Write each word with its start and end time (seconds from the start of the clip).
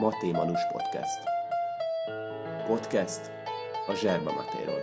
Maté 0.00 0.30
Manus 0.30 0.60
Podcast. 0.72 1.18
Podcast 2.66 3.20
a 3.86 3.94
Zserba 3.94 4.32
Matéról. 4.32 4.80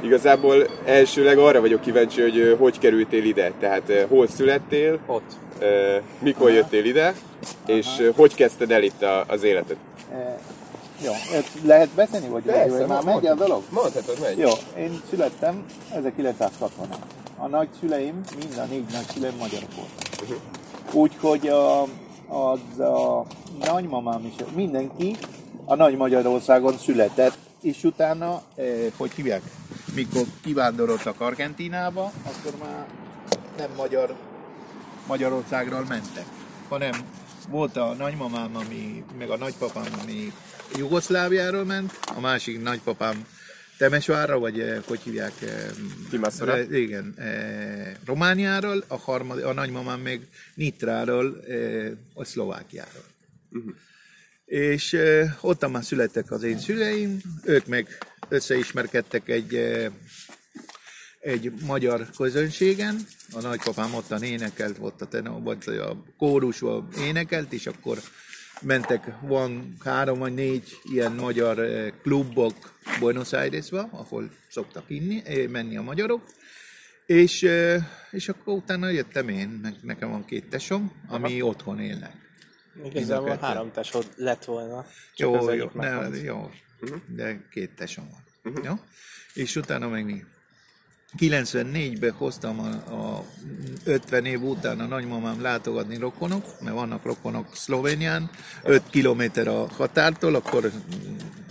Igazából 0.00 0.66
elsőleg 0.84 1.38
arra 1.38 1.60
vagyok 1.60 1.80
kíváncsi, 1.80 2.20
hogy 2.20 2.56
hogy 2.58 2.78
kerültél 2.78 3.24
ide, 3.24 3.52
tehát 3.58 3.92
hol 4.08 4.28
születtél, 4.28 4.98
Ott. 5.06 5.32
mikor 6.18 6.50
jöttél 6.50 6.84
ide, 6.84 7.14
és 7.66 7.86
ö, 7.98 8.10
hogy 8.16 8.34
kezdted 8.34 8.70
el 8.70 8.82
itt 8.82 9.02
a, 9.02 9.24
az 9.28 9.42
életet. 9.42 9.76
Jó, 11.04 11.12
ezt 11.12 11.52
lehet 11.64 11.88
beszélni, 11.88 12.28
vagy, 12.28 12.44
vagy 12.44 12.86
már 12.86 13.02
megy 13.02 13.26
a 13.26 13.34
dolog? 13.34 13.62
Mondhatod, 13.70 14.20
megy. 14.20 14.38
Jó, 14.38 14.50
én 14.76 15.02
születtem 15.10 15.64
1960-ban. 15.94 16.96
A 17.36 17.46
nagyszüleim, 17.46 18.20
mind 18.38 18.58
a 18.58 18.64
négy 18.64 18.84
nagyszüleim 18.92 19.36
magyarok 19.38 19.74
voltak. 19.74 20.59
Úgyhogy 20.92 21.48
a, 21.48 21.82
az 22.28 22.78
a 22.78 23.26
nagymamám 23.58 24.24
is, 24.24 24.44
mindenki 24.54 25.16
a 25.64 25.74
Nagy 25.74 25.96
Magyarországon 25.96 26.78
született, 26.78 27.38
és 27.62 27.84
utána, 27.84 28.42
eh, 28.54 28.86
hogy 28.96 29.12
hívják, 29.12 29.42
mikor 29.94 30.22
kivándoroltak 30.42 31.20
Argentinába, 31.20 32.12
akkor 32.24 32.58
már 32.62 32.86
nem 33.56 33.70
magyar, 33.76 34.14
Magyarországról 35.06 35.84
mentek, 35.88 36.24
hanem 36.68 36.92
volt 37.48 37.76
a 37.76 37.94
nagymamám, 37.98 38.56
ami, 38.56 39.04
meg 39.18 39.30
a 39.30 39.36
nagypapám, 39.36 39.86
ami 40.02 40.32
Jugoszláviáról 40.74 41.64
ment, 41.64 41.98
a 42.16 42.20
másik 42.20 42.62
nagypapám 42.62 43.26
Temesvárra, 43.80 44.38
vagy 44.38 44.60
eh, 44.60 44.82
hogy 44.86 45.00
hívják? 45.00 45.32
eh, 45.42 45.70
Timaszra. 46.10 46.44
re- 46.54 46.78
Igen, 46.78 47.14
eh, 47.16 47.92
Romániáról, 48.04 48.84
a, 48.86 48.96
harmad, 48.96 49.42
a 49.42 49.52
nagymamám 49.52 50.00
még 50.00 50.20
Nitráról, 50.54 51.44
a 52.14 52.24
Szlovákiáról. 52.24 53.04
És 54.44 54.92
eh, 54.92 55.32
ott 55.40 55.70
már 55.70 55.84
születtek 55.84 56.30
az 56.30 56.42
én 56.42 56.58
szüleim, 56.58 57.20
ők 57.44 57.66
meg 57.66 57.98
összeismerkedtek 58.28 59.28
egy 59.28 59.54
egy 61.20 61.52
magyar 61.66 62.06
közönségen, 62.16 63.06
a 63.32 63.40
nagypapám 63.40 63.94
ottan 63.94 64.22
énekelt, 64.22 64.76
ott 64.80 65.00
a, 65.00 65.06
tenor, 65.06 65.42
vagy 65.42 65.66
a 65.66 66.04
kórusban 66.18 66.88
énekelt, 66.98 67.52
és 67.52 67.66
akkor 67.66 67.98
mentek, 68.62 69.20
van 69.20 69.76
három 69.84 70.18
vagy 70.18 70.34
négy 70.34 70.78
ilyen 70.82 71.12
magyar 71.12 71.58
eh, 71.58 71.92
klubok 72.02 72.54
Buenos 72.98 73.32
Airesba, 73.32 73.88
ahol 73.92 74.30
szoktak 74.48 74.84
inni, 74.86 75.22
eh, 75.24 75.48
menni 75.48 75.76
a 75.76 75.82
magyarok, 75.82 76.22
és, 77.06 77.42
eh, 77.42 77.84
és 78.10 78.28
akkor 78.28 78.54
utána 78.54 78.88
jöttem 78.88 79.28
én, 79.28 79.48
meg 79.48 79.74
nekem 79.82 80.10
van 80.10 80.24
két 80.24 80.48
tesom, 80.48 80.92
ami 81.08 81.42
otthon 81.42 81.80
élnek. 81.80 82.12
Igazából 82.84 83.36
három 83.40 83.72
tesód 83.72 84.06
lett 84.16 84.44
volna. 84.44 84.84
Jó, 85.16 85.52
jó, 85.52 85.66
ne, 85.74 86.08
jó, 86.22 86.50
de 87.06 87.48
két 87.50 87.70
tesom 87.76 88.08
van. 88.10 88.52
Jó? 88.64 88.72
És 89.34 89.56
utána 89.56 89.88
meg? 89.88 90.26
94-ben 91.18 92.12
hoztam 92.12 92.60
a, 92.60 92.92
a 92.94 93.24
50 93.84 94.24
év 94.24 94.42
után 94.42 94.80
a 94.80 94.86
nagymamám 94.86 95.42
látogatni 95.42 95.96
rokonok, 95.96 96.60
mert 96.60 96.74
vannak 96.74 97.04
rokonok 97.04 97.56
Szlovénián, 97.56 98.30
5 98.62 98.82
kilométer 98.90 99.48
a 99.48 99.66
határtól, 99.66 100.34
akkor 100.34 100.72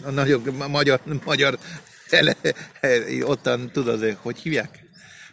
a 0.04 0.10
nagyok, 0.10 0.68
magyar, 0.68 1.00
magyar 1.26 1.60
ele, 2.10 2.36
ottan 3.34 3.72
tudod, 3.72 4.18
hogy 4.22 4.38
hívják? 4.38 4.84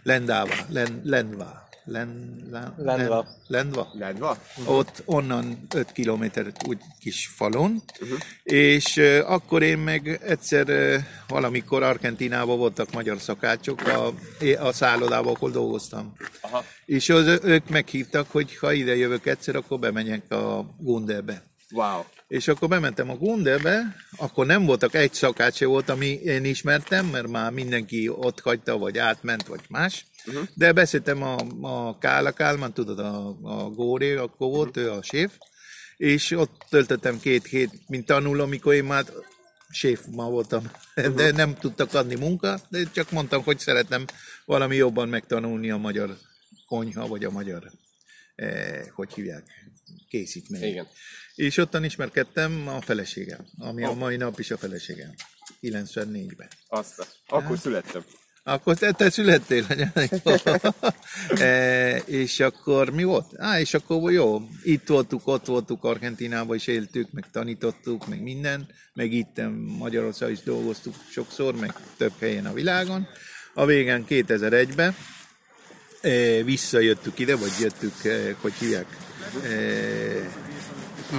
Lendáva, 0.02 0.54
Len, 0.68 1.00
Lendva. 1.04 1.65
Len, 1.88 2.36
Len, 2.50 2.74
Lendva. 2.76 3.26
Lendva? 3.46 3.90
Lendva? 3.92 4.38
ott 4.64 5.02
onnan 5.04 5.66
5 5.74 5.92
kilométer 5.92 6.52
úgy 6.66 6.78
kis 7.00 7.30
falon, 7.34 7.82
uh-huh. 8.00 8.18
és 8.42 8.96
uh, 8.96 9.20
akkor 9.30 9.62
én 9.62 9.78
meg 9.78 10.20
egyszer 10.22 10.68
uh, 10.68 11.02
valamikor 11.28 11.82
Argentinában 11.82 12.58
voltak 12.58 12.92
magyar 12.92 13.20
szakácsok 13.20 13.80
a, 13.80 14.14
a 14.58 14.72
szállodában, 14.72 15.34
ahol 15.34 15.50
dolgoztam. 15.50 16.12
Aha. 16.40 16.64
És 16.84 17.08
az, 17.08 17.38
ők 17.42 17.68
meghívtak, 17.68 18.30
hogy 18.30 18.56
ha 18.56 18.72
ide 18.72 18.96
jövök 18.96 19.26
egyszer, 19.26 19.56
akkor 19.56 19.78
bemegyek 19.78 20.32
a 20.32 20.74
Gundelbe. 20.78 21.42
Wow. 21.70 22.04
És 22.28 22.48
akkor 22.48 22.68
bementem 22.68 23.10
a 23.10 23.16
Gundelbe, 23.16 23.96
akkor 24.16 24.46
nem 24.46 24.64
voltak 24.64 24.94
egy 24.94 25.12
szakács 25.12 25.64
volt, 25.64 25.88
ami 25.88 26.06
én 26.06 26.44
ismertem, 26.44 27.06
mert 27.06 27.28
már 27.28 27.52
mindenki 27.52 28.08
ott 28.08 28.40
hagyta, 28.40 28.78
vagy 28.78 28.98
átment, 28.98 29.46
vagy 29.46 29.60
más. 29.68 30.06
Uh-huh. 30.26 30.46
De 30.54 30.72
beszéltem 30.72 31.22
a, 31.22 31.36
a 31.60 31.98
Kála 31.98 32.32
Kálmán, 32.32 32.72
tudod, 32.72 32.98
a, 32.98 33.36
a 33.42 33.70
Góré, 33.70 34.14
akkor 34.14 34.48
volt, 34.50 34.76
ő 34.76 34.90
a 34.90 35.02
séf, 35.02 35.32
és 35.96 36.30
ott 36.30 36.64
töltöttem 36.68 37.20
két 37.20 37.46
hét, 37.46 37.88
mint 37.88 38.06
tanuló, 38.06 38.42
amikor 38.42 38.74
én 38.74 38.84
már 38.84 39.04
séf 39.70 40.00
ma 40.10 40.30
voltam, 40.30 40.70
de 41.14 41.30
nem 41.32 41.54
tudtak 41.54 41.94
adni 41.94 42.14
munka, 42.14 42.60
de 42.68 42.82
csak 42.92 43.10
mondtam, 43.10 43.42
hogy 43.42 43.58
szeretem 43.58 44.04
valami 44.44 44.76
jobban 44.76 45.08
megtanulni 45.08 45.70
a 45.70 45.76
magyar 45.76 46.16
konyha, 46.66 47.06
vagy 47.06 47.24
a 47.24 47.30
magyar, 47.30 47.70
eh, 48.34 48.82
hogy 48.94 49.12
hívják, 49.14 49.44
készítmény. 50.08 50.62
Igen. 50.62 50.86
És 51.34 51.56
ottan 51.56 51.84
ismerkedtem 51.84 52.68
a 52.68 52.80
feleségem, 52.80 53.46
ami 53.58 53.84
a 53.84 53.92
mai 53.92 54.16
nap 54.16 54.38
is 54.38 54.50
a 54.50 54.56
feleségem. 54.58 55.14
94-ben. 55.60 56.48
Azt. 56.68 56.98
a- 56.98 57.06
Akkor 57.26 57.58
születtem. 57.58 58.04
Akkor 58.48 58.76
te, 58.76 58.92
te 58.92 59.10
születtél, 59.10 59.66
e, 61.38 61.96
és 61.96 62.40
akkor 62.40 62.90
mi 62.90 63.04
volt? 63.04 63.26
Á, 63.36 63.60
és 63.60 63.74
akkor 63.74 64.12
jó, 64.12 64.42
itt 64.62 64.88
voltuk, 64.88 65.26
ott 65.26 65.46
voltuk, 65.46 65.84
Argentinában 65.84 66.56
is 66.56 66.66
éltük, 66.66 67.12
meg 67.12 67.24
tanítottuk, 67.32 68.06
meg 68.06 68.22
minden, 68.22 68.66
meg 68.94 69.12
itt 69.12 69.40
Magyarországon 69.78 70.34
is 70.34 70.42
dolgoztuk 70.42 70.94
sokszor, 71.10 71.56
meg 71.56 71.74
több 71.96 72.12
helyen 72.18 72.46
a 72.46 72.52
világon. 72.52 73.08
A 73.54 73.64
végén 73.64 74.04
2001-ben 74.08 74.96
e, 76.00 76.42
visszajöttük 76.42 77.18
ide, 77.18 77.36
vagy 77.36 77.52
jöttük, 77.60 78.04
e, 78.04 78.34
hogy 78.40 78.52
hívják, 78.52 78.96
e, 79.44 79.50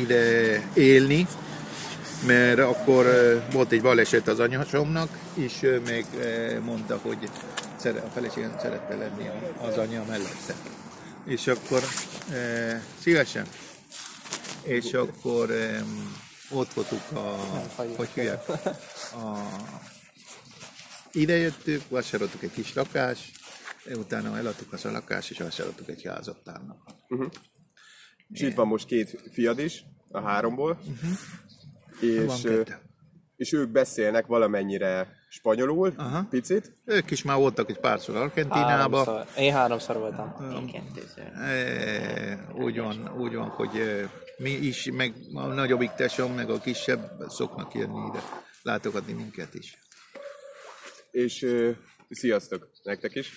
ide 0.01 0.61
élni, 0.73 1.27
mert 2.25 2.59
akkor 2.59 3.05
volt 3.51 3.71
egy 3.71 3.81
baleset 3.81 4.27
az 4.27 4.39
anyasomnak, 4.39 5.19
és 5.33 5.63
ő 5.63 5.79
még 5.79 6.05
mondta, 6.63 6.99
hogy 7.01 7.29
a 7.83 8.09
feleségem 8.13 8.55
szerette 8.59 8.95
lenni 8.95 9.29
az 9.61 9.77
anya 9.77 10.03
mellette. 10.07 10.55
És 11.25 11.47
akkor 11.47 11.81
szívesen. 12.99 13.47
És 14.63 14.93
akkor 14.93 15.49
ott 16.49 16.73
voltunk 16.73 17.01
a, 17.13 17.19
hogy 17.95 18.09
hívják, 18.13 18.49
a, 18.49 19.37
ide 21.11 21.35
jöttük, 21.35 21.81
vásároltuk 21.89 22.43
egy 22.43 22.51
kis 22.51 22.73
lakást, 22.73 23.31
utána 23.85 24.37
eladtuk 24.37 24.73
az 24.73 24.85
a 24.85 24.91
lakást, 24.91 25.31
és 25.31 25.37
vásároltuk 25.37 25.89
egy 25.89 26.03
házat 26.03 26.43
tárnak. 26.43 26.77
És 28.29 28.41
itt 28.41 28.55
van 28.55 28.67
most 28.67 28.85
két 28.85 29.21
fiad 29.31 29.59
is, 29.59 29.83
a 30.11 30.21
háromból. 30.21 30.79
És, 31.99 32.47
és 33.35 33.53
ők 33.53 33.69
beszélnek 33.69 34.25
valamennyire 34.25 35.17
spanyolul, 35.29 35.93
Aha. 35.97 36.25
picit. 36.29 36.77
Ők 36.85 37.11
is 37.11 37.23
már 37.23 37.37
voltak 37.37 37.69
egy 37.69 37.79
párszor 37.79 38.15
Argentinába. 38.15 38.97
Háromszor. 38.97 39.25
Én 39.37 39.53
háromszor 39.53 39.97
voltam. 39.97 40.35
E, 41.35 42.47
úgy 42.53 42.79
van, 42.79 43.13
úgy 43.17 43.35
van, 43.35 43.47
hogy 43.47 44.05
mi 44.37 44.49
is, 44.49 44.89
meg 44.91 45.13
a 45.33 45.45
nagyobbik 45.45 45.91
tesom, 45.91 46.33
meg 46.33 46.49
a 46.49 46.59
kisebb 46.59 47.23
szoknak 47.27 47.73
jönni 47.73 48.07
ide, 48.09 48.21
látogatni 48.61 49.13
minket 49.13 49.53
is. 49.53 49.77
És 51.11 51.41
ö, 51.41 51.71
sziasztok 52.09 52.69
nektek 52.83 53.15
is. 53.15 53.31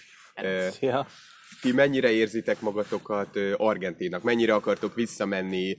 Szia. 0.71 1.07
ti 1.61 1.73
mennyire 1.73 2.11
érzitek 2.11 2.61
magatokat 2.61 3.37
Argentinnak? 3.57 4.23
Mennyire 4.23 4.55
akartok 4.55 4.95
visszamenni, 4.95 5.79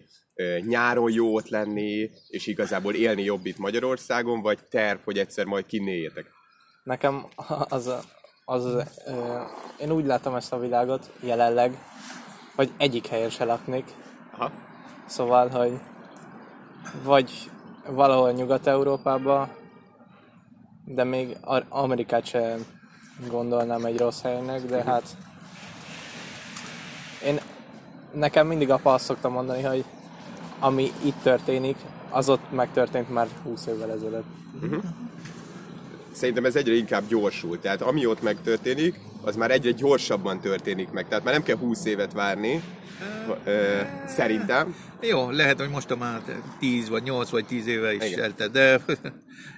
nyáron 0.67 1.11
jó 1.11 1.35
ott 1.35 1.49
lenni, 1.49 2.09
és 2.27 2.47
igazából 2.47 2.93
élni 2.93 3.23
jobb 3.23 3.45
itt 3.45 3.57
Magyarországon, 3.57 4.41
vagy 4.41 4.59
terv, 4.69 4.99
hogy 5.03 5.17
egyszer 5.17 5.45
majd 5.45 5.65
kinéjetek? 5.65 6.25
Nekem 6.83 7.25
az, 7.69 7.87
a- 7.87 8.03
az, 8.45 8.65
az 8.65 9.01
én 9.79 9.91
úgy 9.91 10.05
látom 10.05 10.35
ezt 10.35 10.53
a 10.53 10.59
világot 10.59 11.11
jelenleg, 11.19 11.77
hogy 12.55 12.71
egyik 12.77 13.07
helyen 13.07 13.29
se 13.29 13.45
laknék. 13.45 13.85
Aha. 14.31 14.51
Szóval, 15.05 15.47
hogy 15.47 15.79
vagy 17.03 17.49
valahol 17.87 18.31
Nyugat-Európában, 18.31 19.49
de 20.85 21.03
még 21.03 21.37
Amerikát 21.69 22.25
sem 22.25 22.65
gondolnám 23.29 23.85
egy 23.85 23.97
rossz 23.97 24.21
helynek, 24.21 24.61
de 24.61 24.83
hát 24.83 25.03
én 27.25 27.39
nekem 28.13 28.47
mindig 28.47 28.69
apa 28.69 28.93
azt 28.93 29.05
szokta 29.05 29.29
mondani, 29.29 29.61
hogy 29.61 29.85
ami 30.61 30.91
itt 31.03 31.21
történik, 31.23 31.75
az 32.09 32.29
ott 32.29 32.51
megtörtént 32.51 33.09
már 33.13 33.27
20 33.43 33.65
évvel 33.65 33.91
ezelőtt. 33.91 34.25
Szerintem 36.11 36.45
ez 36.45 36.55
egyre 36.55 36.73
inkább 36.73 37.07
gyorsul. 37.07 37.59
Tehát 37.59 37.81
ami 37.81 38.05
ott 38.05 38.21
megtörténik, 38.21 38.99
az 39.21 39.35
már 39.35 39.51
egyre 39.51 39.71
gyorsabban 39.71 40.39
történik 40.39 40.89
meg. 40.89 41.07
Tehát 41.07 41.23
már 41.23 41.33
nem 41.33 41.43
kell 41.43 41.57
20 41.57 41.85
évet 41.85 42.13
várni, 42.13 42.61
ö, 43.43 43.79
szerintem. 44.07 44.75
Jó, 45.01 45.29
lehet, 45.29 45.59
hogy 45.59 45.69
most 45.69 45.97
már 45.97 46.21
10 46.59 46.89
vagy 46.89 47.03
8 47.03 47.29
vagy 47.29 47.45
10 47.45 47.67
éve 47.67 47.93
is 47.93 48.05
Igen. 48.05 48.23
eltelt, 48.23 48.51
de 48.51 48.81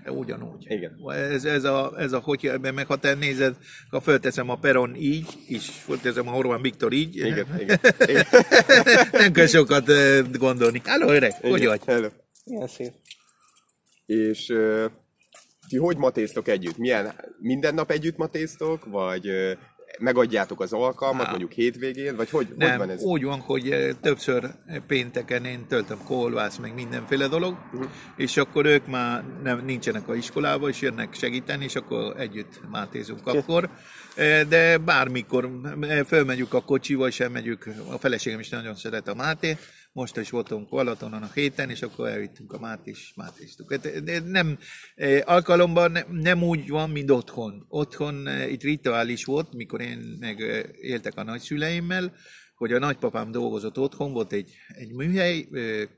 ugyanúgy. 0.22 0.66
Igen. 0.68 0.92
Ez, 1.08 1.46
ez, 1.46 1.64
a, 1.64 1.94
ez 1.98 2.12
a, 2.12 2.20
hogy 2.20 2.46
ebben 2.46 2.74
meg 2.74 2.86
ha 2.86 2.96
te 2.96 3.14
nézed, 3.14 3.56
ha 3.90 4.02
fölteszem 4.02 4.50
a 4.50 4.56
peron 4.56 4.96
így, 4.96 5.28
és 5.48 5.70
fölteszem 5.70 6.28
a 6.28 6.36
Orbán 6.36 6.62
Viktor 6.62 6.94
így, 6.94 7.16
Igen, 7.16 7.48
igen. 7.60 7.80
igen. 8.08 8.26
nem 9.12 9.32
kell 9.32 9.48
sokat 9.48 9.92
gondolni. 10.38 10.82
Halló, 10.86 11.08
öreg, 11.08 11.34
hogy 11.42 11.58
igen. 11.58 11.70
vagy? 11.70 11.82
Hello. 11.86 12.08
Ilyen 12.44 12.68
szép. 12.68 12.94
És 14.06 14.50
ö, 14.50 14.86
ti 15.74 15.80
hogy 15.80 15.98
matéztok 15.98 16.48
együtt? 16.48 16.78
Milyen, 16.78 17.14
minden 17.40 17.74
nap 17.74 17.92
együtt 17.92 18.18
matéztok, 18.18 18.86
vagy 18.86 19.30
megadjátok 20.00 20.62
az 20.62 20.74
alkalmat, 20.74 21.26
Á. 21.26 21.30
mondjuk 21.30 21.52
hétvégén, 21.52 22.16
vagy 22.16 22.30
hogy, 22.30 22.48
hogy 22.48 22.58
Nem, 22.58 22.78
van 22.78 22.90
ez? 22.90 23.04
úgy 23.04 23.24
van, 23.24 23.40
hogy 23.40 23.96
többször 24.02 24.52
pénteken 24.88 25.46
én 25.46 25.68
töltöm 25.68 26.04
kolvász, 26.06 26.58
meg 26.58 26.74
mindenféle 26.74 27.28
dolog, 27.28 27.58
uh-huh. 27.74 27.90
és 28.18 28.38
akkor 28.38 28.66
ők 28.66 28.88
már 28.88 29.24
nem, 29.44 29.66
nincsenek 29.66 30.08
a 30.08 30.16
iskolában, 30.16 30.70
és 30.70 30.82
jönnek 30.82 31.14
segíteni, 31.14 31.64
és 31.64 31.76
akkor 31.76 32.20
együtt 32.20 32.62
mátézunk 32.72 33.28
akkor. 33.28 33.70
De 34.50 34.78
bármikor 34.78 35.50
fölmegyünk 36.06 36.54
a 36.54 36.62
kocsival, 36.62 37.08
és 37.08 37.20
elmegyünk, 37.20 37.70
a 37.92 37.98
feleségem 37.98 38.40
is 38.40 38.50
nagyon 38.50 38.76
szeret 38.76 39.08
a 39.08 39.16
Máté, 39.16 39.58
most 39.94 40.18
is 40.18 40.30
voltunk 40.30 40.70
Balatonon 40.70 41.24
a 41.24 41.30
héten, 41.34 41.70
és 41.70 41.82
akkor 41.82 42.08
elvittünk 42.08 42.54
a 42.54 42.60
Mát 42.60 42.88
is, 42.88 43.14
mátéztuk. 43.16 43.72
Hát, 43.72 44.04
de 44.04 44.20
Nem, 44.20 44.58
eh, 44.96 45.22
alkalomban 45.26 45.92
ne- 45.92 46.06
nem 46.10 46.44
úgy 46.44 46.70
van, 46.70 46.90
mint 46.90 47.12
otthon. 47.12 47.66
Otthon 47.70 48.28
eh, 48.28 48.52
itt 48.52 48.62
rituális 48.62 49.26
volt, 49.26 49.54
mikor 49.54 49.82
én 49.82 50.18
meg 50.20 50.42
eh, 50.42 50.64
éltek 50.82 51.18
a 51.18 51.24
nagyszüleimmel, 51.24 52.14
hogy 52.56 52.74
a 52.74 52.80
nagypapám 52.80 53.32
dolgozott 53.32 53.78
otthon, 53.78 54.14
volt 54.14 54.32
egy, 54.32 54.56
egy 54.68 54.94
műhely, 54.94 55.48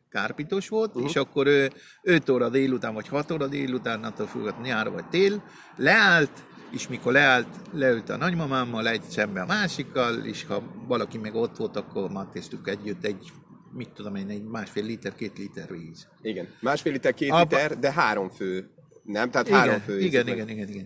kárpitos 0.09 0.69
volt, 0.69 0.95
uh-huh. 0.95 1.09
és 1.09 1.15
akkor 1.15 1.47
ö, 1.47 1.65
5 2.01 2.29
óra 2.29 2.49
délután, 2.49 2.93
vagy 2.93 3.07
6 3.07 3.31
óra 3.31 3.47
délután, 3.47 4.03
attól 4.03 4.27
függött 4.27 4.61
nyár 4.61 4.89
vagy 4.89 5.05
tél, 5.05 5.43
leállt, 5.75 6.45
és 6.71 6.87
mikor 6.87 7.11
leállt, 7.11 7.47
leült 7.71 8.09
a 8.09 8.17
nagymamámmal 8.17 8.87
egy 8.87 9.01
szembe 9.01 9.41
a 9.41 9.45
másikkal, 9.45 10.25
és 10.25 10.45
ha 10.45 10.63
valaki 10.87 11.17
meg 11.17 11.35
ott 11.35 11.57
volt, 11.57 11.75
akkor 11.75 12.09
mátéztük 12.09 12.67
együtt 12.67 13.05
egy, 13.05 13.31
mit 13.75 13.89
tudom 13.89 14.15
én, 14.15 14.29
egy 14.29 14.43
másfél 14.43 14.83
liter, 14.83 15.15
két 15.15 15.37
liter 15.37 15.67
víz. 15.71 16.07
Igen. 16.21 16.47
Másfél 16.59 16.91
liter, 16.91 17.13
két 17.13 17.31
Abba- 17.31 17.51
liter, 17.51 17.79
de 17.79 17.91
három 17.91 18.29
fő. 18.29 18.69
Nem? 19.03 19.31
Tehát 19.31 19.47
három 19.49 19.67
Igen, 19.73 19.81
fő. 19.85 19.99
igen, 19.99 20.27
igen, 20.27 20.49
igen, 20.49 20.67
igen, 20.67 20.85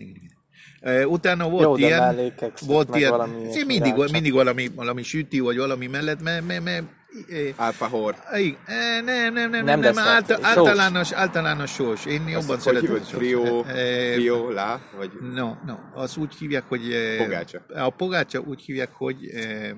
igen. 0.80 1.08
Utána 1.08 1.48
volt 1.48 1.62
Jó, 1.64 1.76
ilyen, 1.76 1.98
mellékek, 1.98 2.58
volt 2.58 2.96
ilyen, 2.96 3.10
valami 3.10 3.64
mindig, 3.66 3.94
mindig 4.12 4.32
valami, 4.32 4.68
valami 4.74 5.02
süti, 5.02 5.38
vagy 5.40 5.56
valami 5.56 5.86
mellett, 5.86 6.22
mert, 6.22 6.46
mert, 6.46 6.64
mert 6.64 6.84
eh, 7.28 7.52
Alfahor. 7.56 8.14
Igen. 8.36 8.56
Eh, 8.66 9.02
Nem, 9.02 9.04
nem, 9.04 9.32
nem, 9.32 9.50
nem, 9.50 9.50
Nem 9.50 9.64
nem, 9.64 9.80
deszert, 9.80 10.06
által, 10.08 10.36
sós. 10.36 10.46
általános, 10.46 11.12
általános 11.12 11.70
sós. 11.72 12.06
Én 12.06 12.28
jobban 12.28 12.46
Hogy 12.46 12.60
szeretem. 12.60 12.94
a 12.94 12.98
sós. 12.98 13.08
Trio, 13.08 13.62
Eh, 13.64 14.12
trio, 14.14 14.50
lá, 14.50 14.80
vagy... 14.96 15.10
No, 15.34 15.54
no, 15.66 15.74
az 15.94 16.16
úgy 16.16 16.34
hívják, 16.38 16.64
hogy... 16.68 16.92
eh, 16.92 17.24
Pogácsa. 17.24 17.64
A 17.74 17.90
pogácsa 17.90 18.38
úgy 18.40 18.60
hívják, 18.60 18.90
hogy... 18.92 19.16
Eh, 19.34 19.68
eh, 19.68 19.76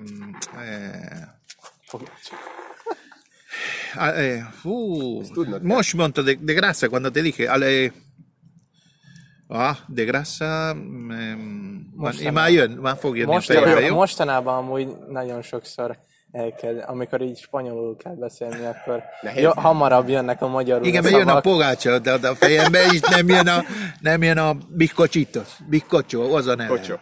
ah, 3.95 4.17
eh, 4.17 4.43
kell. 5.33 5.59
most 5.61 5.93
mondtad, 5.93 6.25
de, 6.25 6.37
de 6.39 6.53
grassa, 6.53 6.89
quando 6.89 7.11
te 7.11 7.21
dije, 7.21 7.51
ale, 7.51 7.91
ah, 9.47 9.77
de 9.87 10.03
mm, 10.73 11.91
Mostanában. 11.95 12.33
már 12.33 12.51
jön, 12.51 12.71
már 12.71 12.97
fog 12.97 13.17
jönni 13.17 13.31
Mostanában, 13.31 13.83
jó? 13.83 13.95
mostanában 13.95 14.57
amúgy 14.57 14.87
nagyon 15.09 15.41
sokszor 15.41 15.97
el 16.33 16.53
kell, 16.53 16.79
amikor 16.79 17.21
így 17.21 17.37
spanyolul 17.37 17.97
kell 17.97 18.15
beszélni, 18.15 18.65
akkor 18.65 19.03
Nehéz. 19.21 19.43
jó, 19.43 19.51
hamarabb 19.51 20.09
jönnek 20.09 20.41
a 20.41 20.47
magyarul 20.47 20.85
Igen, 20.85 21.03
mert 21.03 21.15
jön 21.15 21.27
a 21.27 21.39
pogácsa, 21.39 21.99
de 21.99 22.11
a 22.11 22.35
fejembe 22.35 22.85
is 22.91 22.99
nem 22.99 23.29
jön 23.29 23.47
a, 23.47 23.63
nem 23.99 24.23
jön 24.23 24.37
a 24.37 24.57
bizcochitos. 24.69 25.47
Bizcocho, 25.69 26.35
az 26.35 26.47
a 26.47 26.55
neve. 26.55 26.69
Kocsó. 26.69 26.95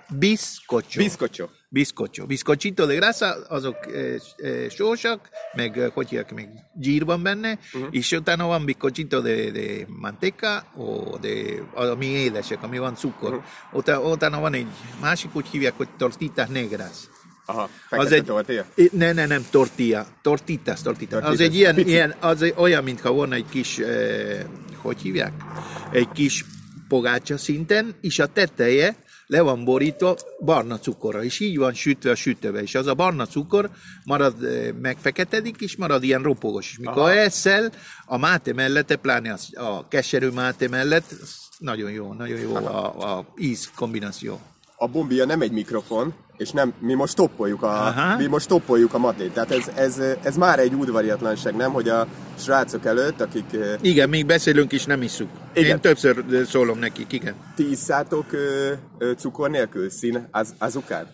Bizcocho. 1.00 1.48
Bizcocho. 1.74 2.26
Bizcochito 2.26 2.86
de 2.86 2.96
grasa, 2.96 3.46
azok 3.48 3.88
e, 3.88 4.20
e, 4.38 4.70
sósak, 4.70 5.30
meg 5.54 5.78
eh, 5.78 5.90
hogy 5.94 6.10
hívják, 6.10 6.34
meg 6.34 6.50
gyír 6.74 7.06
van 7.06 7.24
benne, 7.24 7.60
uh-huh. 7.74 7.88
és 7.92 8.12
utána 8.12 8.46
van 8.46 8.66
bizcochito 8.66 9.22
de, 9.22 9.52
de 9.52 9.86
manteca, 9.88 10.64
o 10.78 11.18
de, 11.18 11.30
ami 11.74 12.06
édesek, 12.06 12.64
ami 12.64 12.78
van 12.78 12.96
cukor. 12.96 13.30
Uh-huh. 13.30 13.44
Utána, 13.72 14.02
utána 14.02 14.40
van 14.40 14.54
egy 14.54 14.68
másik, 15.02 15.36
úgy 15.36 15.48
hívják, 15.48 15.74
hogy 15.78 15.88
tortitas 15.98 16.48
negras. 16.48 16.98
Aha, 17.46 17.70
Az 17.90 18.12
egy, 18.12 18.24
tortilla? 18.24 18.66
I- 18.76 18.90
Ne, 18.94 19.12
ne, 19.12 19.26
nem, 19.26 19.46
tortilla. 19.50 20.08
Tortitas, 20.22 20.82
tortitas. 20.82 21.24
Az 21.24 21.40
egy 21.40 21.56
ilyen, 21.56 21.76
Pici. 21.76 21.90
ilyen 21.90 22.16
az 22.20 22.42
egy, 22.42 22.54
olyan, 22.58 22.84
mintha 22.84 23.12
volna 23.12 23.36
egy 23.36 23.50
kis, 23.50 23.78
eh, 23.78 24.46
hogy 24.76 25.02
hívják? 25.02 25.32
Egy 25.92 26.12
kis 26.12 26.46
pogácsa 26.88 27.38
szinten, 27.38 27.96
és 28.02 28.20
a 28.20 28.26
teteje 28.26 28.96
le 29.32 29.42
van 29.42 29.64
borítva 29.64 30.16
barna 30.40 30.80
cukorra, 30.80 31.24
és 31.24 31.40
így 31.40 31.58
van 31.58 31.74
sütve 31.74 32.12
a 32.12 32.16
sütőbe, 32.16 32.62
és 32.62 32.76
az 32.76 32.88
a 32.88 32.94
barna 32.94 33.26
cukor 33.26 33.70
marad, 34.04 34.44
eh, 34.44 34.72
megfeketedik, 34.82 35.62
és 35.62 35.76
marad 35.76 36.04
ilyen 36.04 36.22
ropogos. 36.22 36.72
És 36.72 36.78
mikor 36.78 36.98
Aha. 36.98 37.12
eszel, 37.12 37.72
a 38.06 38.18
máte 38.18 38.54
mellette, 38.54 38.96
pláne 38.96 39.34
az, 39.34 39.48
a 39.54 39.88
keserű 39.88 40.30
máte 40.30 40.68
mellett, 40.68 41.14
nagyon 41.58 41.92
jó, 41.92 42.14
nagyon 42.14 42.40
jó 42.40 42.56
a, 42.56 43.18
a 43.18 43.34
íz 43.38 43.72
kombináció. 43.76 44.42
A 44.82 44.88
bombia 44.88 45.26
nem 45.26 45.42
egy 45.42 45.52
mikrofon, 45.52 46.14
és 46.38 46.52
nem, 46.52 46.74
mi 46.80 46.94
most 46.94 47.16
toppoljuk 47.16 47.64
a, 47.64 47.88
Aha. 47.88 48.18
mi 48.18 48.26
most 48.26 48.48
toppoljuk 48.48 48.94
a 48.94 48.98
matét. 48.98 49.34
Tehát 49.34 49.52
ez, 49.52 49.72
ez, 49.76 50.02
ez 50.24 50.36
már 50.36 50.60
egy 50.60 50.74
udvariatlanság, 50.74 51.56
nem? 51.56 51.72
Hogy 51.72 51.90
a 51.90 52.08
srácok 52.40 52.86
előtt, 52.86 53.22
akik 53.22 53.58
Igen, 53.82 54.10
még 54.10 54.26
beszélünk 54.26 54.72
is, 54.72 54.86
nem 54.86 55.02
isszuk. 55.02 55.30
Igen. 55.54 55.70
Én 55.70 55.80
többször 55.80 56.26
szólom 56.50 56.80
nekik, 56.80 57.12
igen. 57.12 57.36
ti 57.56 57.72
isszátok 57.72 58.34
ö, 58.34 58.74
ö, 58.98 59.12
cukor 59.12 59.50
nélkül, 59.50 59.90
szín, 59.90 60.28
az, 60.32 60.54
azukár? 60.58 61.08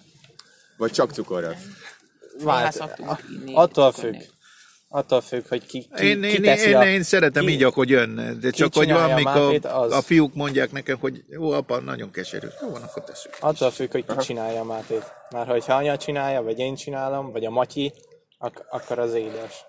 Vagy 0.78 0.92
csak 0.92 1.12
cukorral? 1.12 1.56
Vált, 2.44 2.84
attól 3.54 3.92
függ. 3.92 4.16
Attól 4.90 5.22
függ, 5.22 5.48
hogy 5.48 5.66
ki, 5.66 5.88
ki, 5.96 6.06
Én, 6.06 6.22
ki 6.22 6.40
teszi 6.42 6.70
én, 6.70 6.76
a, 6.76 6.86
én 6.86 7.04
szeretem 7.04 7.46
ki, 7.46 7.52
így, 7.52 7.64
ahogy 7.64 7.90
jön, 7.90 8.38
de 8.42 8.50
csak 8.50 8.74
hogy 8.74 8.92
van, 8.92 9.12
a 9.12 9.16
mikor 9.16 9.34
mátét, 9.34 9.66
az. 9.66 9.92
a 9.92 10.02
fiúk 10.02 10.34
mondják 10.34 10.72
nekem, 10.72 10.98
hogy 11.00 11.24
jó, 11.30 11.52
apa, 11.52 11.80
nagyon 11.80 12.12
keserű. 12.12 12.48
Jó, 12.62 12.70
van, 12.70 12.82
akkor 12.82 13.04
tesszük. 13.04 13.32
Attól 13.40 13.72
függ, 13.72 13.92
hogy 13.92 14.06
ki 14.06 14.16
csinálja 14.18 14.60
a 14.60 14.64
mátét. 14.64 15.14
Már 15.30 15.48
hogyha 15.48 15.74
anya 15.76 15.98
csinálja, 15.98 16.42
vagy 16.42 16.60
én 16.60 16.76
csinálom, 16.76 17.32
vagy 17.32 17.46
a 17.46 17.50
Matyi, 17.50 17.94
ak- 18.38 18.66
akkor 18.70 19.00
az 19.00 19.14
édes. 19.14 19.66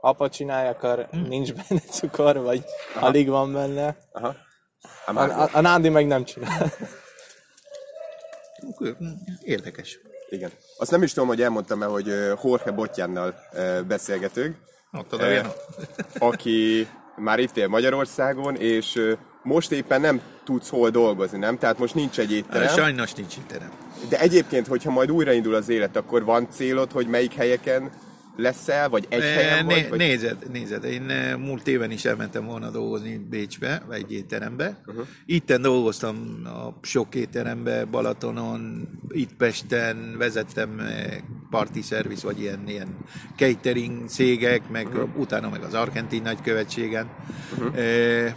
Apa 0.00 0.28
csinálja, 0.28 0.70
akkor 0.70 1.06
Hm. 1.10 1.18
nincs 1.28 1.52
benne 1.52 1.80
cukor, 1.90 2.36
vagy 2.42 2.64
alig 3.00 3.28
van 3.28 3.52
benne. 3.52 3.96
Aha. 4.12 4.34
A, 5.06 5.18
a, 5.20 5.48
a 5.52 5.60
Nándi 5.60 5.88
meg 5.88 6.06
nem 6.06 6.24
csinál. 6.24 6.72
Érdekes. 9.42 9.98
Igen. 10.34 10.50
Azt 10.78 10.90
nem 10.90 11.02
is 11.02 11.12
tudom, 11.12 11.28
hogy 11.28 11.42
elmondtam-e, 11.42 11.86
hogy 11.86 12.06
Jorge 12.42 12.70
Botjánnal 12.70 13.34
beszélgetünk, 13.88 14.56
oda 15.12 15.26
jön. 15.26 15.46
aki 16.18 16.88
már 17.16 17.38
itt 17.38 17.56
él 17.56 17.68
Magyarországon, 17.68 18.56
és 18.56 19.14
most 19.42 19.72
éppen 19.72 20.00
nem 20.00 20.20
tudsz 20.44 20.68
hol 20.68 20.90
dolgozni, 20.90 21.38
nem? 21.38 21.58
Tehát 21.58 21.78
most 21.78 21.94
nincs 21.94 22.18
egy 22.18 22.32
étterem. 22.32 22.68
Sajnos 22.68 23.12
nincs 23.12 23.36
étterem. 23.36 23.70
De 24.08 24.20
egyébként, 24.20 24.66
hogyha 24.66 24.90
majd 24.90 25.10
újraindul 25.10 25.54
az 25.54 25.68
élet, 25.68 25.96
akkor 25.96 26.24
van 26.24 26.48
célod, 26.50 26.92
hogy 26.92 27.06
melyik 27.06 27.34
helyeken 27.34 27.90
leszel, 28.36 28.88
vagy 28.88 29.06
egy 29.08 29.22
helyen 29.22 29.66
vagy? 29.66 29.74
Né, 29.74 29.88
vagy... 29.88 29.98
nézed, 29.98 30.50
nézed, 30.52 30.84
én 30.84 31.08
eh, 31.08 31.36
múlt 31.36 31.68
éven 31.68 31.90
is 31.90 32.04
elmentem 32.04 32.44
volna 32.44 32.70
dolgozni 32.70 33.16
Bécsbe, 33.30 33.82
vagy 33.86 33.96
egy 33.96 34.12
étterembe. 34.12 34.76
Uh-huh. 34.86 35.06
Itten 35.26 35.62
dolgoztam 35.62 36.42
a 36.44 36.86
sok 36.86 37.14
étterembe, 37.14 37.84
Balatonon, 37.84 38.88
itt 39.08 39.34
Pesten, 39.36 40.14
vezettem 40.18 40.78
eh, 40.78 41.16
parti 41.50 41.82
szerviz, 41.82 42.22
vagy 42.22 42.40
ilyen, 42.40 42.68
ilyen 42.68 42.96
catering 43.36 44.08
cégek, 44.08 44.68
meg 44.68 44.86
uh-huh. 44.86 45.18
utána 45.18 45.48
meg 45.48 45.62
az 45.62 45.74
argentin 45.74 46.22
nagykövetségen. 46.22 47.06
Uh-huh. 47.58 47.78
Eh, 47.78 48.34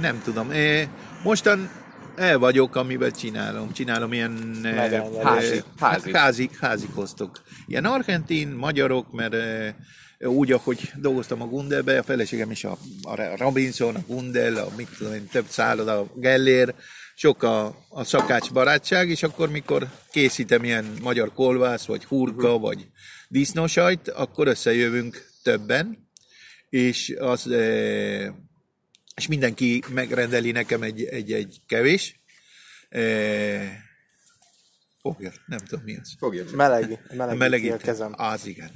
nem 0.00 0.20
tudom. 0.24 0.50
Eh, 0.50 0.88
mostan 1.22 1.70
el 2.16 2.38
vagyok, 2.38 2.76
amivel 2.76 3.10
csinálom. 3.10 3.72
Csinálom 3.72 4.12
ilyen 4.12 4.60
eh, 4.62 4.74
Megrendelés. 4.74 5.22
Házi, 5.24 5.62
házi. 5.78 6.12
házi, 6.12 6.50
házi 6.60 6.86
kosztok. 6.94 7.42
Ilyen 7.66 7.84
argentin, 7.84 8.48
magyarok, 8.48 9.12
mert 9.12 9.34
eh, 9.34 9.74
úgy, 10.18 10.52
ahogy 10.52 10.92
dolgoztam 10.96 11.42
a 11.42 11.46
Gundelbe, 11.46 11.98
a 11.98 12.02
feleségem 12.02 12.50
is 12.50 12.64
a, 12.64 12.78
a 13.02 13.36
Robinson, 13.36 13.94
a 13.94 14.04
Gundel, 14.06 14.56
a 14.56 14.68
mit 14.76 14.88
tudom 14.98 15.12
én, 15.12 15.26
több 15.26 15.46
szálloda, 15.48 15.98
a 15.98 16.12
Gellér, 16.14 16.74
sok 17.14 17.42
a, 17.42 17.66
a 17.88 18.04
szakács 18.04 18.52
barátság, 18.52 19.08
és 19.08 19.22
akkor 19.22 19.50
mikor 19.50 19.88
készítem 20.10 20.64
ilyen 20.64 20.92
magyar 21.02 21.32
kolvász, 21.32 21.86
vagy 21.86 22.04
hurka, 22.04 22.58
vagy 22.58 22.86
disznósajt, 23.28 24.08
akkor 24.08 24.46
összejövünk 24.46 25.30
többen, 25.42 26.08
és 26.68 27.14
az 27.18 27.50
eh, 27.50 28.28
és 29.22 29.28
mindenki 29.28 29.82
megrendeli 29.88 30.50
nekem 30.50 30.82
egy, 30.82 31.04
egy, 31.04 31.32
egy 31.32 31.56
kevés. 31.66 32.20
Eh, 32.88 33.70
Fogja, 35.02 35.32
nem 35.46 35.58
tudom 35.58 35.84
mi 35.84 35.96
az. 36.02 36.12
Fogja. 36.18 36.44
Meleg, 36.56 36.98
meleg, 37.16 37.36
Melegít. 37.36 37.72
a 37.72 37.76
kezem. 37.76 38.12
Az 38.16 38.46
igen. 38.46 38.70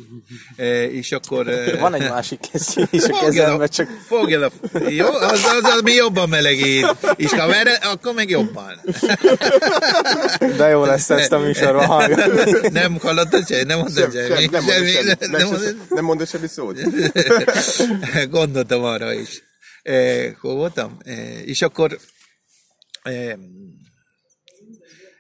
E, 0.57 0.85
és 0.91 1.13
akkor... 1.13 1.49
e, 1.49 1.79
Van 1.79 1.95
egy 1.95 2.09
másik 2.09 2.41
kesztyű 2.53 2.83
is 2.91 3.03
a 3.03 3.07
Fogja 3.15 3.21
kezembe, 3.21 3.65
a, 3.65 3.69
csak 3.69 3.89
fogja 4.07 4.47
a, 4.47 4.79
jó, 4.89 5.07
az, 5.07 5.45
az, 5.45 5.65
az 5.65 5.81
mi 5.83 5.93
jobban 5.93 6.29
melegít. 6.29 6.97
És 7.17 7.33
ha 7.33 7.47
vere, 7.47 7.73
akkor 7.73 8.15
meg 8.15 8.29
jobban. 8.31 8.81
de 10.57 10.69
jó 10.69 10.85
lesz 10.85 11.11
ezt 11.11 11.33
a 11.33 11.39
műsorban 11.39 11.87
hallgatni. 11.87 12.69
Nem 12.69 12.99
hallottad 12.99 13.47
se? 13.47 13.65
Nem 13.65 13.79
mondtad 13.79 14.13
Sem, 14.13 14.27
semmi? 14.27 14.41
sem, 14.41 14.51
nem 14.51 14.65
mondod 14.65 14.89
Semmi? 14.89 14.91
semmi, 14.91 15.15
Nem 15.33 15.49
nem, 15.49 15.87
nem 15.89 16.05
mondod 16.05 16.29
semmi 16.29 16.47
szót. 16.47 16.79
Gondoltam 18.31 18.83
arra 18.85 19.13
is. 19.13 19.43
Eh, 19.87 20.35
voltam? 20.41 20.97
Eh, 21.05 21.47
és 21.47 21.63
akkor 21.63 21.99
eh, 23.03 23.35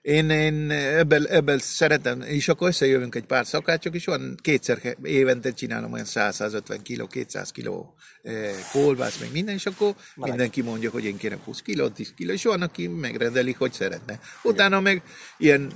én, 0.02 0.30
én 0.30 0.70
ebből, 0.70 1.26
ebből 1.26 1.58
szeretem, 1.58 2.20
és 2.20 2.49
akkor 2.49 2.68
összejövünk 2.68 3.14
egy 3.14 3.25
pár 3.25 3.46
szakácsok, 3.46 3.94
és 3.94 4.04
van 4.04 4.37
kétszer 4.42 4.96
évente 5.02 5.52
csinálom 5.52 5.92
olyan 5.92 6.06
100-150 6.08 6.78
kiló, 6.82 7.06
200 7.06 7.50
kiló 7.50 7.94
eh, 8.23 8.50
kolbász, 8.73 9.18
meg 9.18 9.32
minden, 9.32 9.54
és 9.54 9.66
akkor 9.66 9.94
mindenki 10.14 10.62
mondja, 10.62 10.90
hogy 10.90 11.04
én 11.04 11.16
kérek 11.16 11.44
20 11.44 11.62
kiló, 11.62 11.88
10 11.88 12.12
kiló, 12.16 12.32
és 12.32 12.44
van, 12.44 12.62
aki 12.62 12.87
megrendeli, 12.87 13.52
hogy 13.52 13.73
szeretne. 13.73 14.20
Utána 14.42 14.80
meg 14.80 15.02
ilyen 15.38 15.73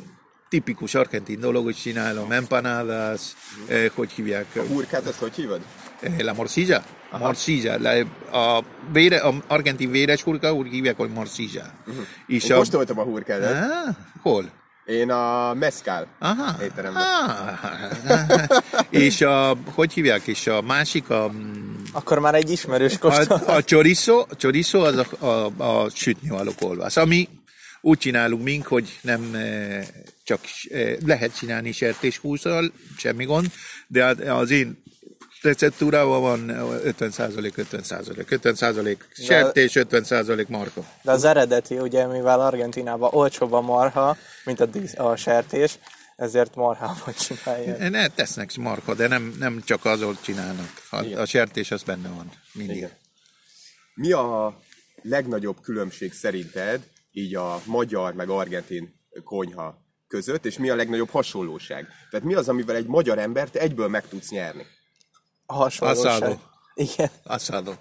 tipikus 0.48 0.94
argentin 0.94 1.40
dolog, 1.40 1.64
hogy 1.64 1.76
csinálom, 1.76 2.32
empanadas, 2.32 3.20
eh, 3.68 3.90
hogy 3.94 4.10
hívják, 4.10 4.52
Hurkát, 4.52 5.06
azt 5.06 5.18
hogy 5.18 5.34
hívod? 5.34 5.60
Eh, 6.00 6.18
La 6.18 6.32
morcilla. 6.32 6.82
Morcilla. 7.18 7.78
La, 7.78 7.90
a, 8.38 8.64
vére, 8.92 9.18
a 9.18 9.34
argentin 9.46 9.90
véres 9.90 10.22
hurka 10.22 10.52
úgy 10.52 10.68
hívják, 10.68 10.96
hogy 10.96 11.10
morcilla. 11.10 11.72
Uh-huh. 11.86 12.04
És 12.26 12.44
Én 12.44 12.56
kóstoltam 12.56 12.98
a 12.98 13.02
hurkádat. 13.02 13.54
Ah, 13.54 13.94
hol? 14.22 14.50
Én 14.84 15.10
a 15.10 15.54
mezcal 15.54 16.06
Aha. 16.18 16.62
étteremben. 16.62 17.02
Ah. 17.02 18.46
és 18.90 19.20
a, 19.20 19.56
hogy 19.74 19.92
hívják, 19.92 20.26
és 20.26 20.46
a 20.46 20.62
másik, 20.62 21.10
a, 21.10 21.30
Akkor 21.92 22.18
már 22.18 22.34
egy 22.34 22.50
ismerős 22.50 22.94
a, 22.94 22.98
kóstol. 22.98 23.36
a 23.46 23.62
chorizo, 23.62 24.18
a 24.28 24.36
chorizo 24.36 24.80
az 24.80 24.96
a, 24.96 25.26
a, 25.26 25.50
a 25.56 25.88
sütni 25.88 26.28
való 26.28 26.52
kolbász, 26.58 26.96
ami 26.96 27.28
úgy 27.80 27.98
csinálunk 27.98 28.42
mink, 28.42 28.66
hogy 28.66 28.98
nem 29.02 29.34
eh, 29.34 29.86
csak 30.24 30.40
eh, 30.70 30.96
lehet 31.06 31.36
csinálni 31.36 31.72
sertéshúzzal, 31.72 32.72
semmi 32.96 33.24
gond, 33.24 33.46
de 33.86 34.04
az 34.32 34.50
én 34.50 34.82
receptúrában 35.42 36.20
van 36.20 36.46
50% 36.48 37.52
50%. 37.72 38.24
50% 38.42 38.96
sertés, 39.12 39.72
50% 39.74 40.46
marha. 40.46 40.84
De 41.02 41.10
az 41.10 41.24
eredeti, 41.24 41.78
ugye, 41.78 42.06
mivel 42.06 42.40
Argentinában 42.40 43.10
olcsóbb 43.12 43.52
a 43.52 43.60
marha, 43.60 44.16
mint 44.44 44.60
a, 44.60 44.66
dísz, 44.66 44.98
a 44.98 45.16
sertés, 45.16 45.78
ezért 46.16 46.54
marhában 46.54 47.14
csinálják. 47.14 47.90
Ne, 47.90 48.08
tesznek 48.08 48.56
marha, 48.56 48.94
de 48.94 49.08
nem, 49.08 49.34
nem 49.38 49.62
csak 49.64 49.84
azon 49.84 50.18
csinálnak. 50.20 50.70
A, 50.90 50.96
a 50.96 51.24
sertés 51.24 51.70
az 51.70 51.82
benne 51.82 52.08
van 52.08 52.32
mindig. 52.52 52.76
Igen. 52.76 52.90
Mi 53.94 54.12
a 54.12 54.58
legnagyobb 55.02 55.60
különbség 55.62 56.12
szerinted 56.12 56.80
így 57.12 57.34
a 57.34 57.62
magyar 57.64 58.14
meg 58.14 58.28
argentin 58.28 58.94
konyha 59.24 59.78
között, 60.08 60.46
és 60.46 60.58
mi 60.58 60.70
a 60.70 60.74
legnagyobb 60.74 61.10
hasonlóság? 61.10 61.88
Tehát 62.10 62.26
mi 62.26 62.34
az, 62.34 62.48
amivel 62.48 62.76
egy 62.76 62.86
magyar 62.86 63.18
embert 63.18 63.54
egyből 63.54 63.88
meg 63.88 64.08
tudsz 64.08 64.30
nyerni? 64.30 64.66
A 65.50 65.54
hasonlóság. 65.54 66.12
Asado. 66.22 66.36
Igen. 66.74 67.10
Asado. 67.24 67.72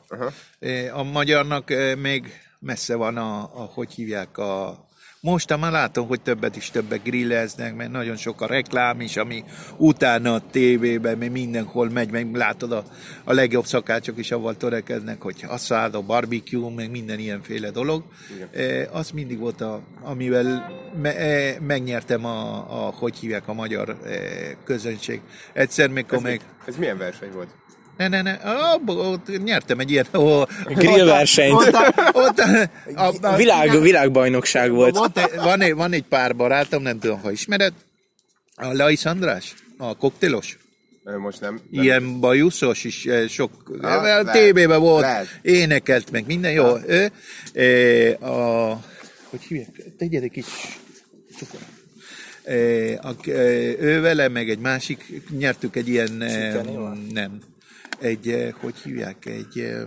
Eh, 0.59 0.97
A 0.97 1.03
magyarnak 1.03 1.69
még 1.97 2.31
messze 2.59 2.95
van 2.95 3.17
a, 3.17 3.39
a 3.41 3.69
hogy 3.73 3.93
hívják 3.93 4.37
a 4.37 4.85
most 5.21 5.57
már 5.57 5.71
látom, 5.71 6.07
hogy 6.07 6.21
többet 6.21 6.55
is 6.55 6.69
többek 6.69 7.03
grilleznek, 7.03 7.75
mert 7.75 7.91
nagyon 7.91 8.15
sok 8.15 8.41
a 8.41 8.45
reklám 8.45 9.01
is, 9.01 9.17
ami 9.17 9.43
utána 9.77 10.33
a 10.33 10.41
tévében, 10.51 11.17
még 11.17 11.31
mindenhol 11.31 11.89
megy, 11.89 12.11
meg 12.11 12.35
látod 12.35 12.71
a, 12.71 12.83
a 13.23 13.33
legjobb 13.33 13.65
szakácsok 13.65 14.17
is 14.17 14.31
avval 14.31 14.57
törekednek, 14.57 15.21
hogy 15.21 15.45
asszád, 15.47 16.03
barbecue, 16.03 16.73
meg 16.75 16.91
minden 16.91 17.19
ilyenféle 17.19 17.69
dolog. 17.69 18.03
E, 18.51 18.89
az 18.91 19.11
mindig 19.11 19.39
volt, 19.39 19.61
a, 19.61 19.81
amivel 20.01 20.71
me, 21.01 21.17
e, 21.17 21.59
megnyertem 21.59 22.25
a, 22.25 22.55
a, 22.87 22.91
hogy 22.91 23.17
hívják 23.17 23.47
a 23.47 23.53
magyar 23.53 23.89
e, 23.89 24.17
közönség. 24.63 25.21
Egyszer, 25.53 25.89
mikor 25.89 26.17
Ez, 26.17 26.23
meg... 26.23 26.41
ez 26.65 26.75
milyen 26.75 26.97
verseny 26.97 27.31
volt? 27.31 27.49
Ne, 27.99 28.07
ne, 28.07 28.21
ne, 28.21 28.31
abba, 28.33 28.93
ott 28.93 29.43
nyertem 29.43 29.79
egy 29.79 29.91
ilyen... 29.91 30.05
Ó, 30.13 30.43
Grillversenyt. 30.65 31.53
Ott, 31.53 31.73
a, 31.73 32.09
ott 32.13 32.39
a, 32.39 32.69
a, 32.95 33.13
a, 33.21 33.35
Világ, 33.35 33.81
világbajnokság 33.81 34.71
volt. 34.71 34.97
Volt, 34.97 35.35
van, 35.35 35.61
egy, 35.61 35.73
van 35.73 35.93
egy 35.93 36.03
pár 36.03 36.35
barátom, 36.35 36.81
nem 36.81 36.99
tudom, 36.99 37.19
ha 37.21 37.31
ismered, 37.31 37.73
a 38.55 38.73
Lais 38.73 39.05
András, 39.05 39.53
a 39.77 39.97
koktélos. 39.97 40.57
Most 41.17 41.41
nem. 41.41 41.61
nem. 41.71 41.83
Ilyen 41.83 42.19
bajuszos 42.19 42.83
is, 42.83 43.05
eh, 43.05 43.27
sok, 43.27 43.51
Ah, 43.81 43.95
ah, 43.95 44.01
lehet, 44.03 44.31
tévében 44.31 44.79
volt, 44.79 45.01
lehet. 45.01 45.39
énekelt 45.41 46.11
meg 46.11 46.25
minden, 46.25 46.51
jó. 46.51 46.77
Ő, 46.87 47.11
eh, 47.53 48.29
a, 48.29 48.81
hogy 49.29 49.41
hívják, 49.41 49.69
tegyed 49.97 50.23
egy 50.23 50.31
kis 50.31 50.45
cukor. 51.37 51.59
Eh, 52.43 52.97
a, 53.01 53.29
eh, 53.29 53.81
ő 53.81 54.01
vele, 54.01 54.27
meg 54.27 54.49
egy 54.49 54.59
másik, 54.59 55.21
nyertük 55.37 55.75
egy 55.75 55.87
ilyen, 55.87 56.21
eh, 56.21 56.51
Csukenival? 56.53 56.97
nem, 57.13 57.39
egy, 57.99 58.27
eh, 58.27 58.51
hogy 58.51 58.75
hívják, 58.83 59.25
egy 59.25 59.59
eh, 59.59 59.81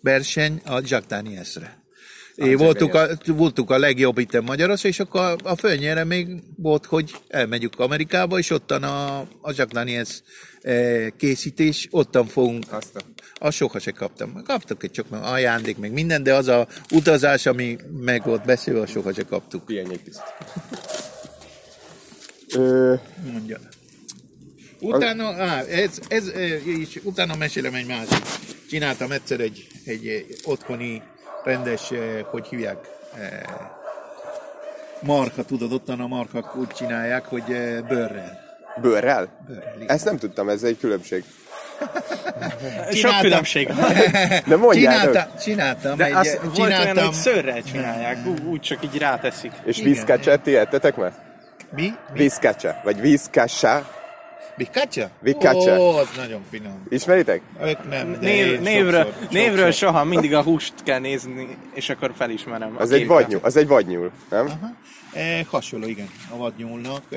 verseny 0.00 0.60
a 0.64 0.80
Jack 0.84 1.06
Danielsre. 1.06 1.78
É, 2.34 2.54
voltunk, 2.54 2.94
a, 2.94 3.06
voltunk 3.26 3.70
a 3.70 3.78
legjobb 3.78 4.18
itt 4.18 4.34
a 4.34 4.40
Magyarország, 4.40 4.90
és 4.90 5.00
akkor 5.00 5.20
a, 5.20 5.36
a 5.42 5.56
fölnyere 5.56 6.04
még 6.04 6.28
volt, 6.56 6.86
hogy 6.86 7.14
elmegyünk 7.28 7.78
Amerikába, 7.78 8.38
és 8.38 8.50
ottan 8.50 8.82
a, 8.82 9.18
a 9.20 9.52
Jack 9.54 9.72
Daniels 9.72 10.22
eh, 10.60 11.06
készítés, 11.16 11.88
ottan 11.90 12.26
fogunk 12.26 12.64
Azt 12.72 12.96
a... 12.96 13.00
azt 13.34 13.56
soha 13.56 13.78
se 13.78 13.90
kaptam. 13.90 14.42
Kaptak 14.44 14.82
egy 14.82 14.90
csak 14.90 15.06
ajándék, 15.10 15.78
meg 15.78 15.92
minden, 15.92 16.22
de 16.22 16.34
az 16.34 16.48
a 16.48 16.68
utazás, 16.90 17.46
ami 17.46 17.78
meg 18.00 18.24
volt 18.24 18.44
beszélve, 18.44 18.86
soha 18.86 19.12
se 19.12 19.22
kaptuk. 19.22 19.64
Pihenj 19.64 19.92
egy 19.92 20.02
picit. 20.02 20.22
Ö. 22.54 22.94
Utána, 24.80 25.28
á, 25.28 25.60
ez, 25.60 25.98
ez, 26.08 26.32
és 26.64 27.00
utána 27.02 27.34
mesélem 27.36 27.74
egy 27.74 27.86
másik. 27.86 28.22
Csináltam 28.70 29.10
egyszer 29.10 29.40
egy, 29.40 29.66
egy 29.84 30.26
otthoni 30.44 31.02
rendes, 31.44 31.92
hogy 32.30 32.46
hívják, 32.46 32.76
marha, 35.00 35.44
tudod, 35.44 35.72
ottan 35.72 36.00
a 36.00 36.06
marhak 36.06 36.56
úgy 36.56 36.68
csinálják, 36.68 37.24
hogy 37.24 37.42
bőrrel. 37.88 38.38
bőrrel? 38.80 39.28
Bőrrel, 39.46 39.74
igen. 39.76 39.88
Ezt 39.88 40.04
nem 40.04 40.16
tudtam, 40.16 40.48
ez 40.48 40.62
egy 40.62 40.78
különbség. 40.78 41.24
Sok 42.92 43.20
különbség 43.20 43.66
van. 43.74 43.92
De 44.46 44.56
mondjátok. 44.56 45.12
Csináltam, 45.12 45.38
csináltam 45.40 45.96
De 45.96 46.04
egy, 46.04 46.12
az 46.12 46.38
volt 46.42 46.58
olyan, 46.58 46.78
csináltam, 46.78 47.04
hogy 47.04 47.14
szőrrel 47.14 47.62
csinálják, 47.62 48.26
ú- 48.26 48.44
úgy 48.44 48.60
csak 48.60 48.84
így 48.84 48.98
ráteszik. 48.98 49.52
És 49.64 49.82
vízkacset 49.82 50.40
ti 50.40 50.56
ettetek 50.56 50.96
már? 50.96 51.12
mi? 51.74 51.92
Vízkacsa, 52.12 52.80
vagy 52.84 53.00
vízkassa. 53.00 53.98
Vicaccia? 54.66 55.10
Vicaccia. 55.20 55.78
Ó, 55.80 55.96
az 55.96 56.08
nagyon 56.16 56.40
finom. 56.50 56.86
Ismeritek? 56.88 57.40
Ők 57.62 57.88
nem, 57.88 58.12
de 58.12 58.18
Név, 58.18 58.46
én 58.46 58.60
névről, 58.60 59.04
sokszor, 59.04 59.28
névről 59.30 59.70
sokszor. 59.70 59.72
soha, 59.88 60.04
mindig 60.04 60.34
a 60.34 60.42
húst 60.42 60.72
kell 60.84 60.98
nézni, 60.98 61.56
és 61.74 61.88
akkor 61.90 62.12
felismerem. 62.16 62.74
Az 62.78 62.90
egy 62.90 63.06
vadnyúl, 63.06 63.40
az 63.42 63.56
egy 63.56 63.66
vadnyúl, 63.66 64.10
nem? 64.30 64.46
Aha. 64.46 64.74
E, 65.12 65.44
hasonló, 65.50 65.86
igen, 65.86 66.08
a 66.32 66.36
vadnyúlnak. 66.36 67.02
E, 67.12 67.16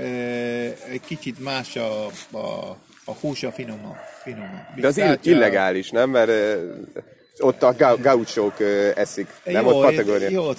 egy 0.91 1.01
kicsit 1.05 1.39
más 1.43 1.75
a, 1.75 2.05
a, 2.31 2.77
a 3.05 3.11
húsa 3.21 3.51
finomabb. 3.51 3.95
finomabb. 4.23 4.75
De 4.75 4.87
az 4.87 4.97
ill- 4.97 5.25
illegális, 5.25 5.89
nem? 5.89 6.09
Mert 6.09 6.29
ö, 6.29 6.71
ott 7.39 7.63
a 7.63 7.75
gau- 7.77 8.01
gauchók 8.01 8.59
ö, 8.59 8.89
eszik, 8.95 9.27
nem? 9.43 9.65
Jó, 9.65 9.69
Ott 9.71 9.85
Patagónia. 9.85 10.29
Jó, 10.29 10.43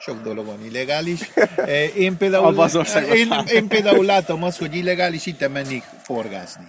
sok 0.00 0.22
dolog 0.22 0.46
van 0.46 0.64
illegális. 0.64 1.20
E, 1.56 1.84
Én 1.84 2.16
például, 2.16 2.44
Abba 2.44 2.62
az 2.62 2.76
országban 2.76 3.16
én, 3.16 3.32
én 3.52 3.66
például 3.68 4.04
látom 4.04 4.42
azt, 4.42 4.58
hogy 4.58 4.74
illegális 4.76 5.26
itt 5.26 5.52
mennék 5.52 5.82
forgászni. 6.02 6.64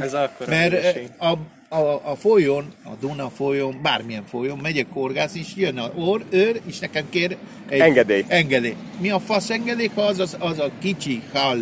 Ez 0.00 0.14
akkor 0.14 0.46
Mert 0.46 0.72
eh, 0.72 0.94
a, 1.18 1.38
a, 1.76 2.00
a 2.10 2.14
folyón, 2.16 2.74
a 2.84 2.90
Duna 3.00 3.30
folyón, 3.30 3.78
bármilyen 3.82 4.24
folyón 4.26 4.58
megyek 4.58 4.86
horgászni, 4.90 5.40
és 5.40 5.46
jön 5.56 5.78
a 5.78 5.90
or, 5.94 6.22
őr, 6.30 6.60
és 6.66 6.78
nekem 6.78 7.08
kér 7.10 7.36
egy 7.68 7.80
Engedély. 7.80 8.24
engedély. 8.28 8.74
Mi 9.00 9.10
a 9.10 9.18
fasz 9.18 9.50
engedély, 9.50 9.90
ha 9.94 10.02
az, 10.02 10.18
az, 10.18 10.36
az 10.38 10.58
a 10.58 10.70
kicsi 10.80 11.22
hal 11.32 11.58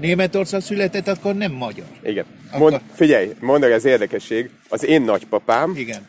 Németország 0.00 0.60
született, 0.60 1.08
akkor 1.08 1.34
nem 1.34 1.52
magyar. 1.52 1.86
Igen. 2.02 2.24
Akkor- 2.50 2.70
Mond, 2.70 2.82
figyelj, 2.94 3.32
mondok 3.40 3.70
az 3.70 3.84
érdekesség. 3.84 4.50
Az 4.68 4.84
én 4.84 5.02
nagypapám 5.02 5.72
Igen. 5.76 6.06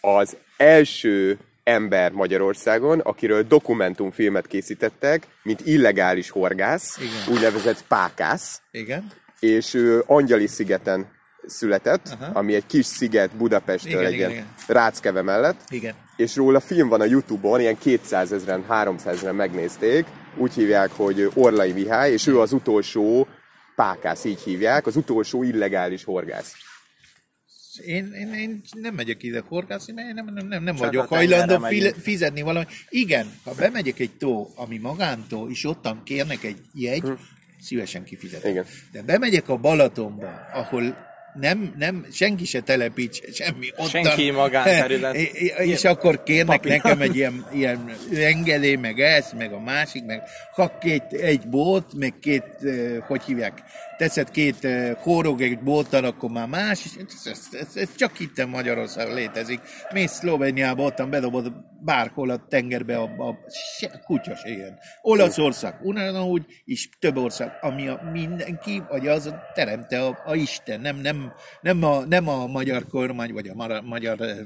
az 0.00 0.36
első 0.56 1.38
ember 1.68 2.12
Magyarországon, 2.12 2.98
akiről 3.00 3.42
dokumentumfilmet 3.42 4.46
készítettek, 4.46 5.26
mint 5.42 5.60
illegális 5.66 6.30
horgász, 6.30 6.98
Igen. 6.98 7.34
úgynevezett 7.36 7.84
pákász, 7.88 8.60
Igen. 8.70 9.06
és 9.40 9.74
ő 9.74 10.02
Angyali 10.06 10.46
szigeten 10.46 11.06
született, 11.46 12.08
Aha. 12.20 12.38
ami 12.38 12.54
egy 12.54 12.66
kis 12.66 12.86
sziget 12.86 13.36
Budapestről 13.36 14.00
Igen, 14.00 14.04
egy 14.04 14.12
igen, 14.12 14.30
igen. 14.30 14.46
Ráckeve 14.66 15.22
mellett, 15.22 15.60
Igen. 15.68 15.94
és 16.16 16.36
róla 16.36 16.60
film 16.60 16.88
van 16.88 17.00
a 17.00 17.04
Youtube-on, 17.04 17.60
ilyen 17.60 17.78
200 17.78 18.32
ezeren, 18.32 18.64
300 18.68 19.14
ezeren 19.14 19.34
megnézték, 19.34 20.06
úgy 20.36 20.54
hívják, 20.54 20.90
hogy 20.96 21.30
Orlai 21.34 21.72
Mihály, 21.72 22.12
és 22.12 22.26
ő 22.26 22.40
az 22.40 22.52
utolsó 22.52 23.26
pákász, 23.74 24.24
így 24.24 24.40
hívják, 24.40 24.86
az 24.86 24.96
utolsó 24.96 25.42
illegális 25.42 26.04
horgász. 26.04 26.52
Én, 27.78 28.12
én, 28.12 28.34
én 28.34 28.60
nem 28.72 28.94
megyek 28.94 29.22
ide 29.22 29.42
horgászni, 29.48 29.92
mert 29.92 30.08
én 30.08 30.14
nem, 30.14 30.24
nem, 30.34 30.46
nem, 30.46 30.62
nem 30.62 30.76
Csak 30.76 30.84
vagyok 30.84 31.08
hajlandó 31.08 31.58
fi- 31.58 31.96
fizetni 32.02 32.42
valami. 32.42 32.66
Igen, 32.88 33.32
ha 33.44 33.54
bemegyek 33.54 33.98
egy 33.98 34.16
tó, 34.18 34.52
ami 34.54 34.78
magántó, 34.78 35.48
és 35.50 35.64
ottan 35.64 36.02
kérnek 36.04 36.44
egy 36.44 36.58
jegy, 36.74 37.04
szívesen 37.60 38.04
kifizetek. 38.04 38.50
Igen. 38.50 38.64
De 38.92 39.02
bemegyek 39.02 39.48
a 39.48 39.56
Balatonba, 39.56 40.30
ahol 40.52 41.06
nem, 41.40 41.74
nem, 41.78 42.06
senki 42.12 42.44
se 42.44 42.60
telepít 42.60 43.34
semmi. 43.34 43.70
Ottan, 43.76 43.88
Senki 43.88 44.30
magánterület. 44.30 45.14
és 45.74 45.84
akkor 45.84 46.22
kérnek 46.22 46.56
Papi. 46.56 46.68
nekem 46.68 47.00
egy 47.00 47.16
ilyen, 47.20 47.46
ilyen 47.52 47.90
engedély, 48.14 48.74
meg 48.74 49.00
ez, 49.00 49.32
meg 49.36 49.52
a 49.52 49.60
másik, 49.60 50.04
meg 50.04 50.22
ha 50.54 50.78
két, 50.78 51.12
egy 51.12 51.48
bót, 51.48 51.94
meg 51.94 52.14
két, 52.20 52.44
eh, 52.62 52.96
hogy 53.06 53.22
hívják, 53.22 53.62
teszed 53.98 54.30
két 54.30 54.64
eh, 54.64 54.94
hórog 54.94 55.40
egy 55.40 55.58
bóttal, 55.58 56.04
akkor 56.04 56.30
már 56.30 56.48
más, 56.48 56.84
és 56.84 56.90
ez, 56.96 57.26
ez, 57.26 57.48
ez, 57.52 57.76
ez 57.76 57.94
csak 57.94 58.20
itt 58.20 58.46
Magyarországon 58.46 59.14
létezik. 59.14 59.60
Mész 59.92 60.12
Szlovéniába, 60.12 60.82
ottan 60.82 61.10
bedobod 61.10 61.52
bárhol 61.80 62.30
a 62.30 62.46
tengerbe 62.48 62.96
a, 62.96 63.02
a 63.02 63.38
se, 63.78 64.02
kutya 64.04 64.36
se 64.36 64.48
ilyen. 64.48 64.78
Olaszország, 65.02 65.78
ugyanúgy, 65.82 66.46
és 66.64 66.88
több 66.98 67.16
ország, 67.16 67.52
ami 67.60 67.88
a 67.88 68.08
mindenki, 68.12 68.82
vagy 68.88 69.08
az 69.08 69.34
teremte 69.54 70.04
a, 70.04 70.18
a 70.24 70.34
Isten, 70.34 70.80
nem, 70.80 70.96
nem, 70.96 71.32
nem, 71.60 71.82
a, 71.82 72.04
nem 72.04 72.28
a 72.28 72.46
magyar 72.46 72.86
kormány, 72.86 73.32
vagy 73.32 73.48
a 73.48 73.82
magyar, 73.82 74.20
eh, 74.20 74.36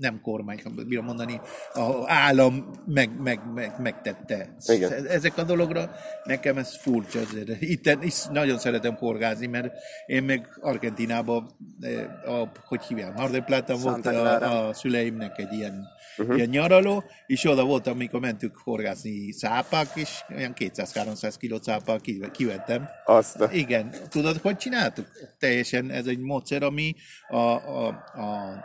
nem 0.00 0.20
kormány, 0.20 0.60
bírom 0.86 1.04
mondani, 1.04 1.40
a 1.72 2.02
állam 2.06 2.70
meg, 2.86 3.20
meg, 3.22 3.40
meg, 3.54 3.80
megtette. 3.80 4.56
Igen. 4.66 5.06
Ezek 5.06 5.38
a 5.38 5.42
dologra, 5.42 5.90
nekem 6.24 6.56
ez 6.56 6.76
furcsa. 6.76 7.20
Azért. 7.20 7.62
Itt 7.62 7.98
is 8.02 8.24
nagyon 8.24 8.58
szeretem 8.58 8.94
horgázni, 8.94 9.46
mert 9.46 9.72
én 10.06 10.22
meg 10.22 10.48
Argentinában, 10.60 11.50
eh, 11.80 12.40
a, 12.40 12.52
hogy 12.64 12.82
hívják, 12.82 13.14
Mar 13.14 13.30
del 13.30 13.44
Plata 13.44 13.76
volt 13.76 14.06
a, 14.06 14.66
a 14.68 14.74
szüleimnek 14.74 15.38
egy 15.38 15.52
ilyen, 15.52 15.86
uh-huh. 16.16 16.36
ilyen 16.36 16.48
nyaraló, 16.48 17.04
és 17.26 17.44
oda 17.44 17.64
voltam, 17.64 17.92
amikor 17.94 18.20
mentük 18.20 18.56
horgászni 18.56 19.32
szápák, 19.32 19.88
és 19.94 20.20
olyan 20.36 20.52
200-300 20.58 21.34
kiló 21.38 21.58
szápák 21.62 22.00
ki- 22.00 22.30
kivettem. 22.32 22.88
Azt. 23.04 23.48
Igen, 23.52 23.94
tudod, 24.08 24.36
hogy 24.36 24.56
csináltuk? 24.56 25.06
Teljesen 25.38 25.90
ez 25.90 26.06
egy 26.06 26.18
módszer, 26.18 26.62
ami 26.62 26.94
a, 27.28 27.36
a, 27.36 27.86
a 28.14 28.64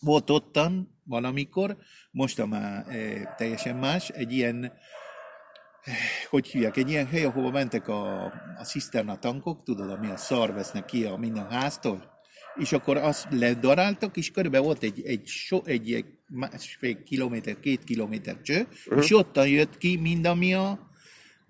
volt 0.00 0.30
ottan 0.30 1.00
valamikor, 1.04 1.76
most 2.10 2.46
már 2.46 2.86
e, 2.88 3.34
teljesen 3.36 3.76
más, 3.76 4.08
egy 4.08 4.32
ilyen, 4.32 4.64
eh, 4.64 5.94
hogy 6.30 6.46
hívják, 6.46 6.76
egy 6.76 6.90
ilyen 6.90 7.06
hely, 7.06 7.24
ahova 7.24 7.50
mentek 7.50 7.88
a, 7.88 8.24
a 8.58 8.64
ciszterna 8.64 9.18
tankok, 9.18 9.62
tudod, 9.62 9.90
ami 9.90 10.10
a 10.10 10.16
szar 10.16 10.52
vesznek 10.52 10.84
ki 10.84 11.04
a 11.04 11.16
minden 11.16 11.50
háztól, 11.50 12.18
és 12.56 12.72
akkor 12.72 12.96
azt 12.96 13.26
ledaráltak, 13.30 14.16
és 14.16 14.30
körülbelül 14.30 14.66
volt 14.66 14.82
egy, 14.82 15.02
egy, 15.04 15.26
so, 15.26 15.60
egy, 15.64 15.92
egy 15.92 16.06
másfél 16.26 17.02
kilométer, 17.02 17.60
két 17.60 17.84
kilométer 17.84 18.40
cső, 18.40 18.60
uh-huh. 18.60 19.02
és 19.02 19.16
ottan 19.16 19.48
jött 19.48 19.78
ki 19.78 19.96
mind, 19.96 20.26
ami 20.26 20.54
a, 20.54 20.89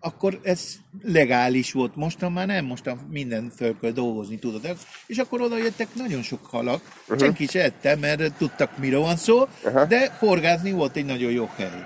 akkor 0.00 0.40
ez 0.42 0.74
legális 1.02 1.72
volt, 1.72 1.96
mostan 1.96 2.32
már 2.32 2.46
nem, 2.46 2.64
mostan 2.64 3.06
minden 3.10 3.52
föl 3.56 3.78
kell 3.80 3.90
dolgozni, 3.90 4.38
tudod. 4.38 4.76
És 5.06 5.18
akkor 5.18 5.40
oda 5.40 5.56
jöttek 5.56 5.94
nagyon 5.94 6.22
sok 6.22 6.46
halak, 6.46 6.82
uh-huh. 7.02 7.18
senki 7.18 7.46
se 7.46 7.62
ette, 7.62 7.96
mert 7.96 8.32
tudtak, 8.32 8.78
miről 8.78 9.00
van 9.00 9.16
szó, 9.16 9.48
uh-huh. 9.64 9.88
de 9.88 10.16
horgázni 10.18 10.72
volt 10.72 10.96
egy 10.96 11.04
nagyon 11.04 11.30
jó 11.30 11.50
hely. 11.56 11.84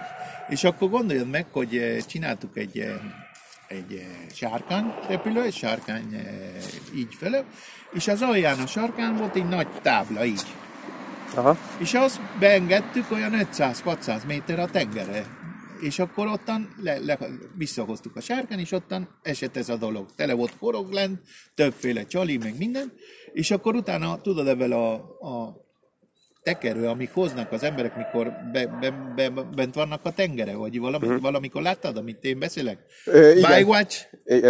És 0.49 0.64
akkor 0.64 0.90
gondoljad 0.90 1.28
meg, 1.30 1.47
hogy 1.52 1.76
eh, 1.76 2.00
csináltuk 2.00 2.59
egy, 2.59 2.78
eh, 2.78 2.94
egy 3.68 3.94
eh, 3.94 4.06
sárkány 4.35 4.94
repülő, 5.09 5.42
egy 5.42 5.54
sárkány 5.54 6.26
így 6.94 7.14
fele, 7.18 7.44
és 7.93 8.08
az 8.08 8.23
alján 8.23 8.58
a 8.58 8.67
sárkány 8.67 9.17
volt 9.17 9.36
egy 9.36 9.49
nagy 9.49 9.69
tábla 9.82 10.25
így. 10.25 10.54
Aha. 11.34 11.56
És 11.78 11.95
azt 11.95 12.21
beengedtük 12.39 13.10
olyan 13.10 13.47
500-600 13.52 14.26
méter 14.26 14.58
a 14.58 14.67
tengerre. 14.67 15.33
És 15.84 15.99
akkor 15.99 16.26
ottan 16.26 16.75
le, 16.82 16.99
le, 16.99 17.18
visszahoztuk 17.56 18.16
a 18.16 18.20
sárkán, 18.20 18.58
és 18.58 18.73
ottan 18.73 19.18
esett 19.23 19.56
ez 19.56 19.68
a 19.68 19.76
dolog. 19.76 20.06
Tele 20.16 20.32
volt 20.32 20.52
forog 20.58 20.92
lent, 20.92 21.20
többféle 21.54 22.06
csali, 22.06 22.36
meg 22.36 22.58
minden. 22.58 22.92
És 23.32 23.50
akkor 23.50 23.75
utána, 23.75 24.20
tudod, 24.20 24.49
ebben 24.49 24.73
a, 24.73 24.92
a 25.20 25.64
tekerő, 26.42 26.86
amik 26.86 27.10
hoznak 27.12 27.52
az 27.52 27.62
emberek, 27.62 27.97
mikor 27.97 28.32
be, 28.52 28.66
be, 28.66 28.90
be, 29.14 29.30
bent 29.30 29.75
vannak 29.75 30.00
a 30.04 30.12
tengere, 30.12 30.54
vagy 30.54 30.78
valami, 30.78 31.06
uh-huh. 31.06 31.23
valamikor 31.23 31.62
láttad, 31.62 31.97
amit 31.97 32.25
én 32.25 32.38
beszélek? 32.38 32.78
Ö, 33.04 33.30
igen. 33.30 33.50
Baywatch? 33.50 34.06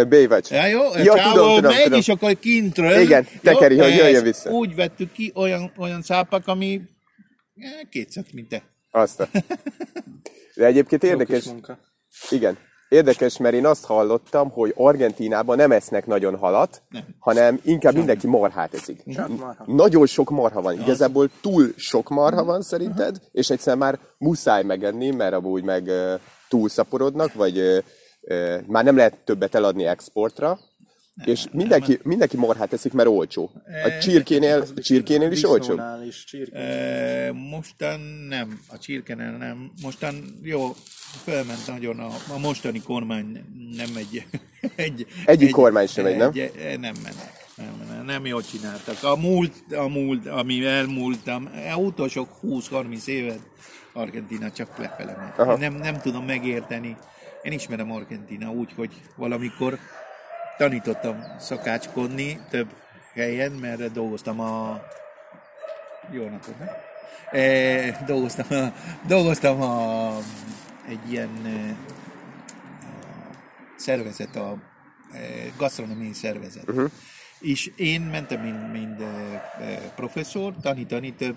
Baywatch. 0.09 0.51
Ja, 0.51 0.65
jó, 0.65 0.81
ja, 0.95 1.15
csávó 1.15 1.31
tudom, 1.31 1.55
tudom, 1.55 1.71
megy, 1.71 1.83
tudom. 1.83 1.99
és 1.99 2.07
akkor 2.07 2.39
kintről. 2.39 2.99
Igen, 2.99 3.27
tekeri, 3.41 3.77
hogy 3.77 3.95
jöjjön 3.95 4.23
vissza. 4.23 4.49
Úgy 4.49 4.75
vettük 4.75 5.11
ki 5.11 5.31
olyan, 5.35 5.71
olyan 5.77 6.01
szápak, 6.01 6.47
ami 6.47 6.81
eh, 7.55 7.71
kétszer, 7.89 8.23
mint 8.33 8.49
te. 8.49 8.63
Azt 8.91 9.19
a... 9.19 9.29
De 10.55 10.65
egyébként 10.65 11.03
Jó 11.03 11.09
érdekes, 11.09 11.41
kis 11.41 11.51
munka. 11.51 11.77
igen, 12.29 12.57
érdekes, 12.89 13.37
mert 13.37 13.55
én 13.55 13.65
azt 13.65 13.85
hallottam, 13.85 14.49
hogy 14.49 14.73
Argentínában 14.77 15.57
nem 15.57 15.71
esznek 15.71 16.05
nagyon 16.05 16.37
halat, 16.37 16.81
Nem. 16.89 17.03
hanem 17.19 17.59
inkább 17.63 17.93
mindenki 17.93 18.27
marhát 18.27 18.73
eszik. 18.73 19.03
Csak 19.13 19.37
marha. 19.37 19.63
Nagyon 19.67 20.05
sok 20.05 20.29
marha 20.29 20.61
van. 20.61 20.79
Igazából 20.81 21.29
túl 21.41 21.73
sok 21.75 22.09
marha 22.09 22.43
van 22.43 22.61
szerinted, 22.61 23.17
és 23.31 23.49
egyszer 23.49 23.75
már 23.75 23.99
muszáj 24.17 24.63
megenni, 24.63 25.09
mert 25.11 25.33
amúgy 25.33 25.63
meg 25.63 25.87
ö, 25.87 26.15
túlszaporodnak, 26.49 27.33
vagy 27.33 27.83
már 28.67 28.83
nem 28.83 28.95
lehet 28.95 29.17
többet 29.23 29.55
eladni 29.55 29.85
exportra. 29.85 30.59
És 31.23 31.45
mindenki, 31.51 31.99
mindenki 32.03 32.37
marhát 32.37 32.73
eszik, 32.73 32.93
mert 32.93 33.09
olcsó. 33.09 33.51
A 33.83 34.01
csirkénél, 34.01 34.65
a 34.75 34.81
csirkénél 34.81 35.31
is 35.31 35.43
olcsó. 35.43 35.79
Is 36.07 36.23
csirke. 36.23 36.57
E, 36.57 37.31
mostan 37.31 37.99
nem, 38.29 38.59
a 38.67 38.77
csirkenen 38.77 39.33
nem. 39.33 39.71
Mostan 39.81 40.39
jó, 40.41 40.75
felment 41.23 41.67
nagyon 41.67 41.99
a, 41.99 42.09
a 42.33 42.37
mostani 42.37 42.81
kormány 42.81 43.45
nem 43.75 43.89
egy... 43.95 44.25
egy 44.75 45.07
Egyik 45.25 45.51
kormány 45.51 45.87
sem 45.87 46.03
megy, 46.03 46.17
nem? 46.17 46.31
Egy, 46.33 46.79
nem 46.79 46.95
mennek. 47.03 47.43
Nem, 47.55 47.87
nem, 47.89 48.05
nem 48.05 48.25
jól 48.25 48.43
csináltak. 48.43 49.03
A 49.03 49.15
múlt, 49.15 49.53
a 49.71 49.87
múlt, 49.87 50.27
ami 50.27 50.65
elmúltam, 50.65 51.49
a 51.73 51.77
utolsó 51.77 52.27
20-30 52.43 53.07
évet 53.07 53.39
Argentina 53.93 54.51
csak 54.51 54.77
lefele. 54.77 55.33
Én 55.39 55.57
Nem, 55.57 55.73
nem 55.73 55.99
tudom 55.99 56.25
megérteni. 56.25 56.97
Én 57.43 57.51
ismerem 57.51 57.91
Argentina 57.91 58.51
úgy, 58.51 58.73
hogy 58.75 58.89
valamikor 59.15 59.79
tanítottam 60.57 61.23
szakácskodni 61.39 62.39
több 62.49 62.67
helyen, 63.13 63.51
mert 63.51 63.91
dolgoztam 63.91 64.39
a... 64.39 64.81
Jó 66.11 66.23
napot, 66.23 66.59
ne? 66.59 66.67
E, 67.39 68.03
dolgoztam, 68.05 68.45
a, 68.49 68.73
dolgoztam 69.07 69.61
a, 69.61 70.17
egy 70.87 71.11
ilyen 71.11 71.29
e, 71.45 71.75
szervezet, 73.75 74.35
a 74.35 74.57
e, 75.11 75.17
gasztronómiai 75.57 76.13
szervezet. 76.13 76.69
Uh-huh. 76.69 76.91
És 77.39 77.71
én 77.75 78.01
mentem, 78.01 78.41
mint, 78.41 78.71
mint 78.71 79.01
e, 79.01 79.91
professzor, 79.95 80.53
tanítani 80.61 81.13
több 81.13 81.35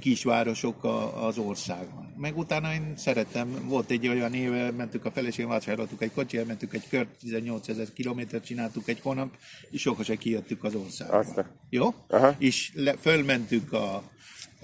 kisvárosok 0.00 0.84
a, 0.84 1.26
az 1.26 1.38
országon. 1.38 2.12
Meg 2.16 2.38
utána 2.38 2.72
én 2.72 2.92
szerettem, 2.96 3.64
volt 3.68 3.90
egy 3.90 4.08
olyan 4.08 4.34
éve, 4.34 4.70
mentük 4.70 5.04
a 5.04 5.10
feleségem, 5.10 5.50
vásároltuk 5.50 6.02
egy 6.02 6.12
kocsi, 6.12 6.38
mentük 6.46 6.74
egy 6.74 6.88
kört, 6.88 7.08
18 7.20 7.68
ezer 7.68 7.92
kilométert 7.92 8.44
csináltuk 8.44 8.88
egy 8.88 9.00
hónap, 9.00 9.36
és 9.70 9.80
soha 9.80 10.02
se 10.02 10.16
kijöttük 10.16 10.64
az 10.64 10.74
országba. 10.74 11.16
Azt 11.16 11.36
a- 11.38 11.46
Jó? 11.70 11.94
Aha. 12.08 12.34
És 12.38 12.70
le, 12.74 12.92
fölmentük 12.96 13.72
a, 13.72 14.02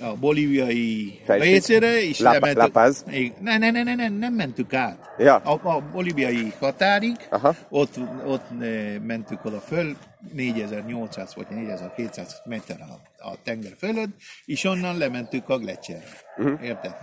a 0.01 0.17
bolíviai 0.17 1.21
Fejség? 1.25 1.53
részére, 1.53 2.03
és 2.03 2.19
La- 2.21 2.33
lementük. 2.33 2.59
La 2.63 2.69
Paz? 2.69 3.05
Ne, 3.41 3.59
ne, 3.59 3.71
ne, 3.71 3.83
ne, 3.83 3.95
ne, 3.95 4.09
nem 4.09 4.33
mentük 4.33 4.75
át. 4.75 5.15
Ja. 5.19 5.37
A, 5.37 5.61
a 5.77 5.83
bolíviai 5.93 6.53
határig, 6.61 7.17
Aha. 7.31 7.55
ott, 7.69 7.95
ott 8.27 8.45
eh, 8.61 8.99
mentük 9.03 9.45
oda 9.45 9.61
föl, 9.61 9.97
4800 10.33 11.35
vagy 11.35 11.47
4200 11.51 12.41
méter 12.45 12.77
a, 12.81 13.25
a 13.29 13.35
tenger 13.45 13.73
fölött, 13.79 14.09
és 14.45 14.65
onnan 14.65 14.99
lementük 14.99 15.49
a 15.49 15.59
Gletscherre. 15.59 16.05
Mhm. 16.37 16.47
Uh-huh. 16.49 16.67
Érted? 16.67 16.95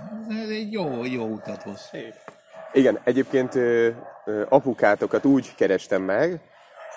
Ez 0.43 0.49
egy 0.49 0.71
jó, 0.71 1.05
jó 1.05 1.25
utat 1.25 1.61
hoz. 1.63 1.89
Igen, 2.73 2.99
egyébként 3.03 3.55
ö, 3.55 3.89
ö, 4.25 4.43
apukátokat 4.49 5.25
úgy 5.25 5.55
kerestem 5.55 6.01
meg, 6.01 6.39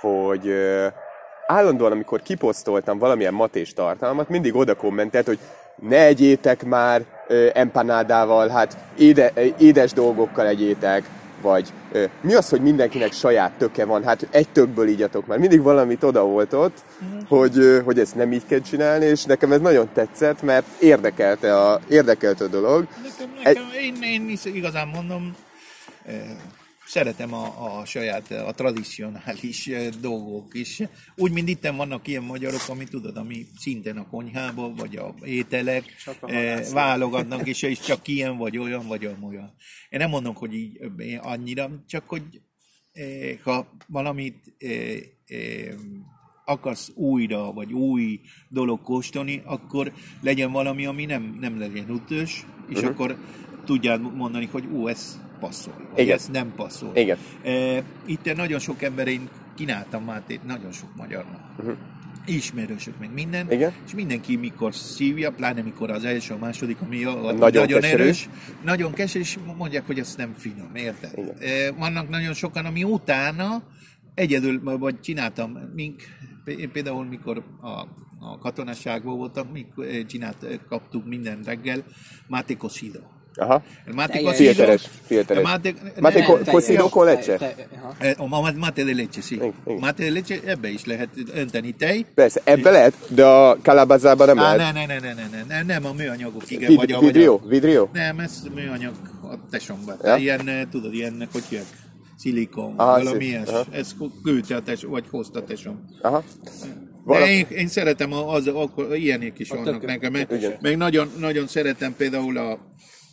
hogy 0.01 0.47
ö, 0.49 0.87
állandóan, 1.47 1.93
amikor 1.93 2.23
kiposztoltam 2.23 2.99
valamilyen 2.99 3.35
matés 3.35 3.73
tartalmat, 3.73 4.29
mindig 4.29 4.55
oda 4.55 4.75
kommentelt, 4.75 5.27
hogy 5.27 5.39
ne 5.77 6.05
egyétek 6.05 6.65
már 6.65 7.05
ö, 7.29 7.49
empanádával, 7.55 8.49
hát 8.49 8.77
éde, 8.99 9.31
ö, 9.35 9.47
édes 9.59 9.93
dolgokkal 9.93 10.47
egyétek, 10.47 11.05
vagy 11.41 11.69
ö, 11.93 12.05
mi 12.21 12.35
az, 12.35 12.49
hogy 12.49 12.61
mindenkinek 12.61 13.13
saját 13.13 13.53
töke 13.59 13.85
van, 13.85 14.05
hát 14.05 14.27
egy 14.31 14.49
tökből 14.49 14.89
ígyatok 14.89 15.27
már. 15.27 15.39
Mindig 15.39 15.63
valamit 15.63 16.03
oda 16.03 16.25
volt 16.25 16.53
ott, 16.53 16.79
hogy, 17.29 17.59
ö, 17.59 17.83
hogy 17.83 17.99
ezt 17.99 18.15
nem 18.15 18.33
így 18.33 18.47
kell 18.47 18.61
csinálni, 18.61 19.05
és 19.05 19.25
nekem 19.25 19.53
ez 19.53 19.61
nagyon 19.61 19.89
tetszett, 19.95 20.43
mert 20.43 20.67
érdekelte 20.79 21.61
a, 21.61 21.81
érdekelte 21.89 22.45
a 22.45 22.49
dolog. 22.49 22.87
Nekem, 23.03 23.35
nekem 23.45 23.63
én, 23.81 23.97
én 24.03 24.29
is 24.29 24.45
igazán 24.45 24.89
mondom, 24.89 25.37
szeretem 26.87 27.35
a, 27.35 27.79
a 27.79 27.85
saját, 27.85 28.31
a 28.31 28.53
tradicionális 28.53 29.67
eh, 29.67 29.89
dolgok 30.01 30.55
is. 30.55 30.83
Úgy, 31.17 31.33
mint 31.33 31.49
itt 31.49 31.67
vannak 31.67 32.09
ilyen 32.09 32.23
magyarok, 32.23 32.69
ami 32.69 32.85
tudod, 32.85 33.17
ami 33.17 33.47
szintén 33.59 33.97
a 33.97 34.09
konyhában, 34.09 34.75
vagy 34.75 34.97
a 34.97 35.15
ételek, 35.25 35.85
a 36.21 36.31
eh, 36.31 36.73
válogatnak, 36.73 37.49
és, 37.49 37.63
és 37.63 37.81
csak 37.81 38.09
ilyen, 38.09 38.37
vagy 38.37 38.59
olyan, 38.59 38.87
vagy 38.87 39.07
olyan. 39.07 39.55
Én 39.91 39.99
nem 39.99 40.11
mondom, 40.11 40.35
hogy 40.35 40.55
így 40.55 40.81
eh, 40.99 41.27
annyira, 41.27 41.71
csak 41.87 42.09
hogy 42.09 42.23
eh, 42.93 43.39
ha 43.43 43.69
valamit 43.87 44.55
eh, 44.59 44.97
eh, 45.27 45.75
akarsz 46.45 46.91
újra, 46.95 47.53
vagy 47.53 47.73
új 47.73 48.21
dolog 48.49 48.83
kóstolni, 48.83 49.43
akkor 49.45 49.93
legyen 50.21 50.53
valami, 50.53 50.87
ami 50.87 51.05
nem, 51.05 51.37
nem 51.41 51.59
legyen 51.59 51.89
ütős, 51.89 52.47
és 52.69 52.77
uh-huh. 52.77 52.91
akkor 52.91 53.19
tudjál 53.65 53.99
mondani, 53.99 54.47
hogy 54.47 54.67
ú, 54.67 54.89
ez 54.89 55.21
passzol, 55.41 55.75
vagy 55.91 56.03
Igen. 56.03 56.17
ez 56.17 56.29
nem 56.33 56.53
passzol. 56.57 56.91
Igen. 56.95 57.19
E, 57.43 57.83
itt 58.07 58.37
nagyon 58.37 58.59
sok 58.59 58.83
ember, 58.83 59.09
én 59.09 59.29
kínáltam 59.55 60.05
Mátét, 60.05 60.45
nagyon 60.45 60.73
sok 60.73 60.97
magyarnak. 60.97 61.41
Uh-huh. 61.59 61.77
Ismerősök, 62.27 62.99
meg 62.99 63.13
minden. 63.13 63.53
Igen. 63.53 63.73
És 63.87 63.95
mindenki 63.95 64.37
mikor 64.37 64.75
szívja, 64.75 65.31
pláne 65.31 65.63
mikor 65.63 65.91
az 65.91 66.05
első, 66.05 66.35
a 66.35 66.39
második, 66.39 66.81
ami 66.81 67.05
a, 67.05 67.11
a 67.11 67.33
Nagyon 67.33 67.63
nagyon, 67.63 67.81
keserű. 67.81 68.03
erős, 68.03 68.29
nagyon 68.65 68.93
keserű, 68.93 69.23
és 69.25 69.39
mondják, 69.57 69.87
hogy 69.87 69.99
ez 69.99 70.15
nem 70.17 70.33
finom, 70.37 70.75
érted? 70.75 71.13
Igen. 71.17 71.37
E, 71.41 71.73
vannak 71.73 72.09
nagyon 72.09 72.35
sokan, 72.35 72.65
ami 72.65 72.85
utána 72.85 73.63
egyedül, 74.15 74.79
vagy 74.79 75.01
csináltam, 75.01 75.59
mink, 75.75 76.03
például 76.73 77.05
mikor 77.05 77.43
a, 77.61 77.87
a 78.21 78.39
katonaságban 78.39 79.17
voltam, 79.17 79.47
mikor 79.47 79.85
eh, 79.87 80.05
csinált, 80.05 80.43
eh, 80.43 80.59
kaptuk 80.69 81.07
minden 81.07 81.43
reggel 81.45 81.85
Mate 82.27 82.57
Cocido. 82.57 83.01
Aha. 83.37 83.63
El 83.87 83.93
Mate 83.95 84.13
Teljes. 84.13 84.31
Cocido. 84.31 84.53
Filteres, 84.53 84.89
filteres. 85.07 85.43
el 85.45 85.51
Mate, 85.51 85.75
Mate 86.01 86.19
ne- 86.19 86.25
co- 86.27 86.39
ne- 86.45 86.51
cocido 86.53 86.89
con 86.89 87.05
leche? 87.07 87.37
Te- 87.37 87.55
te- 87.57 87.67
aha. 87.83 87.95
Eh, 88.01 88.15
A 88.19 88.27
ma- 88.27 88.53
mate 88.57 88.85
de 88.85 88.95
leche, 88.95 89.21
sí. 89.21 89.35
Igen, 89.35 89.53
igen. 89.67 89.79
Mate 89.79 90.03
de 90.05 90.11
leche, 90.11 90.41
ebbe 90.45 90.69
is 90.69 90.85
lehet 90.85 91.09
önteni 91.35 91.73
tej. 91.73 92.05
Persze, 92.15 92.41
ebbe 92.45 92.71
lehet, 92.71 92.95
de 93.09 93.25
a 93.25 93.57
kalabazában 93.63 94.27
nem 94.27 94.39
Á, 94.39 94.57
lehet. 94.57 94.75
ne, 94.75 94.87
ne, 94.87 94.99
ne, 95.01 95.13
ne, 95.15 95.29
ne, 95.31 95.45
ne, 95.49 95.63
nem 95.63 95.85
a 95.85 95.93
műanyagok, 95.93 96.51
igen, 96.51 96.69
Vid- 96.69 96.77
vagy 96.79 96.93
a... 96.93 96.99
vidrió? 96.99 97.37
vagy 97.39 97.47
a- 97.47 97.49
Vidrió? 97.49 97.91
Nem, 97.93 98.19
ez 98.19 98.43
műanyag 98.55 98.93
a 99.23 99.49
tesomban. 99.51 99.97
Ja? 100.03 100.09
Ja? 100.11 100.17
Ilyen, 100.17 100.49
eh, 100.49 100.63
tudod, 100.71 100.95
ilyen, 100.95 101.29
hogy 101.33 101.43
hívják, 101.49 101.67
szilikon, 102.19 102.75
Aha, 102.77 103.03
valami 103.03 103.25
ilyes. 103.25 103.49
aha. 103.49 103.65
Ez 103.71 103.95
küldte 104.23 104.57
a 104.57 104.63
tesom, 104.63 104.91
vagy 104.91 105.05
hozta 105.11 105.39
a 105.39 105.45
tesom. 105.45 105.85
Aha. 106.03 106.23
De 107.07 107.31
én, 107.31 107.47
én 107.51 107.69
szeretem, 107.69 108.13
a- 108.13 108.33
az, 108.33 108.47
akkor 108.47 108.97
ilyenek 108.97 109.39
is 109.39 109.49
vannak 109.49 109.87
nekem. 109.87 110.13
Meg, 110.13 110.27
Igen. 110.33 110.53
meg 110.61 110.77
nagyon, 110.77 111.11
nagyon 111.19 111.47
szeretem 111.47 111.95
például 111.97 112.39
a 112.39 112.59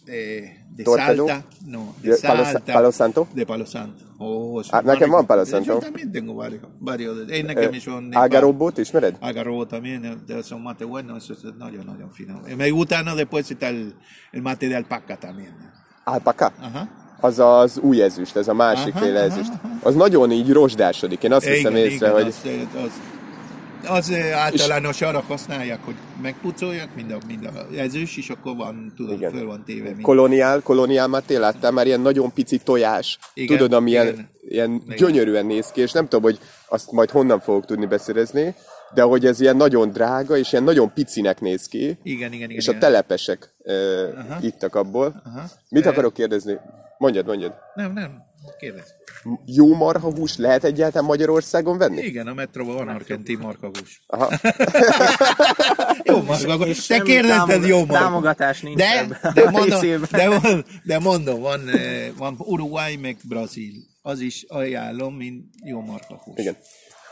eh, 0.06 0.44
de 0.76 0.84
Torpedo? 0.84 1.28
Salta. 1.28 1.46
No, 1.66 1.94
de 2.02 2.10
De 2.10 2.18
Palo- 2.22 2.44
Salta. 2.44 2.74
Palo 2.74 2.92
Santo? 2.92 3.28
De 3.34 3.46
Palo 3.46 3.66
Santo. 3.66 4.04
Oh, 4.18 4.62
Ah, 4.72 4.84
nekem 4.84 5.10
van 5.10 5.26
Palo 5.26 5.46
Santo. 5.46 5.74
Yo 5.74 5.80
también 5.80 6.12
tengo 6.12 6.34
varios. 6.34 6.62
varios. 6.80 7.30
Én 7.30 7.46
nekem 7.46 7.74
is 7.74 7.86
van. 7.86 8.10
Ágaróbót 8.14 8.78
ismered? 8.78 9.16
Agarrobo 9.20 9.66
también, 9.66 10.24
de 10.28 10.42
son 10.44 10.62
mate 10.62 10.86
bueno, 10.86 11.16
eso 11.16 11.34
es 11.34 11.40
nagyon, 11.58 11.86
nagyon 11.86 12.10
fino. 12.14 12.40
Me 12.58 12.70
gusta, 12.70 13.02
no, 13.04 13.16
después 13.16 13.50
está 13.50 13.68
el, 13.70 13.94
el 14.32 14.42
mate 14.42 14.68
de 14.68 14.76
alpaca 14.76 15.18
también. 15.18 15.54
Alpaka? 16.04 16.52
Aha. 16.62 16.88
Az 17.24 17.40
az 17.40 17.78
új 17.80 18.02
ezüst, 18.02 18.36
ez 18.36 18.48
a 18.48 18.54
másik 18.54 18.96
Aha, 18.96 19.04
féle 19.06 19.20
aha, 19.24 19.28
ezüst. 19.32 19.52
Az 19.84 19.96
nagyon 19.96 20.32
így 20.32 20.52
rozsdásodik. 20.52 21.24
Én 21.24 21.34
azt 21.34 21.46
hiszem 21.48 21.76
észre, 21.76 22.10
hogy... 22.10 22.28
az, 22.28 22.42
az, 22.84 22.92
az 23.88 24.14
általános 24.34 25.02
arra 25.02 25.24
használják, 25.28 25.80
hogy 25.86 25.96
megpucolják, 26.22 26.96
mind 26.96 27.12
a, 27.12 27.18
mind 27.28 27.46
a 27.46 27.76
ezős, 27.78 28.18
és 28.18 28.30
akkor 28.30 28.56
van, 28.56 28.94
tudod, 28.96 29.18
Igen. 29.18 29.32
föl 29.32 29.46
van 29.46 29.64
téve. 29.66 29.90
Mind. 29.90 30.02
Koloniál, 30.02 30.62
koloniál 30.62 31.08
Máté, 31.08 31.36
láttál 31.36 31.72
már 31.72 31.86
ilyen 31.86 32.02
nagyon 32.02 32.34
pici 32.34 32.58
tojás? 32.58 33.20
Igen, 33.34 33.58
Tudod, 33.58 33.74
ami 33.74 33.90
ilyen, 33.90 34.08
igen. 34.08 34.30
ilyen 34.42 34.82
Igen. 34.86 34.98
gyönyörűen 34.98 35.46
néz 35.46 35.68
ki, 35.68 35.82
és 35.82 35.92
nem 35.92 36.04
tudom, 36.04 36.22
hogy 36.22 36.40
azt 36.68 36.92
majd 36.92 37.10
honnan 37.10 37.40
fogok 37.40 37.66
tudni 37.66 37.86
beszerezni, 37.86 38.56
de 38.94 39.02
hogy 39.02 39.26
ez 39.26 39.40
ilyen 39.40 39.56
nagyon 39.56 39.92
drága, 39.92 40.38
és 40.38 40.52
ilyen 40.52 40.64
nagyon 40.64 40.94
picinek 40.94 41.40
néz 41.40 41.66
ki, 41.66 41.86
Igen, 41.86 41.98
igen, 42.04 42.34
igen. 42.34 42.50
és 42.50 42.68
a 42.68 42.72
igen. 42.72 42.82
telepesek 42.82 43.54
uh, 43.58 44.44
ittak 44.44 44.76
abból. 44.76 45.22
Aha. 45.26 45.48
Mit 45.70 45.86
akarok 45.86 46.14
kérdezni? 46.14 46.58
Mondjad, 46.98 47.26
mondjad. 47.26 47.54
Nem, 47.76 47.94
nem, 47.94 48.30
kérdez. 48.60 48.94
Jó 49.46 49.76
marhahús 49.76 50.38
lehet 50.38 50.64
egyáltalán 50.64 51.08
Magyarországon 51.08 51.78
venni? 51.78 52.02
Igen, 52.02 52.28
a 52.28 52.34
metróban 52.34 52.76
van 52.76 52.88
argentin 52.88 53.38
markahús. 53.38 54.04
Aha. 54.08 54.30
jó 56.04 56.22
markahús. 56.22 56.86
Te 56.88 57.02
kérdezted 57.02 57.48
támog- 57.48 57.68
jó 57.68 57.78
markahús. 57.78 58.02
támogatás 58.02 58.62
nincs 58.62 58.78
De, 58.78 58.98
ebben 59.00 59.34
de, 59.34 59.50
mondom, 59.50 59.80
de, 60.12 60.28
mondom, 60.30 60.64
de 60.84 61.00
mondom, 61.00 61.42
van, 61.42 61.68
eh, 61.68 62.08
van 62.18 62.36
Uruguay 62.38 62.96
meg 62.96 63.18
Brazil. 63.28 63.74
Az 64.02 64.20
is 64.20 64.46
ajánlom, 64.48 65.16
mint 65.16 65.46
jó 65.66 65.82
markahús. 65.82 66.40
Igen. 66.40 66.56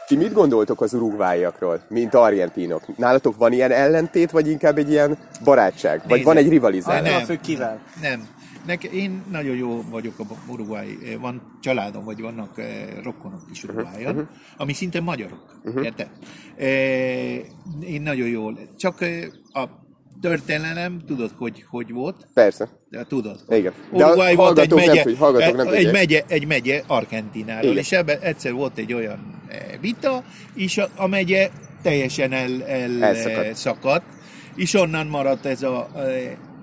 Ti 0.08 0.16
mit 0.16 0.34
gondoltok 0.34 0.82
az 0.82 0.94
urugváiakról, 0.94 1.86
mint 1.90 2.14
argentinok? 2.14 2.98
Nálatok 2.98 3.38
van 3.38 3.54
ilyen 3.54 3.72
ellentét, 3.72 4.32
vagy 4.32 4.48
inkább 4.50 4.78
egy 4.78 4.90
ilyen 4.90 5.18
barátság? 5.44 6.00
Vagy 6.00 6.10
Nézd, 6.10 6.24
van 6.24 6.38
egy 6.38 6.50
rivalizálás? 6.50 7.28
Nem. 7.28 7.40
kivel. 7.42 7.82
Nem. 8.02 8.28
Nek, 8.70 8.84
én 8.84 9.24
nagyon 9.32 9.56
jó 9.56 9.84
vagyok 9.90 10.20
a 10.20 10.24
Uruguay. 10.52 10.98
eh, 11.04 11.20
Van 11.20 11.58
családom, 11.62 12.04
vagy 12.04 12.22
vannak 12.22 12.60
eh, 12.60 12.86
rokonok 13.04 13.42
is 13.52 13.64
Uruguayon, 13.64 14.16
uh-huh. 14.16 14.28
ami 14.58 14.74
szinte 14.74 15.02
magyarok. 15.02 15.60
Uh-huh. 15.64 15.86
Érted? 15.86 16.08
Eh, 16.58 16.68
én 17.82 18.02
nagyon 18.04 18.28
jól. 18.28 18.58
Csak 18.78 19.06
a 19.52 19.64
történelem, 20.22 21.02
tudod, 21.08 21.32
hogy 21.38 21.66
hogy 21.70 21.92
volt? 21.92 22.28
Persze. 22.34 22.70
De 22.90 23.06
tudod. 23.06 23.40
Igen. 23.48 23.74
De 23.92 24.06
Uruguay 24.06 24.36
volt 24.36 24.60
egy 24.60 24.70
nem 24.74 24.86
megye, 24.86 25.16
hallgatók 25.18 25.56
nem 25.56 25.68
egy, 25.68 25.92
megye, 25.92 26.24
egy 26.28 26.48
megye 26.48 26.84
Argentináról, 26.88 27.64
Igen. 27.72 27.78
és 27.84 27.92
ebben 27.92 28.20
egyszer 28.20 28.54
volt 28.54 28.78
egy 28.78 28.94
olyan 28.94 29.42
vita, 29.82 30.24
és 30.54 30.78
a, 30.78 30.90
a 30.96 31.08
megye 31.08 31.50
teljesen 31.82 32.32
el, 32.32 32.64
el 32.64 33.04
Elszakadt. 33.04 33.56
szakadt, 33.56 34.06
és 34.56 34.74
onnan 34.74 35.08
maradt 35.08 35.46
ez 35.46 35.64
a... 35.64 35.90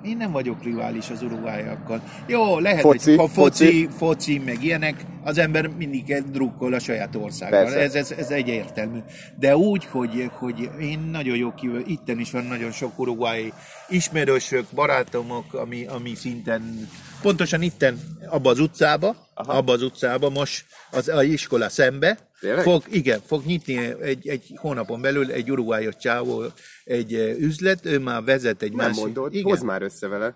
Én 0.07 0.17
nem 0.17 0.33
vagyok 0.33 0.63
rivális 0.63 1.11
az 1.11 1.23
uruguayakkal. 1.23 2.03
Jó, 2.27 2.59
lehet, 2.59 2.81
Foci, 2.81 3.17
hogy 3.17 3.31
foci. 3.31 3.65
foci, 3.65 3.89
foci, 3.97 4.39
meg 4.45 4.65
ilyenek, 4.65 5.05
az 5.27 5.39
ember 5.39 5.67
mindig 5.67 6.23
drukkol 6.31 6.75
a 6.75 6.79
saját 6.79 7.15
országban. 7.15 7.73
Ez, 7.73 7.95
ez, 7.95 8.11
ez 8.11 8.31
egyértelmű. 8.31 8.99
De 9.39 9.57
úgy, 9.57 9.85
hogy, 9.85 10.31
hogy 10.33 10.71
én 10.81 10.99
nagyon 10.99 11.37
jó 11.37 11.55
kívül, 11.55 11.83
itten 11.87 12.19
is 12.19 12.31
van 12.31 12.45
nagyon 12.45 12.71
sok 12.73 12.99
uruguayi 12.99 13.53
ismerősök, 13.89 14.67
barátomok, 14.75 15.55
ami, 15.55 15.87
ami 15.87 16.15
szinten, 16.15 16.89
pontosan 17.23 17.63
itten, 17.63 17.99
abba 18.27 18.51
az 18.51 18.59
utcába, 18.59 19.17
abba 19.35 19.73
az 19.73 19.83
utcába, 19.83 20.31
most 20.31 20.65
az 20.91 21.09
a 21.09 21.23
iskola 21.23 21.69
szembe, 21.69 22.19
Tényleg? 22.41 22.63
fog, 22.63 22.83
igen, 22.91 23.21
fog 23.27 23.45
nyitni 23.45 23.77
egy, 24.03 24.29
egy 24.29 24.53
hónapon 24.57 25.01
belül 25.01 25.31
egy 25.31 25.51
uruguayos 25.51 25.97
csávó 25.97 26.43
egy 26.85 27.15
eh, 27.15 27.39
üzlet, 27.39 27.87
ő 27.87 27.99
már 27.99 28.25
vezet 28.25 28.63
egy 28.63 28.73
Nem 28.73 28.87
másik... 28.87 29.03
mondod, 29.03 29.35
igen. 29.35 29.51
hozd 29.51 29.65
már 29.65 29.83
össze 29.83 30.09
vele. 30.09 30.35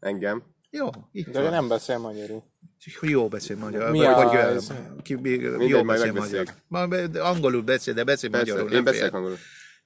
Engem. 0.00 0.42
Jó, 0.70 0.88
itt 1.12 1.28
De 1.28 1.40
van. 1.42 1.50
nem 1.50 1.68
beszél 1.68 1.98
magyarul. 1.98 2.42
Jó 3.00 3.28
beszél 3.28 3.56
magyar. 3.56 3.90
Mi 3.90 3.98
vagy, 3.98 4.06
a- 4.06 4.14
vagy, 4.14 5.02
ki, 5.02 5.16
jó 5.68 5.82
beszél 5.84 6.12
magyar. 6.12 6.44
Ma, 6.68 6.78
angolul 7.20 7.62
beszél, 7.62 7.94
de 7.94 8.04
beszél 8.04 8.30
Persze, 8.30 8.52
magyarul. 8.52 8.72
én 8.72 8.84
beszélek 8.84 9.14
angolul. 9.14 9.36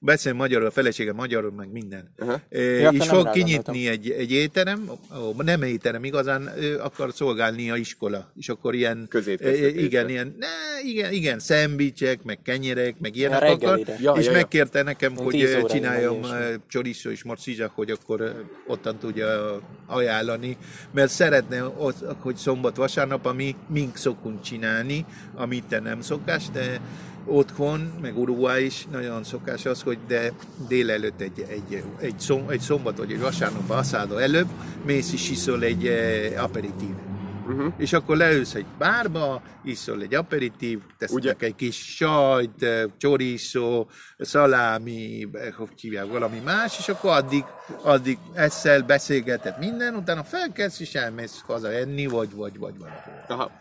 Beszél 0.05 0.33
magyarul, 0.33 0.65
a 0.65 0.71
felesége 0.71 1.13
magyarul, 1.13 1.51
meg 1.51 1.71
minden. 1.71 2.09
E, 2.49 2.61
Ja, 2.61 2.87
akkor 2.87 2.99
és 2.99 3.07
fog 3.07 3.29
kinyitni 3.29 3.87
egy, 3.87 4.09
egy 4.09 4.31
étterem, 4.31 4.91
ó, 5.21 5.41
nem 5.41 5.61
étterem, 5.61 6.03
igazán 6.03 6.51
ő 6.59 6.79
akar 6.79 7.13
szolgálni 7.13 7.71
a 7.71 7.77
iskola. 7.77 8.31
És 8.39 8.49
akkor 8.49 8.75
ilyen, 8.75 9.07
e, 9.39 9.67
igen, 9.67 10.09
ilyen, 10.09 10.35
ne, 10.39 10.47
igen, 10.89 11.11
igen, 11.11 11.39
szendvicsek, 11.39 12.23
meg 12.23 12.39
kenyerek, 12.41 12.99
meg 12.99 13.15
ilyenek 13.15 13.41
A 13.41 13.51
akar. 13.51 13.79
Ja, 13.79 13.85
és 13.93 14.01
ja, 14.01 14.21
ja. 14.21 14.31
megkérte 14.31 14.83
nekem, 14.83 15.13
Ilyen 15.29 15.61
hogy 15.61 15.65
csináljam 15.71 16.21
chorizo 16.67 17.09
és 17.09 17.23
morcilla, 17.23 17.71
hogy 17.75 17.91
akkor 17.91 18.45
ottan 18.67 18.97
tudja 18.97 19.59
ajánlani, 19.85 20.57
mert 20.91 21.11
szeretne, 21.11 21.59
hogy 22.19 22.35
szombat-vasárnap, 22.35 23.25
ami 23.25 23.55
mink 23.67 23.97
szokunk 23.97 24.41
csinálni, 24.41 25.05
amit 25.35 25.65
te 25.65 25.79
nem 25.79 26.01
szokás, 26.01 26.49
de 26.49 26.79
otthon, 27.25 27.79
meg 28.01 28.17
Uruguay 28.17 28.65
is 28.65 28.85
nagyon 28.91 29.23
szokás 29.23 29.65
az, 29.65 29.81
hogy 29.81 29.97
de 30.07 30.31
délelőtt 30.67 31.21
egy, 31.21 31.45
egy, 31.49 31.83
egy, 31.99 32.19
szom, 32.19 32.49
egy 32.49 32.59
szombat 32.59 32.97
vagy 32.97 33.11
egy 33.11 33.19
vasárnap 33.19 33.69
asszáda 33.69 34.21
előbb 34.21 34.47
mész 34.85 35.13
és 35.13 35.29
iszol 35.29 35.63
egy 35.63 35.87
eh, 35.87 36.43
aperitív. 36.43 36.95
Uh-huh. 37.47 37.73
És 37.77 37.93
akkor 37.93 38.17
leülsz 38.17 38.53
egy 38.53 38.65
bárba, 38.77 39.41
iszol 39.63 40.01
egy 40.01 40.15
aperitív, 40.15 40.79
tesznek 40.97 41.23
Ugye- 41.23 41.35
egy 41.39 41.55
kis 41.55 41.95
sajt, 41.95 42.63
eh, 42.63 42.83
chorizo, 42.97 43.85
szalámi, 44.17 45.27
eh, 45.31 45.51
hogy 45.51 45.69
hívják, 45.81 46.05
valami 46.05 46.39
más, 46.39 46.77
és 46.79 46.89
akkor 46.89 47.11
addig, 47.11 47.43
addig 47.81 48.17
eszel, 48.33 48.81
beszélgeted 48.81 49.55
minden, 49.59 49.95
utána 49.95 50.23
felkelsz 50.23 50.79
és 50.79 50.95
elmész 50.95 51.41
haza 51.45 51.71
enni, 51.71 52.05
vagy, 52.05 52.35
vagy, 52.35 52.57
vagy 52.57 52.77
valami. 52.77 52.95
Aha. 53.27 53.51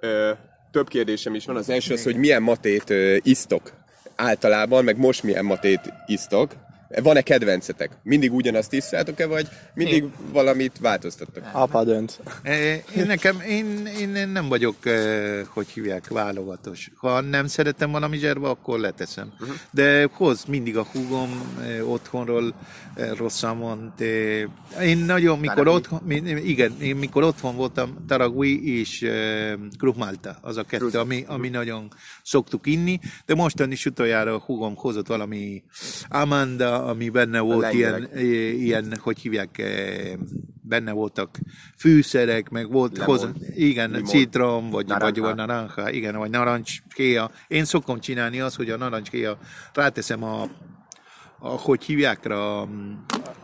Ö, 0.00 0.30
több 0.70 0.88
kérdésem 0.88 1.34
is 1.34 1.46
van. 1.46 1.56
Az 1.56 1.68
első 1.68 1.94
az, 1.94 2.02
hogy 2.02 2.16
milyen 2.16 2.42
matét 2.42 2.92
isztok 3.22 3.72
általában, 4.16 4.84
meg 4.84 4.96
most 4.96 5.22
milyen 5.22 5.44
matét 5.44 5.92
isztok. 6.06 6.54
Van-e 7.02 7.22
kedvencetek? 7.22 7.90
Mindig 8.02 8.32
ugyanazt 8.32 8.70
tiszteltok-e, 8.70 9.26
vagy 9.26 9.48
mindig 9.74 10.04
valamit 10.32 10.78
változtattok? 10.80 11.44
Apa 11.52 11.84
dönt. 11.84 12.20
Eh, 12.42 12.82
Én 12.96 13.06
nekem, 13.06 13.40
én, 13.40 13.86
én 13.86 14.28
nem 14.28 14.48
vagyok, 14.48 14.86
eh, 14.86 15.40
hogy 15.48 15.68
hívják, 15.68 16.08
válogatos. 16.08 16.90
Ha 16.96 17.20
nem 17.20 17.46
szeretem 17.46 17.90
valami 17.90 18.18
zserba, 18.18 18.50
akkor 18.50 18.78
leteszem. 18.78 19.32
Mhm. 19.38 19.50
De 19.70 20.08
hoz 20.12 20.44
mindig 20.44 20.76
a 20.76 20.86
húgom 20.92 21.56
eh, 21.62 21.90
otthonról 21.90 22.54
eh, 22.94 23.10
Rosszamont. 23.16 24.00
Én 24.82 24.98
nagyon, 24.98 25.38
mikor 25.38 25.56
Taragui. 25.56 25.74
otthon, 25.78 26.26
igen, 26.44 26.76
én 26.80 26.96
mikor 26.96 27.22
otthon 27.22 27.56
voltam, 27.56 28.04
Taragui 28.08 28.78
és 28.78 29.02
eh, 29.02 29.52
Kruhmalta, 29.78 30.38
az 30.42 30.56
a 30.56 30.62
kettő, 30.62 30.98
ami, 30.98 31.24
ami 31.28 31.48
nagyon 31.48 31.92
szoktuk 32.22 32.66
inni, 32.66 33.00
de 33.26 33.34
mostan 33.34 33.70
is 33.72 33.86
utoljára 33.86 34.34
a 34.34 34.38
húgom 34.46 34.74
hozott 34.76 35.06
valami 35.06 35.62
Amanda, 36.08 36.85
ami 36.86 37.08
benne 37.08 37.40
volt 37.40 37.72
ilyen, 37.72 38.08
ilyen, 38.58 38.96
hogy 39.00 39.18
hívják, 39.18 39.58
eh, 39.58 40.12
benne 40.60 40.92
voltak 40.92 41.38
fűszerek, 41.78 42.48
meg 42.48 42.70
volt 42.70 42.98
Lemon. 42.98 43.16
hozzá, 43.16 43.28
igen, 43.54 43.90
Limon. 43.90 44.04
citrom, 44.04 44.70
vagy, 44.70 44.86
Naranja. 44.86 45.12
vagy, 45.12 45.22
vagy 45.22 45.34
naranja, 45.46 45.88
igen, 45.90 46.16
vagy 46.16 46.30
narancskéja. 46.30 47.30
Én 47.48 47.64
szokom 47.64 48.00
csinálni 48.00 48.40
az, 48.40 48.54
hogy 48.54 48.70
a 48.70 48.76
narancskéja 48.76 49.38
ráteszem 49.74 50.22
a, 50.22 50.42
a 51.38 51.48
hogy 51.48 51.84
hívják 51.84 52.26
rá, 52.26 52.34
a, 52.34 52.60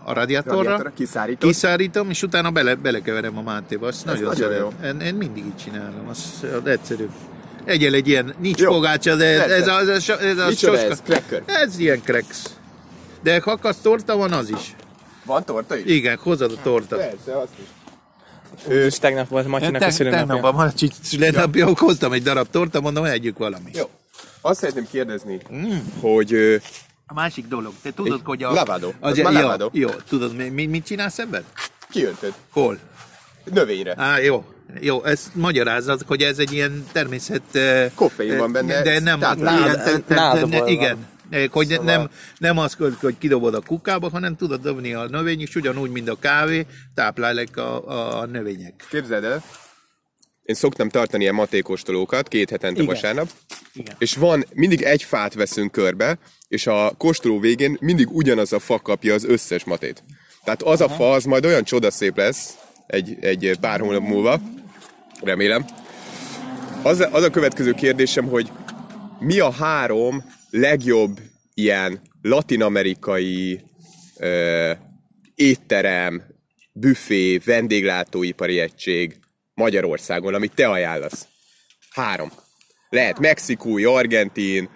a 0.05 0.13
radiátorra, 0.13 0.57
Radiátorra 0.57 0.93
kiszárított? 0.95 1.51
kiszárítom, 1.51 2.11
és 2.11 2.23
utána 2.23 2.51
bele, 2.51 2.75
belekeverem 2.75 3.39
a 3.39 3.43
mátéba. 3.43 3.87
Azt 3.87 4.05
nagyon, 4.05 4.23
nagyon 4.23 4.37
szeretem. 4.37 5.01
Én, 5.01 5.07
én, 5.07 5.15
mindig 5.15 5.45
így 5.45 5.57
csinálom, 5.57 6.09
az, 6.09 6.47
az 6.61 6.67
egyszerű. 6.67 7.07
Egyel 7.65 7.95
egy 7.95 8.09
ilyen, 8.09 8.35
nincs 8.39 8.59
Jó. 8.61 8.71
pogácsa, 8.71 9.17
de 9.17 9.25
ez, 9.25 9.51
ez, 9.51 9.69
a, 9.69 9.79
ez, 9.91 10.09
a, 10.09 10.21
ez 10.21 10.39
a 10.39 10.47
Micsoda 10.47 10.77
soska- 10.77 10.91
ez? 10.91 11.01
Cracker? 11.05 11.43
Ez 11.47 11.79
ilyen 11.79 12.01
cracks. 12.05 12.43
De 13.23 13.39
kakasz 13.39 13.77
torta 13.83 14.17
van 14.17 14.33
az 14.33 14.49
is. 14.51 14.75
Van 15.25 15.45
torta 15.45 15.77
is? 15.77 15.85
Igen, 15.87 16.17
hozod 16.17 16.53
a 16.53 16.63
torta. 16.63 16.97
Persze, 16.97 17.39
azt 17.39 17.53
is. 17.59 17.67
És 18.75 18.99
tegnap 18.99 19.29
volt 19.29 19.47
Matyinak 19.47 19.83
a 19.83 19.91
szülőnapja. 19.91 20.27
Tegnap 20.35 20.55
van 20.55 20.73
egy 20.81 20.93
születnapja, 21.03 21.69
hoztam 21.77 22.13
egy 22.13 22.23
darab 22.23 22.49
torta, 22.51 22.81
mondom, 22.81 23.05
együk 23.05 23.39
valami. 23.39 23.71
Jó. 23.75 23.91
Azt 24.41 24.59
szeretném 24.61 24.87
kérdezni, 24.91 25.39
hogy 26.01 26.33
ö, 26.33 26.57
A 27.07 27.15
másik 27.15 27.47
dolog, 27.47 27.73
te 27.83 27.93
tudod, 27.93 28.13
Egy 28.13 28.21
hogy 28.25 28.43
a... 28.43 28.53
lavado. 28.53 28.87
Az, 29.01 29.11
Az 29.11 29.17
jó, 29.17 29.23
már 29.25 29.33
lavado. 29.33 29.69
jó, 29.73 29.89
tudod, 30.09 30.37
mi, 30.37 30.49
mi- 30.49 30.67
mit 30.67 30.85
csinálsz 30.87 31.19
ebben? 31.19 31.45
kiöntöd 31.91 32.33
Hol? 32.51 32.79
növényre. 33.53 33.95
Á, 33.97 34.19
jó. 34.19 34.45
Jó, 34.81 35.05
ezt 35.05 35.35
magyarázat, 35.35 36.03
hogy 36.07 36.23
ez 36.23 36.39
egy 36.39 36.53
ilyen 36.53 36.87
természet... 36.93 37.43
Koffein 37.95 38.39
van 38.39 38.53
benne, 38.53 38.83
De 38.83 39.01
nem, 39.01 39.19
Nádból 39.19 40.49
ne- 40.49 40.59
van. 40.59 40.69
igen. 40.69 40.97
Hogy 41.51 41.69
Szóval- 41.69 41.85
nem, 41.85 42.11
nem 42.39 42.59
az, 42.59 42.75
hogy, 42.75 42.95
hogy 43.01 43.19
kidobod 43.19 43.55
a 43.55 43.61
kukába, 43.61 44.11
hanem 44.11 44.37
tudod 44.37 44.61
dobni 44.61 44.95
a 44.95 45.09
növény, 45.09 45.41
és 45.41 45.55
ugyanúgy, 45.55 45.91
mint 45.91 46.09
a 46.09 46.19
kávé, 46.19 46.67
táplálják 46.95 47.57
a, 47.57 48.19
a 48.21 48.27
növények. 48.27 48.87
Képzeld 48.91 49.25
el, 49.25 49.43
én 50.43 50.55
szoktam 50.55 50.89
tartani 50.89 51.23
ilyen 51.23 51.35
matékostolókat 51.35 52.29
két 52.29 52.51
hetente 52.51 52.83
Igen. 52.83 52.95
vasárnap, 52.95 53.29
Igen. 53.75 53.95
és 53.99 54.17
van, 54.17 54.45
mindig 54.55 54.83
egy 54.83 55.03
fát 55.03 55.35
veszünk 55.35 55.73
körbe, 55.73 56.19
és 56.49 56.67
a 56.67 56.95
kóstoló 56.97 57.39
végén 57.39 57.77
mindig 57.81 58.11
ugyanaz 58.11 58.53
a 58.53 58.59
fa 58.59 58.79
kapja 58.79 59.15
az 59.15 59.25
összes 59.25 59.65
matét. 59.65 60.05
Tehát 60.45 60.63
az 60.63 60.81
a 60.81 60.89
fa, 60.89 61.13
az 61.13 61.25
majd 61.25 61.45
olyan 61.45 61.65
csodaszép 61.65 62.17
lesz 62.17 62.55
egy, 62.87 63.17
egy 63.21 63.57
pár 63.61 63.81
hónap 63.81 64.03
múlva, 64.03 64.41
remélem. 65.23 65.65
Az, 66.83 67.07
az 67.11 67.23
a 67.23 67.31
következő 67.31 67.73
kérdésem, 67.73 68.27
hogy 68.29 68.51
mi 69.19 69.39
a 69.39 69.51
három 69.51 70.25
legjobb 70.53 71.21
ilyen 71.55 72.01
latinamerikai 72.23 73.61
ö, 74.17 74.71
étterem, 75.35 76.23
büfé, 76.73 77.39
vendéglátóipari 77.45 78.61
egység 78.61 79.19
Magyarországon, 79.55 80.35
amit 80.35 80.55
te 80.55 80.69
ajánlasz? 80.69 81.27
Három. 81.91 82.33
Lehet 82.89 83.19
mexikói, 83.19 83.85
argentin, 83.85 84.69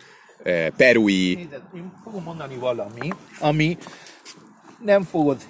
ö, 0.42 0.66
perui. 0.76 1.34
Nézd, 1.34 1.60
én 1.74 1.92
fogom 2.04 2.22
mondani 2.22 2.56
valami, 2.56 3.08
ami 3.38 3.78
nem 4.84 5.02
fogod, 5.02 5.40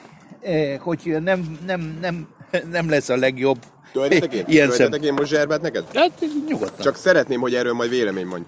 eh, 0.40 0.78
hogy 0.78 1.16
nem, 1.22 1.58
nem, 1.66 1.98
nem, 2.00 2.28
nem 2.70 2.88
lesz 2.88 3.08
a 3.08 3.16
legjobb. 3.16 3.58
Töltetek 3.92 4.32
én? 4.32 4.70
Én 5.02 5.12
most 5.12 5.30
zserbát 5.30 5.60
neked? 5.60 5.84
Hát 5.94 6.24
nyugodtan. 6.48 6.84
Csak 6.84 6.96
szeretném, 6.96 7.40
hogy 7.40 7.54
erről 7.54 7.72
majd 7.72 7.90
vélemény 7.90 8.26
mondj. 8.26 8.46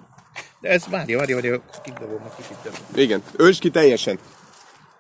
De 0.61 0.69
ez 0.69 0.87
várja, 0.87 1.19
várja, 1.19 1.35
várja, 1.35 1.63
kidobom 1.83 2.23
a 2.25 2.35
kicsit. 2.37 2.81
Igen, 2.95 3.23
ölts 3.37 3.59
ki 3.59 3.71
teljesen. 3.71 4.19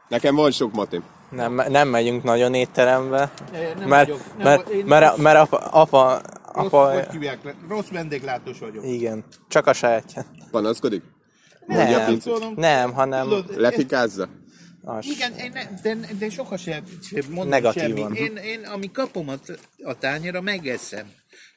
Nekem 0.08 0.34
van 0.34 0.50
sok 0.50 0.72
matém. 0.72 1.04
Nem, 1.30 1.54
nem 1.68 1.88
megyünk 1.88 2.22
nagyon 2.22 2.54
étterembe, 2.54 3.32
nem 3.52 3.88
mert, 3.88 4.08
vagyok, 4.08 4.36
nem 4.36 4.46
mert, 4.46 4.68
én 4.68 4.84
mert, 4.84 5.16
mert 5.16 5.38
apa, 5.38 5.56
apa, 5.56 6.20
Rossz, 6.52 6.64
apa, 6.66 6.92
hogy 6.92 7.06
hívják? 7.10 7.38
Rossz 7.68 7.88
vendéglátós 7.88 8.58
vagyok. 8.58 8.84
igen, 8.84 9.24
csak 9.48 9.66
a 9.66 9.72
sajátján. 9.72 10.26
Panaszkodik? 10.50 11.02
Nem. 11.66 12.18
Tudom. 12.18 12.52
nem, 12.56 12.92
hanem 12.92 13.28
Lefikázza? 13.56 14.28
az. 14.82 15.06
Igen, 15.06 15.32
én 15.32 15.52
ne, 15.52 15.64
de, 15.82 16.06
de 16.18 16.30
soha 16.30 16.56
sem, 16.56 16.84
sem 17.02 17.24
mondom 17.28 17.48
Negatívan. 17.48 18.14
semmi. 18.14 18.18
Én, 18.18 18.36
én, 18.36 18.64
ami 18.64 18.90
kapom 18.90 19.28
a, 19.28 19.34
a 19.82 19.98
tányéra, 19.98 20.40
megeszem. 20.40 21.06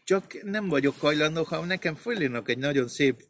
Csak 0.03 0.23
nem 0.43 0.67
vagyok 0.67 0.95
hajlandó, 0.99 1.43
ha 1.43 1.65
nekem 1.65 1.95
fölírnak 1.95 2.49
egy 2.49 2.57
nagyon 2.57 2.87
szép 2.87 3.23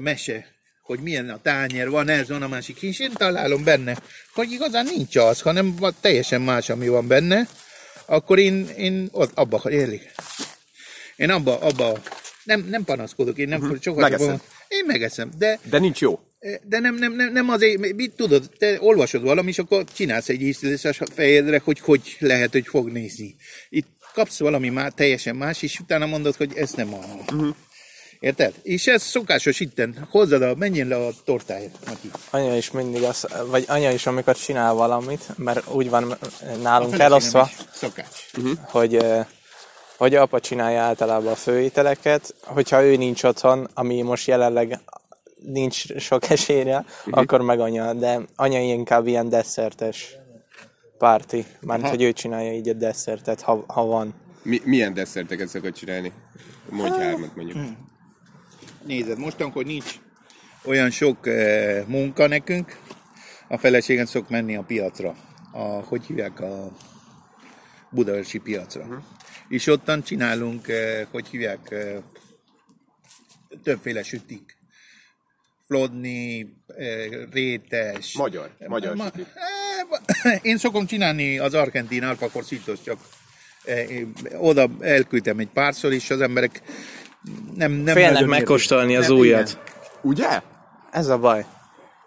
mese, 0.00 0.46
hogy 0.82 1.00
milyen 1.00 1.30
a 1.30 1.40
tányér, 1.42 1.88
van 1.90 2.08
ez, 2.08 2.28
van 2.28 2.42
a 2.42 2.48
másik, 2.48 2.82
és 2.82 2.98
én 3.00 3.12
találom 3.12 3.64
benne, 3.64 3.96
hogy 4.34 4.52
igazán 4.52 4.84
nincs 4.96 5.16
az, 5.16 5.40
hanem 5.40 5.76
teljesen 6.00 6.42
más, 6.42 6.70
ami 6.70 6.88
van 6.88 7.06
benne, 7.06 7.48
akkor 8.06 8.38
én, 8.38 8.68
én 8.68 9.08
ott, 9.12 9.30
abba 9.34 9.70
élik. 9.70 10.10
Én 11.16 11.30
abba, 11.30 11.58
abba 11.58 12.00
nem, 12.44 12.66
nem 12.70 12.84
panaszkodok, 12.84 13.38
én 13.38 13.48
nem 13.48 13.60
uh-huh. 13.62 13.94
Megeszed. 13.96 14.18
fogom- 14.18 14.42
Én 14.68 14.84
megeszem, 14.86 15.30
de 15.38 15.58
De 15.70 15.78
nincs 15.78 16.00
jó. 16.00 16.20
de 16.62 16.78
nem, 16.78 16.94
nem, 16.94 17.12
nem, 17.12 17.32
nem 17.32 17.48
azért, 17.48 17.94
mit 17.94 18.14
tudod, 18.16 18.50
te 18.58 18.76
olvasod 18.80 19.22
valami, 19.22 19.48
és 19.48 19.58
akkor 19.58 19.84
csinálsz 19.94 20.28
egy 20.28 20.42
ízlés 20.42 20.84
a 20.84 20.92
fejedre, 21.14 21.60
hogy 21.64 21.80
hogy 21.80 22.16
lehet, 22.18 22.52
hogy 22.52 22.66
fog 22.66 22.88
nézni. 22.92 23.36
Itt 23.68 23.86
kapsz 24.12 24.38
valami 24.38 24.68
már 24.68 24.92
teljesen 24.92 25.36
más, 25.36 25.62
és 25.62 25.78
utána 25.78 26.06
mondod, 26.06 26.34
hogy 26.34 26.56
ez 26.56 26.70
nem 26.70 26.90
valami. 26.90 27.20
Uh-huh. 27.32 27.54
Érted? 28.24 28.54
És 28.62 28.86
ez 28.86 29.02
szokásos 29.02 29.60
itten. 29.60 30.06
Hozzad 30.10 30.42
a, 30.42 30.54
menjen 30.54 30.88
le 30.88 30.96
a 30.96 31.10
tortáért, 31.24 31.78
Mati. 31.86 32.10
Anya 32.30 32.56
is 32.56 32.70
mindig 32.70 33.02
az, 33.02 33.26
vagy 33.50 33.64
anya 33.68 33.90
is, 33.90 34.06
amikor 34.06 34.36
csinál 34.36 34.74
valamit, 34.74 35.24
mert 35.36 35.68
úgy 35.70 35.90
van 35.90 36.16
nálunk 36.62 36.98
eloszva, 36.98 37.48
is 37.50 37.56
Szokács. 37.72 38.30
hogy, 38.60 39.06
hogy 39.96 40.14
apa 40.14 40.40
csinálja 40.40 40.80
általában 40.80 41.32
a 41.32 41.36
főételeket, 41.36 42.34
hogyha 42.40 42.84
ő 42.84 42.96
nincs 42.96 43.22
otthon, 43.22 43.68
ami 43.74 44.02
most 44.02 44.26
jelenleg 44.26 44.78
nincs 45.36 45.96
sok 45.96 46.28
esélyre, 46.36 46.84
akkor 47.10 47.40
meg 47.40 47.60
anya, 47.60 47.92
de 47.92 48.20
anya 48.36 48.58
inkább 48.60 49.06
ilyen 49.06 49.28
desszertes 49.28 50.16
párti, 50.98 51.46
mert 51.60 51.88
hogy 51.88 52.02
ő 52.02 52.12
csinálja 52.12 52.52
így 52.52 52.68
a 52.68 52.72
desszertet, 52.72 53.40
ha, 53.40 53.64
ha 53.66 53.84
van. 53.84 54.14
Mi, 54.42 54.60
milyen 54.64 54.94
desszerteket 54.94 55.48
szokott 55.48 55.74
csinálni? 55.74 56.12
Mondj 56.68 56.98
hármat 56.98 57.36
mondjuk. 57.36 57.58
Nézed, 58.86 59.18
mostan, 59.18 59.50
hogy 59.50 59.66
nincs 59.66 60.00
olyan 60.64 60.90
sok 60.90 61.26
eh, 61.26 61.84
munka 61.86 62.26
nekünk, 62.26 62.78
a 63.48 63.58
feleségem 63.58 64.04
szok 64.04 64.28
menni 64.28 64.56
a 64.56 64.62
piacra. 64.62 65.14
A, 65.52 65.62
hogy 65.62 66.04
hívják 66.06 66.40
a 66.40 66.72
budaörsi 67.90 68.38
piacra. 68.38 68.82
Uh-huh. 68.82 69.02
És 69.48 69.66
ottan 69.66 70.02
csinálunk, 70.02 70.68
eh, 70.68 71.06
hogy 71.10 71.28
hívják, 71.28 71.70
eh, 71.70 71.96
többféle 73.62 74.02
sütik. 74.02 74.56
Flodni, 75.66 76.54
rétes. 77.32 78.16
Magyar, 78.16 78.56
magyar 78.66 78.94
Ma- 78.94 79.04
sütik. 79.04 79.26
Én 80.42 80.56
szokom 80.56 80.86
csinálni 80.86 81.38
az 81.38 81.54
argentin 81.54 82.02
alpakorszítos, 82.02 82.82
csak 82.82 82.98
oda 84.36 84.70
elküldtem 84.80 85.38
egy 85.38 85.48
párszor, 85.48 85.92
és 85.92 86.10
az 86.10 86.20
emberek 86.20 86.62
nem, 87.56 87.72
nem 87.72 87.94
Félnek 87.94 88.26
megkóstolni 88.26 88.92
értik. 88.92 89.04
az 89.04 89.08
Nem, 89.08 89.18
újat. 89.18 89.48
igen. 89.48 89.62
Ugye? 90.02 90.40
Ez 90.90 91.08
a 91.08 91.18
baj. 91.18 91.44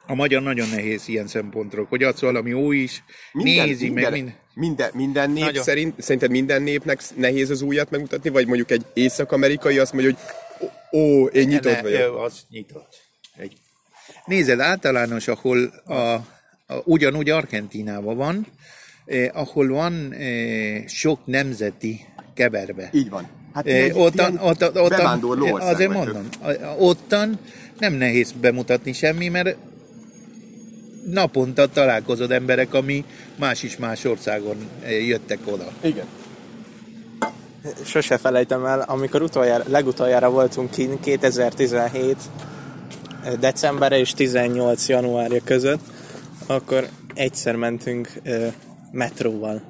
A 0.08 0.16
magyar 0.16 0.42
nagyon 0.42 0.70
nehéz 0.70 1.08
ilyen 1.08 1.28
szempontról, 1.28 1.86
hogy 1.90 2.04
adsz 2.04 2.20
valami 2.22 2.54
új 2.54 2.78
is, 2.78 3.04
nézi, 3.34 3.84
minden, 3.90 4.12
meg 4.12 4.12
minden. 4.12 4.36
minden, 4.54 4.92
minden 4.94 5.32
nép 5.32 5.44
Nagyon. 5.44 5.64
szerint, 5.64 6.02
szerinted 6.02 6.30
minden 6.32 6.62
népnek 6.62 7.02
nehéz 7.16 7.50
az 7.50 7.62
újat 7.62 7.90
megmutatni, 7.90 8.30
vagy 8.30 8.48
mondjuk 8.48 8.72
egy 8.72 8.86
észak-amerikai 8.94 9.78
azt 9.78 9.94
mondja, 9.94 10.12
hogy 10.12 10.70
ó, 10.92 11.00
ó 11.00 11.26
én 11.26 11.48
nyitott 11.48 11.74
Ne, 11.76 11.82
vagyok. 11.82 12.00
ö, 12.00 12.20
Az 12.24 12.42
nyitott. 12.50 12.96
Egy. 13.38 13.54
Nézed, 14.26 14.60
általános, 14.60 15.28
ahol 15.28 15.66
a, 15.86 15.94
a, 15.94 16.24
ugyanúgy 16.84 17.30
Argentinában 17.30 18.16
van, 18.18 18.48
eh, 19.06 19.30
ahol 19.34 19.68
van 19.68 20.14
eh, 20.14 20.84
sok 20.88 21.26
nemzeti 21.26 22.06
keverve. 22.34 22.90
Így 22.94 23.10
van. 23.10 23.28
Hát 23.54 23.68
Eh, 23.68 23.84
egy 23.84 23.92
ottan, 23.96 24.38
ottan, 24.38 24.70
ottan, 24.78 24.88
bevándorló 24.98 25.52
ország 25.52 25.74
azért 25.74 25.94
mondom, 25.94 26.28
a- 26.42 26.76
ottan 26.80 27.40
nem 27.80 27.94
nehéz 27.94 28.32
bemutatni 28.42 28.94
semmi, 28.94 29.28
mert 29.28 29.56
naponta 31.06 31.68
találkozod 31.68 32.32
emberek, 32.32 32.74
ami 32.74 33.06
más 33.36 33.64
is 33.64 33.78
más 33.78 34.06
országon 34.06 34.56
eh, 34.84 35.08
jöttek 35.08 35.40
oda. 35.46 35.68
Igen. 35.82 36.06
Sose 37.86 38.18
felejtem 38.18 38.66
el, 38.66 38.80
amikor 38.82 39.22
utoljára, 39.22 39.64
legutoljára 39.68 40.30
voltunk 40.30 40.72
kint 40.72 41.00
2017 41.00 42.18
december 43.40 43.92
és 43.92 44.12
18 44.14 44.88
januárja 44.88 45.42
között, 45.44 45.80
akkor 46.46 46.88
egyszer 47.14 47.56
mentünk 47.56 48.12
ö, 48.24 48.48
metróval. 48.92 49.62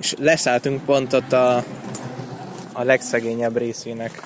És 0.00 0.14
leszálltunk 0.18 0.84
pont 0.84 1.12
ott 1.12 1.32
a, 1.32 1.64
a 2.74 2.82
legszegényebb 2.82 3.56
részének 3.56 4.22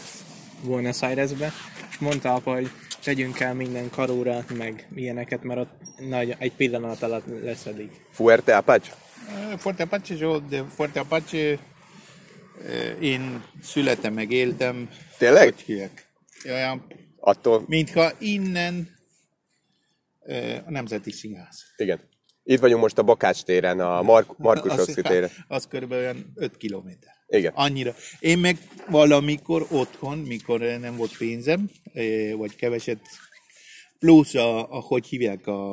Buenos 0.65 1.03
Airesbe, 1.03 1.53
és 1.91 1.99
mondta 1.99 2.35
apa, 2.35 2.53
hogy 2.53 2.71
tegyünk 3.03 3.41
el 3.41 3.55
minden 3.55 3.91
karóra, 3.91 4.45
meg 4.57 4.89
ilyeneket, 4.95 5.43
mert 5.43 5.61
ott 5.61 5.73
nagy, 6.09 6.37
egy 6.39 6.53
pillanat 6.53 7.03
alatt 7.03 7.25
leszedik. 7.43 7.93
Fuerte 8.11 8.57
Apache? 8.57 8.93
Eh, 9.29 9.59
Forte 9.59 9.83
Apache, 9.83 10.15
jó, 10.19 10.39
de 10.39 10.65
Forte 10.75 11.01
Apache 11.01 11.39
eh, 11.39 11.59
én 13.01 13.45
születem, 13.63 14.13
meg 14.15 14.31
éltem. 14.31 14.89
Tényleg? 15.19 15.43
Hogy 15.43 15.61
hívják? 15.61 16.07
Olyan, 16.45 16.87
Attól, 17.21 17.65
mintha 17.67 18.13
innen 18.19 18.89
eh, 20.21 20.63
a 20.67 20.71
Nemzeti 20.71 21.11
Színház. 21.11 21.65
igen. 21.77 22.01
Itt 22.43 22.61
vagyunk 22.61 22.83
most 22.83 22.99
a 22.99 23.03
Bakács 23.03 23.43
téren, 23.43 23.81
a 23.81 24.03
Mark, 24.03 24.39
Markus 24.39 24.95
téren. 24.95 25.31
az 25.49 25.67
körülbelül 25.67 26.05
olyan 26.05 26.33
5 26.35 26.57
kilométer. 26.57 27.18
Igen. 27.29 27.53
Annyira. 27.55 27.95
Én 28.21 28.39
meg 28.39 28.59
valamikor 28.91 29.67
otthon, 29.71 30.19
mikor 30.19 30.61
nem 30.61 30.97
volt 30.97 31.17
pénzem, 31.17 31.71
eh, 31.93 32.35
vagy 32.35 32.57
keveset, 32.57 33.01
plusz 33.99 34.35
a, 34.35 34.73
a 34.73 34.81
hogy 34.81 35.07
hívják 35.07 35.47
a, 35.47 35.73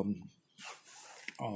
a, 1.35 1.47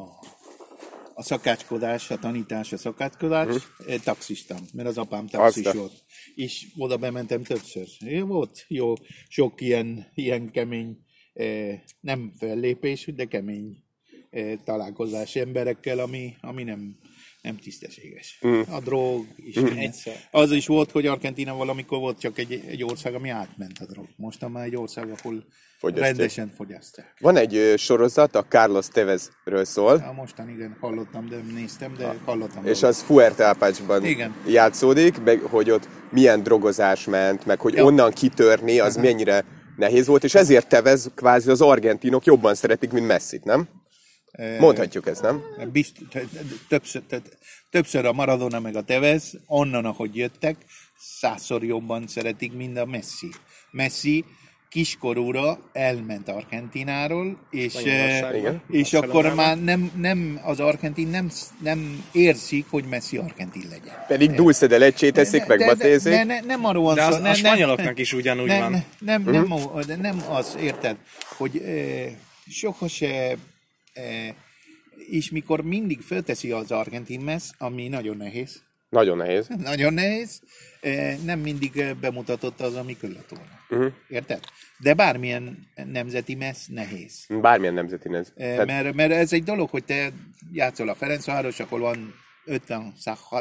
a 1.13 1.23
szakácskodás, 1.23 2.12
a 2.12 2.17
tanítás, 2.17 2.73
a 2.73 2.77
szakácskodás, 2.77 3.47
uh-huh. 3.47 3.95
taxistam, 3.95 4.65
mert 4.73 4.88
az 4.88 4.97
apám 4.97 5.27
taxis 5.27 5.65
Azt 5.65 5.75
a- 5.75 5.79
volt. 5.79 6.03
És 6.35 6.67
oda 6.77 6.97
bementem 6.97 7.43
többször. 7.43 7.88
Volt 8.25 8.65
jó, 8.67 8.93
sok 9.27 9.62
ilyen, 9.62 10.12
ilyen 10.15 10.51
kemény, 10.51 10.97
eh, 11.33 11.81
nem 11.99 12.33
fellépés, 12.38 13.05
de 13.05 13.25
kemény 13.25 13.83
találkozás 14.63 15.35
emberekkel, 15.35 15.99
ami, 15.99 16.35
ami 16.41 16.63
nem, 16.63 16.97
nem 17.41 17.58
tisztességes. 17.58 18.39
Mm. 18.47 18.62
A 18.71 18.80
drog 18.80 19.25
is. 19.36 19.56
minden. 19.56 19.78
Egyszer. 19.78 20.13
Az 20.32 20.52
is 20.52 20.67
volt, 20.67 20.91
hogy 20.91 21.06
Argentina 21.06 21.56
valamikor 21.56 21.99
volt 21.99 22.19
csak 22.19 22.38
egy, 22.38 22.63
egy 22.67 22.84
ország, 22.84 23.13
ami 23.13 23.30
átment 23.30 23.80
a 23.80 23.86
drog. 23.86 24.06
Most 24.15 24.47
már 24.49 24.65
egy 24.65 24.75
ország, 24.75 25.04
ahol 25.04 25.43
Fogyasztják. 25.80 26.08
rendesen 26.15 26.52
fogyasztják. 26.56 27.13
Van 27.19 27.36
egy 27.36 27.56
ö, 27.56 27.75
sorozat, 27.78 28.36
a 28.36 28.45
Carlos 28.45 28.88
Tevezről 28.88 29.65
szól, 29.65 29.97
Ja, 30.06 30.12
mostan 30.12 30.49
igen, 30.49 30.78
hallottam, 30.80 31.30
de 31.30 31.36
nem 31.36 31.54
néztem, 31.56 31.93
de 31.97 32.15
hallottam. 32.25 32.65
és 32.65 32.80
róla. 32.82 32.93
az 32.93 33.02
Fuerte 33.02 33.49
Apache-ban 33.49 34.06
Igen. 34.06 34.36
játszódik, 34.47 35.23
meg 35.23 35.39
hogy 35.39 35.69
ott 35.71 35.88
milyen 36.12 36.43
drogozás 36.43 37.06
ment, 37.06 37.45
meg 37.45 37.60
hogy 37.60 37.73
Ja. 37.73 37.84
onnan 37.84 38.12
kitörni, 38.12 38.80
az 38.80 38.95
mennyire 38.95 39.45
nehéz 39.78 40.08
volt, 40.08 40.23
és 40.23 40.36
ezért 40.36 40.67
Tevez 40.69 41.12
kvázi 41.15 41.49
az 41.49 41.62
argentinok 41.62 42.25
jobban 42.25 42.56
szeretik, 42.56 42.91
mint 42.91 43.08
Messit, 43.08 43.43
nem? 43.43 43.67
Mondhatjuk 44.59 45.07
ezt, 45.07 45.21
nem? 45.21 45.41
Bizt, 45.71 45.95
többször, 46.67 47.01
többször 47.69 48.05
a 48.05 48.13
Maradona 48.13 48.59
meg 48.59 48.75
a 48.75 48.81
Tevez, 48.81 49.33
onnan, 49.45 49.85
ahogy 49.85 50.15
jöttek, 50.15 50.55
százszor 50.97 51.63
jobban 51.63 52.07
szeretik, 52.07 52.53
mint 52.53 52.77
a 52.77 52.85
Messi. 52.85 53.29
Messi 53.71 54.25
kiskorúra 54.69 55.59
elment 55.73 56.29
Argentináról, 56.29 57.37
és, 57.51 57.73
eh, 57.75 58.35
Igen. 58.37 58.61
és 58.69 58.93
akkor 58.93 59.33
már 59.33 59.63
nem, 59.63 59.91
nem, 59.95 60.39
az 60.43 60.59
argentin 60.59 61.07
nem, 61.07 61.29
nem 61.61 62.03
érzik, 62.11 62.65
hogy 62.69 62.83
Messi 62.85 63.17
argentin 63.17 63.63
legyen. 63.69 64.05
Pedig 64.07 64.31
dulce 64.31 64.67
de 64.67 64.77
lecsét 64.77 65.13
teszik, 65.13 65.45
meg 65.45 65.65
batézik. 65.65 66.11
de, 66.13 66.23
ne, 66.23 66.39
nem 66.39 66.65
arról 66.65 66.83
van 66.83 66.95
De 66.95 67.03
az- 67.03 67.13
szó. 67.13 67.19
a 67.19 67.21
ne- 67.21 67.33
spanyoloknak 67.33 67.99
is 67.99 68.13
ugyanúgy 68.13 68.47
nem, 68.47 68.59
van. 68.59 68.71
Nem, 68.99 69.23
nem, 69.23 69.33
nem, 69.33 69.51
o- 69.51 69.85
de 69.85 69.95
nem 69.95 70.23
az, 70.29 70.57
érted, 70.61 70.97
hogy 71.37 71.57
e, 71.57 71.71
soha 72.51 72.87
se, 72.87 73.37
és 75.09 75.31
mikor 75.31 75.62
mindig 75.62 76.01
fölteszi 76.01 76.51
az 76.51 76.71
argentin 76.71 77.19
messz, 77.19 77.51
ami 77.57 77.88
nagyon 77.88 78.17
nehéz, 78.17 78.62
Nagyon 78.89 79.17
nehéz. 79.17 79.47
nagyon 79.71 79.93
nehéz, 79.93 80.41
e, 80.81 81.17
nem 81.25 81.39
mindig 81.39 81.77
eh, 81.77 81.93
bemutatott 81.93 82.62
az, 82.62 82.75
ami 82.75 82.97
kellett 82.97 83.29
volna. 83.29 83.59
Mhm. 83.69 83.79
Uh-huh. 83.79 83.93
Érted? 84.07 84.39
De 84.77 84.93
bármilyen 84.93 85.67
nemzeti 85.85 86.35
messz 86.35 86.67
nehéz. 86.67 87.25
Bármilyen 87.41 87.73
nemzeti 87.73 88.15
ez. 88.15 88.31
E, 88.35 88.65
mert, 88.65 88.93
mert 88.93 89.12
ez 89.12 89.33
egy 89.33 89.43
dolog, 89.43 89.69
hogy 89.69 89.83
te 89.83 90.12
játszol 90.51 90.89
a 90.89 90.95
Ferencváros, 90.95 91.59
ahol 91.59 91.79
van 91.79 92.13
50 92.45 92.93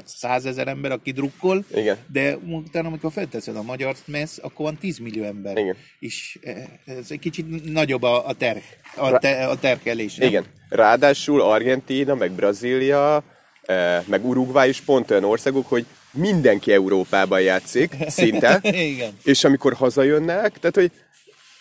100 0.05 0.45
ezer 0.45 0.69
ember, 0.69 0.91
aki 0.93 1.11
drukkol, 1.13 1.65
Igen. 1.75 1.97
de 2.13 2.37
utána, 2.37 2.89
amikor 2.89 3.13
felteszed 3.13 3.57
a 3.57 3.63
magyar 3.63 3.97
messz, 4.05 4.39
akkor 4.43 4.65
van 4.65 4.79
10 4.79 4.99
millió 4.99 5.25
ember. 5.25 5.57
Igen. 5.57 5.77
És 5.99 6.39
eh, 6.43 6.65
ez 6.85 7.07
egy 7.09 7.19
kicsit 7.19 7.73
nagyobb 7.73 8.03
a, 8.03 8.27
a, 8.27 8.35
ter, 8.35 8.63
a, 8.97 9.19
te, 9.19 9.47
a 9.47 9.59
terkelés. 9.59 10.15
nem? 10.15 10.29
Igen. 10.29 10.45
Ráadásul 10.69 11.43
Argentína, 11.43 12.15
meg 12.15 12.33
Brazília, 12.33 13.23
eh, 13.63 14.03
meg 14.07 14.27
Uruguay 14.27 14.69
is 14.69 14.81
pont 14.81 15.11
olyan 15.11 15.25
országok, 15.25 15.69
hogy 15.69 15.87
mindenki 16.13 16.73
Európában 16.73 17.41
játszik, 17.41 17.97
szinte. 18.07 18.61
Igen. 18.93 19.17
És 19.25 19.45
amikor 19.45 19.73
hazajönnek, 19.73 20.59
tehát 20.59 20.75
hogy 20.75 20.91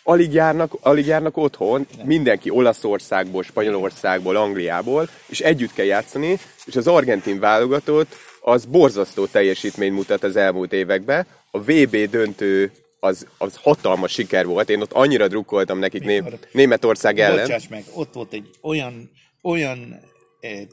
alig 0.07 0.33
járnak, 0.33 0.73
alig 0.81 1.05
járnak 1.05 1.37
otthon, 1.37 1.87
mindenki 2.03 2.49
Olaszországból, 2.49 3.43
Spanyolországból, 3.43 4.35
Angliából, 4.35 5.09
és 5.25 5.39
együtt 5.39 5.73
kell 5.73 5.85
játszani, 5.85 6.39
és 6.65 6.75
az 6.75 6.87
argentin 6.87 7.39
válogatott 7.39 8.15
az 8.41 8.65
borzasztó 8.65 9.25
teljesítményt 9.25 9.95
mutat 9.95 10.23
az 10.23 10.35
elmúlt 10.35 10.73
években. 10.73 11.25
A 11.51 11.59
VB 11.59 11.95
döntő 12.09 12.71
az, 12.99 13.27
az 13.37 13.55
hatalmas 13.61 14.11
siker 14.11 14.45
volt. 14.45 14.69
Én 14.69 14.81
ott 14.81 14.93
annyira 14.93 15.27
drukkoltam 15.27 15.79
nekik 15.79 16.03
Né-? 16.03 16.47
Németország 16.51 17.19
ellen. 17.19 17.45
Bocsáss 17.45 17.67
meg, 17.67 17.83
ott 17.93 18.13
volt 18.13 18.33
egy 18.33 18.49
olyan, 18.61 19.11
olyan 19.41 19.99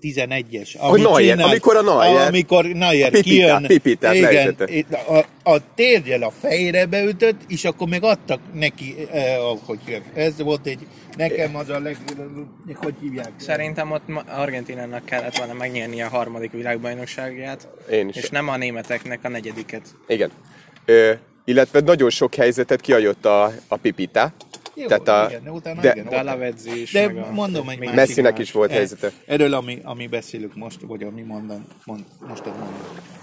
11-es, 0.02 0.74
Hogy 0.78 1.00
Neuer, 1.00 1.40
amikor 1.40 1.76
a 1.76 1.82
Neuer- 1.82 2.28
amikor 2.28 2.64
Neuer 2.64 3.06
a 3.06 3.10
Pipita- 3.10 3.22
kijön, 3.22 3.62
Pipitát 3.66 4.14
igen, 4.14 4.56
a, 5.08 5.50
a 5.52 5.74
térgyel 5.74 6.22
a 6.22 6.30
fejre 6.40 6.86
beütött, 6.86 7.40
és 7.48 7.64
akkor 7.64 7.88
meg 7.88 8.02
adtak 8.04 8.40
neki, 8.52 8.94
eh, 9.12 9.36
hogy 9.66 9.78
hívják. 9.84 10.02
ez 10.14 10.42
volt 10.42 10.66
egy, 10.66 10.86
nekem 11.16 11.56
az 11.56 11.68
a 11.68 11.80
leg, 11.80 11.96
hogy 12.76 12.94
hívják? 13.00 13.30
Szerintem 13.36 13.90
ott 13.90 14.02
Argentinának 14.28 15.04
kellett 15.04 15.36
volna 15.38 15.52
megnyerni 15.52 16.02
a 16.02 16.08
harmadik 16.08 16.52
világbajnokságját, 16.52 17.68
Én 17.90 18.08
is. 18.08 18.16
és 18.16 18.28
nem 18.30 18.48
a 18.48 18.56
németeknek 18.56 19.18
a 19.22 19.28
negyediket. 19.28 19.82
Igen. 20.06 20.30
Ö, 20.84 21.12
illetve 21.44 21.80
nagyon 21.80 22.10
sok 22.10 22.34
helyzetet 22.34 22.80
kiajött 22.80 23.24
a, 23.24 23.52
a 23.68 23.76
Pipita. 23.76 24.32
Jó, 24.74 24.86
Tehát 24.86 25.08
a, 25.08 25.26
igen, 25.28 25.44
de 25.44 25.50
utána 25.50 25.80
de, 25.80 25.92
igen, 25.92 26.08
De 26.08 26.16
a 26.18 26.22
Lavezzi 26.22 26.80
is, 26.80 26.92
De 26.92 27.06
meg 27.06 27.16
a... 27.16 27.30
mondom 27.32 27.68
egy 27.68 27.78
másik 27.78 27.94
Messinek 27.94 28.38
is 28.38 28.52
volt 28.52 28.70
Eh, 28.70 28.76
helyzete. 28.76 29.12
Erről, 29.26 29.54
ami, 29.54 29.78
ami 29.82 30.06
beszélünk 30.06 30.54
most, 30.54 30.80
vagy 30.80 31.02
ami 31.02 31.22
mondom, 31.22 31.66
mond, 31.84 32.04
most 32.28 32.44
mondom. 32.44 32.68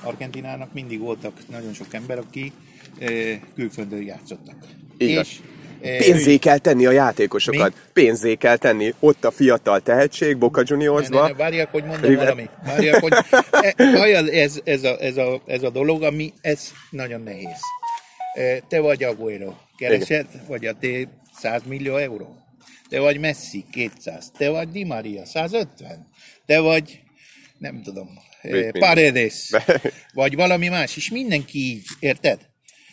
Argentinának 0.03 0.73
mindig 0.73 0.99
voltak 0.99 1.33
nagyon 1.49 1.73
sok 1.73 1.93
ember, 1.93 2.17
aki 2.17 2.51
eh, 2.99 3.39
külföldön 3.55 4.01
játszottak. 4.03 4.55
Igaz. 4.97 5.27
És, 5.27 5.39
eh, 5.81 5.97
Pénzé 5.97 6.37
kell 6.37 6.57
tenni 6.57 6.85
a 6.85 6.91
játékosokat. 6.91 7.73
Mi? 7.73 7.79
Pénzé 7.93 8.35
kell 8.35 8.57
tenni. 8.57 8.93
Ott 8.99 9.25
a 9.25 9.31
fiatal 9.31 9.79
tehetség, 9.79 10.37
Boca 10.37 10.61
ne, 10.61 10.65
ne, 10.69 10.75
ne, 10.75 10.83
Juniorsba. 10.83 11.33
várjak, 11.37 11.71
hogy 11.71 11.83
mondom 11.83 12.09
River- 12.09 12.23
valami. 12.23 12.49
Várjak, 12.65 12.99
hogy 13.01 13.11
e, 13.37 13.73
ez, 14.31 14.59
ez, 14.63 14.83
a, 14.83 14.95
ez, 14.99 15.17
a, 15.17 15.41
ez 15.45 15.63
a 15.63 15.69
dolog, 15.69 16.03
ami 16.03 16.33
ez 16.41 16.71
nagyon 16.89 17.21
nehéz. 17.21 17.59
Eh, 18.33 18.57
Te 18.67 18.79
vagy 18.79 19.03
Aguero, 19.03 19.53
keresed, 19.77 20.25
vagy 20.47 20.65
a 20.65 20.73
té 20.79 21.07
100 21.41 21.61
millió 21.65 21.95
euró. 21.95 22.35
Te 22.89 22.99
vagy 22.99 23.19
Messi, 23.19 23.65
200. 23.71 24.31
Te 24.37 24.49
vagy 24.49 24.69
Di 24.69 24.83
Maria, 24.83 25.25
150. 25.25 26.07
Te 26.45 26.59
vagy, 26.59 26.99
nem 27.57 27.81
tudom, 27.83 28.09
eh? 28.41 28.69
Paredes, 28.71 29.49
vagy 30.13 30.35
valami 30.35 30.67
más, 30.67 30.97
és 30.97 31.09
mindenki 31.09 31.57
így, 31.59 31.85
érted? 31.99 32.39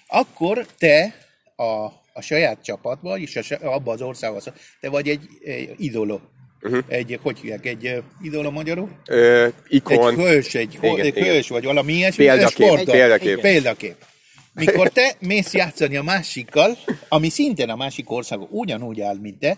Akkor 0.06 0.66
te 0.78 1.14
a, 1.56 1.84
a 2.12 2.20
saját 2.20 2.62
csapatban, 2.62 3.20
és 3.20 3.36
a, 3.36 3.56
abban 3.60 3.94
az 3.94 4.02
országban, 4.02 4.42
te 4.80 4.88
vagy 4.88 5.08
egy, 5.08 5.28
egy 5.44 5.74
idolo. 5.76 6.20
Uh-huh. 6.62 6.84
Egy, 6.88 7.18
hogy 7.22 7.38
hívják, 7.38 7.66
egy 7.66 7.86
eh, 7.86 7.98
idolo 8.22 8.50
magyarul? 8.50 9.00
Ö, 9.06 9.44
Egy 9.44 9.52
ikon. 9.68 10.14
hős, 10.14 10.54
egy, 10.54 10.74
Igen, 10.74 10.92
igen, 10.92 11.06
egy 11.06 11.16
igen. 11.16 11.28
hős, 11.28 11.48
vagy 11.48 11.64
valami 11.64 11.92
ilyesmi. 11.92 12.24
Példakép, 12.24 12.58
egy 12.58 12.66
sportol. 12.66 12.94
példakép. 12.94 13.40
Példakép. 13.40 13.96
Mikor 14.58 14.88
te 14.88 15.14
mész 15.20 15.54
játszani 15.54 15.96
a 15.96 16.02
másikkal, 16.02 16.76
ami 17.08 17.28
szintén 17.28 17.68
a 17.70 17.76
másik 17.76 18.10
ország 18.10 18.40
ugyanúgy 18.50 19.00
áll, 19.00 19.16
mint 19.20 19.38
te, 19.38 19.56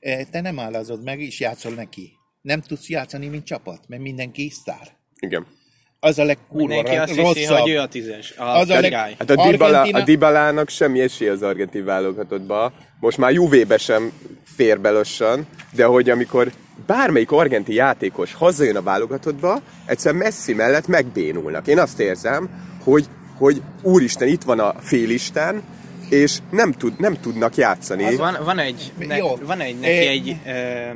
eh, 0.00 0.20
te 0.30 0.40
nem 0.40 0.58
állazod 0.58 1.02
meg, 1.02 1.20
és 1.20 1.40
játszol 1.40 1.72
neki. 1.72 2.12
Nem 2.42 2.60
tudsz 2.60 2.88
játszani, 2.88 3.26
mint 3.26 3.44
csapat, 3.44 3.80
mert 3.88 4.02
mindenki 4.02 4.50
sztár. 4.50 4.88
Igen. 5.20 5.46
Az 6.02 6.18
a 6.18 6.24
legkurva 6.24 6.66
Mindenki 6.74 6.96
azt 6.96 7.16
rosszabb. 7.16 7.34
hiszi, 7.34 7.52
hogy 7.52 7.70
ő 7.70 7.78
a 7.78 7.88
tízes, 7.88 8.34
a 8.36 8.44
Az 8.44 8.70
a 8.70 8.74
az 8.74 8.80
leg-. 8.80 8.92
Hát 8.92 9.30
a, 9.30 9.50
Dybala, 9.50 9.66
Argentina- 9.78 10.00
a 10.00 10.04
Dybalának 10.04 10.68
semmi 10.68 11.00
esély 11.00 11.28
az 11.28 11.42
argentin 11.42 11.84
válogatottba. 11.84 12.72
Most 13.00 13.18
már 13.18 13.32
Juvébe 13.32 13.78
sem 13.78 14.12
fér 14.44 14.80
be 14.80 14.90
lassan, 14.90 15.46
de 15.74 15.84
hogy 15.84 16.10
amikor 16.10 16.52
bármelyik 16.86 17.30
argenti 17.30 17.74
játékos 17.74 18.34
hazajön 18.34 18.76
a 18.76 18.82
válogatottba, 18.82 19.62
egyszer 19.86 20.12
Messi 20.12 20.52
mellett 20.54 20.86
megbénulnak. 20.86 21.66
Én 21.66 21.78
azt 21.78 22.00
érzem, 22.00 22.48
hogy, 22.84 23.06
hogy 23.40 23.62
úristen, 23.82 24.28
itt 24.28 24.42
van 24.42 24.58
a 24.58 24.74
félisten, 24.80 25.62
és 26.08 26.38
nem, 26.50 26.72
tud, 26.72 26.98
nem 26.98 27.20
tudnak 27.20 27.56
játszani. 27.56 28.16
Van, 28.16 28.36
van 28.44 28.58
egy, 28.58 28.92
ne, 28.98 29.16
Jó. 29.16 29.36
van 29.36 29.60
egy 29.60 29.78
neki 29.78 30.06
egy 30.06 30.36
ö, 30.46 30.90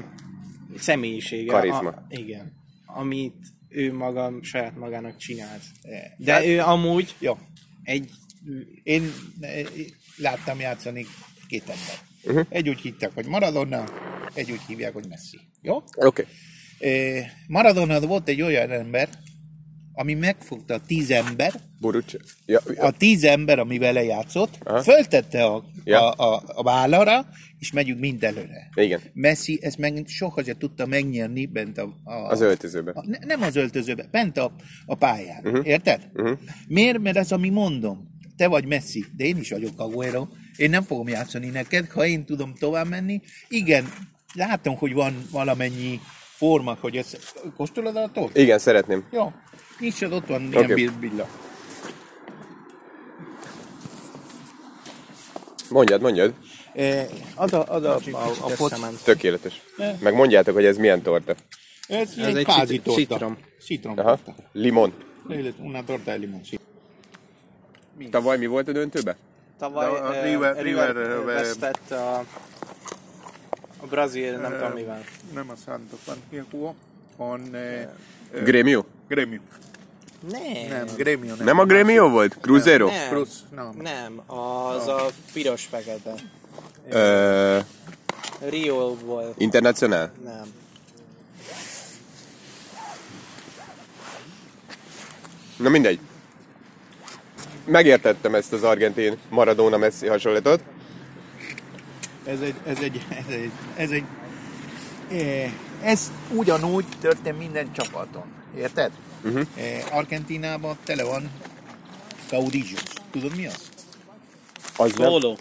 személyisége. 0.78 1.53
Karizma. 1.53 1.88
A, 1.88 2.05
igen. 2.09 2.53
Amit 2.86 3.34
ő 3.68 3.92
maga 3.92 4.32
saját 4.42 4.76
magának 4.76 5.16
csinált. 5.16 5.62
De 6.16 6.47
ő 6.47 6.61
amúgy 6.61 7.14
Jó. 7.18 7.38
egy 7.82 8.11
Én 8.82 9.12
eh, 9.40 9.64
láttam 10.16 10.61
játszani 10.61 11.07
két 11.47 11.62
ember. 11.62 11.99
Uh-huh. 12.22 12.47
Egy 12.49 12.68
úgy 12.68 12.80
hittek, 12.80 13.11
hogy 13.14 13.26
Maradona, 13.26 13.84
egy 14.34 14.51
úgy 14.51 14.61
hívják, 14.66 14.92
hogy 14.92 15.07
Messi. 15.09 15.40
Jó? 15.62 15.76
Oké. 15.76 16.26
Okay. 16.78 17.22
Maradona 17.47 18.01
volt 18.01 18.28
egy 18.28 18.42
olyan 18.42 18.70
ember, 18.70 19.09
ami 19.95 20.14
megfogta 20.14 20.74
a 20.74 20.80
tíz 20.86 21.11
ember. 21.11 21.53
Ja, 22.47 22.61
ja. 22.74 22.82
a 22.82 22.90
tíz 22.90 23.24
ember, 23.24 23.59
ami 23.59 23.78
vele 23.78 24.03
játszott, 24.05 24.59
Aha. 24.64 24.82
föltette 24.82 25.45
a, 25.45 25.64
Ja. 25.84 26.11
a, 26.11 26.34
a, 26.34 26.42
a 26.47 26.62
vállalra, 26.62 27.26
és 27.59 27.72
megyünk 27.72 28.01
mind 28.01 28.24
előre. 28.24 28.68
Igen. 28.74 29.01
Messi 29.12 29.59
ezt 29.62 29.78
meg 29.78 30.03
soha 30.07 30.45
se 30.45 30.57
tudta 30.57 30.86
megnyerni 30.86 31.47
bent 31.47 31.78
a, 31.78 32.01
a, 32.05 32.12
Az 32.14 32.40
öltözőbe. 32.40 32.90
a, 32.90 33.05
ne, 33.07 33.18
nem 33.26 33.42
az 33.42 33.57
öltözőbe, 33.57 34.09
bent 34.11 34.36
a, 34.38 34.55
a 34.86 34.95
pályán. 34.95 35.40
Uh-huh. 35.45 35.66
Érted? 35.66 36.09
Uh-huh. 36.14 36.38
Miért? 36.68 36.99
Mert 36.99 37.16
ez, 37.16 37.32
ami 37.32 37.49
mondom. 37.49 38.12
Te 38.36 38.47
vagy 38.47 38.64
Messi, 38.66 39.05
de 39.16 39.24
én 39.24 39.36
is 39.36 39.51
vagyok 39.51 39.72
Aguero. 39.80 40.26
Én 40.57 40.70
nem 40.70 40.82
fogom 40.82 41.09
játszani 41.09 41.49
neked, 41.49 41.88
ha 41.90 42.07
én 42.07 42.24
tudom 42.24 42.55
tovább 42.55 42.88
menni. 42.88 43.20
Igen, 43.49 43.92
látom, 44.34 44.76
hogy 44.76 44.92
van 44.92 45.26
valamennyi 45.30 46.01
forma, 46.45 46.76
hogy 46.80 46.97
ez... 46.97 47.16
Kóstolod 47.57 47.97
a 47.97 48.11
tort? 48.12 48.36
Igen, 48.36 48.59
szeretném. 48.59 49.05
Jó. 49.11 49.32
Nyissad, 49.78 50.12
ott 50.12 50.26
van 50.26 50.42
ilyen 50.42 50.64
okay. 50.64 50.90
billa. 51.01 51.28
Mondjad, 55.70 56.01
mondjad. 56.01 56.34
Eh, 56.72 57.07
Az 57.34 57.53
a, 57.53 57.64
az 57.68 57.82
a, 57.84 57.95
a, 58.12 58.30
a 58.40 58.51
pot, 58.57 58.72
összement. 58.72 59.05
Tökéletes. 59.05 59.62
Ne. 59.76 59.95
Meg 60.01 60.14
mondjátok, 60.14 60.55
hogy 60.55 60.64
ez 60.64 60.76
milyen 60.76 61.03
torta. 61.03 61.34
ez, 61.88 62.09
Ez 62.18 62.26
egy 62.26 62.36
egy 62.36 62.45
kvázi 62.45 62.80
torta. 62.80 63.01
citrom. 63.01 63.38
Citrom 63.64 63.99
Aha. 63.99 64.18
torta. 64.24 64.42
Limon. 64.53 64.92
Una 65.59 65.84
torta 65.84 66.05
de 66.05 66.14
limon. 66.14 66.40
Tavaly 68.11 68.38
mi 68.38 68.47
volt 68.47 68.68
a 68.68 68.72
döntőbe? 68.72 69.16
Tavaly 69.59 69.86
a 69.86 69.90
uh, 69.90 70.22
River- 70.22 70.62
River, 70.62 70.62
River, 70.62 70.97
River 70.97 71.18
eh, 71.18 71.24
vesztett 71.24 71.90
a, 71.90 72.24
a 73.85 73.87
brazil, 73.87 74.37
nem 74.37 74.53
tudom 74.53 74.72
mivel. 74.72 75.05
Nem 75.35 75.51
a 75.51 75.55
Santos 75.64 75.99
van 76.05 76.16
ilyen 76.28 76.47
kuva, 76.51 76.74
on 77.16 77.55
eh, 77.55 77.89
Grêmio? 78.45 78.85
Gremio. 79.09 79.41
Nem. 80.30 80.68
Nem, 80.68 80.87
Gremio 80.97 81.35
nem. 81.35 81.45
Nem 81.45 81.59
a 81.59 81.64
Grêmio 81.64 82.09
volt? 82.09 82.37
Cruzeiro? 82.41 82.87
Nem. 82.87 83.09
Cruz, 83.09 83.45
nem. 83.55 83.74
Nem, 83.82 84.22
az 84.26 84.89
a 84.89 85.07
piros-fekete. 85.32 86.14
Ö, 86.89 87.59
Rio 88.49 88.95
volt. 88.95 89.41
Internacional? 89.41 90.11
Nem. 90.24 90.53
Na 95.57 95.68
mindegy. 95.68 95.99
Megértettem 97.64 98.35
ezt 98.35 98.53
az 98.53 98.62
argentin 98.62 99.18
Maradona 99.28 99.76
Messi 99.76 100.07
hasonlatot. 100.07 100.61
Ez 102.26 102.40
egy, 102.40 102.54
ez 102.66 102.78
egy, 102.78 103.06
ez 103.10 103.34
egy, 103.34 103.50
ez 103.76 103.90
egy, 103.90 104.04
eh, 105.10 105.52
ez 105.82 106.12
ugyanúgy 106.30 106.84
történt 107.00 107.38
minden 107.38 107.72
csapaton. 107.72 108.24
Érted? 108.56 108.90
Uh-huh. 109.24 109.46
Argentinában 109.90 110.76
tele 110.84 111.04
van 111.04 111.30
caudillos. 112.28 112.82
Tudod 113.10 113.36
mi 113.36 113.46
az? 113.46 113.58
Az 114.76 114.92
nem 114.92 115.08
Póló. 115.08 115.38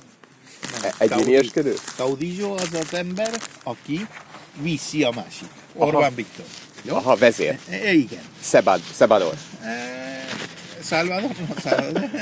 egyénieskedő? 0.98 1.74
Caudillo 1.96 2.54
az 2.54 2.74
az 2.74 2.94
ember, 2.94 3.30
aki 3.64 4.08
viszi 4.62 5.04
a 5.04 5.12
másik. 5.12 5.48
Orbán 5.74 6.16
Viktor. 6.16 6.46
Jó? 6.82 6.96
Aha, 6.96 7.16
vezér. 7.16 7.60
E, 7.70 7.94
igen. 7.94 8.24
Sebad, 8.42 8.82
Sebador. 8.96 9.34
Eh, 9.62 10.04
Salvador, 10.84 11.30
no, 11.48 11.56
Salvador. 11.62 12.10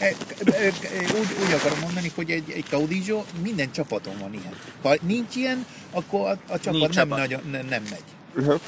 Eh, 0.00 0.14
eh, 0.44 0.66
eh, 0.66 1.20
úgy, 1.20 1.28
úgy 1.44 1.52
akarom 1.52 1.78
mondani, 1.80 2.12
hogy 2.14 2.30
egy, 2.30 2.50
egy 2.50 2.64
caudillo 2.64 3.24
minden 3.42 3.72
csapaton 3.72 4.18
van 4.18 4.32
ilyen. 4.32 4.54
Ha 4.82 4.94
nincs 5.00 5.36
ilyen, 5.36 5.66
akkor 5.90 6.20
a, 6.20 6.52
a 6.52 6.58
csapat 6.58 6.80
Nincs 6.80 6.82
nem, 6.82 6.90
csapat. 6.90 7.18
nagyon, 7.18 7.40
nem, 7.50 7.66
nem 7.66 7.82
megy. 7.82 8.04
Uh-huh. 8.36 8.60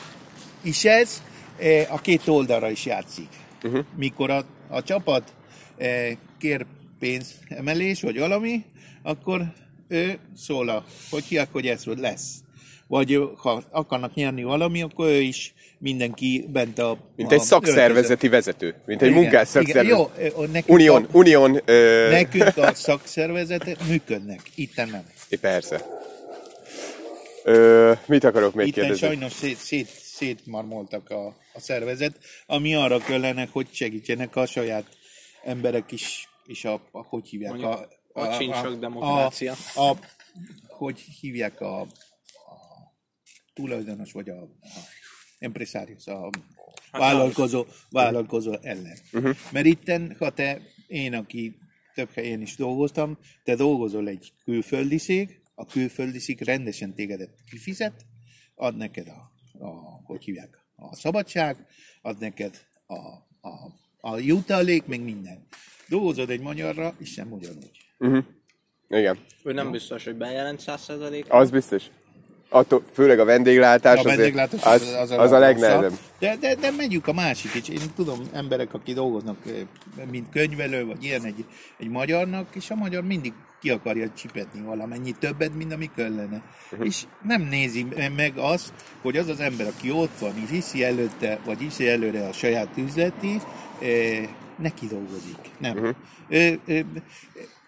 És 0.63 0.85
ez 0.85 1.23
eh, 1.59 1.87
a 1.95 1.99
két 1.99 2.29
oldalra 2.29 2.71
is 2.71 2.85
játszik. 2.85 3.29
Uh-huh. 3.63 3.85
Mikor 3.97 4.31
a, 4.31 4.45
a 4.69 4.83
csapat 4.83 5.33
eh, 5.77 6.17
kér 6.39 6.67
pénzemelés, 6.99 8.01
vagy 8.01 8.19
valami, 8.19 8.65
akkor 9.03 9.53
ő 9.89 10.19
szól, 10.37 10.69
a, 10.69 10.85
hogy 11.11 11.25
hiák, 11.25 11.49
hogy 11.53 11.67
ez 11.67 11.85
lesz. 11.85 12.41
Vagy 12.87 13.21
ha 13.37 13.63
akarnak 13.71 14.15
nyerni 14.15 14.43
valami, 14.43 14.83
akkor 14.83 15.07
ő 15.07 15.21
is 15.21 15.55
mindenki 15.83 16.49
bent 16.53 16.79
a... 16.79 16.99
Mint 17.17 17.31
a 17.31 17.35
egy 17.35 17.41
szakszervezeti 17.41 18.29
vezető. 18.29 18.75
Mint 18.87 19.03
egy 19.03 19.09
Igen, 19.11 19.23
munkás 19.23 19.49
szakszervezet. 19.49 19.91
Jó, 19.91 20.45
nekünk 20.45 20.69
Unión, 20.69 21.05
a- 21.05 21.09
Unión, 21.13 21.61
ö, 21.65 22.09
Nekünk 22.11 22.57
a 22.57 22.75
szakszervezetek 22.75 23.87
működnek, 23.89 24.41
itt 24.55 24.77
nem. 24.77 25.07
É, 25.29 25.37
persze. 25.37 25.87
Ö, 27.45 27.93
mit 28.07 28.25
akarok 28.25 28.55
még 28.55 28.67
Itt 28.67 28.75
kérdezni? 28.75 29.07
sajnos 29.07 29.33
szét, 29.33 29.57
szét, 29.57 29.89
szétmarmoltak 29.89 31.11
a, 31.11 31.27
a 31.53 31.61
szervezet, 31.61 32.19
ami 32.47 32.75
arra 32.75 32.99
kellene, 32.99 33.49
hogy 33.53 33.67
segítsenek 33.73 34.37
a 34.37 34.47
saját 34.47 34.87
emberek 35.45 35.93
is, 35.93 36.29
és 36.47 36.65
a, 36.65 36.73
a 36.91 37.03
hogy 37.03 37.29
hívják 37.29 37.51
Mondjuk, 37.51 37.73
a, 37.73 37.89
a, 38.13 38.27
ott 38.27 38.35
sincs 38.35 38.57
sok 38.57 38.79
demokrácia. 38.79 39.55
A, 39.75 39.81
a, 39.83 39.99
hogy 40.69 41.01
hívják 41.21 41.61
a, 41.61 41.81
a 41.81 41.87
tulajdonos, 43.55 44.13
vagy 44.13 44.29
a, 44.29 44.43
a 44.43 45.01
empresárius, 45.43 46.07
a 46.07 46.31
vállalkozó, 46.91 47.67
vállalkozó 47.91 48.53
ellen. 48.63 48.99
Uh-huh. 49.13 49.37
Mert 49.53 49.67
itten, 49.67 50.17
ha 50.19 50.31
te, 50.31 50.61
én, 50.87 51.15
aki 51.15 51.57
több 51.95 52.11
helyen 52.11 52.41
is 52.41 52.57
dolgoztam, 52.57 53.19
te 53.45 53.55
dolgozol 53.55 54.09
egy 54.09 54.33
külföldi 54.45 54.99
szég, 54.99 55.41
a 55.55 55.67
külföldi 55.67 56.19
szég 56.19 56.43
rendesen 56.43 56.95
tégedet 56.95 57.35
kifizet, 57.51 58.07
ad 58.55 58.77
neked 58.77 59.09
a, 59.09 59.33
a 59.65 60.01
hogy 60.05 60.25
hívják, 60.25 60.59
a 60.77 60.97
szabadság, 60.97 61.67
ad 62.03 62.19
neked 62.19 62.61
a, 62.87 62.95
a, 63.49 63.73
a 64.01 64.19
jutalék, 64.19 64.87
meg 64.87 65.01
minden. 65.01 65.47
Dolgozod 65.89 66.31
egy 66.31 66.41
magyarra, 66.41 66.95
és 66.99 67.13
sem 67.13 67.33
ugyanúgy. 67.33 67.71
Igen, 68.89 69.19
Ő 69.45 69.53
nem 69.53 69.71
biztos, 69.71 70.05
hogy 70.05 70.17
bejelent 70.17 70.63
100%. 70.67 71.29
az 71.29 71.51
biztos. 71.51 71.91
Attól, 72.55 72.83
főleg 72.93 73.19
a 73.19 73.25
vendéglátás, 73.25 73.97
A 73.97 74.01
azért, 74.01 74.17
vendéglátás 74.17 74.65
az, 74.65 74.97
az, 75.01 75.11
az 75.11 75.33
a 75.33 75.39
legnehezebb. 75.39 75.93
De, 76.19 76.37
de, 76.41 76.55
de 76.55 76.71
megyünk 76.71 77.07
a 77.07 77.13
másik 77.13 77.55
is. 77.55 77.69
Én 77.69 77.93
tudom 77.97 78.21
emberek, 78.33 78.75
akik 78.75 78.95
dolgoznak, 78.95 79.37
eh, 79.47 79.53
mint 80.11 80.27
könyvelő, 80.31 80.87
vagy 80.87 81.05
ilyen 81.05 81.25
egy, 81.25 81.45
egy 81.79 81.89
magyarnak, 81.89 82.47
és 82.55 82.71
a 82.71 82.75
magyar 82.75 83.03
mindig 83.03 83.33
ki 83.61 83.71
akarja 83.71 84.11
csipetni 84.17 84.61
valamennyi 84.61 85.13
többet, 85.19 85.55
mint 85.55 85.73
ami 85.73 85.91
kellene. 85.97 86.43
Uh-huh. 86.71 86.87
És 86.87 87.03
nem 87.23 87.43
nézi 87.43 87.87
meg 88.17 88.33
azt, 88.37 88.73
hogy 89.03 89.17
az 89.17 89.29
az 89.29 89.41
ember, 89.41 89.67
aki 89.67 89.91
ott 89.91 90.19
van, 90.19 90.33
és 90.45 90.51
hiszi 90.51 90.85
előtte, 90.85 91.39
vagy 91.45 91.59
hiszi 91.59 91.89
előre 91.89 92.27
a 92.27 92.33
saját 92.33 92.69
üzleti, 92.77 93.41
eh, 93.81 94.29
neki 94.57 94.87
dolgozik. 94.87 95.39
Nem. 95.59 95.77
Uh-huh. 95.77 95.95
Eh, 96.29 96.55
eh, 96.67 96.85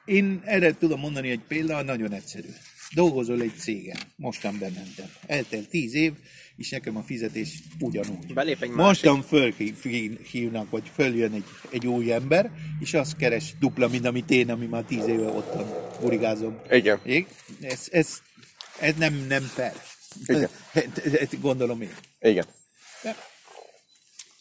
én 0.04 0.42
erre 0.44 0.74
tudom 0.74 1.00
mondani 1.00 1.30
egy 1.30 1.42
példa, 1.48 1.82
nagyon 1.82 2.12
egyszerű. 2.12 2.48
Dolgozol 2.94 3.40
egy 3.40 3.56
cégen, 3.58 3.96
mostan 4.16 4.58
bementem. 4.58 5.10
Eltelt 5.26 5.68
tíz 5.68 5.94
év, 5.94 6.12
és 6.56 6.70
nekem 6.70 6.96
a 6.96 7.02
fizetés 7.02 7.58
ugyanúgy. 7.80 8.34
Belép 8.34 8.62
egy 8.62 8.70
Mostan 8.70 9.22
fölhívnak, 9.22 10.70
vagy 10.70 10.90
följön 10.94 11.32
egy, 11.32 11.44
egy 11.70 11.86
új 11.86 12.12
ember, 12.12 12.50
és 12.80 12.94
azt 12.94 13.16
keres 13.16 13.54
dupla, 13.58 13.88
mint 13.88 14.04
amit 14.04 14.30
én, 14.30 14.50
ami 14.50 14.66
már 14.66 14.82
tíz 14.82 15.06
éve 15.06 15.26
ottan 15.26 15.66
burigázom. 16.00 16.60
Igen. 16.70 17.00
Ég? 17.04 17.26
Ez, 17.60 17.88
ez, 17.90 18.22
ez 18.80 18.94
nem, 18.96 19.14
nem 19.28 19.42
fair. 19.42 19.72
Igen. 20.26 20.50
Ezt 21.20 21.40
Gondolom 21.40 21.80
én. 21.80 21.94
Igen. 22.20 22.46
De 23.02 23.16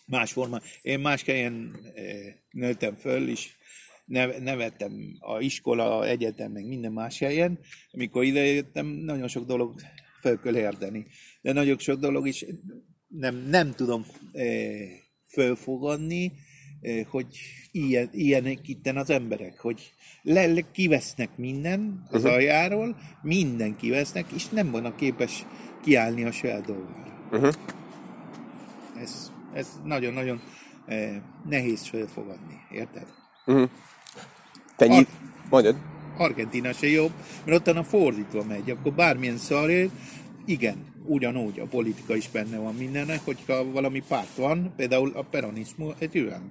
más 0.06 0.32
forma. 0.32 0.62
Én 0.82 1.00
más 1.00 1.24
helyen 1.24 1.80
eh, 1.96 2.16
nőttem 2.52 2.96
föl, 2.96 3.30
és 3.30 3.50
nevettem 4.40 5.18
a 5.20 5.40
iskola, 5.40 6.08
egyetem, 6.08 6.52
meg 6.52 6.68
minden 6.68 6.92
más 6.92 7.20
helyen. 7.20 7.60
Amikor 7.92 8.24
idejöttem, 8.24 8.86
nagyon 8.86 9.28
sok 9.28 9.46
dolog 9.46 9.82
fel 10.22 10.40
kell 10.40 10.56
érdeni. 10.56 11.06
De 11.42 11.54
nagyon 11.54 11.78
sok 11.78 12.00
dolog 12.00 12.28
is 12.28 12.46
nem, 13.08 13.36
nem 13.36 13.72
tudom 13.72 14.06
eh, 14.32 14.90
fölfogadni, 15.28 16.32
eh, 16.82 17.06
hogy 17.06 17.28
ilyen, 17.72 18.10
ilyenek 18.12 18.68
itten 18.68 18.98
az 18.98 19.10
emberek, 19.10 19.60
hogy 19.60 19.94
le, 20.22 20.46
le, 20.46 20.72
kivesznek 20.72 21.38
minden 21.38 22.04
az 22.10 22.22
uh-huh. 22.22 22.34
aljáról, 22.34 22.98
minden 23.22 23.76
kivesznek, 23.76 24.32
és 24.32 24.50
nem 24.50 24.72
vannak 24.72 24.96
képes 24.96 25.46
kiállni 25.84 26.24
a 26.24 26.32
saját 26.32 26.66
dolgára. 26.66 27.28
Uh-huh. 27.32 27.54
Ez, 28.98 29.32
ez 29.54 29.80
nagyon-nagyon 29.84 30.42
eh, 30.86 31.22
nehéz 31.50 31.88
felfogadni, 31.88 32.56
érted? 32.72 33.08
Te 34.76 34.88
nyit... 34.88 35.08
Mondjad. 35.50 35.76
Argentina 36.18 36.74
se 36.74 36.88
jobb, 36.88 37.12
mert 37.46 37.68
ott 37.68 37.76
a 37.76 37.84
fordítva 37.84 38.44
megy, 38.44 38.70
akkor 38.70 38.94
bármilyen 38.94 39.38
szarért, 39.38 39.92
igen, 40.46 40.86
ugyanúgy 41.06 41.60
a 41.60 41.66
politika 41.66 42.16
is 42.16 42.30
benne 42.30 42.58
van 42.58 42.76
mindennek, 42.76 43.20
hogyha 43.24 43.72
valami 43.72 44.04
párt 44.08 44.36
van, 44.36 44.74
például 44.76 45.12
a 45.16 45.22
peronizmus 45.22 45.94
egy 46.00 46.20
olyan. 46.20 46.50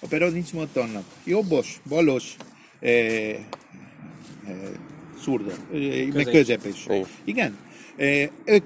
A 0.00 0.06
peronizmus 0.06 0.68
annak 0.74 1.04
jobbos, 1.24 1.80
balos, 1.88 2.36
eh, 2.80 3.28
eh, 3.30 3.38
szurda, 5.20 5.52
eh, 5.72 6.06
meg 6.12 6.24
közepes. 6.24 6.84
Igen. 6.86 7.06
Igen. 7.24 7.58
Eh, 7.96 8.28
ők 8.44 8.64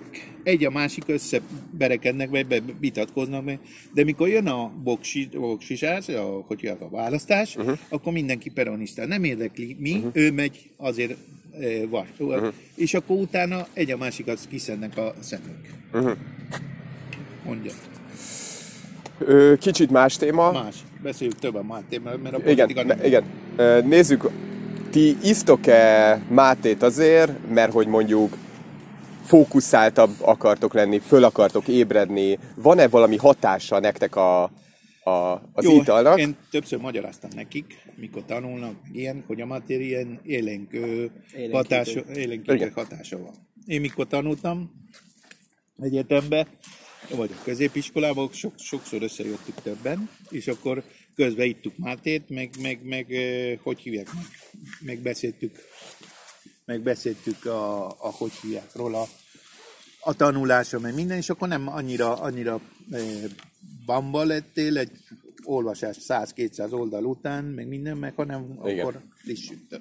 egy 0.48 0.64
a 0.64 0.70
másik 0.70 1.04
összeberekednek, 1.06 2.30
vagy 2.30 2.62
vitatkoznak, 2.80 3.50
de 3.94 4.04
mikor 4.04 4.28
jön 4.28 4.46
a 4.46 4.70
boksi, 4.82 5.28
boksisás, 5.32 6.08
a, 6.08 6.44
hogy 6.46 6.60
hívják, 6.60 6.80
a 6.80 6.88
választás, 6.88 7.56
uh-huh. 7.56 7.78
akkor 7.88 8.12
mindenki 8.12 8.50
peronista. 8.50 9.06
Nem 9.06 9.24
érdekli 9.24 9.76
mi, 9.78 9.92
uh-huh. 9.92 10.10
ő 10.12 10.32
megy 10.32 10.70
azért 10.76 11.16
eh, 11.60 11.82
vas. 11.88 12.08
Uh-huh. 12.18 12.52
És 12.74 12.94
akkor 12.94 13.16
utána 13.16 13.66
egy 13.72 13.90
a 13.90 13.96
másikat 13.96 14.38
kiszednek 14.48 14.96
a 14.96 15.14
szemük. 15.20 15.60
Uh-huh. 15.92 16.16
Mondja. 17.44 17.72
Kicsit 19.58 19.90
más 19.90 20.16
téma. 20.16 20.52
Más. 20.52 20.76
Beszéljük 21.02 21.38
többen 21.38 21.64
már 21.64 21.82
témában, 21.88 22.20
mert 22.20 22.34
a 22.34 22.50
Igen, 22.50 22.86
nem... 22.86 23.04
igen. 23.04 23.24
Nézzük, 23.84 24.30
ti 24.90 25.16
isztok-e 25.22 26.20
mátét 26.28 26.82
azért, 26.82 27.32
mert 27.54 27.72
hogy 27.72 27.86
mondjuk 27.86 28.36
fókuszáltabb 29.28 30.10
akartok 30.20 30.74
lenni, 30.74 30.98
föl 30.98 31.24
akartok 31.24 31.68
ébredni, 31.68 32.38
van-e 32.54 32.88
valami 32.88 33.16
hatása 33.16 33.78
nektek 33.78 34.16
a, 34.16 34.42
a, 35.04 35.42
az 35.52 35.64
Jó, 35.64 35.76
italnak? 35.76 36.18
én 36.18 36.36
többször 36.50 36.78
magyaráztam 36.78 37.30
nekik, 37.34 37.82
mikor 37.96 38.24
tanulnak, 38.24 38.74
ilyen, 38.92 39.24
hogy 39.26 39.40
a 39.40 39.46
matéri 39.46 39.86
ilyen 39.86 40.20
élénk, 40.22 40.72
ö, 40.72 40.78
Élénkítő. 40.78 41.50
hatása, 41.52 42.00
Igen. 42.14 42.72
hatása 42.74 43.18
van. 43.18 43.34
Én 43.66 43.80
mikor 43.80 44.06
tanultam 44.06 44.70
egyetembe, 45.78 46.46
vagy 47.16 47.30
a 47.38 47.42
középiskolában, 47.44 48.28
sok, 48.32 48.52
sokszor 48.58 49.02
összejöttük 49.02 49.54
többen, 49.62 50.10
és 50.30 50.46
akkor 50.46 50.82
közben 51.14 51.46
ittuk 51.46 51.76
Mátét, 51.76 52.28
meg, 52.28 52.50
meg, 52.62 52.78
meg 52.82 53.06
hogy 53.62 53.78
hívják, 53.78 54.08
meg, 54.14 54.24
megbeszéltük, 54.80 55.58
megbeszéltük 56.68 57.44
a, 57.44 57.86
a, 57.86 58.10
hogy 58.10 58.32
hívják 58.32 58.74
róla, 58.74 59.06
a 60.00 60.14
tanulása, 60.14 60.78
meg 60.78 60.94
minden, 60.94 61.16
és 61.16 61.30
akkor 61.30 61.48
nem 61.48 61.68
annyira, 61.68 62.14
annyira 62.20 62.60
eh, 62.90 63.02
bamba 63.86 64.24
lettél 64.24 64.78
egy 64.78 64.90
olvasás 65.44 65.96
100-200 66.08 66.72
oldal 66.72 67.04
után, 67.04 67.44
meg 67.44 67.68
minden, 67.68 67.96
meg 67.96 68.14
hanem 68.14 68.58
Igen. 68.64 68.86
akkor 68.86 69.00
lissüttök. 69.22 69.80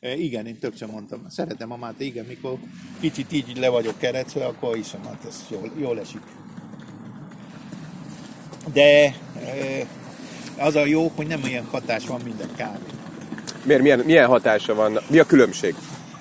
E, 0.00 0.16
igen, 0.16 0.46
én 0.46 0.58
többször 0.58 0.88
mondtam, 0.88 1.28
szeretem 1.28 1.72
a 1.72 1.76
Máté, 1.76 2.04
igen, 2.04 2.24
mikor 2.24 2.58
kicsit 3.00 3.32
így 3.32 3.56
le 3.56 3.68
vagyok 3.68 3.98
keretve, 3.98 4.46
akkor 4.46 4.76
iszom, 4.76 5.04
hát 5.04 5.24
ez 5.24 5.44
jól, 5.50 5.72
jól 5.76 6.00
esik. 6.00 6.22
De 8.72 9.04
e, 9.04 9.86
az 10.58 10.74
a 10.74 10.84
jó, 10.84 11.08
hogy 11.08 11.26
nem 11.26 11.42
olyan 11.42 11.64
hatás 11.64 12.06
van 12.06 12.20
minden 12.20 12.54
kávé. 12.54 13.01
Miért, 13.64 13.82
milyen, 13.82 13.98
milyen 13.98 14.26
hatása 14.26 14.74
van? 14.74 14.98
Mi 15.10 15.18
a 15.18 15.24
különbség? 15.24 15.74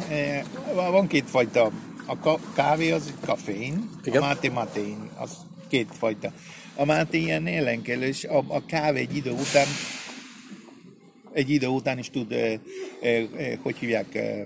Eh, 0.09 0.41
Van 0.75 1.07
kétfajta. 1.07 1.71
A 2.05 2.17
ka- 2.19 2.39
kávé 2.55 2.91
az 2.91 3.13
kafein, 3.25 3.89
Igen. 4.03 4.21
a 4.21 4.25
máté 4.25 4.47
matéin, 4.47 5.09
az 5.17 5.37
kétfajta. 5.67 6.31
A 6.75 6.85
máté 6.85 7.17
ilyen 7.17 7.47
élenkelő, 7.47 8.05
és 8.05 8.23
a, 8.23 8.37
a 8.47 8.65
kávé 8.65 8.99
egy 8.99 9.15
idő 9.15 9.31
után 9.31 9.65
egy 11.33 11.49
idő 11.49 11.67
után 11.67 11.97
is 11.97 12.09
tud, 12.09 12.31
eh, 12.31 12.53
eh, 13.01 13.27
eh, 13.37 13.57
hogy 13.61 13.75
hívják, 13.75 14.15
eh, 14.15 14.41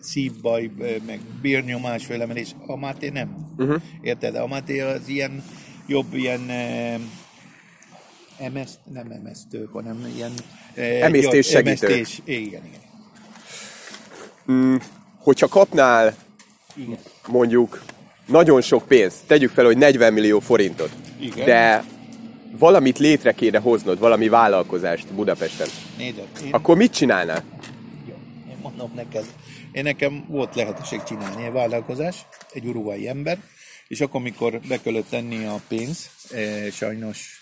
szívbaj, 0.00 0.70
eh, 0.80 0.94
meg 1.06 1.20
bérnyomás 1.40 2.04
felemelés. 2.04 2.54
A 2.66 2.76
máté 2.76 3.08
nem. 3.08 3.36
Uh-huh. 3.58 3.82
Érted? 4.02 4.34
A 4.36 4.46
máté 4.46 4.80
az 4.80 5.08
ilyen 5.08 5.44
jobb 5.86 6.14
ilyen 6.14 6.48
eh, 6.50 6.94
emeszt, 8.38 8.78
nem 8.92 9.10
emesztő, 9.10 9.68
hanem 9.72 10.12
ilyen 10.16 10.32
eh, 10.74 11.02
Emésztés 11.02 11.52
jobb- 11.52 11.66
segítő. 11.66 11.86
emésztés. 11.92 12.20
Igen, 12.24 12.62
igen. 12.64 12.80
Hogyha 15.18 15.48
kapnál 15.48 16.14
igen. 16.76 16.98
mondjuk 17.26 17.82
nagyon 18.26 18.60
sok 18.60 18.86
pénzt, 18.86 19.16
tegyük 19.26 19.50
fel, 19.50 19.64
hogy 19.64 19.76
40 19.76 20.12
millió 20.12 20.40
forintot, 20.40 20.90
Igen. 21.20 21.44
de 21.46 21.84
valamit 22.58 22.98
létre 22.98 23.32
kéne 23.32 23.58
hoznod, 23.58 23.98
valami 23.98 24.28
vállalkozást 24.28 25.12
Budapesten, 25.12 25.68
Nézd, 25.98 26.18
én, 26.44 26.52
akkor 26.52 26.76
mit 26.76 26.92
csinálnál? 26.92 27.42
jó, 28.08 28.14
én 28.50 28.56
mondom 28.62 28.92
neked, 28.94 29.24
én 29.72 29.82
nekem 29.82 30.24
volt 30.28 30.54
lehetőség 30.54 31.02
csinálni 31.02 31.44
egy 31.44 31.52
vállalkozás, 31.52 32.16
egy 32.52 32.64
uruguayi 32.66 33.08
ember, 33.08 33.38
és 33.88 34.00
akkor, 34.00 34.20
amikor 34.20 34.60
be 34.68 34.80
kellett 34.80 35.08
tenni 35.08 35.44
a 35.44 35.60
pénz, 35.68 36.10
eh, 36.30 36.66
sajnos 36.72 37.18
eh, 37.18 37.37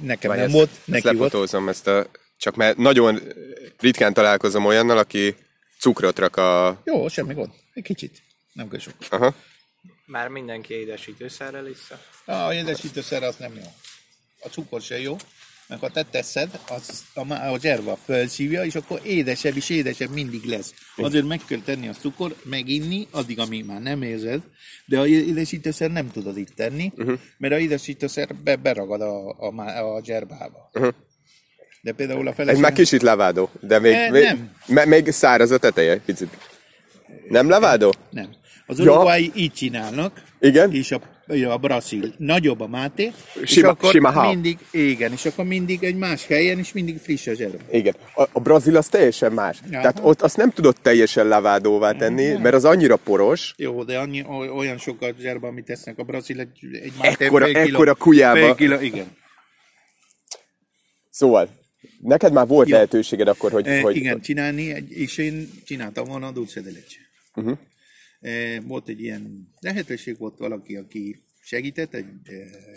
nekem 0.00 0.30
Várj, 0.30 0.40
nem 0.40 0.48
ezt- 0.48 0.52
volt, 0.54 0.70
ezt 0.70 0.86
neki 0.86 1.02
volt. 1.02 1.16
lefotózom 1.18 1.68
ezt 1.68 1.86
a... 1.86 2.10
Csak 2.36 2.54
mert 2.56 2.76
nagyon 2.76 3.20
ritkán 3.78 4.12
találkozom 4.12 4.64
olyannal, 4.64 4.98
aki 4.98 5.36
cukrot 5.78 6.18
rak 6.18 6.36
a... 6.36 6.80
Jó, 6.84 7.08
semmi 7.08 7.34
gond. 7.34 7.50
Egy 7.74 7.82
kicsit. 7.82 8.22
Nem 8.52 8.68
kell 8.68 8.78
sok. 8.80 8.94
Aha. 9.10 9.34
Már 10.06 10.28
mindenki 10.28 10.74
édesítőszerrel 10.74 11.62
vissza. 11.62 12.00
A 12.24 12.52
édesítőszer 12.52 13.22
az 13.22 13.36
nem 13.36 13.54
jó. 13.54 13.62
A 14.40 14.48
cukor 14.48 14.80
se 14.80 15.00
jó, 15.00 15.16
mert 15.68 15.80
ha 15.80 15.88
te 15.88 16.02
teszed, 16.02 16.60
az 16.68 17.04
a, 17.14 17.32
a 17.32 17.58
zserba 17.60 17.98
felszívja, 18.04 18.64
és 18.64 18.74
akkor 18.74 19.00
édesebb 19.04 19.56
és 19.56 19.68
édesebb 19.70 20.10
mindig 20.10 20.44
lesz. 20.44 20.74
Azért 20.96 21.26
meg 21.26 21.40
kell 21.46 21.60
tenni 21.64 21.88
a 21.88 21.92
cukor, 21.92 22.34
meginni, 22.44 23.06
addig, 23.10 23.38
amíg 23.38 23.64
már 23.64 23.80
nem 23.80 24.02
érzed, 24.02 24.40
de 24.84 24.98
a 24.98 25.06
édesítőszer 25.06 25.90
nem 25.90 26.10
tudod 26.10 26.36
itt 26.38 26.54
tenni, 26.54 26.92
uh-huh. 26.96 27.18
mert 27.38 27.54
a 27.54 27.58
édesítőszer 27.58 28.28
be, 28.44 28.56
beragad 28.56 29.00
a, 29.00 29.28
a, 29.38 29.94
a 29.96 30.04
zserbába. 30.04 30.70
Uh-huh. 30.74 30.94
De 31.82 31.92
például 31.92 32.26
a 32.26 32.30
Ez 32.30 32.36
feleség... 32.36 32.62
már 32.62 32.72
kicsit 32.72 33.02
levádó, 33.02 33.50
de 33.60 33.78
még, 33.78 33.92
Eh, 33.92 34.10
még, 34.10 34.22
nem. 34.24 34.50
me- 34.66 34.86
még 34.86 35.10
száraz 35.10 35.50
a 35.50 35.58
teteje, 35.58 35.98
picit. 35.98 36.38
Nem 37.28 37.48
levádó? 37.48 37.92
Nem. 38.10 38.30
Az 38.66 38.78
Ja. 38.78 38.84
uruguayi 38.84 39.32
így 39.34 39.52
csinálnak, 39.52 40.22
Igen? 40.40 40.72
és 40.72 40.92
a, 40.92 41.00
a 41.28 41.56
brazil 41.56 42.14
nagyobb 42.18 42.60
a 42.60 42.66
máté, 42.66 43.12
és 43.42 43.50
Sima- 43.50 43.68
akkor 43.68 43.90
sima 43.90 44.28
mindig, 44.30 44.58
igen, 44.70 45.12
és 45.12 45.24
akkor 45.24 45.44
mindig 45.44 45.82
egy 45.84 45.96
más 45.96 46.26
helyen, 46.26 46.58
és 46.58 46.72
mindig 46.72 46.98
friss 46.98 47.26
a 47.26 47.34
zserba. 47.34 47.58
Igen. 47.70 47.94
A, 48.14 48.22
a 48.32 48.40
brazil 48.40 48.76
az 48.76 48.88
teljesen 48.88 49.32
más. 49.32 49.58
Aha. 49.60 49.70
Tehát 49.70 49.98
ott 50.02 50.22
azt 50.22 50.36
nem 50.36 50.50
tudod 50.50 50.76
teljesen 50.82 51.26
levádóvá 51.28 51.92
tenni, 51.92 52.32
mert 52.32 52.54
az 52.54 52.64
annyira 52.64 52.96
poros, 52.96 53.54
Jó, 53.56 53.84
de 53.84 53.98
annyi, 53.98 54.24
oly- 54.28 54.48
olyan 54.48 54.78
sokat 54.78 55.14
zserba, 55.20 55.48
amit 55.48 55.64
tesznek 55.64 55.98
a 55.98 56.02
brazil, 56.02 56.40
egy, 56.40 56.58
egy 56.82 56.92
máté 57.02 57.24
Ekkora- 57.24 57.46
fél 57.46 57.56
ekkora 57.56 57.94
kujába. 57.94 58.38
Fél 58.38 58.54
kiló, 58.54 58.80
igen. 58.80 59.16
Szóval, 61.10 61.48
neked 62.00 62.32
már 62.32 62.46
volt 62.46 62.68
Jó. 62.68 62.74
lehetőséged 62.74 63.28
akkor, 63.28 63.52
hogy... 63.52 63.66
E, 63.66 63.80
hogy 63.80 63.96
igen, 63.96 64.20
csinálni, 64.20 64.72
egy, 64.72 64.90
és 64.90 65.18
én 65.18 65.50
csináltam 65.64 66.04
volna 66.08 66.26
a 66.26 66.30
dulce 66.30 66.60
de 66.60 66.70
leche. 66.70 67.00
Uh-huh. 67.34 67.58
E, 68.20 68.60
volt 68.60 68.88
egy 68.88 69.00
ilyen 69.00 69.48
lehetőség, 69.60 70.18
volt 70.18 70.38
valaki, 70.38 70.76
aki 70.76 71.22
segített, 71.40 71.94
egy, 71.94 72.04
e, 72.24 72.32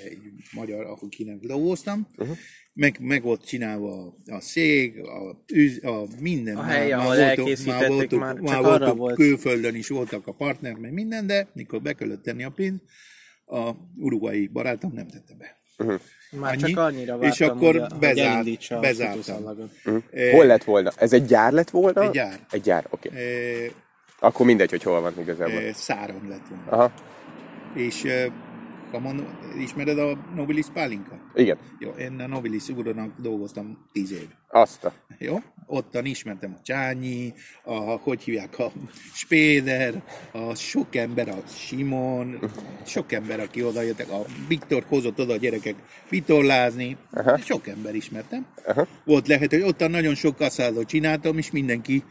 egy 0.06 0.20
magyar, 0.54 0.86
akinek 0.86 1.40
dolgoztam, 1.40 2.08
uh-huh. 2.18 2.38
meg, 2.74 2.98
meg 3.00 3.24
volt 3.24 3.46
csinálva 3.46 4.14
a 4.26 4.40
szég, 4.40 5.00
a, 5.00 5.44
üz, 5.54 5.84
a 5.84 6.06
minden. 6.20 6.58
A 6.58 6.64
hely, 6.64 6.92
ahol 6.92 7.18
elkészítették 7.18 7.88
voltunk, 7.88 8.22
már, 8.22 8.34
csak 8.36 8.44
már 8.44 8.58
arra 8.58 8.68
voltunk 8.78 8.98
volt. 8.98 9.16
külföldön 9.16 9.76
is 9.76 9.88
voltak 9.88 10.28
a 10.28 10.32
partner, 10.34 10.74
meg 10.74 10.94
minden, 10.94 11.28
de 11.28 11.48
mikor 11.54 11.82
be 11.82 11.94
kellett 11.94 12.24
tenni 12.24 12.44
a 12.44 12.50
pénzt, 12.50 12.84
a 13.46 13.72
uruguayi 13.98 14.48
barátom 14.48 14.94
nem 14.94 15.08
tette 15.08 15.34
be. 15.38 15.60
Már 16.40 16.54
Annyi. 16.54 16.62
csak 16.74 16.78
annyira 16.78 17.18
vártam, 17.18 17.30
És 17.32 17.42
akkor 17.42 17.72
hogy, 17.72 17.78
a- 17.82 17.88
hogy 17.90 18.00
bezárt- 18.00 18.72
a 18.72 18.80
bezártam. 18.80 19.22
futószallagot. 19.22 19.72
E, 20.12 20.32
Hol 20.32 20.46
lett 20.46 20.64
volna? 20.64 20.92
Ez 20.98 21.14
egy 21.14 21.26
gyár 21.26 21.52
lett 21.52 21.70
volna? 21.70 22.04
Egy 22.04 22.12
gyár. 22.12 22.46
Egy 22.52 22.62
gyár, 22.62 22.88
oké. 22.90 23.10
e, 23.10 23.72
Akkor 24.24 24.46
mindegy, 24.46 24.70
hogy 24.70 24.84
hol 24.84 25.02
van 25.02 25.14
igazából. 25.20 25.74
száron 25.74 26.28
lett 26.30 26.48
volna. 26.50 26.72
Aha, 26.72 26.92
És 27.76 28.06
Kamon, 28.92 29.28
ismered 29.60 30.00
a 30.00 30.18
Nobilis 30.36 30.66
pálinka? 30.74 31.20
igen. 31.36 31.58
Jó, 31.80 31.90
én 31.90 32.20
a 32.20 32.28
Nobilis 32.28 32.70
úronak 32.70 33.12
dolgoztam 33.22 33.86
tíz 33.92 34.12
év. 34.12 34.28
Azt 34.48 34.84
a... 34.84 34.94
Jó? 35.18 35.38
Ottan 35.66 36.06
ismertem 36.06 36.56
a 36.58 36.62
Csányi, 36.64 37.34
a, 37.64 37.74
hogy 37.74 38.22
hívják, 38.22 38.60
a 38.60 38.72
Spéder, 39.14 40.04
a 40.32 40.56
sok 40.56 40.96
ember, 40.96 41.30
a 41.30 41.44
Simon, 41.48 42.40
sok 42.86 43.12
ember, 43.12 43.40
aki 43.40 43.64
oda 43.64 43.82
jöttek, 43.82 44.12
a 44.12 44.22
Viktor 44.48 44.84
hozott 44.88 45.20
oda 45.20 45.34
a 45.34 45.38
gyerekek 45.38 45.76
vitorlázni, 46.10 46.98
Aha. 47.12 47.38
sok 47.38 47.68
ember 47.68 47.96
ismertem. 47.96 48.46
Aha. 48.66 48.88
Volt 49.04 49.28
lehet, 49.28 49.50
hogy 49.50 49.62
ottan 49.62 49.92
nagyon 49.92 50.16
sok 50.16 50.36
kaszádot 50.36 50.88
csináltam, 50.88 51.38
és 51.38 51.52
mindenki 51.52 52.04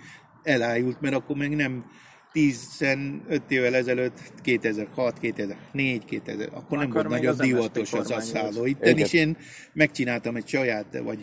elájult, 0.43 1.01
mert 1.01 1.15
akkor 1.15 1.37
még 1.37 1.51
nem 1.51 1.85
15 2.33 3.43
évvel 3.49 3.75
ezelőtt, 3.75 4.19
2006, 4.43 5.19
2004, 5.19 6.05
2000, 6.05 6.49
akkor 6.53 6.79
nem 6.79 6.87
Akkor 6.91 7.07
volt 7.07 7.09
még 7.09 7.23
nagyon 7.23 7.47
divatos 7.47 7.93
az 7.93 8.11
asszálló. 8.11 8.57
volt. 8.57 8.69
Itten 8.69 8.99
is 8.99 9.13
én 9.13 9.37
megcsináltam 9.73 10.37
egy 10.37 10.49
saját, 10.49 11.01
vagy 11.03 11.19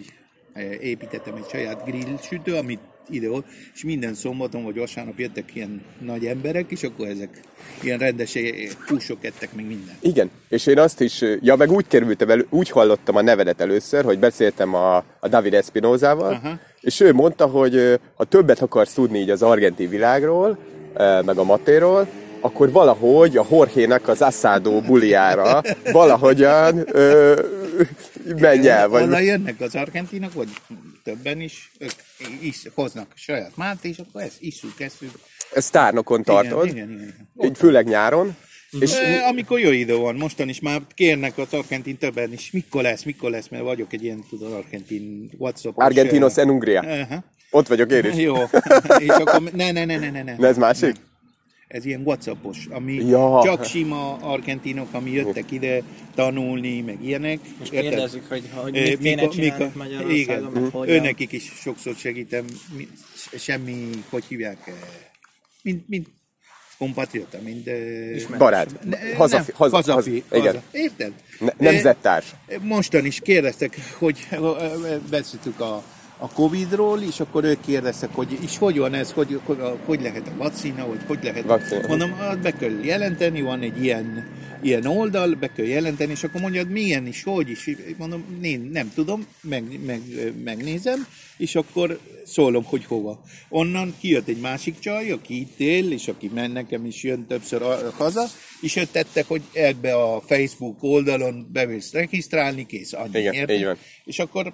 eh, 0.53 0.63
építettem 0.63 1.35
egy 1.35 1.49
saját 1.49 1.85
grill 1.85 2.17
sütő, 2.21 2.55
amit 2.55 2.79
ide 3.09 3.27
és 3.73 3.83
minden 3.83 4.13
szombaton 4.13 4.63
vagy 4.63 4.77
vasárnap 4.77 5.19
jöttek 5.19 5.55
ilyen 5.55 5.81
nagy 5.99 6.25
emberek, 6.25 6.71
és 6.71 6.83
akkor 6.83 7.07
ezek 7.07 7.39
ilyen 7.81 7.99
rendes 7.99 8.35
eh, 8.35 8.43
húsok 8.87 9.25
ettek 9.25 9.53
meg 9.53 9.65
minden. 9.65 9.95
Igen, 9.99 10.29
és 10.49 10.65
én 10.65 10.79
azt 10.79 11.01
is, 11.01 11.23
ja, 11.41 11.55
meg 11.55 11.71
úgy 11.71 11.87
kerültem 11.87 12.29
elő, 12.29 12.45
úgy 12.49 12.69
hallottam 12.69 13.15
a 13.15 13.21
nevedet 13.21 13.61
először, 13.61 14.03
hogy 14.03 14.19
beszéltem 14.19 14.73
a, 14.73 14.95
a 15.19 15.27
David 15.29 15.53
Espinozával, 15.53 16.33
Aha. 16.33 16.59
És 16.87 16.99
ő 16.99 17.13
mondta, 17.13 17.45
hogy 17.45 17.99
ha 18.15 18.23
többet 18.23 18.61
akarsz 18.61 18.93
tudni 18.93 19.19
így 19.19 19.29
az 19.29 19.41
argentin 19.41 19.89
világról, 19.89 20.57
meg 21.25 21.37
a 21.37 21.43
matéról, 21.43 22.07
akkor 22.39 22.71
valahogy 22.71 23.37
a 23.37 23.45
Jorgének 23.51 24.07
az 24.07 24.21
Asado 24.21 24.81
buliára 24.81 25.61
valahogyan 25.91 26.83
ö, 26.91 27.41
menj 28.37 28.67
el. 28.69 28.87
Vagy... 28.87 29.03
Onnan 29.03 29.21
jönnek 29.21 29.61
az 29.61 29.75
argentinak, 29.75 30.33
vagy 30.33 30.47
többen 31.03 31.41
is, 31.41 31.71
ők 31.79 31.91
is 32.41 32.61
hoznak 32.73 33.11
saját 33.15 33.51
mát, 33.55 33.85
és 33.85 33.97
akkor 33.97 34.21
ezt 34.21 34.37
isszuk, 34.39 34.81
eszünk. 34.81 35.11
Ezt 35.53 35.71
tárnokon 35.71 36.23
tartod, 36.23 36.65
Igen, 36.65 36.77
igen, 36.77 37.13
igen. 37.35 37.49
így 37.49 37.57
főleg 37.57 37.87
nyáron, 37.87 38.35
és 38.79 38.91
E, 38.93 39.27
amikor 39.27 39.59
jó 39.59 39.71
idő 39.71 39.95
van, 39.95 40.15
mostan 40.15 40.49
is 40.49 40.59
már 40.59 40.81
kérnek 40.93 41.37
az 41.37 41.53
argentin 41.53 41.97
többen 41.97 42.33
is, 42.33 42.51
mikor 42.51 42.81
lesz, 42.81 43.03
mikor 43.03 43.31
lesz, 43.31 43.47
mert 43.47 43.63
vagyok 43.63 43.93
egy 43.93 44.03
ilyen, 44.03 44.23
tudod, 44.29 44.51
argentin 44.53 45.29
whatsapp 45.37 45.77
Argentinos 45.77 46.37
en 46.37 46.47
Hungria. 46.47 46.79
Aha. 46.81 47.23
Ott 47.51 47.67
vagyok 47.67 47.91
én 47.91 48.05
is. 48.05 48.15
Jó, 48.15 48.35
és 49.05 49.07
akkor 49.07 49.41
ne, 49.53 49.71
ne, 49.71 49.85
ne, 49.85 49.97
ne, 49.97 50.09
ne, 50.09 50.23
ne. 50.23 50.47
Ez 50.47 50.57
másik? 50.57 50.95
Ez 51.67 51.85
ilyen 51.85 52.01
whatsappos, 52.01 52.65
ami 52.69 52.93
Ja. 52.93 53.41
csak 53.43 53.65
sima 53.65 54.13
argentinok, 54.13 54.93
ami 54.93 55.11
jöttek 55.11 55.51
ide 55.51 55.81
tanulni, 56.15 56.81
meg 56.81 57.03
ilyenek. 57.03 57.39
És 57.63 57.69
Érted? 57.69 57.89
kérdezzük, 57.89 58.25
hogy, 58.29 58.43
hogy 58.53 58.71
mit 58.71 58.97
kéne 58.99 59.15
mikor- 59.21 59.33
csinálni 59.33 59.63
mikor- 59.63 59.75
Magyarországon, 59.75 60.15
Igen, 60.55 60.69
meg 60.73 60.89
őnekik 60.89 61.31
is 61.31 61.51
sokszor 61.61 61.95
segítem, 61.95 62.45
mi- 62.77 62.87
semmi, 63.37 63.89
hogy 64.09 64.23
hívják, 64.27 64.57
eh, 64.67 64.73
mint, 65.61 65.87
mint 65.89 66.07
kompatriota, 66.77 67.37
mint... 67.43 67.67
eh, 67.67 68.37
Barát. 68.37 68.69
Hazafi. 69.15 69.51
nem, 69.51 69.57
haza, 69.57 69.75
hazafi, 69.75 70.23
haza, 70.29 70.41
igen. 70.41 70.53
haza. 70.53 70.63
Érted? 70.71 71.11
Ne, 71.39 71.51
nemzettárs. 71.57 72.25
Mostan 72.61 73.05
is 73.05 73.19
kérdeztek, 73.19 73.77
hogy 73.97 74.27
beszéltük 75.09 75.59
a, 75.59 75.83
a 76.17 76.29
Covid-ról, 76.29 77.01
és 77.01 77.19
akkor 77.19 77.43
ők 77.43 77.61
kérdeztek, 77.65 78.09
hogy 78.13 78.37
és 78.41 78.57
hogy 78.57 78.77
van 78.77 78.93
ez, 78.93 79.11
hogy, 79.11 79.39
hogy, 79.45 79.57
hogy 79.85 80.01
lehet 80.01 80.27
a 80.27 80.37
vakcina, 80.37 80.87
vagy 80.87 80.99
hogy 81.07 81.19
lehet... 81.23 81.43
Vakcina. 81.43 81.87
Mondom, 81.87 82.13
hát 82.13 82.39
be 82.39 82.51
kell 82.51 82.71
jelenteni, 82.83 83.41
van 83.41 83.61
egy 83.61 83.83
ilyen, 83.83 84.27
ilyen 84.61 84.85
oldal, 84.85 85.33
be 85.35 85.51
kell 85.51 85.65
jelenteni, 85.65 86.11
és 86.11 86.23
akkor 86.23 86.41
mondjad, 86.41 86.69
milyen 86.69 87.07
is, 87.07 87.23
hogy 87.23 87.49
is. 87.49 87.69
Mondom, 87.97 88.39
én 88.41 88.59
nem 88.71 88.91
tudom, 88.93 89.27
meg, 89.41 89.85
meg, 89.85 90.01
megnézem, 90.43 91.07
és 91.37 91.55
akkor 91.55 91.99
szólom, 92.25 92.63
hogy 92.63 92.85
hova. 92.85 93.23
Onnan 93.49 93.95
kijött 93.99 94.27
egy 94.27 94.39
másik 94.39 94.79
csaj, 94.79 95.11
aki 95.11 95.39
itt 95.39 95.59
él, 95.59 95.91
és 95.91 96.07
aki 96.07 96.29
men 96.33 96.51
nekem 96.51 96.85
is 96.85 97.03
jön 97.03 97.25
többször 97.27 97.61
a- 97.61 97.91
haza, 97.91 98.25
és 98.61 98.75
őt 98.75 98.91
tettek, 98.91 99.27
hogy 99.27 99.41
ebbe 99.53 99.95
a 99.95 100.21
Facebook 100.21 100.83
oldalon 100.83 101.49
bevész 101.51 101.91
regisztrálni, 101.91 102.65
kész, 102.65 102.93
annyi, 102.93 103.19
Igen, 103.19 103.33
érted? 103.33 103.57
így 103.57 103.63
van. 103.65 103.77
És 104.03 104.19
akkor 104.19 104.51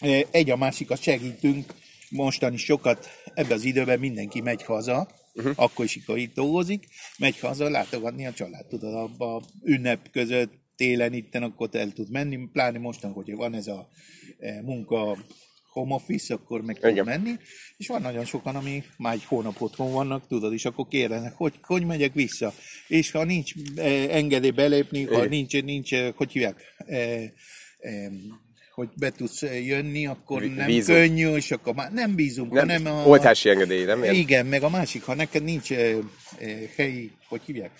eh, 0.00 0.20
egy 0.30 0.50
a 0.50 0.56
másikat 0.56 1.02
segítünk, 1.02 1.72
mostan 2.10 2.52
is 2.52 2.64
sokat, 2.64 3.08
ebbe 3.34 3.54
az 3.54 3.64
időben 3.64 3.98
mindenki 3.98 4.40
megy 4.40 4.62
haza, 4.62 5.08
uh-huh. 5.34 5.52
akkor 5.56 5.84
is, 5.84 6.00
itt 6.06 6.34
dolgozik, 6.34 6.86
megy 7.18 7.38
haza 7.38 7.68
látogatni 7.68 8.26
a 8.26 8.32
család, 8.32 8.66
tudod, 8.66 8.94
abba 8.94 9.34
a 9.36 9.42
ünnep 9.62 10.10
között, 10.10 10.52
télen 10.76 11.12
itten, 11.12 11.42
akkor 11.42 11.68
el 11.72 11.92
tud 11.92 12.10
menni, 12.10 12.48
pláne 12.52 12.78
mostan, 12.78 13.12
hogy 13.12 13.34
van 13.34 13.54
ez 13.54 13.66
a 13.66 13.88
eh, 14.38 14.60
munka 14.62 15.16
home 15.74 15.94
office, 15.94 16.34
akkor 16.34 16.62
meg 16.62 16.78
tud 16.78 16.90
Igen. 16.90 17.04
menni, 17.04 17.32
és 17.76 17.86
van 17.86 18.00
nagyon 18.00 18.24
sokan, 18.24 18.56
ami 18.56 18.82
már 18.96 19.14
egy 19.14 19.24
hónap 19.24 19.60
otthon 19.60 19.92
vannak, 19.92 20.26
tudod, 20.26 20.52
és 20.52 20.64
akkor 20.64 20.88
kérdeznek, 20.88 21.32
hogy, 21.32 21.54
hogy 21.62 21.84
megyek 21.84 22.14
vissza, 22.14 22.52
és 22.88 23.10
ha 23.10 23.24
nincs 23.24 23.52
eh, 23.76 24.16
engedély 24.16 24.50
belépni, 24.50 25.04
ha 25.04 25.16
Igen. 25.16 25.28
nincs, 25.28 25.62
nincs, 25.62 25.94
hogy 26.14 26.32
hívják, 26.32 26.62
eh, 26.86 27.30
eh, 27.78 28.10
hogy 28.74 28.88
be 28.96 29.10
tudsz 29.10 29.42
jönni, 29.42 30.06
akkor 30.06 30.42
nem 30.42 30.66
vízum. 30.66 30.94
könnyű, 30.94 31.28
és 31.34 31.50
akkor 31.50 31.74
már 31.74 31.92
nem 31.92 32.14
bízunk, 32.14 32.52
Nem, 32.52 32.68
hanem 32.68 32.94
a... 32.94 33.06
oltási 33.06 33.48
engedély, 33.48 33.84
nem? 33.84 34.02
Ilyen? 34.02 34.14
Igen, 34.14 34.46
meg 34.46 34.62
a 34.62 34.68
másik, 34.68 35.04
ha 35.04 35.14
neked 35.14 35.44
nincs 35.44 35.72
eh, 35.72 35.96
eh, 36.38 36.48
helyi, 36.76 37.10
hogy 37.28 37.40
hívják, 37.46 37.70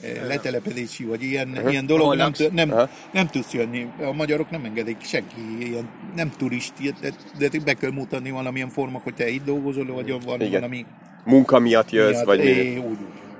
eh, 0.00 0.26
letelepedési, 0.26 1.04
vagy 1.04 1.22
ilyen, 1.22 1.48
uh-huh. 1.48 1.70
ilyen 1.70 1.86
dolog, 1.86 2.14
nem, 2.14 2.26
laksz. 2.26 2.48
nem, 2.52 2.88
nem 3.12 3.26
tudsz 3.26 3.52
jönni. 3.52 3.86
A 4.00 4.12
magyarok 4.12 4.50
nem 4.50 4.64
engedik 4.64 4.96
senki, 5.02 5.34
ilyen, 5.58 5.88
nem 6.16 6.32
turist, 6.36 6.72
de, 7.00 7.12
de 7.38 7.58
be 7.64 7.74
kell 7.74 7.90
mutatni 7.90 8.30
valamilyen 8.30 8.68
forma, 8.70 9.00
hogy 9.04 9.14
te 9.14 9.28
itt 9.28 9.44
dolgozol, 9.44 9.86
vagy 9.86 10.24
van 10.24 10.40
Igen. 10.40 10.52
valami 10.52 10.86
Munka 11.24 11.58
miatt 11.58 11.90
jössz, 11.90 12.10
miatt. 12.10 12.24
vagy 12.24 12.38
mi? 12.38 12.44
É, 12.44 12.76
úgy, 12.76 12.82
úgy. 12.84 12.96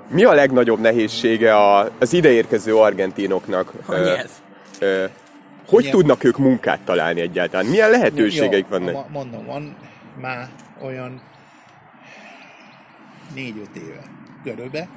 Mi 0.09 0.23
a 0.23 0.33
legnagyobb 0.33 0.79
nehézsége 0.79 1.55
a, 1.55 1.91
az 1.99 2.13
ideérkező 2.13 2.75
argentinoknak? 2.75 3.73
A 3.85 3.93
Ö, 3.93 4.03
nyelv. 4.05 4.29
ö, 4.79 5.05
hogy 5.67 5.83
Nyelv. 5.83 5.95
tudnak 5.95 6.23
ők 6.23 6.37
munkát 6.37 6.79
találni 6.81 7.21
egyáltalán? 7.21 7.65
Milyen 7.65 7.89
lehetőségeik 7.89 8.65
Jó, 8.69 8.77
vannak? 8.77 9.09
Mondom, 9.09 9.45
van 9.45 9.75
már 10.21 10.49
olyan 10.81 11.21
négy-öt 13.33 13.75
éve 13.75 14.03
körülbe, 14.43 14.87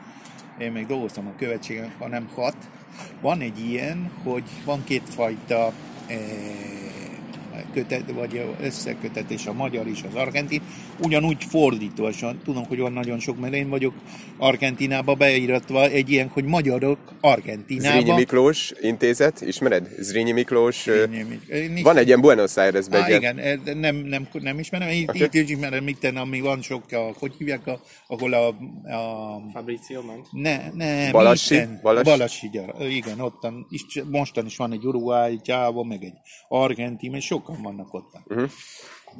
én 0.59 0.73
még 0.73 0.87
dolgoztam 0.87 1.27
a 1.27 1.39
követségen, 1.39 1.93
hanem 1.99 2.29
hat. 2.35 2.57
Van 3.21 3.41
egy 3.41 3.59
ilyen, 3.59 4.11
hogy 4.23 4.45
van 4.65 4.85
kétfajta 4.85 5.73
eh, 6.07 6.17
kötet, 7.73 8.11
vagy 8.11 8.45
összekötetés 8.61 9.47
a 9.47 9.53
magyar 9.53 9.87
és 9.87 10.03
az 10.09 10.15
argentin, 10.15 10.63
ugyanúgy 11.03 11.45
fordítósan, 11.45 12.41
tudom, 12.45 12.65
hogy 12.65 12.79
van 12.79 12.93
nagyon 12.93 13.19
sok, 13.19 13.39
mert 13.41 13.55
én 13.55 13.69
vagyok 13.69 13.95
Argentinába 14.37 15.15
beíratva 15.15 15.85
egy 15.89 16.11
ilyen, 16.11 16.29
hogy 16.29 16.45
magyarok 16.45 16.99
Argentinába. 17.21 18.01
Zrínyi 18.01 18.13
Miklós 18.17 18.73
intézet, 18.81 19.41
ismered? 19.41 19.89
Zrínyi 19.99 20.33
Miklós, 20.33 20.87
Én 20.87 21.77
is- 21.77 21.83
van 21.83 21.97
egy 21.97 22.07
ilyen 22.07 22.21
Buenos 22.21 22.57
Airesben. 22.57 23.03
Á, 23.03 23.11
igen, 23.11 23.61
nem, 23.79 23.97
nem, 23.97 24.29
nem 24.33 24.59
ismerem. 24.59 24.89
Itt, 24.89 25.09
Oké. 25.09 25.25
itt 25.25 25.35
is 25.35 25.51
ismerem, 25.51 25.89
itt, 25.89 26.05
ami 26.05 26.41
van 26.41 26.63
sok, 26.63 26.83
a, 26.93 27.13
hogy 27.19 27.33
hívják, 27.39 27.67
a, 27.67 27.81
ahol 28.07 28.33
a, 28.33 28.47
a 28.93 29.43
Fabrizio 29.53 30.03
ment. 30.03 30.27
ne, 30.31 30.71
ne, 30.75 31.11
Balassi? 31.11 31.55
itten, 31.55 31.79
Balassi? 31.83 32.05
Balassi 32.11 32.49
gyar, 32.53 32.75
igen, 32.89 33.21
ottan, 33.21 33.67
is, 33.71 33.83
mostan 34.11 34.47
is 34.47 34.57
van 34.57 34.73
egy 34.73 34.85
Uruguay, 34.87 35.41
Csávó, 35.41 35.83
meg 35.85 36.03
egy 36.03 36.17
Argentin, 36.49 37.15
és 37.15 37.25
sokan 37.25 37.58
vannak 37.63 37.95
ott. 37.95 38.15
Uh-huh. 38.27 38.51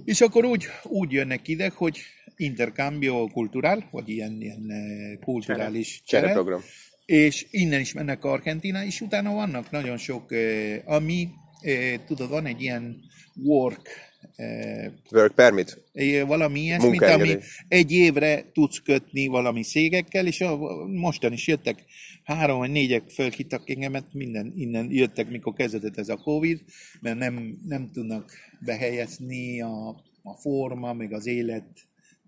És 0.05 0.21
akkor 0.21 0.45
úgy, 0.45 0.67
úgy 0.83 1.13
jönnek 1.13 1.49
ide, 1.49 1.73
hogy 1.75 1.99
intercambio 2.37 3.27
cultural, 3.27 3.89
vagy 3.91 4.09
ilyen, 4.09 4.41
ilyen 4.41 4.67
eh, 4.71 5.19
kulturális 5.25 6.03
csere, 6.05 6.23
Csereprogram. 6.23 6.61
és 7.07 7.47
innen 7.51 7.81
is 7.81 7.93
mennek 7.93 8.25
Argentina, 8.25 8.85
és 8.85 9.01
utána 9.01 9.33
vannak 9.33 9.71
nagyon 9.71 9.97
sok, 9.97 10.33
eh, 10.33 10.81
ami, 10.85 11.29
eh, 11.61 11.95
tudod, 12.07 12.29
van 12.29 12.47
egy 12.47 12.63
ilyen 12.63 13.01
work, 13.45 13.89
eh, 14.37 14.91
Work 15.13 15.35
permit? 15.35 15.83
eh, 15.93 16.27
valami 16.27 16.61
ilyesmit, 16.61 17.03
ami 17.03 17.37
egy 17.69 17.93
évre 17.93 18.45
tudsz 18.53 18.79
kötni 18.79 19.27
valami 19.27 19.63
szégekkel, 19.65 20.27
és 20.27 20.41
a, 20.41 20.57
mostan 20.87 21.33
is 21.33 21.47
jöttek 21.47 21.85
három 22.29 22.59
vagy 22.59 22.71
négyek 22.71 23.11
fölhittak 23.11 23.71
engemet, 23.71 24.13
minden 24.13 24.53
innen 24.57 24.91
jöttek, 24.91 25.31
mikor 25.31 25.53
kezdődött 25.53 25.97
ez 25.99 26.09
a 26.09 26.17
Covid, 26.17 26.61
mert 27.01 27.19
nem, 27.19 27.59
nem 27.67 27.91
tudnak 27.93 28.33
behelyezni 28.61 29.61
a, 29.63 29.89
a 30.23 30.35
forma, 30.41 30.93
meg 30.93 31.13
az 31.13 31.27
élet 31.27 31.67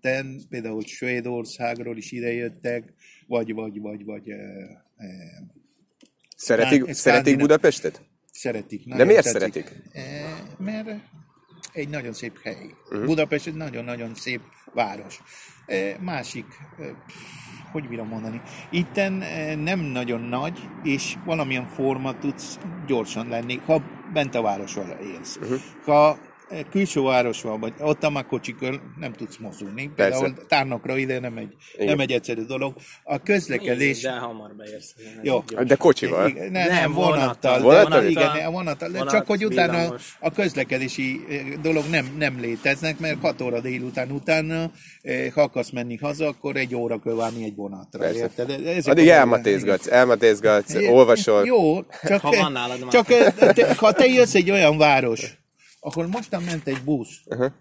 ten, 0.01 0.41
például 0.49 0.81
Svédországról 0.81 1.97
is 1.97 2.11
idejöttek, 2.11 2.93
vagy, 3.27 3.53
vagy, 3.53 3.79
vagy, 3.79 4.05
vagy 4.05 4.29
eh, 4.29 4.39
eh, 4.97 5.07
Szeretik, 6.35 6.81
Skán- 6.81 6.93
szeretik 6.95 7.37
Budapestet? 7.37 8.01
szeretik. 8.31 8.87
De 8.87 9.03
miért 9.03 9.23
tetszik. 9.23 9.31
szeretik? 9.31 9.71
Eh, 9.91 10.37
Mert 10.57 10.89
egy 11.73 11.89
nagyon 11.89 12.13
szép 12.13 12.41
hely. 12.43 12.65
Uh-huh. 12.89 13.05
Budapest 13.05 13.47
egy 13.47 13.55
nagyon-nagyon 13.55 14.15
szép 14.15 14.41
város. 14.73 15.21
Másik, 15.99 16.45
hogy 17.71 17.87
bírom 17.87 18.07
mondani, 18.07 18.41
itten 18.69 19.23
nem 19.59 19.79
nagyon 19.79 20.21
nagy, 20.21 20.59
és 20.83 21.15
valamilyen 21.25 21.65
forma 21.65 22.17
tudsz 22.17 22.59
gyorsan 22.87 23.27
lenni, 23.27 23.61
ha 23.65 23.81
bent 24.13 24.35
a 24.35 24.41
városban 24.41 24.89
élsz. 25.15 25.37
Uh-huh. 25.37 25.59
Ha 25.85 26.17
külső 26.71 27.01
város 27.01 27.41
van, 27.41 27.59
vagy 27.59 27.73
ott 27.79 28.09
már 28.09 28.25
kocsikön 28.25 28.81
nem 28.99 29.13
tudsz 29.13 29.37
mozulni. 29.37 29.91
Például 29.95 30.33
tárnokra 30.47 30.97
ide 30.97 31.19
nem 31.19 31.37
egy, 31.37 31.55
nem 31.77 31.99
egy 31.99 32.11
egyszerű 32.11 32.41
dolog. 32.41 32.75
A 33.03 33.21
közlekedés... 33.21 34.01
De 34.01 34.11
hamar 34.11 34.55
beérsz. 34.55 34.95
Jó. 35.21 35.43
De 35.65 35.75
kocsival. 35.75 36.27
Igen, 36.27 36.51
nem, 36.51 36.67
nem, 36.67 36.93
vonattal. 36.93 37.59
vonattal. 37.59 37.61
Vonattal? 37.61 38.01
De, 38.01 38.09
igen, 38.09 38.51
vonattal. 38.51 38.89
Vonat, 38.89 39.09
Csak 39.09 39.27
hogy 39.27 39.45
utána 39.45 39.77
villamos. 39.77 40.17
a 40.19 40.31
közlekedési 40.31 41.25
eh, 41.29 41.41
dolog 41.61 41.83
nem, 41.89 42.15
nem 42.17 42.39
léteznek, 42.39 42.99
mert 42.99 43.19
6 43.21 43.41
óra 43.41 43.59
délután 43.59 44.11
utána, 44.11 44.71
eh, 45.01 45.31
ha 45.33 45.41
akarsz 45.41 45.71
menni 45.71 45.97
haza, 45.97 46.27
akkor 46.27 46.55
egy 46.55 46.75
óra 46.75 46.99
kell 46.99 47.13
várni 47.13 47.43
egy 47.43 47.55
vonatra. 47.55 47.99
Persze. 47.99 48.19
Érted? 48.19 48.49
Ezek 48.49 48.91
Addig 48.91 49.07
elmatézgatsz, 49.07 49.87
elmatézgatsz, 49.87 50.75
olvasol. 50.75 51.45
Jó, 51.45 51.81
csak, 52.03 52.21
Ha 52.21 52.35
van 52.35 52.51
nálad 52.51 52.87
csak 52.87 53.05
te, 53.05 53.75
ha 53.75 53.91
te 53.91 54.05
jössz 54.05 54.35
egy 54.35 54.51
olyan 54.51 54.77
város, 54.77 55.40
ahol 55.81 56.07
mostan 56.07 56.43
ment 56.43 56.67
egy 56.67 56.81
busz, 56.83 57.21
uh-huh. 57.25 57.51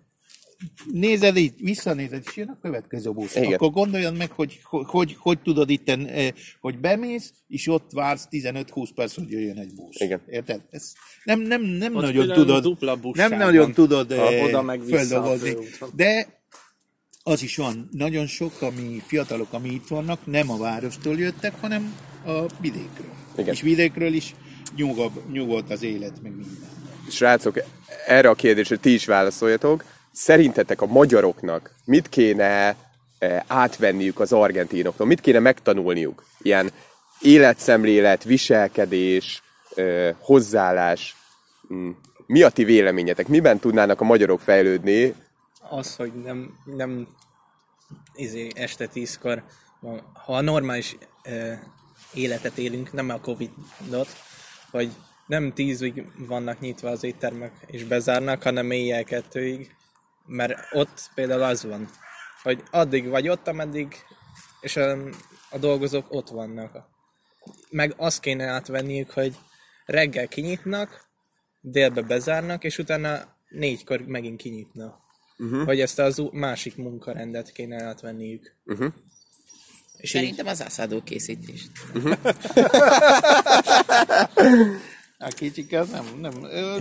nézed 0.93 1.37
így, 1.37 1.55
visszanézed, 1.57 2.23
és 2.27 2.37
jön 2.37 2.49
a 2.49 2.59
következő 2.63 3.11
busz. 3.11 3.37
Igen. 3.37 3.53
Akkor 3.53 3.71
gondoljad 3.71 4.17
meg, 4.17 4.31
hogy 4.31 4.61
hogy, 4.63 4.87
hogy, 4.87 5.17
hogy 5.19 5.43
tudod 5.43 5.71
itten, 5.71 6.07
eh, 6.07 6.29
hogy 6.61 6.79
bemész, 6.79 7.33
és 7.49 7.67
ott 7.67 7.91
vársz 7.93 8.29
15-20 8.31 8.89
perc, 8.95 9.15
hogy 9.15 9.31
jöjjön 9.31 9.59
egy 9.59 9.75
busz. 9.75 10.01
Igen. 10.01 10.21
Érted? 10.27 10.61
Ez 10.71 10.93
nem, 11.25 11.41
nem, 11.41 11.63
nem 11.63 11.95
Ott 11.95 12.03
nagyon 12.03 12.33
tudod, 12.33 12.63
dupla 12.63 12.99
nem 13.13 13.39
nagyon 13.39 13.73
tudod 13.73 14.13
eh, 14.13 14.45
oda 14.45 14.63
meg 14.63 14.81
főúton. 14.81 15.91
De 15.95 16.39
az 17.23 17.43
is 17.43 17.57
van, 17.57 17.89
nagyon 17.93 18.27
sok, 18.27 18.63
ami 18.63 19.03
fiatalok, 19.07 19.53
ami 19.53 19.69
itt 19.69 19.87
vannak, 19.89 20.27
nem 20.27 20.51
a 20.51 20.57
várostól 20.57 21.19
jöttek, 21.19 21.61
hanem 21.61 21.95
a 22.25 22.47
vidékről. 22.61 23.13
Igen. 23.37 23.55
És 23.55 23.61
vidékről 23.61 24.13
is 24.13 24.35
nyugodt, 24.77 25.33
nyugodt 25.33 25.71
az 25.71 25.83
élet, 25.83 26.23
meg 26.23 26.37
minden. 26.37 26.80
Srácok, 27.11 27.59
erre 28.07 28.29
a 28.29 28.35
kérdésre 28.35 28.77
ti 28.77 28.93
is 28.93 29.07
válaszoljatok. 29.07 29.85
Szerintetek 30.13 30.81
a 30.81 30.87
magyaroknak 30.87 31.75
mit 31.85 32.09
kéne 32.09 32.77
eh, 33.19 33.41
átvenniük 33.47 34.21
az 34.21 34.33
argentinoktól? 34.33 35.07
Mit 35.07 35.21
kéne 35.21 35.39
megtanulniuk? 35.39 36.27
Ilyen 36.39 36.71
életszemlélet, 37.21 38.25
viselkedés, 38.25 39.43
eh, 39.75 40.15
hozzáállás. 40.19 41.17
Mm. 41.75 41.91
Mi 42.27 42.43
a 42.43 42.51
ti 42.51 42.65
véleményetek? 42.65 43.29
Miben 43.29 43.59
tudnának 43.59 44.01
a 44.01 44.05
magyarok 44.05 44.41
fejlődni? 44.41 45.15
Az, 45.71 45.97
hogy 45.97 46.13
nem, 46.13 46.59
nem 46.65 47.09
izé, 48.15 48.49
este 48.55 48.87
tízkor, 48.87 49.43
ha 50.13 50.37
a 50.37 50.41
normális 50.41 50.97
ö, 51.25 51.53
életet 52.15 52.59
élünk, 52.59 52.93
nem 52.93 53.09
a 53.09 53.21
Covid-ot, 53.21 54.09
hogy 54.71 54.91
nem 55.31 55.53
tízig 55.53 56.05
vannak 56.17 56.61
nyitva 56.61 56.91
az 56.91 57.05
éttermek 57.05 57.53
és 57.67 57.85
bezárnak, 57.85 58.43
hanem 58.43 58.71
éjjel 58.71 59.05
kettőig, 59.05 59.75
mert 60.27 60.59
ott 60.73 61.11
például 61.15 61.43
az 61.43 61.65
van, 61.65 61.91
hogy 62.43 62.63
addig 62.71 63.09
vagy 63.09 63.29
ott, 63.29 63.49
ameddig, 63.49 63.95
és 64.61 64.77
a, 64.77 64.99
a 65.51 65.59
dolgozók 65.59 66.13
ott 66.13 66.29
vannak. 66.29 66.79
Meg 67.71 67.95
azt 67.97 68.21
kéne 68.21 68.47
átvenniük, 68.47 69.11
hogy 69.11 69.37
reggel 69.85 70.29
kinyitnak, 70.29 71.09
délbe 71.61 72.03
bezárnak, 72.03 72.65
és 72.65 72.79
utána 72.79 73.37
négykor 73.49 74.01
megint 74.01 74.41
kinyitnak. 74.41 74.99
Uh-huh. 75.39 75.65
Hogy 75.65 75.81
ezt 75.81 75.99
az 75.99 76.23
másik 76.33 76.77
munkarendet 76.77 77.53
kéne 77.53 77.85
átvenniük. 77.85 78.57
Uh-huh. 78.65 78.93
És 79.97 80.15
így, 80.15 80.21
Szerintem 80.21 80.47
az 80.47 80.63
ászádó 80.63 81.03
készítést. 81.03 81.71
A 85.23 85.29
kicsik 85.29 85.73
az 85.73 85.91
nem, 85.91 86.05
nem, 86.21 86.45
ö, 86.45 86.77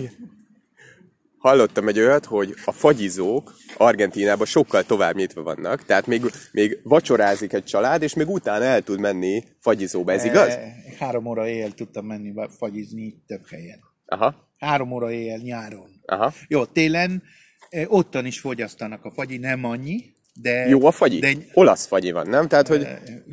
Hallottam 1.38 1.88
egy 1.88 2.00
olyat, 2.00 2.26
hogy 2.26 2.54
a 2.66 2.72
fagyizók 2.72 3.56
Argentinában 3.78 4.46
sokkal 4.46 4.84
tovább 4.84 5.16
nyitva 5.16 5.42
vannak, 5.44 5.86
tehát 5.86 6.08
még, 6.08 6.22
még 6.52 6.80
vacsorázik 6.84 7.54
egy 7.54 7.64
család, 7.64 8.02
és 8.02 8.14
még 8.14 8.28
utána 8.30 8.64
el 8.64 8.82
tud 8.82 9.00
menni 9.00 9.44
fagyizóba. 9.60 10.12
Ez 10.12 10.24
igaz? 10.24 10.48
eh, 10.48 10.74
Három 11.00 11.26
óra 11.26 11.48
éjjel 11.48 11.72
tudtam 11.72 12.06
menni 12.06 12.34
fagyizni 12.58 13.24
több 13.28 13.48
helyen. 13.50 13.80
Aha, 14.06 14.48
Három 14.58 14.92
óra 14.92 15.12
éjjel 15.12 15.38
nyáron. 15.38 16.02
aha. 16.06 16.34
Jó, 16.48 16.66
télen 16.66 17.24
eh, 17.70 17.92
ottan 17.94 18.26
is 18.26 18.40
fogyasztanak 18.40 19.06
a 19.06 19.12
fagyi, 19.12 19.38
nem 19.38 19.64
annyi, 19.64 20.14
de... 20.34 20.68
Jó 20.68 20.86
a 20.86 20.92
fagyi? 20.92 21.20
De, 21.20 21.32
Olasz 21.54 21.86
fagyi 21.86 22.12
van, 22.12 22.28
nem? 22.28 22.48
Tehát, 22.48 22.68
hogy 22.68 22.88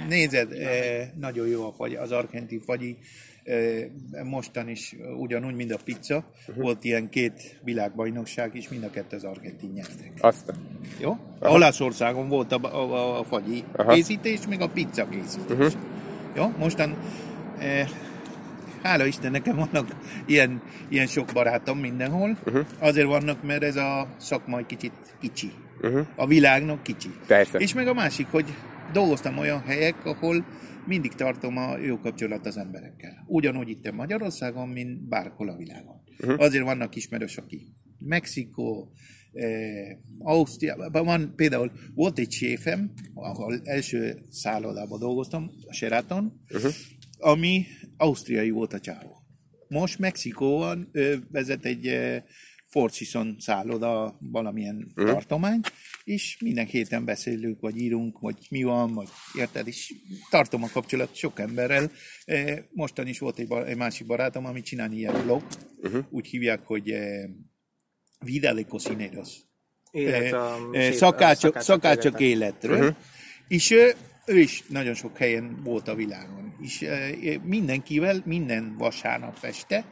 Nézed, 0.08 0.52
eh, 0.52 1.10
nagyon 1.18 1.46
jó 1.46 1.66
a 1.66 1.72
fagy, 1.72 1.94
az 1.94 2.12
argentin 2.12 2.60
fagyi, 2.60 2.96
mostan 4.24 4.68
is 4.68 4.96
ugyanúgy, 5.18 5.54
mint 5.54 5.72
a 5.72 5.78
pizza. 5.84 6.24
Mhm. 6.46 6.60
Volt 6.60 6.84
ilyen 6.84 7.08
két 7.08 7.60
világbajnokság 7.64 8.54
is, 8.54 8.68
mind 8.68 8.82
a 8.84 8.90
kettő 8.90 9.16
az 9.16 9.24
argentin 9.24 9.70
nyertek. 9.70 10.12
azt... 10.20 10.52
Jó? 11.00 11.16
Olaszországon 11.40 12.28
volt 12.28 12.52
a, 12.52 12.74
a, 12.74 13.18
a 13.18 13.24
fagyi 13.24 13.64
Aha. 13.76 13.92
Készítés, 13.92 14.46
meg 14.48 14.60
a 14.60 14.68
pizza 14.68 15.08
készítés. 15.08 15.56
Uh-huh. 15.56 15.72
Jó? 16.36 16.52
Mostan 16.58 16.96
eh, 17.58 17.88
hála 18.82 19.04
Isten, 19.04 19.30
nekem 19.30 19.56
vannak 19.56 19.96
ilyen, 20.26 20.62
ilyen 20.88 21.06
sok 21.06 21.28
barátom 21.32 21.78
mindenhol. 21.78 22.36
Uh-huh. 22.46 22.66
Azért 22.78 23.06
vannak, 23.06 23.42
mert 23.42 23.62
ez 23.62 23.76
a 23.76 24.06
szakma 24.16 24.58
egy 24.58 24.66
kicsit 24.66 24.92
kicsi. 25.20 25.52
Uh-huh. 25.82 26.06
A 26.16 26.26
világnak 26.26 26.82
kicsi. 26.82 27.10
Persze. 27.26 27.58
És 27.58 27.74
meg 27.74 27.88
a 27.88 27.94
másik, 27.94 28.26
hogy 28.30 28.54
dolgoztam 28.92 29.38
olyan 29.38 29.62
helyek, 29.66 29.94
ahol 30.04 30.44
mindig 30.86 31.12
tartom 31.12 31.56
a 31.56 31.78
jó 31.78 31.98
kapcsolat 31.98 32.46
az 32.46 32.56
emberekkel. 32.56 33.24
Ugyanúgy 33.26 33.68
itt 33.68 33.92
Magyarországon, 33.92 34.68
mint 34.68 35.08
bárhol 35.08 35.48
a 35.48 35.56
világon. 35.56 36.02
Uh-huh. 36.18 36.40
Azért 36.40 36.64
vannak 36.64 36.96
ismerős, 36.96 37.36
aki 37.36 37.74
Mexikó, 37.98 38.92
eh, 39.32 39.96
Ausztriában 40.18 41.04
van, 41.04 41.32
például 41.36 41.72
volt 41.94 42.18
egy 42.18 42.32
séfem, 42.32 42.92
ahol 43.14 43.60
első 43.64 44.18
szállodában 44.30 44.98
dolgoztam, 44.98 45.50
a 45.66 45.72
Sheraton, 45.72 46.40
uh-huh. 46.50 46.72
ami 47.18 47.64
ausztriai 47.96 48.50
volt 48.50 48.72
a 48.72 48.80
csávó. 48.80 49.24
Most 49.68 49.98
Mexikóban 49.98 50.88
ő 50.92 51.26
vezet 51.30 51.64
egy 51.64 51.86
Four 52.76 52.90
Seasons 52.90 53.42
szálloda, 53.42 54.16
valamilyen 54.20 54.92
uh-huh. 54.96 55.12
tartomány, 55.12 55.60
és 56.04 56.36
minden 56.40 56.66
héten 56.66 57.04
beszélünk, 57.04 57.60
vagy 57.60 57.76
írunk, 57.80 58.18
vagy 58.18 58.36
mi 58.50 58.62
van, 58.62 58.92
vagy 58.92 59.08
érted, 59.34 59.66
és 59.66 59.94
tartom 60.30 60.62
a 60.62 60.68
kapcsolat 60.72 61.14
sok 61.14 61.40
emberrel. 61.40 61.90
Eh, 62.24 62.58
Mostan 62.72 63.06
is 63.06 63.18
volt 63.18 63.38
egy, 63.38 63.46
bar- 63.46 63.68
egy 63.68 63.76
másik 63.76 64.06
barátom, 64.06 64.46
ami 64.46 64.60
csinál 64.60 64.92
ilyen 64.92 65.22
blog, 65.22 65.42
uh-huh. 65.82 66.04
úgy 66.10 66.26
hívják, 66.26 66.62
hogy 66.62 66.90
eh, 66.90 67.24
Vida 68.24 68.54
de 68.54 68.62
Cocineros. 68.62 69.28
Élet 69.90 70.32
a- 70.32 70.68
Eh, 70.72 70.88
a 70.88 70.92
Szakácsok, 70.92 71.60
szakácsok 71.60 72.20
életről. 72.20 72.78
Uh-huh. 72.78 72.96
És 73.48 73.70
ő, 73.70 73.94
ő 74.26 74.38
is 74.38 74.62
nagyon 74.68 74.94
sok 74.94 75.16
helyen 75.16 75.60
volt 75.64 75.88
a 75.88 75.94
világon. 75.94 76.56
És 76.60 76.82
eh, 76.82 77.10
mindenkivel, 77.42 78.22
minden 78.24 78.76
vasárnap 78.78 79.44
este, 79.44 79.84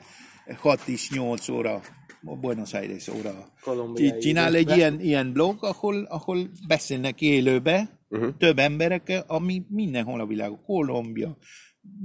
6 0.56 0.80
és 0.86 1.10
8 1.10 1.48
óra, 1.48 1.82
Buenos 2.24 2.72
Aires 2.74 3.08
óra. 3.08 3.52
Kolumbiai 3.60 4.18
Csinál 4.18 4.54
egy 4.54 4.60
időben. 4.60 4.78
ilyen, 4.78 5.00
ilyen 5.00 5.32
blog, 5.32 5.64
ahol, 5.64 6.04
ahol 6.04 6.50
beszélnek 6.66 7.20
élőbe 7.20 8.00
uh-huh. 8.08 8.36
több 8.38 8.58
emberekkel, 8.58 9.24
ami 9.26 9.62
mindenhol 9.68 10.20
a 10.20 10.26
világon. 10.26 10.62
Kolumbia, 10.62 11.36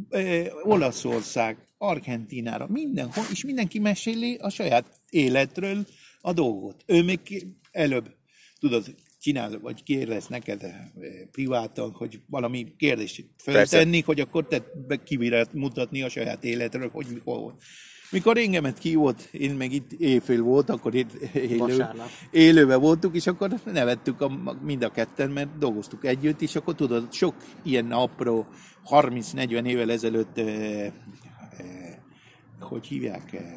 eh, 0.10 0.48
Olaszország, 0.64 1.58
Argentinára, 1.78 2.68
mindenhol, 2.68 3.24
és 3.32 3.44
mindenki 3.44 3.80
meséli 3.80 4.36
a 4.36 4.50
saját 4.50 4.86
életről 5.10 5.86
a 6.22 6.34
dolgot. 6.34 6.84
Ő 6.86 7.04
még 7.04 7.22
ki- 7.22 7.58
előbb, 7.72 8.16
tudod, 8.60 8.96
csinál, 9.20 9.60
vagy 9.60 9.84
kérdez 9.84 10.28
neked 10.28 10.64
eh, 10.64 10.74
privátan, 11.32 11.92
hogy 11.92 12.22
valami 12.28 12.74
kérdést 12.78 13.26
feltenni, 13.38 14.02
hogy 14.02 14.20
akkor 14.20 14.48
te 14.48 14.64
kibírod 15.04 15.50
mutatni 15.54 16.02
a 16.02 16.10
saját 16.10 16.44
életről, 16.44 16.90
hogy 16.90 17.08
mikor 17.14 17.40
volt. 17.40 17.62
Mikor 18.12 18.38
engemet 18.38 18.78
ki 18.78 18.96
volt, 18.96 19.22
én 19.32 19.56
meg 19.56 19.72
itt 19.72 19.92
éjfél 19.92 20.42
volt, 20.42 20.70
akkor 20.70 20.96
itt 20.96 21.12
élő, 21.34 21.90
élőben 22.32 22.80
voltunk, 22.80 23.16
és 23.16 23.28
akkor 23.28 23.54
nevettük 23.66 24.22
a, 24.22 24.56
mind 24.62 24.84
a 24.84 24.90
ketten, 24.90 25.30
mert 25.30 25.58
dolgoztuk 25.58 26.06
együtt, 26.06 26.42
és 26.42 26.56
akkor 26.56 26.76
tudod, 26.76 27.14
sok 27.14 27.36
ilyen 27.64 27.92
apró, 27.92 28.48
30-40 28.90 29.66
évvel 29.66 29.92
ezelőtt, 29.92 30.38
eh, 30.38 30.86
eh, 30.86 30.94
hogy 32.60 32.86
hívják, 32.86 33.34
eh, 33.34 33.54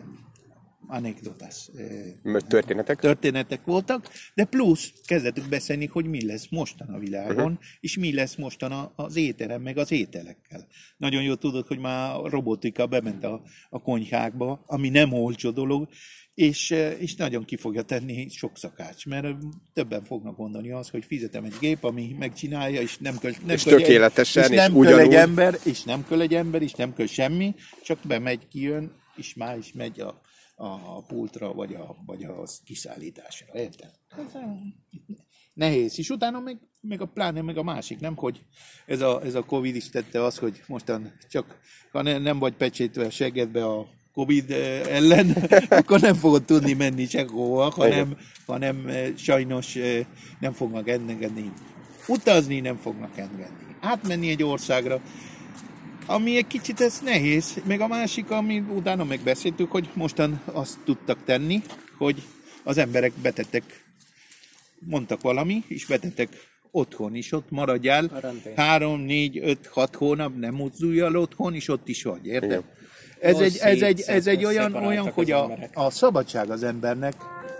anekdotás, 0.92 1.68
eh, 1.76 2.40
történetek. 2.48 3.00
történetek 3.00 3.64
voltak, 3.64 4.08
de 4.34 4.44
plusz 4.44 4.92
kezdetük 5.04 5.48
beszélni, 5.48 5.86
hogy 5.86 6.06
mi 6.06 6.26
lesz 6.26 6.48
mostan 6.50 6.88
a 6.88 6.98
világon, 6.98 7.52
uh-huh. 7.52 7.66
és 7.80 7.98
mi 7.98 8.14
lesz 8.14 8.34
mostan 8.34 8.92
az 8.96 9.16
éteren, 9.16 9.60
meg 9.60 9.78
az 9.78 9.92
ételekkel. 9.92 10.66
Nagyon 10.96 11.22
jól 11.22 11.36
tudod, 11.36 11.66
hogy 11.66 11.78
már 11.78 12.14
a 12.14 12.28
robotika 12.28 12.86
bement 12.86 13.24
a, 13.24 13.42
a 13.70 13.80
konyhákba, 13.82 14.64
ami 14.66 14.88
nem 14.88 15.12
olcsó 15.12 15.50
dolog, 15.50 15.88
és, 16.34 16.70
és 16.98 17.14
nagyon 17.14 17.44
ki 17.44 17.56
fogja 17.56 17.82
tenni 17.82 18.28
sok 18.28 18.56
szakács, 18.56 19.06
mert 19.06 19.36
többen 19.72 20.04
fognak 20.04 20.36
mondani 20.36 20.70
azt, 20.70 20.90
hogy 20.90 21.04
fizetem 21.04 21.44
egy 21.44 21.56
gép, 21.60 21.84
ami 21.84 22.16
megcsinálja, 22.18 22.80
és 22.80 22.98
nem 22.98 23.18
kell, 23.18 23.32
nem 23.46 23.54
És 23.56 23.66
egy- 23.66 23.76
tökéletesen, 23.76 24.42
és 24.42 24.48
és 24.50 24.56
nem 24.56 24.72
kell 24.72 24.80
egy 24.80 24.86
ugyanúgy. 24.86 25.14
ember, 25.14 25.58
és 25.64 25.82
nem 25.82 26.04
kell 26.08 26.20
egy 26.20 26.34
ember, 26.34 26.62
és 26.62 26.72
nem 26.72 26.94
kell 26.94 27.06
semmi, 27.06 27.54
csak 27.82 27.98
bemegy, 28.06 28.48
kijön, 28.48 28.92
és 29.16 29.34
már 29.34 29.58
is 29.58 29.72
megy 29.72 30.00
a, 30.00 30.20
a 30.62 31.02
pultra, 31.06 31.52
vagy 31.52 31.74
a, 31.74 31.96
vagy 32.06 32.24
a 32.24 32.44
kiszállításra. 32.64 33.46
Érted? 33.54 33.90
Eh, 34.08 34.42
Nehéz. 35.54 35.98
És 35.98 36.10
utána 36.10 36.40
meg, 36.40 36.58
meg 36.80 37.00
a 37.00 37.06
pláne, 37.06 37.42
meg 37.42 37.56
a 37.56 37.62
másik, 37.62 38.00
nem? 38.00 38.16
Hogy 38.16 38.44
ez 38.86 39.00
a, 39.00 39.22
ez 39.24 39.34
a 39.34 39.44
Covid 39.44 39.74
is 39.76 39.88
tette 39.88 40.24
az, 40.24 40.38
hogy 40.38 40.62
mostan 40.66 41.12
csak, 41.28 41.58
ha 41.92 42.02
ne, 42.02 42.18
nem 42.18 42.38
vagy 42.38 42.54
pecsétve 42.54 43.04
a 43.04 43.10
seggedbe 43.10 43.64
a 43.66 43.86
Covid 44.12 44.50
ellen, 44.88 45.30
akkor 45.68 46.00
nem 46.00 46.14
fogod 46.14 46.44
tudni 46.44 46.72
menni 46.72 47.06
sehova, 47.06 47.70
hanem, 47.70 48.16
hanem 48.46 48.88
sajnos 49.16 49.78
nem 50.40 50.52
fognak 50.52 50.88
engedni. 50.88 51.52
Utazni 52.08 52.60
nem 52.60 52.76
fognak 52.76 53.18
engedni. 53.18 53.76
Átmenni 53.80 54.28
egy 54.28 54.42
országra, 54.42 55.00
ami 56.06 56.36
egy 56.36 56.46
kicsit 56.46 56.80
ez 56.80 57.00
nehéz, 57.04 57.54
meg 57.66 57.80
a 57.80 57.86
másik, 57.86 58.30
ami 58.30 58.58
utána 58.58 59.04
megbeszéltük, 59.04 59.70
hogy 59.70 59.88
mostan 59.94 60.40
azt 60.44 60.78
tudtak 60.84 61.18
tenni, 61.24 61.62
hogy 61.98 62.22
az 62.62 62.78
emberek 62.78 63.12
betettek, 63.22 63.62
mondtak 64.78 65.22
valami, 65.22 65.64
és 65.68 65.86
betettek 65.86 66.28
otthon 66.70 67.14
is, 67.14 67.32
ott 67.32 67.50
maradjál, 67.50 68.08
Karantén. 68.08 68.56
három, 68.56 69.00
négy, 69.00 69.38
öt, 69.38 69.66
hat 69.66 69.94
hónap, 69.94 70.36
nem 70.38 70.54
mozdulj 70.54 71.00
el 71.00 71.16
otthon, 71.16 71.54
és 71.54 71.68
ott 71.68 71.88
is 71.88 72.02
vagy, 72.02 72.26
érted? 72.26 72.50
Igen. 72.50 72.64
Ez 73.20 73.38
egy, 73.38 73.56
ez 73.56 73.82
egy, 73.82 74.00
ez 74.00 74.26
egy 74.26 74.44
olyan, 74.44 74.74
olyan 74.74 75.10
hogy 75.10 75.30
a, 75.30 75.58
a 75.72 75.90
szabadság 75.90 76.50
az 76.50 76.62
embernek 76.62 77.14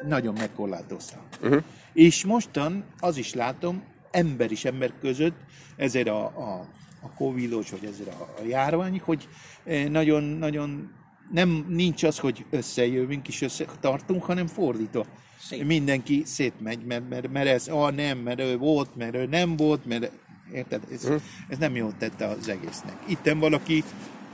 nagyon 0.09 0.35
megkorlátozta. 0.35 1.23
Uh-huh. 1.43 1.63
És 1.93 2.25
mostan 2.25 2.85
az 2.99 3.17
is 3.17 3.35
látom, 3.35 3.83
ember 4.11 4.51
is 4.51 4.65
ember 4.65 4.93
között, 5.01 5.37
ezért 5.77 6.09
a, 6.09 6.25
a, 6.25 6.69
a 7.03 7.09
covidos, 7.17 7.71
vagy 7.71 7.85
ezért 7.85 8.09
a, 8.09 8.35
a 8.43 8.45
járvány, 8.47 9.01
hogy 9.05 9.29
eh, 9.65 9.89
nagyon, 9.89 10.23
nagyon 10.23 10.91
nem 11.33 11.65
nincs 11.69 12.03
az, 12.03 12.19
hogy 12.19 12.45
összejövünk 12.51 13.29
és 13.29 13.43
összetartunk, 13.43 14.25
hanem 14.25 14.47
fordítva. 14.47 15.07
Szét. 15.41 15.65
Mindenki 15.67 16.23
szétmegy, 16.27 16.85
mert, 16.85 17.09
mert, 17.09 17.33
mert 17.33 17.49
ez, 17.49 17.69
ah 17.69 17.93
nem, 17.95 18.19
mert 18.19 18.41
ő 18.41 18.57
volt, 18.59 18.97
mert 18.97 19.15
ő 19.15 19.27
nem 19.27 19.57
volt, 19.57 19.87
mert 19.87 20.11
érted? 20.53 20.83
Ez, 20.93 21.09
ez 21.49 21.59
nem 21.59 21.77
jót 21.77 21.97
tette 21.97 22.27
az 22.27 22.49
egésznek. 22.49 22.97
Itten 23.07 23.39
valaki 23.39 23.85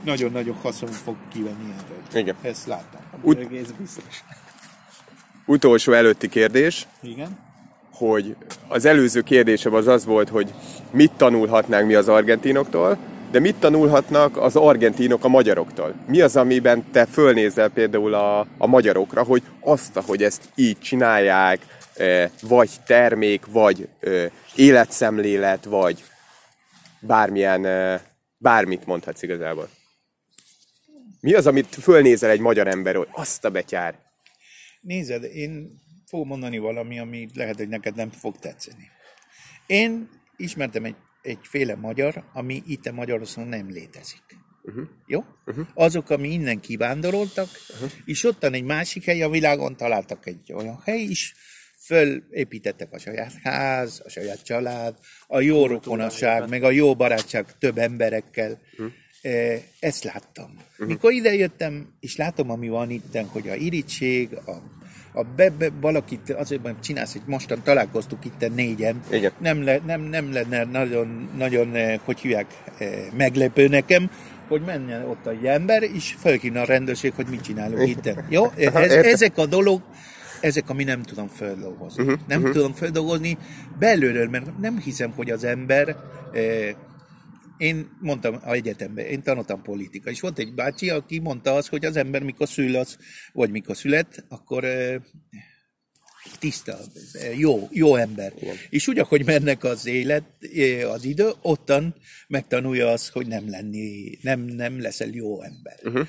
nagyon-nagyon 0.03 0.55
haszon 0.55 0.91
fog 0.91 1.15
kivenni 1.31 1.73
ebből. 1.79 2.21
Igen. 2.21 2.35
Ezt 2.41 2.65
láttam. 2.67 3.01
Ut- 3.21 3.39
Egész 3.39 3.69
biztos. 3.77 4.23
utolsó 5.45 5.91
előtti 5.91 6.29
kérdés, 6.29 6.87
Igen? 7.01 7.37
Hogy 7.99 8.35
az 8.67 8.85
előző 8.85 9.21
kérdésem 9.21 9.73
az 9.73 9.87
az 9.87 10.05
volt, 10.05 10.29
hogy 10.29 10.53
mit 10.91 11.11
tanulhatnánk 11.11 11.87
mi 11.87 11.93
az 11.93 12.07
argentinoktól, 12.07 12.97
de 13.31 13.39
mit 13.39 13.55
tanulhatnak 13.55 14.37
az 14.37 14.55
argentinok 14.55 15.23
a 15.23 15.27
magyaroktól? 15.27 15.95
Mi 16.07 16.21
az, 16.21 16.35
amiben 16.35 16.91
te 16.91 17.05
fölnézel 17.05 17.69
például 17.69 18.13
a, 18.13 18.39
a 18.57 18.67
magyarokra, 18.67 19.23
hogy 19.23 19.43
azt, 19.59 19.99
hogy 20.05 20.23
ezt 20.23 20.49
így 20.55 20.79
csinálják, 20.79 21.59
eh, 21.95 22.29
vagy 22.41 22.69
termék, 22.85 23.45
vagy 23.45 23.87
eh, 23.99 24.29
életszemlélet, 24.55 25.65
vagy 25.65 26.03
bármilyen, 26.99 27.65
eh, 27.65 27.99
bármit 28.37 28.85
mondhatsz 28.85 29.21
igazából. 29.21 29.69
Mi 31.21 31.33
az, 31.33 31.47
amit 31.47 31.75
fölnézel 31.81 32.29
egy 32.29 32.39
magyar 32.39 32.67
ember, 32.67 32.95
hogy 32.95 33.07
azt 33.11 33.45
a 33.45 33.49
betyár? 33.49 33.95
Nézed, 34.81 35.23
én 35.23 35.79
fogom 36.09 36.27
mondani 36.27 36.57
valami, 36.57 36.99
ami 36.99 37.27
lehet, 37.33 37.55
hogy 37.55 37.67
neked 37.67 37.95
nem 37.95 38.09
fog 38.09 38.39
tetszeni. 38.39 38.89
Én 39.65 40.09
ismertem 40.37 40.85
egy, 40.85 40.95
egyféle 41.21 41.75
magyar, 41.75 42.23
ami 42.33 42.63
itt 42.67 42.85
a 42.85 42.91
Magyarországon 42.91 43.49
nem 43.49 43.69
létezik. 43.69 44.23
Uh-huh. 44.63 44.87
Jó? 45.05 45.23
Uh-huh. 45.45 45.67
Azok, 45.73 46.09
ami 46.09 46.29
innen 46.29 46.59
kivándoroltak, 46.59 47.49
uh-huh. 47.73 47.91
és 48.05 48.23
ottan 48.23 48.53
egy 48.53 48.63
másik 48.63 49.05
hely 49.05 49.21
a 49.21 49.29
világon 49.29 49.75
találtak 49.75 50.25
egy 50.25 50.53
olyan 50.53 50.81
hely 50.85 51.01
is, 51.01 51.35
fölépítettek 51.77 52.91
a 52.91 52.99
saját 52.99 53.33
ház, 53.43 54.01
a 54.05 54.09
saját 54.09 54.43
család, 54.43 54.97
a 55.27 55.39
jó 55.39 55.67
rokonasság, 55.67 56.49
meg 56.49 56.63
a 56.63 56.71
jó 56.71 56.95
barátság 56.95 57.57
több 57.57 57.77
emberekkel. 57.77 58.59
Uh-huh. 58.71 58.91
Ezt 59.79 60.03
láttam. 60.03 60.51
Uh-huh. 60.71 60.87
Mikor 60.87 61.11
idejöttem, 61.11 61.93
és 61.99 62.15
látom, 62.15 62.49
ami 62.49 62.69
van 62.69 62.89
itt, 62.89 63.17
hogy 63.27 63.49
a 63.49 63.55
irítség, 63.55 64.33
a, 64.33 64.61
a 65.13 65.23
be, 65.35 65.49
be, 65.49 65.69
valakit 65.81 66.29
azért 66.29 66.63
mert 66.63 66.83
csinálsz, 66.83 67.11
hogy 67.11 67.21
mostan 67.25 67.61
találkoztuk 67.63 68.25
itt 68.25 68.55
négyen, 68.55 69.01
Igen. 69.11 69.31
nem, 69.37 69.63
le, 69.63 69.79
nem, 69.85 70.01
nem 70.01 70.33
lenne 70.33 70.63
nagyon, 70.63 71.29
nagyon, 71.37 71.75
eh, 71.75 71.99
hogy 72.03 72.19
hívják, 72.19 72.45
eh, 72.77 72.89
meglepő 73.17 73.67
nekem, 73.67 74.11
hogy 74.47 74.61
menne 74.61 75.05
ott 75.05 75.27
egy 75.27 75.45
ember, 75.45 75.83
és 75.83 76.15
felhívna 76.17 76.61
a 76.61 76.65
rendőrség, 76.65 77.13
hogy 77.15 77.27
mit 77.29 77.41
csinálunk 77.41 77.87
itt. 77.89 78.13
Jó? 78.29 78.45
Ez, 78.57 78.91
ezek 78.91 79.37
a 79.37 79.45
dolog, 79.45 79.81
ezek, 80.41 80.69
ami 80.69 80.83
nem 80.83 81.01
tudom 81.01 81.27
feldolgozni. 81.27 82.03
Uh-huh, 82.03 82.19
nem 82.27 82.39
uh-huh. 82.39 82.53
tudom 82.53 82.73
feldolgozni 82.73 83.37
belülről, 83.79 84.29
mert 84.29 84.57
nem 84.59 84.79
hiszem, 84.79 85.11
hogy 85.15 85.29
az 85.29 85.43
ember 85.43 85.95
eh, 86.33 86.75
én 87.59 87.97
mondtam 88.01 88.39
a 88.43 88.51
egyetemben, 88.51 89.05
én 89.05 89.21
tanultam 89.21 89.61
politika, 89.61 90.09
és 90.09 90.19
volt 90.19 90.39
egy 90.39 90.53
bácsi, 90.53 90.89
aki 90.89 91.19
mondta 91.19 91.53
azt, 91.53 91.67
hogy 91.67 91.85
az 91.85 91.95
ember 91.95 92.23
mikor 92.23 92.47
szül, 92.47 92.75
az, 92.75 92.97
vagy 93.33 93.51
mikor 93.51 93.75
szület, 93.75 94.25
akkor 94.29 94.65
tiszta, 96.39 96.77
eh, 97.13 97.39
jó, 97.39 97.67
jó 97.71 97.95
ember. 97.95 98.33
Igen. 98.39 98.55
És 98.69 98.87
úgy, 98.87 98.99
ahogy 98.99 99.25
mennek 99.25 99.63
az 99.63 99.85
élet, 99.85 100.23
eh, 100.55 100.91
az 100.91 101.03
idő, 101.03 101.29
ottan 101.41 101.95
megtanulja 102.27 102.87
azt, 102.87 103.09
hogy 103.09 103.27
nem 103.27 103.49
lenni, 103.49 104.17
nem, 104.21 104.39
nem 104.39 104.81
leszel 104.81 105.09
jó 105.11 105.41
ember. 105.41 105.79
Uh-huh. 105.83 106.07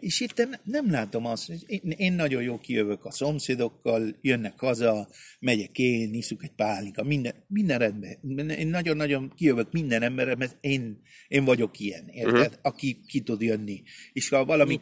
És 0.00 0.20
itt 0.20 0.36
nem, 0.36 0.54
nem 0.62 0.90
látom 0.90 1.26
azt, 1.26 1.50
én, 1.66 1.94
én 1.96 2.12
nagyon 2.12 2.42
jó 2.42 2.58
kijövök 2.58 3.04
a 3.04 3.10
szomszédokkal, 3.10 4.16
jönnek 4.20 4.60
haza, 4.60 5.08
megyek 5.40 5.78
én, 5.78 6.14
iszuk 6.14 6.42
egy 6.44 6.52
pálinka, 6.56 7.02
minden, 7.02 7.34
minden 7.46 7.78
rendben. 7.78 8.50
Én 8.50 8.68
nagyon-nagyon 8.68 9.32
kijövök 9.36 9.72
minden 9.72 10.02
emberre, 10.02 10.34
mert 10.34 10.56
én, 10.60 11.02
én 11.28 11.44
vagyok 11.44 11.78
ilyen, 11.78 12.08
érted? 12.08 12.34
Uh-huh. 12.34 12.54
Aki 12.62 13.00
ki 13.06 13.20
tud 13.20 13.40
jönni. 13.40 13.82
És 14.12 14.28
ha 14.28 14.44
valami 14.44 14.78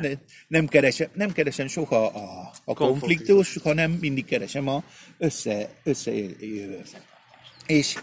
ne, 0.00 0.10
nem, 0.48 0.66
keresem, 0.66 1.08
nem 1.14 1.32
keresem 1.32 1.66
soha 1.66 2.06
a, 2.06 2.52
a 2.64 2.74
konfliktus, 2.74 3.56
hanem 3.62 3.90
mindig 3.90 4.24
keresem 4.24 4.68
a 4.68 4.82
össze, 5.18 5.68
összejövőt. 5.84 7.02
És 7.66 7.94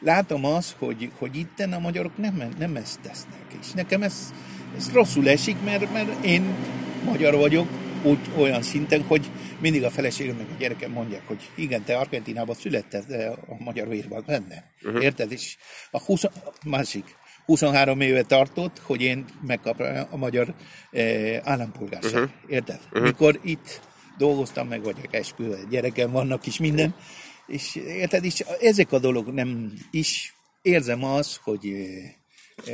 látom 0.00 0.44
azt, 0.44 0.74
hogy, 0.78 1.10
hogy 1.18 1.36
itten 1.36 1.72
a 1.72 1.78
magyarok 1.78 2.16
nem, 2.16 2.48
nem 2.58 2.76
ezt 2.76 3.00
tesznek. 3.00 3.44
És 3.60 3.70
nekem 3.72 4.02
ez, 4.02 4.34
ez 4.76 4.92
rosszul 4.92 5.28
esik, 5.28 5.62
mert, 5.64 5.92
mert 5.92 6.24
én 6.24 6.54
magyar 7.04 7.34
vagyok, 7.34 7.68
úgy 8.02 8.18
olyan 8.36 8.62
szinten, 8.62 9.02
hogy 9.02 9.30
mindig 9.60 9.84
a 9.84 9.90
feleségem 9.90 10.36
meg 10.36 10.46
a 10.50 10.58
gyerekem 10.58 10.90
mondják, 10.90 11.26
hogy 11.26 11.50
igen, 11.54 11.84
te 11.84 11.96
Argentinában 11.96 12.54
születted, 12.54 13.04
de 13.04 13.28
a 13.28 13.62
magyar 13.62 13.88
vérban 13.88 14.22
benne. 14.26 14.70
Uh-huh. 14.82 15.02
Érted? 15.02 15.32
És 15.32 15.56
a 15.90 16.00
20, 16.00 16.22
másik, 16.64 17.04
23 17.46 18.00
éve 18.00 18.22
tartott, 18.22 18.78
hogy 18.78 19.02
én 19.02 19.24
megkapjam 19.46 20.06
a 20.10 20.16
magyar 20.16 20.54
eh, 20.90 21.40
állampolgárság. 21.44 22.12
Uh-huh. 22.12 22.30
Érted? 22.48 22.80
Uh-huh. 22.84 23.02
Mikor 23.02 23.40
itt 23.42 23.80
dolgoztam, 24.18 24.68
meg 24.68 24.82
vagyok 24.82 25.14
esküvő, 25.14 25.66
gyerekem 25.70 26.10
vannak 26.10 26.46
is 26.46 26.58
minden, 26.58 26.94
és 27.46 27.74
érted, 27.74 28.24
és 28.24 28.40
ezek 28.60 28.92
a 28.92 28.98
dolgok 28.98 29.32
nem 29.32 29.72
is. 29.90 30.34
Érzem 30.62 31.04
azt, 31.04 31.36
hogy 31.36 31.72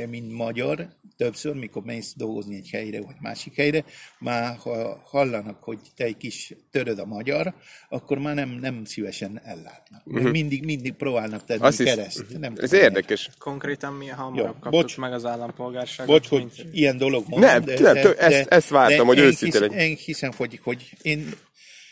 mint 0.09 0.31
magyar, 0.31 0.87
többször, 1.17 1.55
mikor 1.55 1.83
mész 1.83 2.13
dolgozni 2.15 2.55
egy 2.55 2.69
helyre, 2.69 3.01
vagy 3.01 3.15
másik 3.21 3.55
helyre, 3.55 3.85
már 4.19 4.55
ha 4.55 5.01
hallanak, 5.05 5.63
hogy 5.63 5.79
te 5.95 6.03
egy 6.03 6.17
kis 6.17 6.53
töröd 6.71 6.99
a 6.99 7.05
magyar, 7.05 7.53
akkor 7.89 8.17
már 8.17 8.35
nem, 8.35 8.49
nem 8.49 8.85
szívesen 8.85 9.41
ellátnak. 9.43 10.01
Uh-huh. 10.07 10.31
Mindig, 10.31 10.63
mindig 10.65 10.93
próbálnak 10.93 11.45
tenni 11.45 11.61
Azt 11.61 11.83
kereszt. 11.83 12.39
Nem 12.39 12.53
ez 12.57 12.73
érdekes. 12.73 13.29
Konkrétan 13.39 13.93
milyen 13.93 14.15
hamarabb 14.15 14.37
Jó, 14.45 14.51
kaptuk 14.51 14.71
bocs. 14.71 14.97
meg 14.97 15.13
az 15.13 15.25
állampolgárságot, 15.25 16.11
Bocs, 16.13 16.27
hogy 16.27 16.39
mint 16.39 16.73
ilyen 16.75 16.97
dolog 16.97 17.29
van. 17.29 17.39
Nem, 17.39 17.63
nem, 17.63 17.75
tö- 17.95 18.17
ezt- 18.17 18.47
ezt 18.47 18.69
vártam, 18.69 19.07
hogy 19.07 19.17
én 19.17 19.23
őszinte 19.23 19.59
hisz, 19.59 19.67
legyen. 19.69 19.85
Én 19.87 19.95
hiszem, 19.95 20.31
hogy, 20.37 20.59
hogy 20.63 20.93
én 21.01 21.29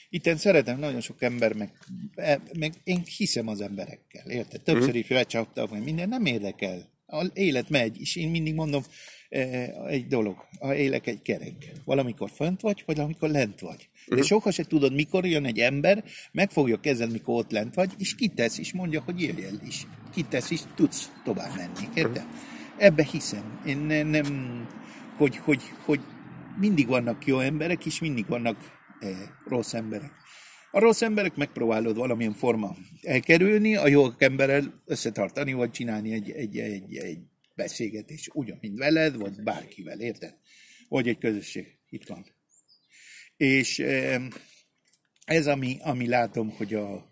itten 0.09 0.37
szeretem 0.37 0.79
nagyon 0.79 1.01
sok 1.01 1.21
ember, 1.21 1.53
meg, 1.53 1.71
e- 2.15 2.41
meg 2.59 2.73
én 2.83 3.03
hiszem 3.17 3.47
az 3.47 3.61
emberekkel, 3.61 4.29
érted? 4.29 4.61
Többször 4.61 4.89
Mhm. 4.89 4.97
is 4.97 5.07
lecsaptak, 5.09 5.71
meg 5.71 5.83
minden, 5.83 6.09
nem 6.09 6.25
érdekel. 6.25 6.89
A 7.11 7.25
élet 7.33 7.69
megy, 7.69 8.01
és 8.01 8.15
én 8.15 8.29
mindig 8.29 8.53
mondom, 8.53 8.83
eh, 9.29 9.69
egy 9.87 10.07
dolog, 10.07 10.35
a 10.59 10.71
élek 10.73 11.07
egy 11.07 11.21
kerek. 11.21 11.71
Valamikor 11.85 12.29
fönt 12.35 12.61
vagy, 12.61 12.83
vagy 12.85 12.99
amikor 12.99 13.29
lent 13.29 13.59
vagy. 13.59 13.89
De 14.07 14.15
Mhm. 14.15 14.23
soha 14.25 14.51
se 14.51 14.63
tudod, 14.63 14.93
mikor 14.93 15.25
jön 15.25 15.45
egy 15.45 15.59
ember, 15.59 16.03
meg 16.31 16.51
fogja 16.51 16.79
kezdeni, 16.79 17.11
mikor 17.11 17.35
ott 17.35 17.51
lent 17.51 17.75
vagy, 17.75 17.91
és 17.97 18.15
kitesz, 18.15 18.57
és 18.57 18.73
mondja, 18.73 19.01
hogy 19.01 19.21
jöjj 19.21 19.43
el 19.43 19.59
is. 19.67 19.87
Kitesz, 20.13 20.51
és 20.51 20.61
tudsz 20.75 21.11
tovább 21.23 21.55
menni. 21.55 21.87
Érted? 21.93 22.25
Ebbe 22.77 23.03
hiszem. 23.03 23.61
Én 23.65 23.77
ne- 23.77 24.03
nem, 24.03 24.27
hogy, 25.17 25.35
hogy, 25.37 25.61
hogy 25.85 25.99
mindig 26.59 26.87
vannak 26.87 27.25
jó 27.25 27.39
emberek, 27.39 27.85
és 27.85 27.99
mindig 27.99 28.27
vannak 28.27 28.57
eh, 28.99 29.09
rossz 29.47 29.73
emberek. 29.73 30.11
A 30.71 30.79
rossz 30.79 31.01
emberek 31.01 31.35
megpróbálod 31.35 31.95
valamilyen 31.95 32.33
forma 32.33 32.75
elkerülni, 33.01 33.75
a 33.75 33.87
jó 33.87 34.07
emberrel 34.17 34.81
összetartani, 34.85 35.53
vagy 35.53 35.71
csinálni 35.71 36.13
egy, 36.13 36.31
egy, 36.31 36.57
egy, 36.57 36.95
egy 36.95 37.19
beszélgetés 37.55 38.29
ugyan, 38.33 38.57
mint 38.61 38.77
veled, 38.77 39.15
vagy 39.15 39.43
bárkivel, 39.43 39.99
érted? 39.99 40.35
Vagy 40.89 41.07
egy 41.07 41.17
közösség. 41.17 41.77
Itt 41.89 42.07
van. 42.07 42.25
És 43.37 43.79
ez, 45.25 45.47
ami, 45.47 45.77
ami 45.81 46.07
látom, 46.07 46.49
hogy 46.49 46.73
a, 46.73 47.11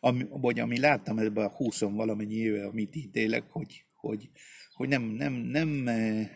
ami, 0.00 0.26
vagy 0.30 0.60
ami 0.60 0.78
láttam 0.78 1.18
ebben 1.18 1.44
a 1.44 1.56
20 1.56 1.80
valamennyi 1.80 2.34
éve, 2.34 2.66
amit 2.66 2.94
itt 2.94 3.16
élek, 3.16 3.44
hogy, 3.48 3.84
hogy, 3.94 4.30
hogy 4.72 4.88
nem, 4.88 5.02
nem, 5.02 5.32
nem, 5.32 5.88
eh, 5.88 6.28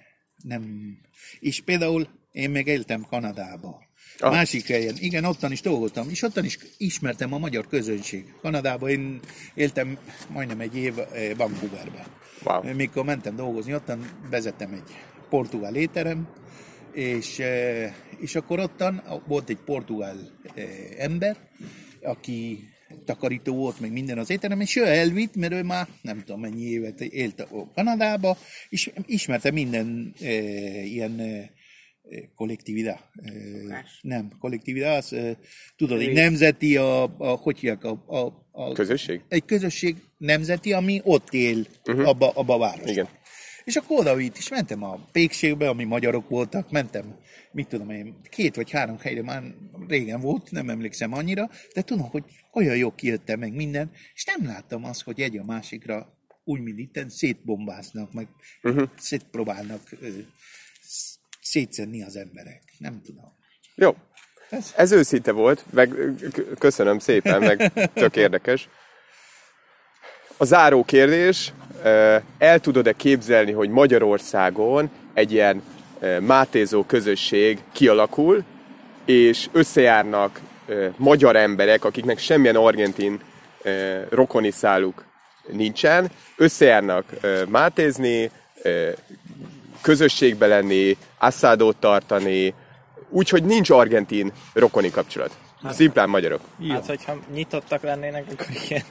nem, 0.42 0.94
és 1.40 1.61
például 1.61 2.08
én 2.32 2.50
meg 2.50 2.66
éltem 2.66 3.02
Kanadába. 3.02 3.89
Ah. 4.20 4.30
Másik 4.30 4.66
helyen. 4.66 4.94
Igen, 4.98 5.24
ottan 5.24 5.52
is 5.52 5.60
dolgoztam, 5.60 6.10
és 6.10 6.22
ottan 6.22 6.44
is 6.44 6.58
ismertem 6.76 7.32
a 7.32 7.38
magyar 7.38 7.66
közönség. 7.66 8.24
Kanadában 8.40 8.88
én 8.88 9.20
éltem 9.54 9.98
majdnem 10.28 10.60
egy 10.60 10.76
év 10.76 10.98
eh, 10.98 11.30
Vancouverben. 11.36 12.04
Wow. 12.44 12.74
Mikor 12.74 13.04
mentem 13.04 13.36
dolgozni, 13.36 13.74
ottan 13.74 14.10
vezettem 14.30 14.72
egy 14.72 14.94
portugál 15.28 15.74
étterem, 15.74 16.28
és, 16.92 17.38
eh, 17.38 17.92
és 18.18 18.34
akkor 18.34 18.58
ottan 18.58 19.02
volt 19.26 19.48
egy 19.48 19.58
portugál 19.64 20.16
eh, 20.54 20.64
ember, 20.98 21.36
aki 22.02 22.68
takarító 23.04 23.54
volt, 23.54 23.80
meg 23.80 23.92
minden 23.92 24.18
az 24.18 24.30
étterem, 24.30 24.60
és 24.60 24.76
ő 24.76 24.84
elvitt, 24.84 25.36
mert 25.36 25.52
ő 25.52 25.62
már 25.62 25.88
nem 26.02 26.18
tudom 26.18 26.40
mennyi 26.40 26.62
évet 26.62 27.00
élt 27.00 27.40
a 27.40 27.70
Kanadába, 27.74 28.38
és 28.68 28.90
ismerte 29.06 29.50
minden 29.50 30.14
e, 30.20 30.32
ilyen 30.84 31.20
e, 31.20 31.50
kollektividá. 32.34 33.00
E, 33.22 33.84
nem, 34.00 34.30
kollektividá, 34.38 34.96
az, 34.96 35.12
e, 35.12 35.36
tudod, 35.76 36.00
egy 36.00 36.12
nemzeti, 36.12 36.76
a, 36.76 37.02
a 37.02 37.28
hogy 37.28 37.58
hívják, 37.58 37.84
a, 37.84 38.04
a, 38.06 38.46
a, 38.50 38.72
Közösség? 38.72 39.20
egy 39.28 39.44
közösség 39.44 39.96
nemzeti, 40.18 40.72
ami 40.72 41.00
ott 41.04 41.32
él 41.32 41.66
uh-huh. 41.86 42.08
abba, 42.08 42.30
abba 42.30 42.54
a 42.54 42.58
városban. 42.58 42.88
Igen. 42.88 43.08
És 43.64 43.76
akkor 43.76 43.98
oda 43.98 44.14
vitt, 44.14 44.36
és 44.36 44.48
mentem 44.48 44.82
a 44.82 44.98
pékségbe, 45.12 45.68
ami 45.68 45.84
magyarok 45.84 46.28
voltak, 46.28 46.70
mentem, 46.70 47.14
mit 47.52 47.68
tudom 47.68 47.90
én, 47.90 48.14
két 48.28 48.56
vagy 48.56 48.70
három 48.70 48.98
helyre 48.98 49.22
már 49.22 49.42
régen 49.88 50.20
volt, 50.20 50.50
nem 50.50 50.70
emlékszem 50.70 51.12
annyira, 51.12 51.50
de 51.74 51.82
tudom, 51.82 52.08
hogy 52.08 52.24
olyan 52.52 52.76
jó 52.76 52.94
kijöttem 52.94 53.38
meg 53.38 53.54
minden, 53.54 53.90
és 54.14 54.24
nem 54.24 54.46
láttam 54.46 54.84
azt, 54.84 55.02
hogy 55.02 55.20
egy 55.20 55.36
a 55.36 55.44
másikra 55.44 56.18
úgy, 56.44 56.61
mint 56.61 56.78
itten, 56.78 57.08
szétbombáznak, 57.08 58.12
meg 58.12 58.26
uh-huh. 58.62 58.88
szétpróbálnak 58.98 59.90
ö, 61.51 61.57
sz- 61.59 61.66
szétszedni 61.66 62.03
az 62.03 62.16
emberek. 62.16 62.62
Nem 62.78 63.01
tudom. 63.05 63.24
Jó. 63.74 63.96
Ez- 64.51 64.72
Ez 64.76 64.92
őszinte 64.92 65.32
volt, 65.32 65.64
meg 65.70 65.94
köszönöm 66.59 66.98
szépen, 66.98 67.42
meg 67.42 67.72
tök 67.94 68.16
érdekes. 68.16 68.68
A 70.36 70.44
záró 70.44 70.84
kérdés, 70.84 71.53
el 72.38 72.61
tudod-e 72.61 72.92
képzelni, 72.92 73.53
hogy 73.53 73.68
Magyarországon 73.68 74.90
egy 75.14 75.32
ilyen 75.32 75.62
mátézó 76.20 76.84
közösség 76.84 77.59
kialakul, 77.72 78.44
és 79.05 79.48
összejárnak 79.53 80.40
magyar 80.96 81.36
emberek, 81.36 81.84
akiknek 81.84 82.18
semmilyen 82.18 82.57
argentin 82.57 83.20
rokoni 84.09 84.51
száluk 84.51 85.05
nincsen, 85.48 86.11
összejárnak 86.36 87.05
mátézni, 87.48 88.30
közösségbe 89.81 90.47
lenni, 90.47 90.97
asszádót 91.18 91.76
tartani, 91.76 92.55
úgyhogy 93.09 93.45
nincs 93.45 93.70
argentin 93.70 94.33
rokoni 94.53 94.91
kapcsolat. 94.91 95.37
Szimplán 95.70 96.09
magyarok. 96.09 96.41
Hát, 96.68 96.87
hogyha 96.87 97.18
nyitottak 97.33 97.83
lennének, 97.83 98.24
akkor 98.33 98.47
igen. 98.64 98.83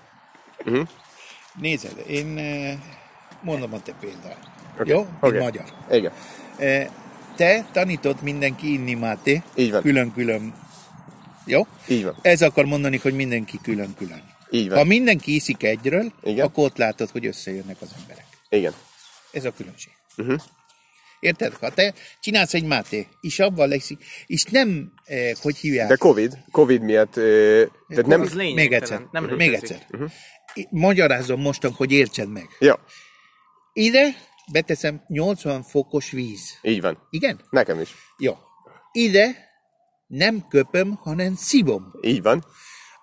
Nézed, 1.54 2.04
én 2.08 2.38
eh, 2.38 2.78
mondom 3.42 3.74
a 3.74 3.82
te 3.82 3.94
példát. 4.00 4.38
Okay. 4.74 4.88
Jó? 4.88 4.98
Mint 4.98 5.18
Oké. 5.22 5.38
magyar. 5.38 5.66
Igen. 5.90 6.12
Eh, 6.58 6.88
Te 7.36 7.66
tanított 7.72 8.22
mindenki 8.22 8.74
inni 8.74 8.94
máté. 8.94 9.42
Így 9.56 9.72
van. 9.72 9.82
Külön-külön. 9.82 10.54
Jó? 11.46 11.68
Így 11.88 12.04
van. 12.04 12.16
Ez 12.22 12.42
akar 12.42 12.66
mondani, 12.66 12.98
hogy 12.98 13.14
mindenki 13.14 13.60
külön-külön. 13.62 14.24
Így 14.50 14.70
van. 14.70 14.78
Ha 14.78 14.84
mindenki 14.84 15.36
iszik 15.36 15.64
egyről, 15.64 16.12
Igen. 16.24 16.46
akkor 16.46 16.64
ott 16.64 16.78
látod, 16.78 17.10
hogy 17.10 17.26
összejönnek 17.26 17.76
az 17.80 17.90
emberek. 18.02 18.26
Igen. 18.50 18.74
Ez 19.32 19.46
a 19.46 19.52
különbség. 19.52 19.92
Uh-huh. 20.18 20.40
Érted? 21.20 21.54
Ha 21.54 21.70
te 21.70 21.94
csinálsz 22.20 22.54
egy 22.54 22.64
máté, 22.64 23.08
és 23.22 23.40
abban 23.40 23.68
lesz, 23.68 23.90
és 24.26 24.44
nem, 24.44 24.92
eh, 25.06 25.32
hogy 25.42 25.58
hívják, 25.58 25.88
De 25.88 25.96
Covid, 25.96 26.38
Covid 26.52 26.82
miatt, 26.82 27.18
eh, 27.18 27.68
tehát 27.88 28.06
nem... 28.06 28.22
Az 28.22 28.34
még 28.34 28.74
egyszer, 28.74 29.02
Nem 29.12 29.24
még 29.24 29.50
létezik. 29.50 29.76
egyszer. 29.78 29.88
Uh-huh. 29.92 30.12
Magyarázom 30.70 31.42
mostan, 31.42 31.72
hogy 31.72 31.92
értsed 31.92 32.30
meg. 32.32 32.48
Ja, 32.60 32.80
Ide 33.74 34.16
beteszem 34.52 35.04
80 35.08 35.64
fokos 35.64 36.12
víz. 36.12 36.58
így 36.62 36.82
van. 36.82 37.08
Igen? 37.10 37.42
Nekem 37.50 37.80
is. 37.80 37.96
Jó. 38.18 38.38
Ide 38.92 39.48
nem 40.08 40.46
köpöm, 40.50 40.96
hanem 40.96 41.36
szívom. 41.36 41.92
Így 42.02 42.22
van. 42.22 42.46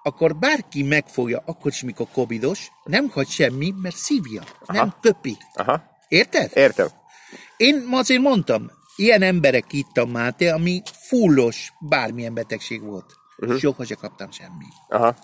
Akkor 0.02 0.36
bárki 0.36 0.82
megfogja, 0.82 1.42
akkor 1.46 1.70
is, 1.70 1.82
mikor 1.82 2.06
covidos, 2.12 2.68
nem 2.84 3.08
hagy 3.08 3.28
semmi, 3.28 3.74
mert 3.82 3.96
szívja, 3.96 4.42
Aha. 4.66 4.78
nem 4.78 4.94
köpi. 5.00 5.36
Aha. 5.54 5.82
Érted? 6.08 6.50
Értem. 6.54 6.86
Én 7.57 7.88
azért 7.90 8.20
mondtam, 8.20 8.70
ilyen 8.96 9.22
emberek 9.22 9.72
itt 9.72 9.96
a 9.96 10.07
Máté, 10.07 10.48
ami 10.48 10.82
fullos 11.09 11.72
bármilyen 11.80 12.34
betegség 12.34 12.82
volt. 12.82 13.14
Uh-huh. 13.38 13.59
Soha 13.59 13.84
se 13.84 13.94
kaptam 13.94 14.30
semmi. 14.30 14.66
Aha. 14.88 15.14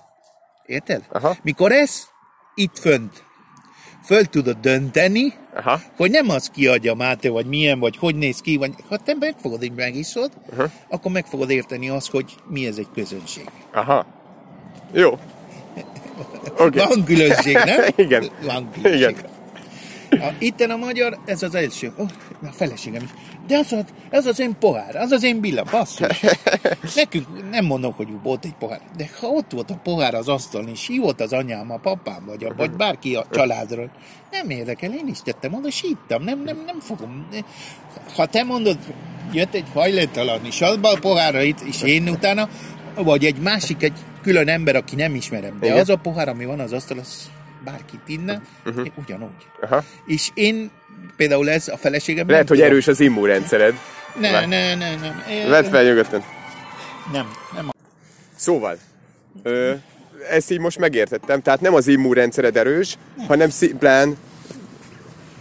Érted? 0.66 1.04
Aha. 1.10 1.36
Mikor 1.42 1.72
ez 1.72 2.06
itt 2.54 2.78
fönt 2.78 3.24
föl 4.04 4.24
tudod 4.24 4.56
dönteni, 4.60 5.32
Aha. 5.54 5.80
hogy 5.96 6.10
nem 6.10 6.28
az 6.28 6.50
kiadja 6.50 6.94
Máté, 6.94 7.28
vagy 7.28 7.46
milyen, 7.46 7.78
vagy 7.78 7.96
hogy 7.96 8.16
néz 8.16 8.40
ki, 8.40 8.56
vagy 8.56 8.72
ha 8.88 8.96
te 8.96 9.14
megfogod, 9.18 9.62
így 9.62 9.74
megiszod, 9.74 10.30
uh-huh. 10.50 10.70
akkor 10.88 11.12
meg 11.12 11.26
fogod 11.26 11.50
érteni 11.50 11.88
azt, 11.88 12.10
hogy 12.10 12.34
mi 12.48 12.66
ez 12.66 12.76
egy 12.76 12.88
közönség. 12.94 13.48
Aha. 13.72 14.06
Jó. 14.92 15.10
Oké. 16.58 16.78
Van 16.78 17.04
különbség, 17.04 17.54
nem? 17.54 17.80
Igen. 18.06 18.30
Van 18.44 18.70
különbség. 18.72 19.08
Igen. 19.08 19.30
A, 20.20 20.32
itten 20.38 20.70
a 20.70 20.76
magyar, 20.76 21.18
ez 21.24 21.42
az 21.42 21.54
első. 21.54 21.92
Oh, 21.96 22.08
a 22.42 22.52
feleségem 22.52 23.02
is. 23.02 23.10
De 23.46 23.58
az, 23.58 23.72
az, 23.72 23.84
az 24.10 24.26
az 24.26 24.40
én 24.40 24.56
pohár, 24.58 24.96
az 24.96 25.10
az 25.10 25.22
én 25.22 25.40
billa, 25.40 25.64
basszus. 25.70 26.20
Nekünk 26.94 27.50
nem 27.50 27.64
mondom, 27.64 27.92
hogy 27.92 28.08
volt 28.22 28.44
egy 28.44 28.54
pohár, 28.58 28.80
de 28.96 29.10
ha 29.20 29.26
ott 29.26 29.52
volt 29.52 29.70
a 29.70 29.80
pohár 29.82 30.14
az 30.14 30.28
asztalon, 30.28 30.68
és 30.68 30.86
hívott 30.86 31.20
az 31.20 31.32
anyám, 31.32 31.70
a 31.70 31.76
papám, 31.76 32.24
vagy, 32.26 32.44
a, 32.44 32.54
vagy 32.56 32.70
bárki 32.70 33.14
a 33.14 33.26
családról, 33.30 33.90
nem 34.30 34.50
érdekel, 34.50 34.92
én 34.92 35.08
is 35.08 35.18
tettem 35.22 35.54
oda, 35.54 35.70
síttam, 35.70 36.22
nem, 36.22 36.42
nem, 36.42 36.62
nem 36.66 36.80
fogom. 36.80 37.28
Ha 38.14 38.26
te 38.26 38.42
mondod, 38.42 38.78
jött 39.32 39.54
egy 39.54 39.66
hajléktalan, 39.72 40.44
és 40.44 40.60
abba 40.60 40.88
a 40.88 40.98
pohárra 40.98 41.42
itt, 41.42 41.60
és 41.60 41.82
én 41.82 42.08
utána, 42.08 42.48
vagy 42.94 43.24
egy 43.24 43.38
másik, 43.38 43.82
egy 43.82 43.98
külön 44.22 44.48
ember, 44.48 44.76
aki 44.76 44.94
nem 44.94 45.14
ismerem, 45.14 45.58
de 45.60 45.66
Igen. 45.66 45.78
az 45.78 45.88
a 45.88 45.96
pohár, 45.96 46.28
ami 46.28 46.44
van 46.44 46.60
az 46.60 46.72
asztal, 46.72 46.98
az 46.98 47.30
bárkit 47.64 48.00
inne, 48.06 48.42
uh-huh. 48.66 48.86
ugyanúgy. 48.94 49.46
Aha. 49.60 49.84
És 50.06 50.30
én 50.34 50.70
például 51.16 51.50
ez 51.50 51.68
a 51.68 51.76
feleségem... 51.76 52.28
Lehet, 52.28 52.48
nem 52.48 52.48
hogy 52.48 52.56
tudom. 52.56 52.72
erős 52.72 52.86
az 52.86 53.00
immunrendszered. 53.00 53.74
Ne, 54.20 54.46
ne, 54.46 54.74
ne, 54.74 54.94
nem. 54.94 55.22
Én- 55.30 55.48
Vedd 55.48 55.64
fel 55.64 55.84
nyugodtan. 55.84 56.22
Nem, 57.12 57.30
nem. 57.54 57.70
Szóval, 58.34 58.78
ö, 59.42 59.72
ezt 60.30 60.50
így 60.50 60.58
most 60.60 60.78
megértettem. 60.78 61.42
Tehát 61.42 61.60
nem 61.60 61.74
az 61.74 61.86
immunrendszered 61.86 62.56
erős, 62.56 62.98
hanem 63.26 63.48
szimplán... 63.50 64.16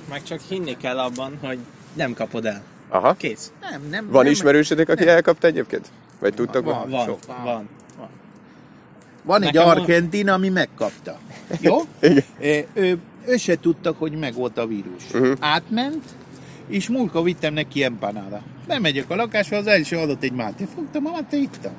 Meg 0.10 0.24
csak 0.24 0.40
hinni 0.50 0.78
kell 0.78 1.00
abban, 1.00 1.38
hogy 1.42 1.60
nem 1.94 2.14
kapod 2.14 2.46
el. 2.46 2.64
Aha. 2.90 3.14
Kész. 3.14 3.52
Nem, 3.72 3.88
nem. 3.90 4.08
Van 4.10 4.24
nem. 4.24 4.32
ismerősödök, 4.32 4.90
aki 4.90 5.08
elkapta 5.08 5.48
egyébként? 5.48 5.88
Vagy 6.20 6.34
tudtak? 6.34 6.64
Van, 6.64 6.90
van, 6.90 7.06
Sok. 7.06 7.20
van. 7.26 7.44
van. 7.98 8.10
Van 9.24 9.42
egy 9.44 9.54
Nekem 9.54 9.68
a- 9.68 9.72
argentin, 9.72 10.30
ami 10.30 10.50
megkapta. 10.50 11.20
Jó? 11.62 11.78
Igen. 12.00 12.24
Ő, 12.40 12.66
ő, 12.74 12.98
ő 13.26 13.38
se 13.38 13.60
tudta, 13.60 13.96
hogy 13.98 14.12
meg 14.12 14.34
volt 14.34 14.58
a 14.58 14.68
vírus. 14.68 15.04
Uh-huh. 15.14 15.32
Átment, 15.40 16.04
és 16.68 16.90
múlka 16.90 17.22
vittem 17.22 17.54
neki 17.54 17.84
empanáda. 17.84 18.42
Nem 18.68 18.82
megyek 18.82 19.10
a 19.10 19.16
lakásba, 19.16 19.58
az 19.58 19.68
első 19.68 19.98
adott 19.98 20.24
egy 20.24 20.32
máté. 20.32 20.68
Fogtam 20.76 21.06
a 21.06 21.12
máté, 21.12 21.38
ittam. 21.38 21.74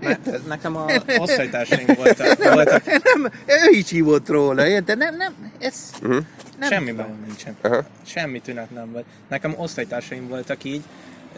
Ne, 0.00 0.16
nekem 0.48 0.76
a 0.76 0.86
osztálytársaim 1.18 1.86
voltak, 1.96 2.54
voltak 2.54 2.84
Nem, 3.14 3.32
ő 3.46 3.70
is 3.70 3.90
hívott 3.90 4.28
róla, 4.28 4.66
érted? 4.66 4.98
Nem, 4.98 5.16
nem, 5.16 5.34
ez... 5.58 5.90
Uh-huh. 6.02 6.24
Nem 6.58 6.70
semmi 6.70 6.92
bajom 6.92 7.24
nincsen. 7.26 7.56
Aha. 7.60 7.84
Semmi 8.06 8.40
tünet 8.40 8.70
nem 8.70 8.92
volt. 8.92 9.04
Nekem 9.28 9.54
osztálytársaim 9.56 10.28
voltak 10.28 10.64
így, 10.64 10.82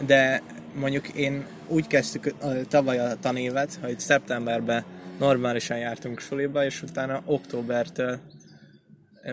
de 0.05 0.41
mondjuk 0.79 1.07
én 1.07 1.45
úgy 1.67 1.87
kezdtük 1.87 2.33
ö, 2.41 2.61
tavaly 2.69 2.99
a 2.99 3.15
tanévet, 3.21 3.79
hogy 3.81 3.99
szeptemberben 3.99 4.83
normálisan 5.19 5.77
jártunk 5.77 6.19
suliba, 6.19 6.65
és 6.65 6.81
utána 6.81 7.21
októbertől 7.25 8.19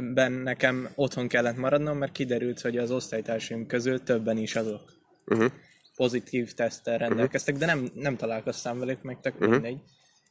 ben 0.01 0.33
nekem 0.33 0.89
otthon 0.95 1.29
kellett 1.29 1.57
maradnom, 1.57 1.99
mert 1.99 2.13
kiderült, 2.13 2.61
hogy 2.61 2.79
az 2.79 2.91
osztálytársaim 2.91 3.67
közül 3.67 4.03
többen 4.03 4.37
is 4.37 4.57
azok. 4.57 4.93
Uh-huh. 5.27 5.53
Pozitív 5.97 6.53
teszttel 6.53 6.99
rendelkeztek, 6.99 7.57
de 7.57 7.67
nem, 7.67 7.91
nem 7.95 8.17
találkoztam 8.17 8.79
velük, 8.79 9.03
meg 9.03 9.21
tök 9.21 9.39
mindegy. 9.39 9.81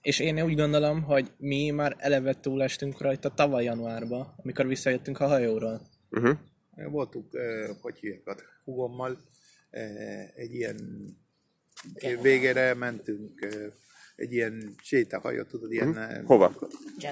És 0.02 0.20
én 0.20 0.42
úgy 0.42 0.56
gondolom, 0.56 1.04
hogy 1.04 1.32
mi 1.38 1.70
már 1.70 1.96
eleve 1.98 2.34
túlestünk 2.34 3.02
rajta 3.02 3.30
tavaly 3.30 3.64
januárban, 3.64 4.34
amikor 4.38 4.68
visszajöttünk 4.68 5.20
a 5.20 5.28
hajóról. 5.28 5.82
Uh-huh. 6.10 6.38
Voltunk, 6.90 7.34
eh, 7.34 7.70
hogy 7.82 7.98
hívják, 8.00 8.28
a 8.28 8.36
húgommal 8.64 9.22
eh, 9.70 10.30
egy 10.36 10.54
ilyen 10.54 10.78
végére 12.22 12.74
mentünk 12.74 13.42
ö, 13.42 13.68
egy 14.22 14.34
ilyen 14.34 14.74
sétahajót, 14.84 15.48
tudod, 15.48 15.72
ilyen... 15.72 15.96
ö, 15.96 16.24
Hova? 16.26 16.52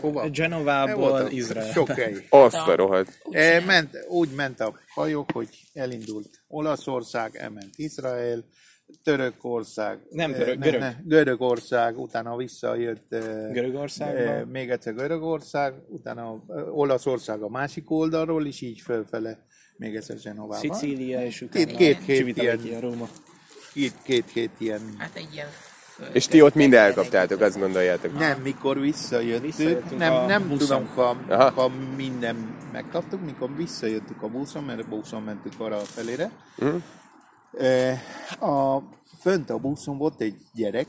Hova? 0.01 0.29
Genovából 0.29 1.09
Voltak 1.09 1.33
Izrael. 1.33 1.71
Sok 1.71 1.87
hely. 1.89 2.25
Azt 2.29 2.67
a 2.67 2.75
rohadt. 2.75 3.17
E, 3.31 3.59
ment, 3.65 4.05
úgy 4.09 4.29
ment 4.35 4.59
a 4.59 4.79
hajó, 4.87 5.25
hogy 5.33 5.49
elindult 5.73 6.29
Olaszország, 6.47 7.35
elment 7.35 7.73
Izrael, 7.75 8.43
Törökország, 9.03 9.99
Nem 10.09 10.31
eh, 10.31 10.37
török, 10.37 10.57
ne, 10.57 10.65
görög. 10.65 10.79
Ne, 10.79 10.95
Görögország, 11.05 11.99
utána 11.99 12.35
visszajött 12.35 13.09
Görögországba. 13.51 14.19
eh, 14.19 14.45
még 14.45 14.69
egyszer 14.69 14.93
Görögország, 14.93 15.73
utána 15.87 16.43
Olaszország 16.71 17.41
a 17.41 17.49
másik 17.49 17.91
oldalról, 17.91 18.47
és 18.47 18.61
így 18.61 18.79
fölfele 18.81 19.45
még 19.77 19.95
egyszer 19.95 20.17
Genovába. 20.23 20.53
Szicília, 20.53 21.25
és 21.25 21.41
utána 21.41 21.65
Két- 21.65 21.77
két 22.05 22.25
hét 22.25 22.37
ilyen. 22.37 22.79
Róma. 22.79 23.09
Két, 23.73 23.93
két 24.03 24.25
hét 24.33 24.51
ilyen. 24.57 24.81
Hát 24.97 25.15
egy 25.15 25.29
ilyen 25.33 25.47
És 26.13 26.25
ti 26.27 26.41
ott 26.41 26.53
mind 26.55 26.73
elkaptátok, 26.73 27.41
azt 27.41 27.59
gondoljátok. 27.59 28.17
Nem, 28.19 28.39
mikor 28.41 28.79
visszajöttünk, 28.79 29.97
nem, 29.97 30.13
a 30.13 30.25
nem 30.25 30.47
buszon. 30.47 30.67
tudom, 30.67 30.87
ha, 30.95 31.17
Aha. 31.29 31.49
ha 31.51 31.71
minden 31.95 32.55
megkaptuk, 32.71 33.25
mikor 33.25 33.55
visszajöttünk 33.55 34.21
a 34.21 34.27
buszon, 34.27 34.63
mert 34.63 34.79
a 34.79 34.87
buszon 34.89 35.21
mentünk 35.23 35.55
arra 35.59 35.75
a 35.75 35.79
felére. 35.79 36.31
Eh, 37.57 37.99
A, 38.49 38.83
fönt 39.19 39.49
a 39.49 39.57
buszon 39.57 39.97
volt 39.97 40.21
egy 40.21 40.35
gyerek, 40.53 40.87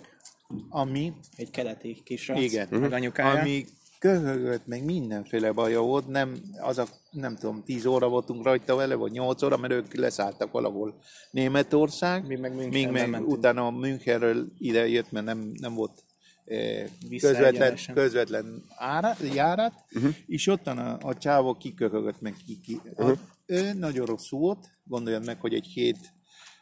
ami, 0.68 1.12
Egy 1.36 1.50
keleti 1.50 2.00
kisrác, 2.04 2.40
igen, 2.40 2.68
meg 2.70 2.92
anyukája. 2.92 3.40
ami 3.40 3.64
köhögött, 4.00 4.66
meg 4.66 4.84
mindenféle 4.84 5.52
baja 5.52 5.80
volt, 5.80 6.08
nem, 6.08 6.40
az 6.60 6.78
a, 6.78 6.86
nem 7.10 7.36
tudom, 7.36 7.62
10 7.64 7.86
óra 7.86 8.08
voltunk 8.08 8.44
rajta 8.44 8.74
vele, 8.74 8.94
vagy 8.94 9.12
8 9.12 9.42
óra, 9.42 9.56
mert 9.56 9.72
ők 9.72 9.94
leszálltak 9.94 10.52
valahol 10.52 11.00
Németország, 11.30 12.26
Mi 12.26 12.36
meg 12.36 12.54
míg 12.54 12.60
Münchenben 12.62 12.92
meg 12.92 13.10
mentünk. 13.10 13.32
utána 13.32 13.70
Münchenről 13.70 14.46
ide 14.58 14.88
jött, 14.88 15.10
mert 15.10 15.26
nem, 15.26 15.52
nem 15.60 15.74
volt 15.74 16.04
eh, 16.44 16.86
közvetlen, 17.20 17.78
közvetlen 17.94 18.64
ára, 18.76 19.16
járat, 19.34 19.72
uh-huh. 19.92 20.14
és 20.26 20.46
ottan 20.46 20.78
a, 20.78 20.98
a 21.02 21.16
csávó 21.16 21.54
kiköhögött 21.54 22.20
meg 22.20 22.34
ki. 22.46 22.60
ki. 22.60 22.80
Uh-huh. 22.96 23.18
Ő 23.46 23.72
nagyon 23.72 24.06
rosszul 24.06 24.38
volt, 24.38 24.66
gondoljad 24.84 25.24
meg, 25.24 25.40
hogy 25.40 25.54
egy 25.54 25.66
hét 25.66 25.98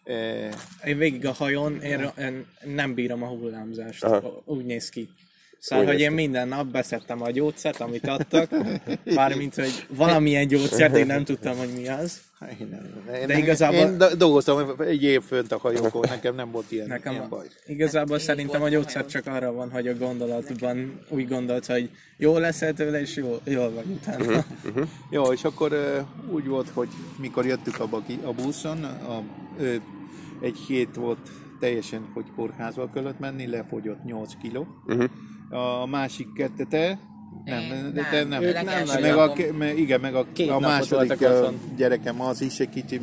eh, 0.03 0.53
Én 0.85 0.99
végig 0.99 1.27
a 1.27 1.33
hajón, 1.33 1.81
én, 1.81 2.11
én 2.19 2.47
nem 2.65 2.95
bírom 2.95 3.23
a 3.23 3.29
hullámzást. 3.29 4.05
Aha. 4.05 4.43
Úgy 4.45 4.65
néz 4.65 4.89
ki. 4.89 5.09
Szóval, 5.61 5.87
hogy 5.87 6.01
én 6.01 6.13
minden 6.13 6.49
nap 6.49 6.67
beszedtem 6.67 7.23
a 7.23 7.31
gyógyszert, 7.31 7.81
amit 7.81 8.07
adtak, 8.07 8.51
mármint, 9.15 9.55
hogy 9.55 9.87
valamilyen 9.97 10.47
gyógyszert, 10.47 10.97
én 10.97 11.07
nem 11.07 11.25
tudtam, 11.25 11.57
hogy 11.57 11.69
mi 11.77 11.89
az. 11.89 12.21
én 12.61 12.69
nem- 12.71 13.15
én, 13.21 13.27
De 13.27 13.39
igazából- 13.39 13.79
Én 13.79 13.99
do- 13.99 14.17
dolgoztam 14.17 14.75
egy 14.81 15.03
év 15.03 15.23
fönt 15.23 15.53
a 15.53 15.59
hajókon, 15.59 16.05
nekem 16.09 16.35
nem 16.35 16.51
volt 16.51 16.73
ilyen, 16.73 16.87
Nekem 16.87 17.13
ilyen 17.13 17.29
baj. 17.29 17.47
igazából 17.67 18.17
én 18.17 18.23
szerintem 18.25 18.63
a 18.63 18.69
gyógyszer 18.69 19.07
csak 19.07 19.27
arra 19.27 19.53
van, 19.53 19.71
hogy 19.71 19.89
a 19.89 19.95
gondolatban 19.97 21.01
úgy 21.09 21.29
gondolt, 21.29 21.67
hogy 21.67 21.91
jó 22.17 22.37
leszel 22.39 22.73
tőle, 22.73 23.01
és 23.01 23.17
jó, 23.17 23.39
jól 23.45 23.71
vagy 23.71 23.87
utána. 23.87 24.45
Jó, 25.11 25.33
és 25.33 25.45
akkor 25.45 25.73
uh, 25.73 26.33
úgy 26.35 26.47
volt, 26.47 26.69
hogy 26.69 26.89
mikor 27.19 27.47
jöttünk 27.47 27.81
abba 27.81 28.03
ki- 28.07 28.21
a 28.25 28.33
buszon, 28.33 28.85
a, 28.85 29.23
ö, 29.59 29.75
egy 30.41 30.57
hét 30.67 30.95
volt 30.95 31.19
teljesen, 31.61 32.09
hogy 32.15 32.25
kórházba 32.37 32.91
kellett 32.95 33.19
menni, 33.19 33.47
lefogyott 33.47 34.05
8 34.05 34.33
kiló. 34.43 34.67
Uh-huh. 34.87 35.05
A 35.51 35.87
másik 35.87 36.33
kettő 36.33 36.65
te, 36.65 36.99
nem, 37.45 37.61
Én 37.61 37.93
de 37.95 38.01
nem, 38.01 38.11
te 38.11 38.25
nem. 38.25 38.43
ők 38.43 38.55
nem 38.55 38.65
meg 38.65 38.87
nagyon. 38.87 39.19
a, 39.19 39.33
ke- 39.33 39.59
me, 39.59 39.75
igen, 39.75 40.01
meg 40.01 40.15
a, 40.15 40.27
Két 40.33 40.51
a 40.51 40.59
második 40.59 41.11
otthon. 41.21 41.59
gyerekem 41.77 42.21
az 42.21 42.41
is 42.41 42.59
egy 42.61 42.69
kicsi, 42.69 43.01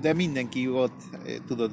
de 0.00 0.12
mindenki 0.12 0.66
volt, 0.66 0.92
eh, 1.26 1.34
tudod, 1.46 1.70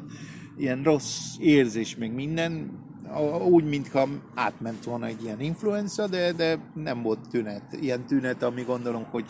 ilyen 0.58 0.84
rossz 0.84 1.20
érzés, 1.40 1.96
meg 1.96 2.14
minden, 2.14 2.84
A- 3.14 3.44
úgy, 3.46 3.64
mintha 3.64 4.08
átment 4.36 4.84
volna 4.84 5.06
egy 5.06 5.24
ilyen 5.24 5.40
influenza, 5.42 6.08
de, 6.08 6.32
de 6.32 6.58
nem 6.74 7.02
volt 7.02 7.20
tünet. 7.32 7.64
Ilyen 7.82 8.06
tünet, 8.06 8.44
ami 8.44 8.62
gondolom, 8.62 9.04
hogy 9.12 9.26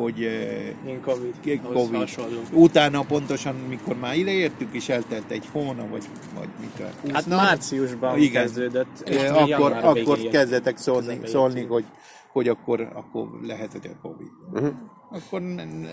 hogy 0.00 0.22
eh, 0.24 0.86
Én 0.86 1.00
Covid. 1.00 1.60
Covid. 1.72 1.94
hasonló. 1.94 2.40
Utána 2.52 3.02
pontosan, 3.02 3.54
mikor 3.54 3.96
már 3.96 4.16
ide 4.16 4.30
értük, 4.30 4.74
és 4.74 4.88
eltelt 4.88 5.30
egy 5.30 5.46
hónap, 5.52 5.90
vagy, 5.90 6.04
vagy 6.34 6.48
mit 6.60 6.80
a 6.80 7.00
20 7.02 7.12
Hát 7.12 7.26
nap, 7.26 7.38
márciusban 7.38 8.18
Igen. 8.18 8.42
kezdődött, 8.42 9.00
és 9.08 9.16
eh, 9.16 9.44
mi 9.44 9.52
akkor, 9.52 9.72
akkor 9.72 10.18
kezdetek 10.18 10.76
szólni, 10.76 11.20
szólni 11.24 11.64
hogy, 11.64 11.84
hogy 12.32 12.48
akkor, 12.48 12.80
akkor 12.94 13.28
lehet, 13.42 13.72
hogy 13.72 13.90
a 13.94 14.08
Covid. 14.08 14.30
Uh-huh. 14.52 14.72
Akkor 15.10 15.42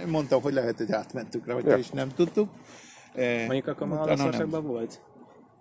mondtam, 0.08 0.42
hogy 0.42 0.54
lehet, 0.54 0.78
hogy 0.78 0.92
átmentük 0.92 1.46
rá, 1.46 1.56
Ja. 1.66 1.78
és 1.78 1.90
nem 1.90 2.10
tudtuk. 2.16 2.50
Eh, 3.16 3.46
Mondjuk 3.46 3.68
akkor 3.68 3.88
már. 3.88 4.00
Olaszországban 4.02 4.66
volt? 4.66 5.02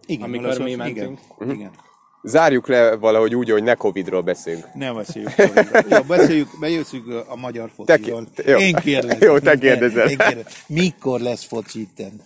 Igen, 0.07 0.25
amikor 0.25 0.59
mi 0.59 0.75
mentünk. 0.75 1.19
Igen, 1.39 1.55
igen. 1.55 1.71
Zárjuk 2.27 2.69
le 2.69 2.97
valahogy 2.97 3.35
úgy, 3.35 3.51
hogy 3.51 3.63
ne 3.63 3.75
Covidról 3.75 4.21
beszélünk. 4.21 4.75
Nem 4.75 4.95
beszéljük. 4.95 5.35
Covidról. 5.35 5.83
Jó, 5.89 6.03
beszéljük, 6.03 6.49
bejösszük 6.61 7.25
a 7.29 7.37
magyar 7.37 7.71
fociról. 7.75 8.27
Te 8.35 8.51
jó. 8.51 8.59
Én 8.59 8.75
kérdezem. 8.75 9.19
Jó, 9.21 9.39
te 9.39 9.59
kérdezel. 9.59 10.09
Én 10.09 10.17
kérdezem. 10.17 10.53
Mikor 10.67 11.21
lesz 11.21 11.45
foci 11.45 11.81
itten? 11.81 12.21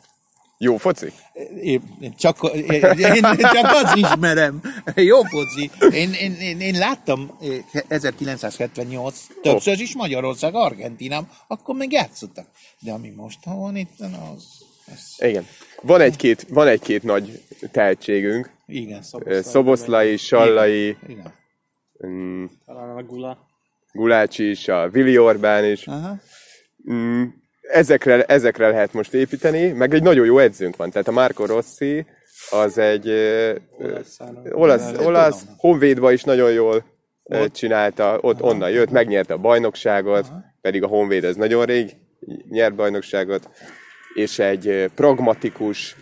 Jó 0.59 0.77
foci? 0.77 1.13
Én, 1.63 1.83
én, 2.01 2.15
csak, 2.17 2.51
én, 2.55 2.83
én 3.15 3.23
csak 3.37 3.65
azt 3.65 3.97
ismerem. 3.97 4.61
Jó 4.95 5.23
foci. 5.23 5.71
Én, 5.91 6.13
én, 6.13 6.33
én, 6.33 6.61
én 6.61 6.79
láttam 6.79 7.39
eh, 7.73 7.83
1978 7.89 9.27
többször 9.43 9.81
is 9.81 9.95
Magyarország, 9.95 10.55
Argentinám, 10.55 11.29
akkor 11.47 11.75
még 11.75 11.93
játszottak. 11.93 12.47
De 12.79 12.93
ami 12.93 13.13
most 13.17 13.39
van 13.45 13.77
itt, 13.77 14.01
az... 14.01 14.69
az 14.93 15.27
Igen. 15.29 15.47
Van 15.83 16.01
egy-két, 16.01 16.47
van 16.49 16.67
egy-két 16.67 17.03
nagy 17.03 17.43
tehetségünk. 17.71 18.51
igen, 18.67 19.03
Ö, 19.25 19.41
Szoboszlai, 19.41 20.17
Sallai, 20.17 20.97
igen. 21.09 21.33
mm, 22.07 22.45
Talán 22.67 22.97
a 22.97 23.03
Gula. 23.03 23.49
Gulácsi 23.93 24.51
is, 24.51 24.69
a 24.69 24.89
Vili 24.89 25.19
Orbán 25.19 25.65
is. 25.65 25.87
Aha. 25.87 26.17
Mm, 26.93 27.23
ezekre, 27.61 28.25
ezekre 28.25 28.69
lehet 28.69 28.93
most 28.93 29.15
építeni, 29.15 29.73
meg 29.73 29.95
egy 29.95 30.03
nagyon 30.03 30.25
jó 30.27 30.39
edzőnk 30.39 30.77
van. 30.77 30.91
Tehát 30.91 31.09
a 31.09 31.13
Marco 31.13 31.47
Rossi 31.47 32.07
az 32.51 32.79
egy 32.79 33.09
ö, 33.09 33.55
olasz, 34.51 34.93
olasz 34.99 35.45
Honvédba 35.57 36.13
is 36.13 36.23
nagyon 36.23 36.53
jól 36.53 36.85
ö, 37.25 37.49
csinálta, 37.49 38.19
ott 38.21 38.43
onnan 38.43 38.71
jött, 38.71 38.91
megnyerte 38.91 39.35
a 39.35 39.39
bajnokságot, 39.39 40.27
pedig 40.61 40.83
a 40.83 40.87
Honvéd 40.87 41.25
ez 41.25 41.37
nagyon 41.37 41.65
rég 41.65 41.97
nyert 42.49 42.75
bajnokságot, 42.75 43.49
és 44.15 44.39
egy 44.39 44.91
pragmatikus, 44.95 45.97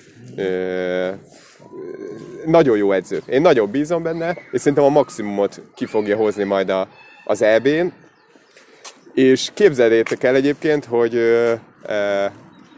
nagyon 2.47 2.77
jó 2.77 2.93
edző. 2.93 3.23
Én 3.27 3.41
nagyon 3.41 3.71
bízom 3.71 4.03
benne, 4.03 4.37
és 4.51 4.61
szerintem 4.61 4.85
a 4.85 4.89
maximumot 4.89 5.61
ki 5.75 5.87
fogja 5.87 6.17
hozni 6.17 6.45
majd 6.45 6.69
a, 6.69 6.89
az 7.25 7.43
EB-n. 7.43 7.93
És 9.15 9.51
képzeljétek 9.55 10.23
el 10.23 10.35
egyébként, 10.35 10.85
hogy 10.85 11.21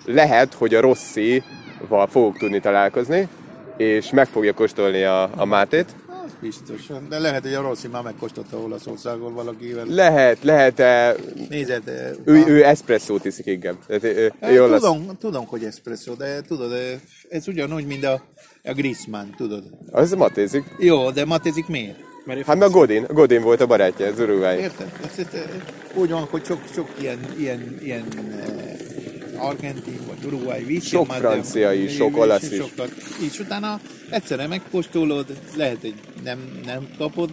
lehet, 0.05 0.55
hogy 0.55 0.75
a 0.75 0.81
Rossi-val 0.81 2.07
fogok 2.07 2.39
tudni 2.39 2.61
találkozni, 2.61 3.29
és 3.77 4.11
meg 4.11 4.27
fogja 4.27 4.53
kóstolni 4.53 5.03
a, 5.03 5.31
a 5.37 5.45
Mátét. 5.45 5.95
Az 6.41 6.47
biztos. 6.47 6.87
De 7.09 7.19
lehet, 7.19 7.43
hogy 7.43 7.55
a 7.55 7.61
Rossi 7.61 7.89
már 7.89 8.03
megkóstolta 8.03 8.57
Olaszországon 8.57 9.35
valakivel. 9.35 9.85
Lehet, 9.87 10.39
lehet-e, 10.43 11.17
Nézed, 11.49 11.89
eh, 11.89 12.11
ő, 12.25 12.45
ő 12.47 12.65
eszpresszót 12.65 13.25
iszik, 13.25 13.47
igen. 13.47 13.79
Tehát, 13.87 14.05
ő, 14.05 14.33
Eh, 14.41 14.51
ő 14.51 14.55
jól 14.55 14.69
lesz. 14.71 14.81
tudom, 14.81 15.17
tudom, 15.19 15.47
hogy 15.47 15.65
espresso, 15.65 16.15
de 16.15 16.41
tudod, 16.41 16.73
eh, 16.73 17.01
ez 17.29 17.49
ugyanúgy, 17.49 17.87
mint 17.87 18.05
a, 18.05 18.23
a 18.65 18.73
Griezmann, 18.73 19.27
tudod. 19.37 19.63
Az 19.91 20.13
matézik. 20.13 20.65
Jó, 20.79 21.11
de 21.11 21.25
Matezik 21.25 21.67
miért? 21.67 21.99
Mert 22.25 22.39
ő 22.39 22.43
Hát 22.47 22.59
meg 22.59 22.69
a 22.69 22.71
Godin, 22.71 23.07
Godin 23.09 23.43
volt 23.43 23.61
a 23.61 23.67
barátja, 23.67 24.07
az 24.07 24.19
uruguay. 24.19 24.59
Érted? 24.59 24.93
Ez, 25.03 25.19
ez, 25.19 25.35
ez, 25.35 25.45
úgy 25.95 26.11
van, 26.11 26.23
hogy 26.31 26.45
sok, 26.45 26.61
sok 26.75 26.89
ilyen, 27.01 27.19
ilyen, 27.39 27.79
ilyen 27.83 28.05
argentin 29.37 29.99
vagy 30.07 30.25
uruguay 30.25 30.65
víz. 30.65 30.85
Sok 30.85 31.13
francia 31.13 31.73
is, 31.73 31.95
sok 31.95 32.17
olasz 32.17 32.51
is. 32.51 32.63
És 33.31 33.39
utána 33.39 33.81
egyszerre 34.11 34.47
megkóstolod, 34.47 35.27
lehet, 35.57 35.81
hogy 35.81 35.95
nem, 36.25 36.61
nem 36.65 36.89
kapod 36.99 37.31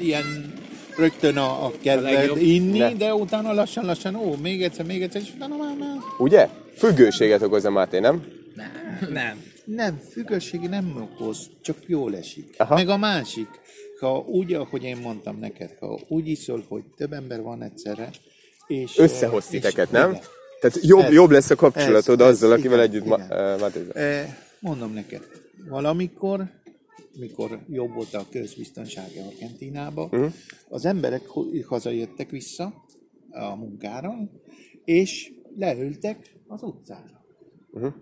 ilyen 0.00 0.54
rögtön 0.96 1.36
a, 1.36 1.64
a 1.64 1.72
kedved 1.82 2.36
inni, 2.42 2.78
Ne. 2.78 2.92
de 2.94 3.14
utána 3.14 3.52
lassan-lassan, 3.52 4.14
ó, 4.14 4.34
még 4.42 4.62
egyszer, 4.62 4.84
még 4.84 5.02
egyszer, 5.02 5.20
és 5.20 5.32
utána 5.36 5.56
már, 5.56 5.76
már 5.78 5.96
Ugye? 6.18 6.48
Függőséget 6.76 7.42
okoz 7.42 7.64
a 7.64 7.70
Máté, 7.70 7.98
nem? 7.98 8.24
Nem. 9.10 9.42
Nem, 9.64 10.00
függőségi 10.12 10.66
nem 10.66 11.08
okoz, 11.12 11.38
csak 11.62 11.76
jól 11.86 12.16
esik. 12.16 12.54
Aha. 12.56 12.74
Meg 12.74 12.88
a 12.88 12.96
másik, 12.96 13.48
ha 14.00 14.18
úgy, 14.18 14.52
ahogy 14.54 14.82
én 14.84 14.96
mondtam 14.96 15.38
neked, 15.38 15.70
ha 15.80 15.98
úgy 16.08 16.28
iszol, 16.28 16.64
hogy 16.68 16.82
több 16.96 17.12
ember 17.12 17.42
van 17.42 17.62
egyszerre, 17.62 18.10
és... 18.66 18.98
Összehoz 18.98 19.46
titeket, 19.46 19.90
nem? 19.90 20.10
igen. 20.10 20.22
Tehát 20.60 20.78
jobb, 20.82 21.04
Ez- 21.04 21.12
jobb 21.12 21.30
lesz 21.30 21.50
a 21.50 21.54
kapcsolatod 21.54 22.20
ez- 22.20 22.26
ez, 22.26 22.32
azzal, 22.34 22.52
akivel 22.52 22.84
igen, 22.84 22.90
együtt 22.90 23.04
ma, 23.04 23.16
uh. 23.16 24.02
Eh, 24.02 24.34
Mondom 24.58 24.92
neked, 24.92 25.22
valamikor, 25.68 26.50
mikor 27.18 27.64
jobb 27.68 27.94
volt 27.94 28.14
a 28.14 28.26
közbiztonsági 28.30 29.18
Argentinába, 29.18 30.04
uh-huh. 30.04 30.32
az 30.68 30.84
emberek 30.84 31.22
hazajöttek 31.66 32.30
vissza 32.30 32.84
a 33.30 33.54
munkára, 33.54 34.30
és 34.84 35.32
leültek 35.56 36.36
az 36.46 36.62
utcára. 36.62 37.24
Uh-huh. 37.70 37.92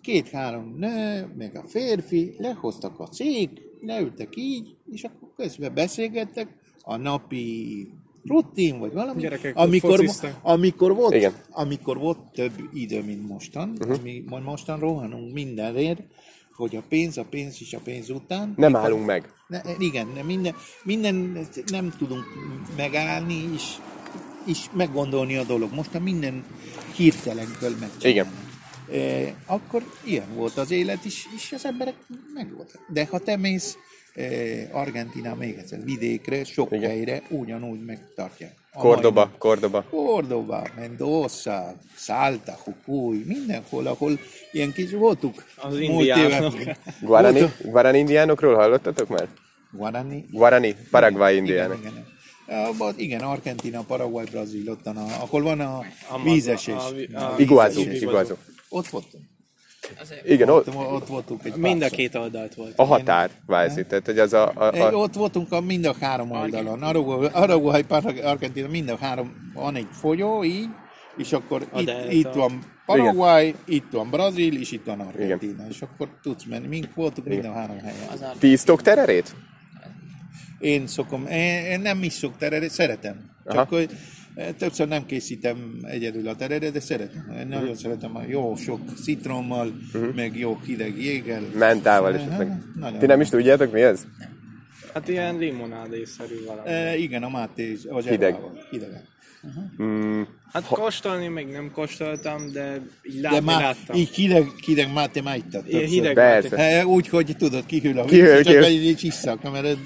két-három 0.00 0.74
nő, 0.78 1.32
meg 1.36 1.56
a 1.56 1.62
férfi, 1.62 2.34
lehoztak 2.38 3.00
a 3.00 3.08
cég, 3.08 3.48
leültek 3.80 4.36
így, 4.36 4.76
és 4.90 5.04
akkor 5.04 5.28
közben 5.36 5.74
beszélgettek 5.74 6.48
a 6.82 6.96
napi 6.96 7.88
rutin, 8.24 8.78
vagy 8.78 8.92
valami, 8.92 9.20
Gyerekek 9.20 9.56
amikor, 9.56 10.04
amikor, 10.42 10.94
volt, 10.94 11.14
Igen. 11.14 11.32
amikor 11.50 11.98
volt 11.98 12.18
több 12.32 12.52
idő, 12.72 13.02
mint 13.02 13.28
mostan, 13.28 13.76
uh-huh. 13.80 14.02
mi 14.02 14.24
mostan 14.44 14.78
rohanunk 14.78 15.32
mindenért, 15.32 16.02
hogy 16.56 16.76
a 16.76 16.82
pénz, 16.88 17.18
a 17.18 17.24
pénz 17.24 17.56
és 17.60 17.72
a 17.72 17.78
pénz 17.84 18.10
után. 18.10 18.54
Nem 18.56 18.76
állunk 18.76 19.06
meg. 19.06 19.32
Ne, 19.46 19.60
igen, 19.78 20.06
minden, 20.06 20.54
minden 20.82 21.46
nem 21.66 21.94
tudunk 21.98 22.24
megállni 22.76 23.50
és, 23.54 23.76
és 24.46 24.64
meggondolni 24.72 25.36
a 25.36 25.44
dolog. 25.44 25.72
Most 25.72 25.94
a 25.94 26.00
minden 26.00 26.44
hirtelen 26.94 27.56
kell 27.60 27.74
megcsinálni. 27.80 28.08
Igen. 28.08 28.44
E, 28.92 29.34
akkor 29.46 29.82
ilyen 30.04 30.34
volt 30.34 30.56
az 30.56 30.70
élet 30.70 31.04
is, 31.04 31.28
és 31.34 31.52
az 31.52 31.64
emberek 31.64 31.94
meg 32.34 32.54
voltak. 32.54 32.80
De 32.88 33.06
ha 33.10 33.18
te 33.18 33.36
mész 33.36 33.76
Argentina 34.72 35.34
még 35.34 35.56
egyszer 35.58 35.84
vidékre, 35.84 36.44
sok 36.44 36.72
Igen. 36.72 36.90
helyre, 36.90 37.22
ugyanúgy 37.30 37.84
megtartják. 37.84 38.54
A 38.72 38.78
Cordoba, 38.78 39.24
mai- 39.24 39.34
Cordoba. 39.38 39.84
Cordoba, 39.90 40.66
Mendoza, 40.76 41.74
Salta, 41.96 42.58
Jujuy, 42.86 43.24
mindenhol, 43.26 43.86
ahol 43.86 44.18
ilyen 44.52 44.72
kis 44.72 44.90
voltuk. 44.90 45.44
Az 45.56 45.78
indiánok. 45.78 46.54
Guarani, 47.00 47.52
Guarani 47.64 47.98
indiánokról 47.98 48.54
hallottatok 48.54 49.08
már? 49.08 49.28
Guarani. 49.72 50.24
Guarani, 50.30 50.76
Paraguay 50.90 51.36
indiánok. 51.36 51.78
Igen, 51.78 51.92
igen. 51.92 52.04
Ah, 52.78 52.92
igen, 52.96 53.20
Argentina, 53.20 53.82
Paraguay, 53.82 54.24
Brazil, 54.24 54.70
ott 54.70 54.86
a, 54.86 54.90
ahol 55.20 55.42
van 55.42 55.60
a 55.60 55.82
vízesés. 56.24 56.74
a 56.74 57.34
vízesés. 57.36 58.00
Iguazu. 58.00 58.34
Ott 58.68 58.86
voltunk. 58.88 59.24
Igen, 60.24 60.48
Ott, 60.48 60.68
ott, 60.68 60.92
ott 60.92 61.06
voltunk 61.06 61.44
egy 61.44 61.54
Mind 61.56 61.82
a 61.82 61.88
két 61.88 62.14
oldalt 62.14 62.54
volt. 62.54 62.72
a 62.78 62.84
határ, 62.84 63.30
vázi. 63.46 63.84
Tehát, 63.84 64.06
hogy 64.06 64.18
az 64.18 64.32
a, 64.32 64.52
a, 64.54 64.64
a 64.64 64.92
Ott 64.92 65.14
voltunk 65.14 65.52
a 65.52 65.60
mind 65.60 65.84
a 65.84 65.94
három 66.00 66.30
oldalon. 66.30 66.82
Araguay, 67.32 67.84
Argentina, 68.22 68.68
mind 68.68 68.88
a 68.88 68.96
három, 69.00 69.52
van 69.54 69.74
egy 69.74 69.88
folyó 70.00 70.44
így, 70.44 70.68
és 71.16 71.32
akkor 71.32 71.66
A 71.72 71.80
itt, 71.80 71.86
delta. 71.86 72.10
itt 72.10 72.32
van 72.32 72.62
Paraguay, 72.86 73.54
itt 73.66 73.86
van 73.90 74.10
Brazil, 74.10 74.60
és 74.60 74.72
itt 74.72 74.84
van 74.84 75.00
Argentina. 75.00 75.66
És 75.68 75.82
akkor 75.82 76.08
tudsz 76.22 76.44
menni. 76.44 76.66
Mink 76.66 76.94
voltunk 76.94 77.26
mind 77.28 77.44
a 77.44 77.52
három 77.52 77.78
helyen. 77.78 78.32
ti 78.38 78.50
isztok 78.52 78.82
tererét? 78.82 79.34
Én 80.58 80.86
szokom, 80.86 81.26
én, 81.26 81.64
én 81.64 81.80
nem 81.80 82.02
is 82.02 82.12
szok 82.12 82.36
tereret, 82.36 82.70
szeretem. 82.70 83.30
Aha. 83.44 83.56
Csak 83.58 83.68
hogy 83.68 83.88
eh, 83.90 83.96
többször 84.58 84.88
nem 84.88 85.06
készítem 85.06 85.78
egyedül 85.82 86.28
a 86.28 86.36
tereret, 86.36 86.72
de 86.72 86.80
szeretem. 86.80 87.32
Én 87.38 87.46
nagyon 87.46 87.64
Mhm. 87.68 87.74
szeretem 87.76 88.16
a 88.16 88.22
jó 88.28 88.56
sok 88.56 88.80
citrommal, 89.04 89.72
meg 90.14 90.38
jó 90.38 90.58
hideg 90.66 91.02
jéggel. 91.02 91.42
Mentával 91.58 92.14
esetleg. 92.14 92.62
Nagyon. 92.80 92.98
Ti 92.98 93.06
nem 93.06 93.20
is 93.20 93.28
tudjátok 93.28 93.72
mi 93.72 93.80
ez? 93.82 94.06
Hát 94.94 95.08
ilyen 95.08 95.38
limonádészerű 95.38 96.34
valami. 96.46 96.68
E, 96.68 96.96
igen, 96.96 97.22
a 97.22 97.28
máté 97.28 97.70
és 97.70 97.80
a 97.88 98.00
Hideg. 98.00 98.32
zsebával. 98.34 98.66
Hideg. 98.70 99.02
Hát 100.52 100.66
kóstolni 100.66 101.28
még 101.28 101.46
nem 101.46 101.70
kóstoltam, 101.74 102.52
de 102.52 102.80
így 103.02 103.20
De 103.20 103.30
látni 103.30 103.44
már 103.46 103.60
láttam. 103.62 103.96
így 103.96 104.08
hideg, 104.14 104.46
hideg 104.64 104.92
máté 104.92 105.20
már 105.20 105.38
többször. 105.50 105.80
hideg. 105.84 106.18
Eh, 106.18 106.86
Úgy, 106.88 107.08
hogy 107.08 107.34
tudod, 107.38 107.66
kihűl 107.66 107.98
a 107.98 108.02
víz, 108.04 108.10
Kihűl, 108.12 108.34
csak 108.42 108.44
kihűl. 108.44 108.64
egy 108.64 109.04
isszak, 109.04 109.42
mert 109.52 109.78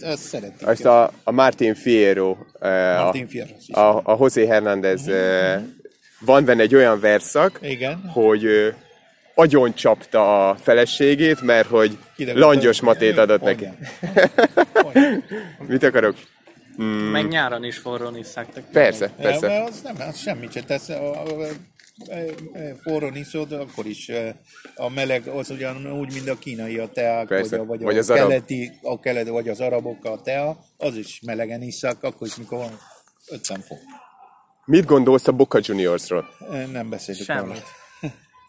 ezt 0.00 0.22
szeretik. 0.22 0.66
Azt 0.66 0.84
a, 0.84 1.12
a 1.24 1.30
Martin 1.30 1.74
Fierro, 1.74 2.36
eh, 2.60 3.00
a, 3.00 3.02
Martin 3.02 3.28
Fierro, 3.28 3.54
is. 3.66 3.74
a, 3.74 3.96
a 3.96 4.16
José 4.18 4.46
Hernández, 4.46 5.08
eh, 5.08 5.60
van 6.20 6.44
benne 6.44 6.62
egy 6.62 6.74
olyan 6.74 7.00
verszak, 7.00 7.58
Igen. 7.62 8.10
hogy 8.12 8.44
ö, 8.44 8.68
agyon 9.34 9.74
csapta 9.74 10.48
a 10.48 10.54
feleségét, 10.54 11.40
mert 11.40 11.68
hogy 11.68 11.98
Hideg- 12.16 12.36
langyos 12.36 12.80
matét 12.80 13.18
adott 13.18 13.42
neki. 13.42 13.68
Mit 15.68 15.82
akarok? 15.82 16.16
Meg 17.12 17.28
nyáron 17.28 17.64
is 17.64 17.78
forrón 17.78 18.16
iszák. 18.16 18.46
Persze, 18.52 18.62
Persze. 18.72 19.10
persze. 19.20 19.62
Az 19.62 19.80
nem, 19.82 19.94
az 20.08 20.18
semmit 20.18 20.52
se 20.52 20.62
tesz. 20.62 20.88
A, 20.88 21.10
a, 21.10 21.46
a, 22.08 22.14
a, 22.14 22.76
forrón 22.82 23.16
iszod, 23.16 23.52
akkor 23.52 23.86
is 23.86 24.08
e, 24.08 24.36
a 24.74 24.88
meleg 24.88 25.26
az 25.26 25.50
ugyanúgy, 25.50 26.12
mint 26.12 26.28
a 26.28 26.38
kínai 26.38 26.78
a 26.78 26.88
teák, 26.88 27.26
Persze. 27.26 27.56
vagy, 27.56 27.60
a, 27.60 27.68
vagy, 27.68 27.82
Vagy 27.82 27.96
a 27.96 27.98
az 27.98 28.10
arab. 28.10 28.28
keleti, 28.28 28.78
a 28.82 29.00
keleti, 29.00 29.30
vagy 29.30 29.48
az 29.48 29.60
arabok 29.60 30.04
a 30.04 30.20
tea, 30.20 30.64
az 30.76 30.96
is 30.96 31.20
melegen 31.26 31.62
iszák, 31.62 32.02
akkor 32.02 32.26
is, 32.26 32.36
mikor 32.36 32.58
van 32.58 32.78
50 33.28 33.60
fok. 33.60 33.78
Mit 34.64 34.84
gondolsz 34.84 35.28
a 35.28 35.32
Boca 35.32 35.58
Juniorsról? 35.62 36.28
E, 36.50 36.66
Nem 36.66 36.88
beszélünk 36.90 37.24
Semmit. 37.24 37.42
róla. 37.42 37.62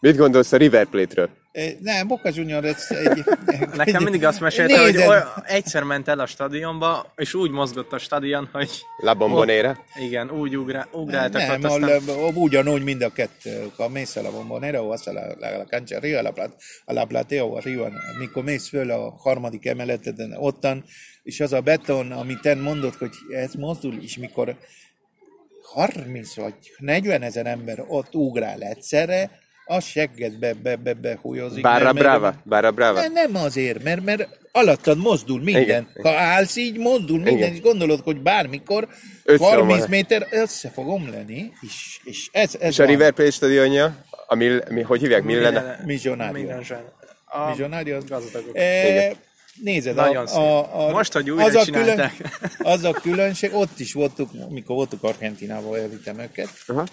Mit 0.00 0.16
gondolsz 0.16 0.52
a 0.52 0.56
River 0.56 0.86
Plate-ről? 0.86 1.30
Nem, 1.80 2.06
Boca 2.06 2.30
Junior 2.34 2.64
ez 2.64 2.86
egy... 2.88 3.24
Nekem 3.74 4.02
mindig 4.02 4.24
azt 4.24 4.40
mesélte, 4.40 4.80
hogy 4.80 4.92
Nézed. 4.92 5.08
olyan, 5.08 5.28
egyszer 5.44 5.82
ment 5.82 6.08
el 6.08 6.18
a 6.18 6.26
stadionba, 6.26 7.12
és 7.16 7.34
úgy 7.34 7.50
mozgott 7.50 7.92
a 7.92 7.98
stadion, 7.98 8.48
hogy... 8.52 8.70
La 8.96 9.14
Bombonera? 9.14 9.78
Igen, 10.00 10.30
úgy 10.30 10.56
ugrá, 10.56 10.86
ugráltak 10.92 11.40
Nem, 11.40 11.64
ott, 11.64 11.82
aztán... 11.82 12.08
a, 12.08 12.32
ugyanúgy 12.34 12.82
mind 12.82 13.02
a 13.02 13.12
kettő. 13.12 13.70
Ha 13.76 13.88
mész 13.88 14.16
a 14.16 14.30
bombonera, 14.30 14.82
o 14.82 14.90
a 14.90 14.98
la, 15.04 15.12
la, 15.38 15.56
la 15.56 15.64
cancha 15.64 15.96
arriba, 15.96 16.18
a 16.18 16.22
la, 16.22 16.30
plat, 16.30 16.56
a 16.84 16.92
la 16.92 17.04
platea, 17.04 17.46
o 17.46 17.56
arriba, 17.56 17.90
mikor 18.18 18.44
mész 18.44 18.68
föl 18.68 18.90
a 18.90 19.10
harmadik 19.18 19.66
emeleteden, 19.66 20.32
ottan, 20.38 20.84
és 21.22 21.40
az 21.40 21.52
a 21.52 21.60
beton, 21.60 22.12
amit 22.12 22.40
te 22.40 22.54
mondod, 22.54 22.94
hogy 22.94 23.12
ez 23.30 23.54
mozdul, 23.54 23.98
és 24.02 24.16
mikor 24.16 24.56
30 25.62 26.36
vagy 26.36 26.54
40 26.78 27.22
ezer 27.22 27.46
ember 27.46 27.84
ott 27.88 28.14
ugrál 28.14 28.62
egyszerre, 28.62 29.44
a 29.68 29.80
segget 29.80 30.38
be, 30.38 30.54
be, 30.54 30.76
be, 30.76 30.94
behújozik. 30.94 31.62
Barra 31.62 31.84
mert- 31.84 31.96
Brava? 31.96 32.34
Barra 32.44 32.70
Brava? 32.70 33.00
nem, 33.00 33.12
nem 33.12 33.34
azért, 33.42 33.82
mert, 33.82 34.04
mert 34.04 34.28
alattad 34.52 34.98
mozdul 34.98 35.42
minden. 35.42 35.62
Igen. 35.62 35.88
Ha 36.02 36.10
állsz 36.10 36.56
így, 36.56 36.78
mozdul 36.78 37.16
minden, 37.16 37.36
Igen. 37.36 37.52
és 37.52 37.60
gondolod, 37.60 38.00
hogy 38.00 38.20
bármikor 38.20 38.88
Összeomol. 39.24 39.58
30 39.66 39.86
méter 39.88 40.26
össze 40.30 40.70
fog 40.70 40.88
omlani, 40.88 41.52
és, 41.60 41.98
és 42.04 42.28
ez, 42.32 42.54
ez 42.60 42.70
És 42.70 42.78
a 42.78 42.82
van. 42.82 42.92
River 42.92 43.12
Plate 43.12 43.30
stadionja, 43.30 43.96
a 44.26 44.34
mil, 44.34 44.62
mi, 44.68 44.80
hogy 44.82 45.00
hívják? 45.00 45.22
Millen? 45.22 45.80
Millonário. 45.84 46.32
Minden 46.32 46.64
zsán. 46.64 46.84
A 47.24 47.50
Millonário. 47.50 47.98
gazdagok. 48.08 48.56
E, 48.56 49.12
nézed, 49.62 49.94
Nagyon 49.94 50.22
a, 50.22 50.26
szép. 50.26 50.38
a, 50.38 50.86
a, 50.86 50.90
Most, 50.90 51.12
hogy 51.12 51.30
újra 51.30 51.44
az 51.44 51.54
a, 51.54 51.64
csinálták. 51.64 52.12
az 52.58 52.84
a 52.84 52.92
különbség, 52.92 53.54
ott 53.54 53.78
is 53.78 53.92
voltunk, 53.92 54.50
mikor 54.50 54.76
voltunk 54.76 55.02
Argentinában, 55.02 55.78
elvittem 55.78 56.18
őket, 56.18 56.48
Aha. 56.66 56.86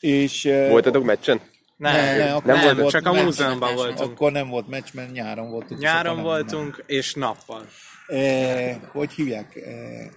és... 0.00 0.44
e, 0.44 0.68
Voltatok 0.68 1.04
meccsen? 1.04 1.40
Nem, 1.78 1.92
Ne, 1.92 2.02
nem, 2.06 2.16
ne, 2.18 2.24
nem, 2.24 2.36
akkor 2.36 2.54
nem 2.54 2.76
volt 2.76 2.90
csak 2.90 3.06
a 3.06 3.12
múzeumban 3.12 3.74
voltunk. 3.74 4.10
Akkor 4.10 4.32
nem 4.32 4.48
volt 4.48 4.68
meccs, 4.68 4.88
mert 4.92 5.12
nyáron 5.12 5.50
voltunk. 5.50 5.80
Nyáron 5.80 6.18
akkor 6.18 6.22
nem- 6.24 6.24
voltunk, 6.24 6.84
és 6.86 7.14
nappal. 7.14 7.66
Eh, 8.06 8.76
hogy 8.92 9.12
hívják? 9.12 9.56
Eh, 9.56 9.64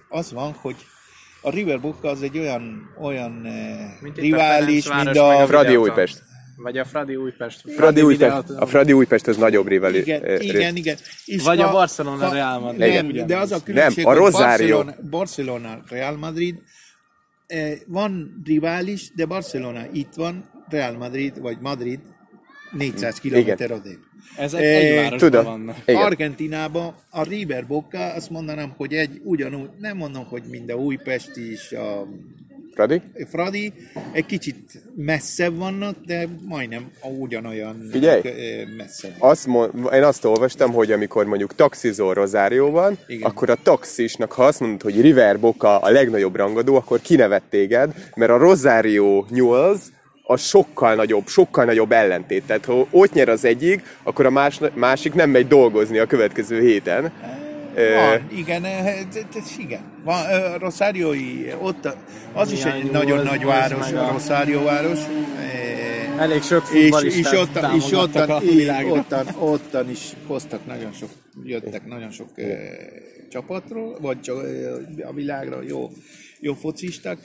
az 0.08 0.32
van, 0.32 0.52
hogy 0.52 0.76
a 1.42 1.50
River 1.50 1.80
Boca 1.80 2.08
az 2.08 2.22
egy 2.22 2.38
olyan, 2.38 2.94
olyan 3.00 3.42
eh, 3.46 3.78
Mint 4.00 4.18
a 4.18 4.20
rivális, 4.20 4.86
Ferencváros, 4.86 5.18
mint 5.18 5.38
a... 5.38 5.42
a 5.42 5.46
Fradi. 5.46 5.76
Újpest. 5.76 6.22
Vagy 6.56 6.78
a 6.78 6.84
Fradi 6.84 7.16
Újpest. 7.16 7.62
Fradi 7.76 8.02
Újpest, 8.02 8.50
a 8.50 8.66
Fradi 8.66 8.92
Újpest 8.92 9.26
az 9.26 9.36
nagyobb 9.36 9.66
rivali. 9.66 9.98
Igen, 9.98 10.22
eh, 10.24 10.44
igen, 10.44 10.76
igen. 10.76 10.96
És 11.24 11.42
Vagy 11.42 11.60
a 11.60 11.66
ha- 11.66 11.72
Barcelona 11.72 12.26
ha- 12.26 12.32
Real 12.34 12.60
Madrid. 12.60 12.94
Nem, 12.94 13.08
Igen. 13.08 13.26
de 13.26 13.36
az 13.36 13.52
a 13.52 13.62
különbség, 13.62 14.04
Nem, 14.04 14.12
a 14.14 14.16
Rosario. 14.18 14.76
Barcelona, 14.76 15.08
Barcelona 15.10 15.82
Real 15.88 16.16
Madrid, 16.16 16.54
eh, 17.46 17.72
van 17.86 18.40
rivális, 18.44 19.10
de 19.14 19.24
Barcelona 19.26 19.80
itt 19.92 20.12
van, 20.14 20.50
Real 20.68 20.96
Madrid, 20.96 21.40
vagy 21.40 21.56
Madrid 21.60 21.98
400 22.72 23.18
kilométer 23.20 23.72
odébb. 23.72 23.98
Ezek 24.36 24.60
Eh, 24.60 24.76
egy 24.76 24.94
városban 24.94 25.18
tudom. 25.18 25.44
vannak. 25.44 25.76
Igen. 25.86 26.02
Argentinában 26.02 26.94
a 27.10 27.22
River 27.22 27.66
Boca, 27.66 28.12
azt 28.12 28.30
mondanám, 28.30 28.72
hogy 28.76 28.92
egy 28.92 29.20
ugyanúgy, 29.24 29.68
nem 29.78 29.96
mondom, 29.96 30.24
hogy 30.24 30.42
mind 30.50 30.70
a 30.70 30.74
Újpesti 30.74 31.50
és 31.50 31.72
a 31.72 32.06
Fradi? 32.74 33.02
Fradi, 33.30 33.72
egy 34.12 34.26
kicsit 34.26 34.82
messzebb 34.96 35.56
vannak, 35.56 35.96
de 36.06 36.28
majdnem 36.48 36.90
ugyanolyan 37.18 37.88
Figyelj! 37.90 38.20
ö, 38.24 38.74
messze. 38.76 39.16
Azt 39.18 39.46
mond, 39.46 39.70
én 39.92 40.02
azt 40.02 40.24
olvastam, 40.24 40.72
hogy 40.72 40.92
amikor 40.92 41.26
mondjuk 41.26 41.54
taxizol 41.54 42.14
Rosárióban, 42.14 42.98
Igen. 43.06 43.30
akkor 43.30 43.50
a 43.50 43.54
taxisnak, 43.62 44.32
ha 44.32 44.44
azt 44.44 44.60
mondod, 44.60 44.82
hogy 44.82 45.00
River 45.00 45.40
Boca 45.40 45.78
a 45.78 45.90
legnagyobb 45.90 46.36
rangadó, 46.36 46.74
akkor 46.76 47.00
kinevet 47.00 47.42
téged, 47.50 47.94
mert 48.14 48.30
a 48.30 48.36
Rosario 48.36 49.24
Newells 49.28 49.80
a 50.32 50.36
sokkal 50.36 50.94
nagyobb, 50.94 51.26
sokkal 51.26 51.64
nagyobb 51.64 51.92
ellentét. 51.92 52.42
Tehát 52.46 52.64
ha 52.64 52.86
ott 52.90 53.12
nyer 53.12 53.28
az 53.28 53.44
egyik, 53.44 53.82
akkor 54.02 54.26
a 54.26 54.30
más, 54.30 54.60
másik 54.74 55.14
nem 55.14 55.30
megy 55.30 55.46
dolgozni 55.46 55.98
a 55.98 56.06
következő 56.06 56.60
héten. 56.60 57.12
Ö, 57.74 57.94
Van, 57.94 58.38
igen, 58.38 58.64
eh, 58.64 58.98
igen. 59.58 59.80
Van, 60.04 60.30
ö, 60.30 60.56
Rosáriói, 60.58 61.52
ott 61.60 61.88
az 62.32 62.52
is 62.52 62.64
egy 62.64 62.90
nagyon 62.90 63.24
nagy 63.24 63.44
város, 63.44 63.92
a 63.92 64.10
Rosárió 64.12 64.62
város. 64.62 64.98
Eh, 65.38 66.20
Elég 66.20 66.42
sok 66.42 66.62
és, 66.72 66.80
futballistát 66.80 67.32
és, 67.32 67.38
ottan, 67.38 67.74
és 67.76 67.92
ottan, 67.92 68.30
a 68.30 68.42
így, 68.42 68.56
világra. 68.56 68.92
ottan, 68.92 69.26
ottan 69.38 69.90
is 69.90 70.12
hoztak 70.26 70.66
nagyon 70.66 70.92
sok, 70.92 71.08
jöttek 71.44 71.86
nagyon 71.86 72.10
sok 72.10 72.28
ö, 72.34 72.52
csapatról, 73.30 73.98
vagy 74.00 74.20
csak 74.20 74.36
a 75.02 75.12
világra 75.12 75.62
jó, 75.62 75.90
jó 76.40 76.54
focisták. 76.54 77.18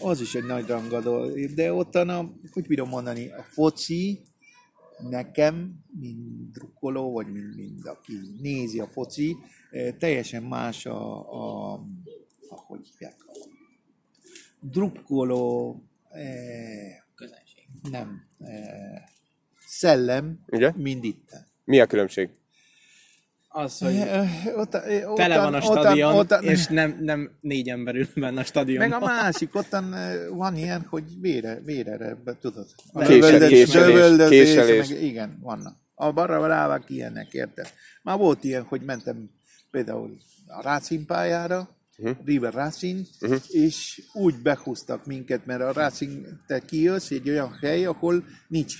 Az 0.00 0.20
is 0.20 0.34
egy 0.34 0.44
nagy 0.44 0.66
rangadó, 0.66 1.26
de 1.54 1.72
ottan, 1.72 2.08
a, 2.08 2.32
hogy 2.50 2.66
bírom 2.66 2.88
mondani, 2.88 3.28
a 3.28 3.42
foci 3.42 4.20
nekem, 5.08 5.84
mint 6.00 6.50
drukkoló, 6.50 7.12
vagy 7.12 7.26
mint, 7.32 7.56
mint 7.56 7.86
aki 7.86 8.12
nézi 8.40 8.80
a 8.80 8.86
foci, 8.86 9.36
teljesen 9.98 10.42
más 10.42 10.86
a, 10.86 11.32
a, 11.32 11.72
a 12.48 12.54
hogy 12.54 12.88
hívják, 12.90 13.16
a 13.26 13.48
drukkoló, 14.60 15.76
eh, 16.10 17.02
Közönség. 17.14 17.68
nem, 17.90 18.26
eh, 18.38 19.02
szellem, 19.66 20.44
Igen? 20.46 20.74
mint 20.76 21.04
itt. 21.04 21.30
Mi 21.64 21.80
a 21.80 21.86
különbség? 21.86 22.30
Az, 23.50 23.78
hogy 23.78 24.02
ott, 24.56 24.74
eh, 24.74 25.02
tele 25.14 25.38
van 25.38 25.54
a 25.54 25.60
stadion, 25.60 26.14
ottan- 26.14 26.44
és 26.44 26.66
nem, 26.66 26.98
nem 27.00 27.30
négy 27.40 27.68
ember 27.68 27.94
ül 27.94 28.08
benne 28.14 28.40
a 28.40 28.44
stadionban. 28.44 28.88
Meg 28.88 29.02
a 29.02 29.04
másik, 29.04 29.54
ottan 29.54 29.94
van 30.30 30.56
ilyen, 30.56 30.86
hogy 30.90 31.04
vére, 31.20 31.60
vérere, 31.64 32.16
tudod. 32.40 32.66
A 32.92 33.02
késelés, 33.04 33.70
késelés. 34.28 34.88
Meg, 34.88 35.02
igen, 35.02 35.38
vannak. 35.42 35.76
A 35.94 36.12
barra 36.12 36.46
rávák 36.46 36.90
ilyenek, 36.90 37.32
érted? 37.32 37.72
Már 38.02 38.18
volt 38.18 38.44
ilyen, 38.44 38.62
hogy 38.62 38.80
mentem 38.80 39.30
például 39.70 40.16
a 40.46 40.62
Racing 40.62 41.06
pályára, 41.06 41.68
uh-huh. 41.96 42.16
River 42.24 42.52
Racing, 42.52 43.06
uh-huh. 43.20 43.38
és 43.48 44.02
úgy 44.12 44.34
behúztak 44.34 45.06
minket, 45.06 45.46
mert 45.46 45.60
a 45.60 45.72
Racing, 45.72 46.26
te 46.46 46.58
kijössz 46.58 47.10
egy 47.10 47.28
olyan 47.28 47.58
hely, 47.60 47.84
ahol 47.84 48.24
nincs 48.48 48.74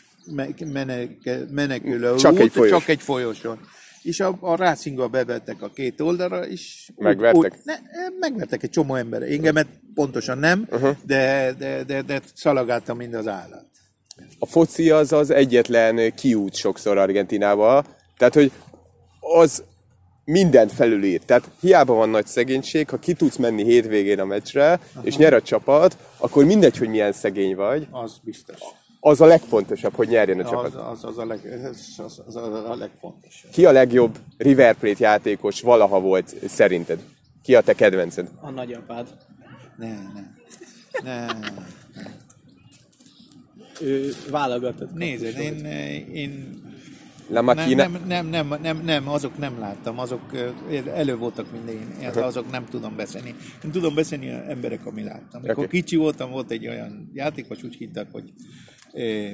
menekülő 1.51 2.15
Csak 2.15 2.33
út, 2.33 2.39
egy 2.39 2.53
folyos. 2.53 2.71
csak 2.71 2.89
egy 2.89 3.03
folyosón. 3.03 3.59
És 4.09 4.21
a, 4.21 4.37
a 4.41 4.57
Racingba 4.57 5.09
bevettek 5.09 5.63
a 5.63 5.71
két 5.75 6.01
oldalra, 6.01 6.47
és 6.47 6.91
Megvertek? 6.97 7.53
Úgy, 7.53 7.61
ne, 7.65 7.75
megvertek 8.21 8.63
egy 8.63 8.71
csomó 8.71 8.95
ember. 8.95 9.23
Engemet 9.23 9.67
pontosan 9.95 10.39
nem, 10.39 10.67
uh-huh. 10.71 10.97
de, 11.07 11.55
de, 11.59 11.83
de, 11.83 12.03
de 12.03 12.21
szalagáltam, 12.35 12.97
mint 12.97 13.15
az 13.15 13.27
állat. 13.27 13.67
A 14.39 14.47
foci 14.47 14.91
az 14.91 15.13
az 15.13 15.31
egyetlen 15.31 16.15
kiút 16.15 16.55
sokszor 16.55 16.99
Argentinába, 16.99 17.85
tehát 18.17 18.35
hogy 18.35 18.53
az 19.21 19.63
mindent 20.25 20.73
felülír. 20.73 21.21
Tehát 21.21 21.51
hiába 21.61 21.95
van 21.95 22.09
nagy 22.09 22.27
szegénység, 22.27 22.89
ha 22.89 22.99
ki 22.99 23.13
tudsz 23.13 23.37
menni 23.37 23.65
hétvégén 23.65 24.21
a 24.21 24.25
meccsre, 24.25 24.69
Aha. 24.71 24.81
és 25.03 25.17
nyer 25.17 25.35
a 25.35 25.43
csapat, 25.43 25.97
akkor 26.19 26.45
mindegy, 26.45 26.77
hogy 26.77 26.89
milyen 26.89 27.13
szegény 27.13 27.57
vagy, 27.57 27.87
Az 27.91 28.19
biztos. 28.23 28.59
Az 29.01 29.21
a 29.21 29.27
legfontosabb, 29.27 29.95
hogy 29.95 30.09
nyerjen 30.09 30.41
a 30.41 30.43
Az, 30.43 30.51
csapat. 30.51 30.75
az, 30.75 31.05
az, 31.05 31.19
a, 31.19 31.27
leg, 31.27 31.63
az, 31.71 32.01
az, 32.05 32.23
az 32.27 32.37
a, 32.37 32.77
legfontosabb. 32.77 33.51
Ki 33.51 33.65
a 33.65 33.73
legjobb 33.73 34.19
River 34.37 34.75
Plate 34.75 35.05
játékos 35.05 35.61
valaha 35.61 36.01
volt 36.01 36.35
szerinted? 36.49 37.03
Ki 37.43 37.55
a 37.55 37.61
te 37.61 37.75
kedvenced? 37.75 38.29
A 38.41 38.51
nagyapád. 38.51 39.07
Ne, 39.77 39.89
ne. 39.89 40.23
Ne. 41.03 41.27
Ő 43.81 44.13
válogatott. 44.31 44.95
Nézd, 44.95 45.39
én, 45.39 45.65
én 46.13 46.63
La 47.29 47.43
nem, 47.43 47.45
Machina? 47.45 47.89
nem, 47.89 48.05
nem, 48.07 48.27
nem, 48.27 48.59
nem, 48.63 48.81
nem, 48.85 49.09
azok 49.09 49.39
nem 49.39 49.59
láttam, 49.59 49.99
azok 49.99 50.23
elő 50.95 51.17
voltak, 51.17 51.47
én, 51.69 51.87
uh-huh. 52.01 52.25
azok 52.25 52.51
nem 52.51 52.65
tudom 52.71 52.97
beszélni. 52.97 53.35
Én 53.65 53.71
tudom 53.71 53.95
beszélni 53.95 54.31
az 54.31 54.49
emberek, 54.49 54.87
ami 54.87 55.03
láttam. 55.03 55.41
Amikor 55.45 55.65
Oké. 55.65 55.81
kicsi 55.81 55.97
voltam, 55.97 56.31
volt 56.31 56.51
egy 56.51 56.69
olyan 56.69 57.11
játékos, 57.15 57.63
úgy 57.63 57.75
hitták, 57.75 58.07
hogy 58.13 58.33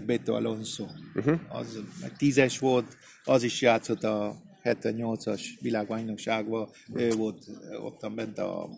Beto 0.07 0.35
Alonso. 0.35 0.85
Uh-huh. 1.15 1.39
Az 1.49 1.79
tízes 2.17 2.59
volt, 2.59 2.97
az 3.25 3.43
is 3.43 3.61
játszott 3.61 4.05
a 4.05 4.37
78-as 4.65 5.41
világbajnokságban, 5.61 6.69
ő 6.95 7.11
volt 7.11 7.45
eh, 7.71 7.85
ottan 7.85 8.15
bent 8.15 8.39
a, 8.39 8.69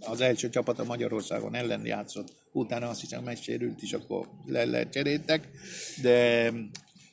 az 0.00 0.20
első 0.20 0.48
csapat 0.48 0.78
a 0.78 0.84
Magyarországon 0.84 1.54
ellen 1.54 1.86
játszott, 1.86 2.32
utána 2.52 2.88
azt 2.88 3.00
hiszem 3.00 3.22
megsérült 3.22 3.82
is, 3.82 3.92
akkor 3.92 4.28
le, 4.46 4.64
lecseréltek, 4.64 5.48
de 6.02 6.50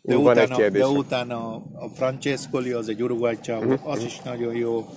de 0.04 0.18
Ú, 0.18 0.30
utána, 0.30 0.70
de 0.70 0.88
utána 0.88 1.56
a 1.56 1.90
Francescoli, 1.96 2.72
az 2.72 2.90
egy 2.90 3.04
uruguay 3.04 3.38
Mhm. 3.48 3.74
az 3.84 4.04
is 4.04 4.20
nagyon 4.20 4.56
jó. 4.56 4.90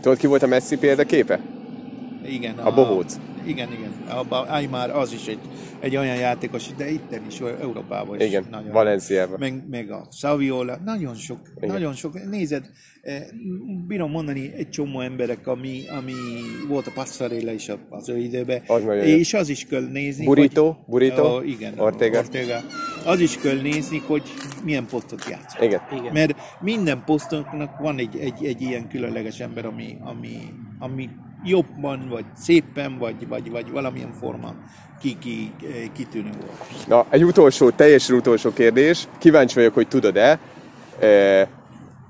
Tudod, 0.00 0.18
ki 0.18 0.26
volt 0.26 0.42
a 0.42 0.46
Messi 0.46 0.76
példaképe? 0.76 1.59
Igen, 2.26 2.58
A 2.58 2.74
bohóc. 2.74 3.16
Igen, 3.46 3.72
igen. 3.72 3.92
A 4.08 4.24
Ba- 4.28 4.48
Aymar 4.48 4.90
az 4.90 5.12
is 5.12 5.26
egy, 5.26 5.38
egy 5.80 5.96
olyan 5.96 6.16
játékos, 6.16 6.66
de 6.76 6.90
itten 6.90 7.22
is, 7.28 7.40
Európában 7.40 8.20
is. 8.20 8.26
Igen, 8.26 8.44
nagyon 8.50 8.72
Valenciában. 8.72 9.36
Meg, 9.38 9.62
meg 9.70 9.90
a 9.90 10.06
Saviola, 10.12 10.78
nagyon 10.84 11.14
sok, 11.14 11.38
Igen. 11.56 11.68
nagyon 11.70 11.94
sok. 11.94 12.28
Nézed, 12.30 12.70
eh, 13.02 13.22
bírom 13.86 14.10
mondani 14.10 14.52
egy 14.56 14.70
csomó 14.70 15.00
emberek, 15.00 15.46
ami, 15.46 15.82
ami 15.98 16.12
volt 16.68 16.86
a 16.86 16.90
Passarella 16.94 17.52
is 17.52 17.68
a- 17.68 17.78
az 17.88 18.08
ő 18.08 18.18
időben, 18.18 18.62
Az 18.66 18.82
és 19.04 19.34
az 19.34 19.48
is 19.48 19.66
kell 19.66 19.88
nézni, 19.92 20.24
Burrito? 20.24 20.64
hogy, 20.66 20.76
Burrito? 20.86 21.36
Ó, 21.36 21.42
igen, 21.42 21.78
Ortega? 21.78 22.18
Ortega. 22.18 22.60
Az 23.04 23.20
is 23.20 23.38
kell 23.38 23.60
nézni, 23.60 23.98
hogy 24.06 24.22
milyen 24.64 24.86
posztot 24.86 25.24
játsz. 25.30 25.54
Igen. 25.60 25.80
Igen. 25.92 26.12
Mert 26.12 26.34
minden 26.60 27.02
posztoknak 27.04 27.78
van 27.78 27.98
egy, 27.98 28.18
egy, 28.18 28.44
egy 28.44 28.60
ilyen 28.60 28.88
különleges 28.88 29.40
ember, 29.40 29.64
ami, 29.66 29.96
ami, 30.00 30.36
ami 30.78 31.08
jobban, 31.44 32.08
vagy 32.08 32.24
szépen, 32.36 32.98
vagy, 32.98 33.28
vagy, 33.28 33.50
vagy 33.50 33.70
valamilyen 33.70 34.12
forma 34.12 34.54
ki, 35.00 35.16
ki, 35.18 35.52
kitűnő 35.92 36.30
volt. 36.30 36.86
Na, 36.88 37.06
egy 37.08 37.24
utolsó, 37.24 37.70
teljesen 37.70 38.16
utolsó 38.16 38.52
kérdés. 38.52 39.08
Kíváncsi 39.18 39.54
vagyok, 39.54 39.74
hogy 39.74 39.88
tudod-e. 39.88 40.38
Eh, 40.98 41.46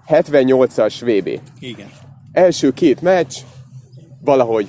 78-as 0.06 0.94
VB. 1.00 1.40
Igen. 1.58 1.88
Első 2.32 2.72
két 2.72 3.00
meccs, 3.00 3.36
valahogy 4.20 4.68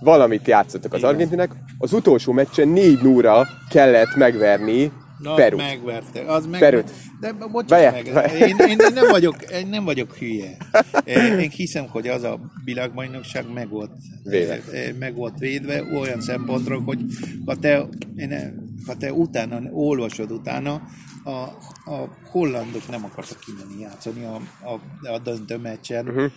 valamit 0.00 0.46
játszottak 0.46 0.92
az 0.92 0.98
Igen. 0.98 1.10
argentinek. 1.10 1.50
Az 1.78 1.92
utolsó 1.92 2.32
meccsen 2.32 2.68
4 2.68 3.02
0 3.02 3.46
kellett 3.70 4.16
megverni 4.16 4.92
Na, 5.22 5.34
Perut. 5.34 5.60
megverte. 5.60 6.20
Az 6.20 6.46
meg, 6.46 6.60
Perut. 6.60 6.90
De 7.20 7.34
Várjál, 7.66 7.92
meg, 7.92 8.32
én, 8.32 8.56
én, 8.56 8.78
én, 8.78 8.92
nem 8.94 9.08
vagyok, 9.10 9.36
én 9.42 9.66
nem 9.66 9.84
vagyok 9.84 10.16
hülye. 10.16 10.56
Én 11.04 11.50
hiszem, 11.50 11.86
hogy 11.88 12.08
az 12.08 12.22
a 12.22 12.40
világbajnokság 12.64 13.52
meg 13.52 13.68
volt, 13.68 13.90
Véve. 14.22 14.60
meg 14.98 15.14
volt 15.14 15.38
védve 15.38 15.82
olyan 15.82 16.20
szempontról, 16.20 16.82
hogy 16.82 16.98
ha 17.46 17.56
te, 17.56 17.86
én, 18.16 18.54
ha 18.86 18.96
te 18.96 19.12
utána 19.12 19.60
olvasod 19.72 20.30
utána, 20.30 20.82
a, 21.24 21.30
a 21.90 22.16
hollandok 22.30 22.88
nem 22.88 23.04
akartak 23.04 23.38
kimenni 23.38 23.80
játszani 23.80 24.24
a, 24.24 24.40
a, 24.68 24.80
a 25.08 25.18
döntő 25.18 25.56
meccsen, 25.56 26.08
uh-huh. 26.08 26.32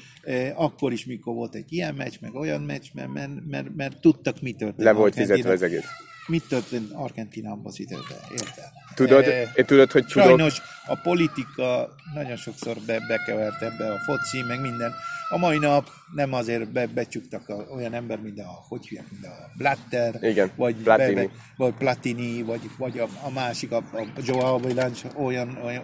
akkor 0.55 0.91
is, 0.91 1.05
mikor 1.05 1.33
volt 1.33 1.55
egy 1.55 1.73
ilyen 1.73 1.95
meccs, 1.95 2.13
meg 2.21 2.35
olyan 2.35 2.61
meccs, 2.61 2.85
mert, 2.93 3.13
mert, 3.13 3.31
mert, 3.47 3.75
mert 3.75 4.01
tudtak, 4.01 4.41
mi 4.41 4.51
történt. 4.51 4.83
Le 4.83 4.91
volt 4.91 5.13
fizetve 5.13 5.51
az 5.51 5.61
egész. 5.61 5.85
Mit 6.27 6.43
történt 6.47 6.91
Argentinában 6.91 7.65
az 7.65 7.79
időben, 7.79 8.17
érted? 8.31 8.71
Tudod, 8.95 9.25
én 9.55 9.65
tudod, 9.65 9.91
hogy 9.91 10.05
tudok, 10.05 10.27
Sajnos 10.27 10.61
a 10.87 10.95
politika 10.95 11.95
nagyon 12.13 12.35
sokszor 12.35 12.77
be, 12.85 12.99
bekevert 13.07 13.61
ebbe 13.61 13.91
a 13.91 13.97
foci, 13.97 14.41
meg 14.47 14.61
minden. 14.61 14.93
A 15.29 15.37
mai 15.37 15.57
nap 15.57 15.89
nem 16.13 16.33
azért 16.33 16.71
be, 16.71 16.87
becsuktak 16.87 17.49
a, 17.49 17.53
olyan 17.53 17.93
ember, 17.93 18.19
mint 18.19 18.39
a, 18.39 18.65
hogy 18.67 18.87
hívják, 18.87 19.11
mint 19.11 19.25
a 19.25 19.49
Blatter, 19.57 20.17
Igen, 20.21 20.51
vagy 20.55 20.75
Platini. 20.75 21.13
Be, 21.13 21.21
be, 21.21 21.29
vagy 21.57 21.73
Platini, 21.73 22.41
vagy, 22.41 22.61
vagy 22.77 22.99
a, 22.99 23.07
a 23.23 23.29
másik, 23.29 23.71
a, 23.71 23.83
a 23.93 24.05
Joao 24.25 24.59
Villanch, 24.59 25.05
olyan, 25.19 25.59
olyan, 25.63 25.83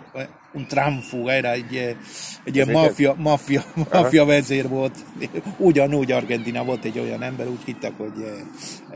un 0.54 0.68
tramfu, 0.68 1.28
era 1.28 1.52
egy, 1.52 1.76
eh, 1.76 1.96
egy 2.44 2.56
ilyen 2.56 2.70
Ezeket? 2.70 2.88
maffia, 2.88 3.16
maffia, 3.18 3.64
maffia 3.92 4.26
vezér 4.26 4.68
volt. 4.68 5.06
Ugyanúgy 5.58 6.12
Argentina 6.12 6.64
volt 6.64 6.84
egy 6.86 7.00
olyan 7.00 7.22
ember, 7.22 7.48
úgy 7.48 7.64
hittek, 7.66 7.98
hogy 7.98 8.22
eh, 8.22 8.32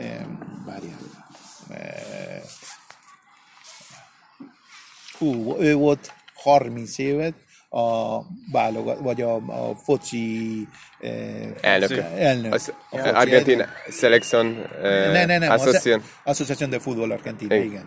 eh, 0.06 0.26
várjál, 0.66 0.98
eh, 1.02 1.13
hú, 5.18 5.56
ő 5.60 5.76
volt 5.76 6.14
30 6.34 6.98
évet 6.98 7.34
a 7.70 8.20
válogat, 8.52 9.00
vagy 9.00 9.22
a, 9.22 9.36
a 9.36 9.76
foci 9.76 10.68
eh, 11.00 11.50
Elnöke. 11.62 12.04
elnök. 12.18 12.54
az 12.54 12.74
A 12.90 12.98
foci 12.98 13.10
Argentina 13.10 13.62
elnök. 13.64 13.86
Selección 13.90 14.66
eh, 14.82 15.12
Ne, 15.12 15.26
ne, 15.26 15.38
nem, 15.38 15.52
Association. 15.52 16.04
Associación 16.24 16.70
de 16.70 16.80
Fútbol 16.80 17.12
Argentina, 17.12 17.56
Igen. 17.56 17.66
igen. 17.68 17.86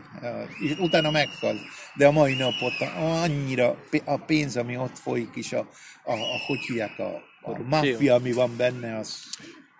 És 0.64 0.76
utána 0.78 1.10
meghalt. 1.10 1.60
De 1.94 2.06
a 2.06 2.10
mai 2.10 2.34
nap 2.34 2.54
ott 2.60 2.88
annyira 2.98 3.76
a 4.04 4.16
pénz, 4.16 4.56
ami 4.56 4.76
ott 4.76 4.98
folyik 4.98 5.30
is, 5.34 5.52
a, 5.52 5.68
a, 6.04 6.12
a 6.12 6.38
hogy 6.46 6.58
hívják, 6.66 6.98
a, 6.98 7.22
a 7.42 7.58
maffia, 7.68 8.14
ami 8.14 8.32
van 8.32 8.56
benne, 8.56 8.98
az 8.98 9.24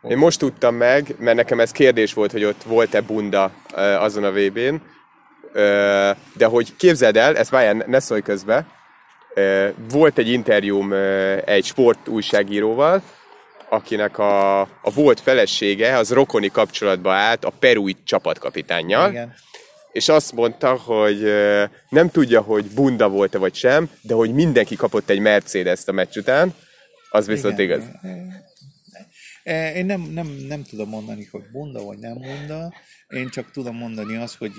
Én 0.09 0.19
most 0.19 0.39
tudtam 0.39 0.75
meg, 0.75 1.15
mert 1.19 1.37
nekem 1.37 1.61
ez 1.61 1.71
kérdés 1.71 2.13
volt, 2.13 2.33
hogy 2.33 2.45
ott 2.45 2.63
volt-e 2.63 3.01
bunda 3.01 3.51
azon 3.99 4.25
a 4.25 4.31
VB-n, 4.31 4.75
Eh, 5.57 6.17
de 6.37 6.47
hogy 6.47 6.77
képzeld 6.77 7.17
el, 7.17 7.37
ezt 7.37 7.51
várjál, 7.51 7.85
ne 7.87 8.01
szólj 8.01 8.21
közbe, 8.21 8.67
volt 9.91 10.19
egy 10.19 10.29
interjúm 10.29 10.93
egy 11.45 11.65
sportújságíróval, 11.65 13.03
akinek 13.69 14.19
a, 14.19 14.61
a 14.61 14.91
volt 14.95 15.21
felesége 15.21 15.97
az 15.97 16.13
rokoni 16.13 16.49
kapcsolatba 16.49 17.13
állt 17.13 17.45
a 17.45 17.53
perui 17.59 17.97
csapatkapitánnyal, 18.05 19.11
igen. 19.11 19.35
és 19.93 20.09
azt 20.09 20.33
mondta, 20.33 20.75
hogy 20.75 21.33
nem 21.89 22.11
tudja, 22.11 22.41
hogy 22.41 22.65
bunda 22.65 23.09
volt-e 23.09 23.39
vagy 23.39 23.55
sem, 23.55 23.91
de 24.01 24.15
hogy 24.15 24.35
mindenki 24.35 24.77
kapott 24.77 25.11
egy 25.11 25.19
Mercedes-t 25.19 25.89
a 25.89 25.93
meccs 25.93 26.17
után, 26.17 26.55
az 27.11 27.27
viszont 27.27 27.59
Igen. 27.59 27.79
igaz. 27.79 27.91
Eh, 29.47 29.77
Én 29.77 29.87
nem, 29.87 30.01
nem, 30.01 30.27
nem 30.27 30.63
tudom 30.63 30.89
mondani, 30.89 31.25
hogy 31.31 31.43
bunda 31.53 31.83
vagy 31.85 31.99
nem 31.99 32.15
bunda, 32.19 32.73
én 33.09 33.29
csak 33.29 33.51
tudom 33.51 33.77
mondani 33.77 34.17
azt, 34.17 34.35
hogy 34.37 34.53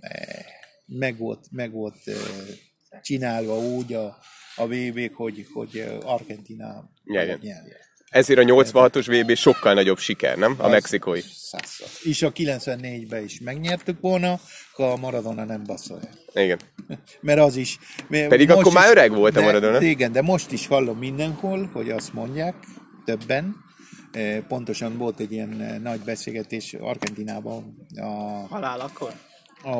eh, 0.00 0.44
meg 0.86 1.18
volt, 1.18 1.46
meg 1.50 1.72
volt 1.72 1.96
eh, 2.04 2.14
csinálva 3.02 3.58
úgy 3.58 3.92
a, 3.92 4.18
a 4.56 4.66
vb 4.66 5.14
hogy, 5.14 5.46
hogy 5.52 5.84
Argentina 6.04 6.90
Nyerjen. 7.04 7.38
nyerje. 7.42 7.76
Ezért 8.10 8.38
a 8.38 8.42
86-os 8.42 9.22
VB 9.22 9.34
sokkal 9.36 9.74
nagyobb 9.74 9.98
siker, 9.98 10.36
nem? 10.38 10.54
A 10.58 10.68
mexikói. 10.68 11.20
Százszor. 11.20 11.88
És 12.02 12.22
a 12.22 12.32
94-ben 12.32 13.24
is 13.24 13.40
megnyertük 13.40 14.00
volna, 14.00 14.40
ha 14.72 14.92
a 14.92 14.96
Maradona 14.96 15.44
nem 15.44 15.62
bassza 15.64 15.98
el. 16.00 16.42
Igen. 16.44 16.58
Mert 17.20 17.40
az 17.40 17.56
is... 17.56 17.78
mert 18.08 18.28
Pedig 18.28 18.50
akkor 18.50 18.72
már 18.72 18.90
öreg 18.90 19.10
volt 19.10 19.36
a 19.36 19.38
de- 19.38 19.44
Maradona. 19.44 19.80
Igen, 19.82 20.12
de 20.12 20.22
most 20.22 20.52
is 20.52 20.66
hallom 20.66 20.98
mindenhol, 20.98 21.70
hogy 21.72 21.90
azt 21.90 22.12
mondják, 22.12 22.54
többen, 23.04 23.56
pontosan 24.48 24.98
volt 24.98 25.20
egy 25.20 25.32
ilyen 25.32 25.80
nagy 25.82 26.00
beszélgetés 26.00 26.74
Argentinában 26.74 27.86
a, 27.96 28.06
Halál 28.48 28.80
akkor? 28.80 29.12
a 29.64 29.78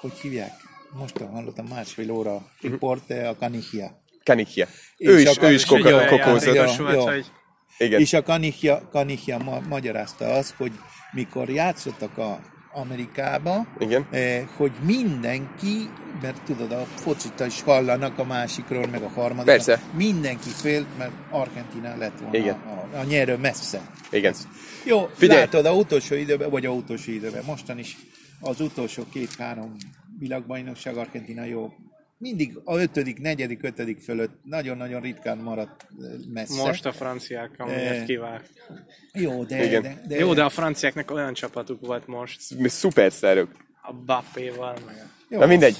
hogy 0.00 0.12
hívják? 0.12 0.52
Most 0.92 1.18
hallottam 1.18 1.66
másfél 1.66 2.10
óra 2.10 2.50
riport, 2.60 3.10
a 3.10 3.36
Canigia. 3.38 4.02
Kanikia. 4.24 4.66
És 4.96 5.08
Ő 5.08 5.18
is, 5.20 5.38
ő 5.40 5.52
is 5.52 5.64
kokózott. 5.64 7.32
Igen. 7.78 8.00
És 8.00 8.12
a 8.12 8.22
Canigia, 8.22 8.88
Canigia 8.90 9.38
ma, 9.38 9.60
magyarázta 9.68 10.24
azt, 10.24 10.54
hogy 10.54 10.72
mikor 11.12 11.50
játszottak 11.50 12.18
a 12.18 12.40
Amerikába, 12.76 13.66
Igen. 13.78 14.06
eh, 14.10 14.42
hogy 14.56 14.72
mindenki, 14.84 15.90
mert 16.22 16.42
tudod, 16.42 16.72
a 16.72 16.84
focita 16.94 17.46
is 17.46 17.62
hallanak 17.62 18.18
a 18.18 18.24
másikról, 18.24 18.86
meg 18.86 19.02
a 19.02 19.08
harmadikról. 19.08 19.44
Persze. 19.44 19.80
Mindenki 19.94 20.48
félt, 20.48 20.86
mert 20.98 21.10
Argentina 21.30 21.96
lett 21.96 22.18
volna 22.20 22.36
Igen. 22.36 22.54
A, 22.54 22.96
a 22.96 23.02
nyerő 23.02 23.36
messze. 23.36 23.80
Igen. 24.10 24.34
Jó, 24.84 24.98
Figyelj! 24.98 25.14
Figyelj. 25.14 25.40
látod, 25.40 25.66
a 25.66 25.72
utolsó 25.72 26.14
időben, 26.14 26.50
vagy 26.50 26.66
a 26.66 26.70
utolsó 26.70 27.12
időben, 27.12 27.42
mostan 27.46 27.78
is 27.78 27.96
az 28.40 28.60
utolsó 28.60 29.02
két-három 29.12 29.76
világbajnokság 30.18 30.96
Argentina 30.96 31.44
jó. 31.44 31.72
Mindig 32.18 32.58
a 32.64 32.76
ötödik, 32.78 33.18
negyedik, 33.20 33.62
ötödik 33.62 34.00
fölött 34.00 34.38
nagyon-nagyon 34.42 35.00
ritkán 35.00 35.38
maradt 35.38 35.86
eh, 36.00 36.06
messze. 36.32 36.62
most 36.62 36.86
a 36.86 36.92
franciák 36.92 37.50
Eh. 37.58 37.66
amiért 37.66 38.04
kivált. 38.04 38.50
Jó, 39.12 39.44
de, 39.44 39.64
Igen. 39.64 39.82
de, 39.82 40.02
de, 40.08 40.18
Jó, 40.18 40.34
de 40.34 40.44
a 40.44 40.48
franciáknak 40.48 41.10
olyan 41.10 41.34
csapatuk 41.34 41.86
volt 41.86 42.06
most. 42.06 42.40
Mi 42.58 42.68
Szupersztárok. 42.68 43.50
A 43.82 43.92
Bappéval, 43.92 44.76
meg 44.86 44.94
jó, 45.28 45.38
Na 45.38 45.46
mindegy. 45.46 45.76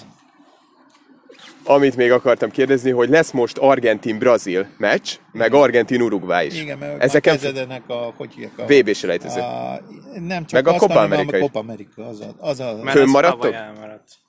Amit 1.66 1.96
még 1.96 2.12
akartam 2.12 2.50
kérdezni, 2.50 2.90
hogy 2.90 3.08
lesz 3.08 3.30
most 3.30 3.58
Argentin-Brazil 3.58 4.66
meccs, 4.78 5.10
meg 5.32 5.54
Argentin-Uruguay 5.54 6.46
is. 6.46 6.60
Igen, 6.60 6.78
mert 6.78 7.02
Ezeken 7.02 7.38
kezdenek 7.38 7.88
a, 7.88 8.14
hogy 8.16 8.32
hívják, 8.34 8.58
a, 8.58 8.64
VB 8.64 8.94
selejtező. 8.94 9.40
a, 9.40 9.80
nem 10.26 10.46
csak 10.46 10.52
Meg 10.52 10.66
a 10.66 10.70
azt, 10.70 10.78
Copa 10.78 10.92
hanem 10.92 11.12
America 11.12 11.36
a 11.36 11.40
Copa 11.40 11.58
America, 11.58 12.06
az 12.06 12.20
a, 12.20 12.34
az 12.38 12.60
a 12.60 12.80
Fönnmaradtok? 12.84 13.54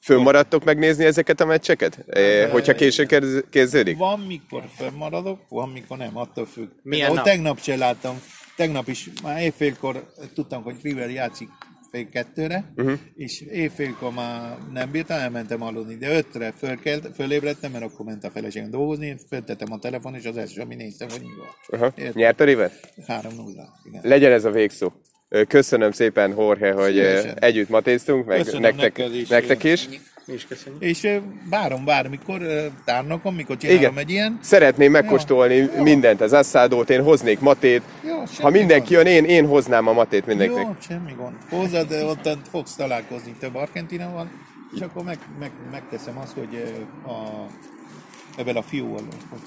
Fönnmaradtok 0.01 0.63
megnézni 0.63 1.05
ezeket 1.05 1.41
a 1.41 1.45
meccseket? 1.45 2.05
Eh, 2.07 2.49
hogyha 2.51 2.73
későn 2.73 3.07
kezd- 3.07 3.49
kezdődik? 3.49 3.97
Van, 3.97 4.19
mikor 4.19 4.63
fönnmaradok, 4.77 5.39
van, 5.49 5.69
mikor 5.69 5.97
nem, 5.97 6.17
attól 6.17 6.45
függ. 6.45 6.67
Milyen 6.83 7.13
nap? 7.13 7.23
tegnap 7.23 7.61
se 7.61 7.75
láttam, 7.75 8.21
tegnap 8.55 8.87
is 8.87 9.09
már 9.23 9.41
éjfélkor 9.41 10.03
tudtam, 10.33 10.63
hogy 10.63 10.75
River 10.81 11.09
játszik 11.09 11.49
fél 11.97 12.09
kettőre, 12.09 12.63
uh-huh. 12.75 12.99
és 13.15 13.41
éjfélkor 13.41 14.13
már 14.13 14.57
nem 14.73 14.91
bírtam, 14.91 15.17
elmentem 15.17 15.61
aludni, 15.61 15.95
de 15.95 16.17
ötre 16.17 16.53
fölkelt, 16.57 17.09
fölébredtem, 17.15 17.71
mert 17.71 17.83
akkor 17.83 18.05
ment 18.05 18.23
a 18.23 18.29
feleségem 18.29 18.69
dolgozni, 18.69 19.05
én 19.05 19.17
föltettem 19.29 19.71
a 19.71 19.79
telefon, 19.79 20.15
és 20.15 20.25
az 20.25 20.37
első, 20.37 20.61
ami 20.61 20.75
néztem, 20.75 21.07
hogy 21.09 21.21
mi 21.21 21.79
van. 21.79 21.93
Érted? 21.95 22.15
Nyert 22.15 22.39
a 22.39 22.43
River? 22.43 22.71
3 23.07 23.35
0 23.35 23.69
igen. 23.83 24.01
Legyen 24.03 24.31
ez 24.31 24.45
a 24.45 24.51
végszó. 24.51 24.91
Köszönöm 25.47 25.91
szépen, 25.91 26.31
Jorge, 26.37 26.71
hogy 26.71 26.93
Szívesen. 26.93 27.37
együtt 27.39 27.69
matéztunk, 27.69 28.25
meg 28.25 28.37
Köszönöm 28.37 28.61
nektek, 28.61 28.97
neked 28.97 29.15
is. 29.15 29.27
nektek 29.27 29.63
is. 29.63 29.87
Mi 30.27 30.33
is 30.33 30.45
köszönjük. 30.45 30.81
És 30.81 31.07
várom 31.49 31.85
bármikor 31.85 32.41
ö, 32.41 32.65
tárnokon, 32.85 33.33
mikor 33.33 33.57
csinálom 33.57 33.81
Igen. 33.81 33.97
egy 33.97 34.09
ilyen. 34.09 34.39
Szeretném 34.41 34.91
megkóstolni 34.91 35.69
mindent, 35.81 36.21
az 36.21 36.33
asszádót, 36.33 36.89
én 36.89 37.03
hoznék 37.03 37.39
matét. 37.39 37.81
Jó, 38.03 38.23
Ha 38.41 38.49
mindenki 38.49 38.93
gond. 38.93 39.05
jön, 39.05 39.15
én, 39.15 39.25
én 39.25 39.47
hoznám 39.47 39.87
a 39.87 39.93
matét 39.93 40.25
mindenkinek. 40.25 40.65
Jó, 40.65 40.75
semmi 40.79 41.13
gond. 41.17 41.35
Hozzad, 41.49 41.91
ott 41.91 42.47
fogsz 42.49 42.75
találkozni 42.75 43.35
több 43.39 43.55
Argentinával, 43.55 44.29
és 44.75 44.81
akkor 44.81 45.03
meg, 45.03 45.19
meg, 45.39 45.51
megteszem 45.71 46.17
azt, 46.17 46.33
hogy 46.33 46.63
a, 47.05 47.45
ebben 48.39 48.55
a 48.55 48.61
fiúval, 48.61 49.03
hogy 49.29 49.39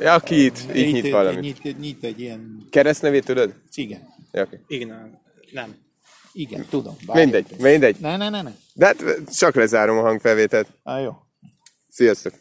Ja, 0.00 0.12
aki 0.12 0.44
itt, 0.44 0.74
így 0.74 0.92
nyit 0.92 1.10
valamit. 1.10 1.62
Nyit, 1.62 1.78
nyit 1.80 2.04
egy 2.04 2.20
ilyen 2.20 2.66
Keresztnevét 2.70 3.24
tudod? 3.24 3.54
cigen. 3.70 4.00
Ja, 4.32 4.42
okay. 4.42 4.58
Igen, 4.66 5.18
nem. 5.52 5.74
Igen, 6.32 6.66
tudom. 6.70 6.96
várj. 7.06 7.20
Mindegy, 7.20 7.56
mindegy. 7.58 7.96
Ne, 8.00 8.16
ne, 8.16 8.28
ne, 8.28 8.42
ne. 8.42 8.52
De 8.74 8.86
hát 8.86 9.04
csak 9.38 9.54
lezárom 9.54 9.98
a 9.98 10.00
hangfelvételt. 10.00 10.68
Á, 10.84 10.98
jó. 10.98 11.12
Sziasztok! 11.88 12.34